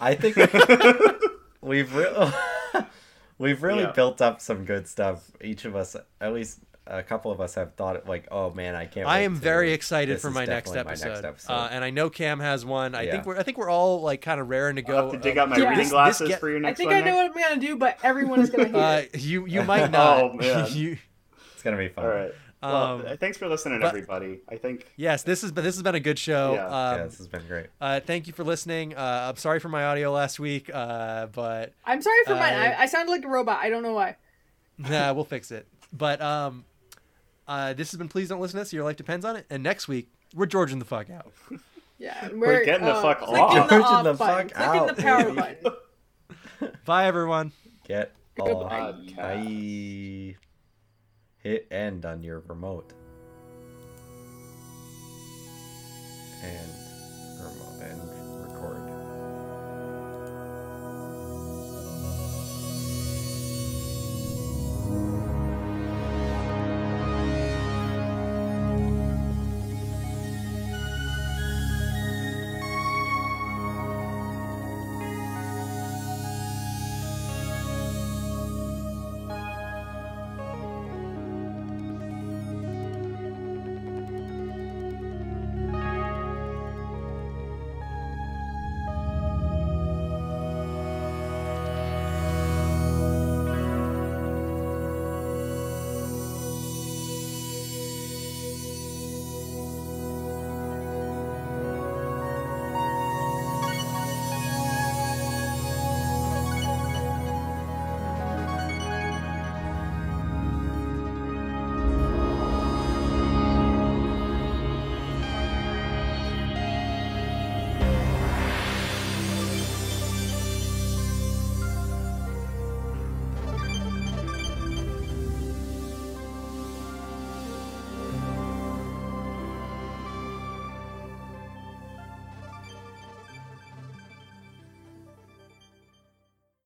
I 0.00 0.14
think 0.14 0.36
we've 1.60 1.94
really 1.94 2.32
we've 3.38 3.62
really 3.62 3.82
Yeah. 3.84 3.92
built 3.92 4.20
up 4.20 4.40
some 4.40 4.64
good 4.64 4.86
stuff. 4.88 5.30
Each 5.40 5.64
of 5.64 5.74
us, 5.76 5.96
at 6.20 6.32
least 6.32 6.60
a 6.86 7.02
couple 7.02 7.30
of 7.32 7.40
us, 7.40 7.54
have 7.54 7.74
thought 7.74 8.06
like, 8.06 8.28
"Oh 8.30 8.50
man, 8.52 8.74
I 8.74 8.84
can't." 8.86 9.08
I 9.08 9.20
am 9.20 9.34
to- 9.34 9.40
very 9.40 9.72
excited 9.72 10.20
for 10.20 10.30
my 10.30 10.44
next, 10.44 10.76
episode. 10.76 10.84
My 11.06 11.10
next 11.12 11.24
episode. 11.24 11.52
Uh, 11.52 11.68
and 11.70 11.82
I 11.82 11.90
know 11.90 12.10
Cam 12.10 12.40
has 12.40 12.64
one. 12.64 12.94
I 12.94 13.02
Yeah. 13.02 13.12
think 13.12 13.26
we're 13.26 13.38
I 13.38 13.42
think 13.42 13.56
we're 13.56 13.70
all 13.70 14.02
like 14.02 14.20
kind 14.20 14.40
of 14.40 14.48
raring 14.50 14.76
to 14.76 14.82
go. 14.82 14.96
I'll 14.96 15.02
have 15.10 15.12
to 15.12 15.18
dig 15.18 15.38
Uh, 15.38 15.42
out 15.42 15.48
my 15.48 15.56
Yeah. 15.56 15.62
reading 15.70 15.78
this- 15.78 15.86
this 15.88 15.92
glasses 15.92 16.28
get- 16.28 16.40
for 16.40 16.50
your 16.50 16.60
next. 16.60 16.76
I 16.76 16.78
think 16.78 16.90
one. 16.90 16.96
I 16.96 17.00
know 17.00 17.22
Nick. 17.22 17.34
what 17.34 17.44
I'm 17.44 17.48
gonna 17.50 17.60
do, 17.66 17.76
but 17.76 17.98
everyone 18.02 18.40
is 18.40 18.50
gonna 18.50 18.64
hate 18.68 18.74
uh, 18.74 19.02
it. 19.14 19.20
you 19.20 19.46
you 19.46 19.62
might 19.62 19.90
not. 19.90 20.22
Oh, 20.22 20.32
man. 20.34 20.66
you, 20.72 20.92
it's 20.92 21.00
gonna 21.64 21.76
be 21.78 21.88
fun. 21.88 22.04
All 22.04 22.10
right. 22.10 22.32
Well, 22.62 22.74
Um, 22.76 23.02
th- 23.02 23.18
thanks 23.20 23.36
for 23.36 23.46
listening, 23.48 23.80
but- 23.80 23.88
everybody. 23.88 24.40
I 24.48 24.56
think 24.56 24.86
yes, 24.96 25.22
this 25.22 25.42
has 25.42 25.52
been 25.52 25.64
this 25.64 25.74
has 25.74 25.82
been 25.82 25.94
a 25.96 26.00
good 26.00 26.18
show. 26.18 26.54
Yeah. 26.54 26.66
Um, 26.66 26.98
yeah, 26.98 27.04
this 27.04 27.18
has 27.18 27.26
been 27.28 27.46
great. 27.46 27.66
uh, 27.80 28.00
thank 28.00 28.26
you 28.26 28.32
for 28.32 28.44
listening. 28.44 28.94
Uh, 28.94 29.26
I'm 29.30 29.36
sorry 29.36 29.60
for 29.60 29.68
my 29.68 29.84
audio 29.84 30.12
last 30.12 30.38
week, 30.40 30.70
uh, 30.72 31.26
but 31.26 31.72
I'm 31.84 32.00
sorry 32.00 32.24
for 32.26 32.34
mine. 32.36 32.54
I, 32.54 32.82
I 32.82 32.86
sounded 32.86 33.10
like 33.12 33.24
a 33.24 33.28
robot. 33.28 33.58
I 33.60 33.68
don't 33.68 33.82
know 33.82 33.92
why. 33.92 34.16
nah, 34.78 35.12
we'll 35.12 35.24
fix 35.24 35.50
it. 35.50 35.66
But 35.92 36.20
um, 36.22 36.64
uh, 37.46 37.74
this 37.74 37.90
has 37.92 37.98
been 37.98 38.08
Please 38.08 38.28
Don't 38.30 38.40
Listen 38.40 38.56
to 38.58 38.62
Us. 38.62 38.72
Your 38.72 38.84
life 38.84 38.96
depends 38.96 39.24
on 39.26 39.36
it. 39.36 39.44
And 39.50 39.62
next 39.62 39.86
week 39.88 40.08
we're 40.34 40.46
Georging 40.46 40.78
the 40.78 40.84
fuck 40.86 41.10
out. 41.10 41.32
Yeah, 41.96 42.26
and 42.26 42.40
We're 42.40 42.64
getting 42.64 42.84
the 42.84 42.92
uh, 42.92 43.00
fuck 43.02 43.20
clicking 43.20 43.36
off. 43.38 43.68
the 43.68 43.76
Georging 43.76 43.86
off 43.86 44.04
the 44.04 44.14
button, 44.14 44.48
fuck 44.48 44.56
clicking 44.56 44.80
out, 44.80 44.96
the 44.96 45.02
power 45.02 45.24
baby. 45.32 45.60
button. 46.60 46.78
Bye, 46.84 47.06
everyone. 47.06 47.52
Get 47.86 48.12
off. 48.40 48.48
Podcast. 48.72 49.16
Bye. 49.16 50.43
Hit 51.44 51.66
end 51.70 52.06
on 52.06 52.22
your 52.22 52.40
remote. 52.48 52.90
And 56.42 56.70
remote 57.38 58.13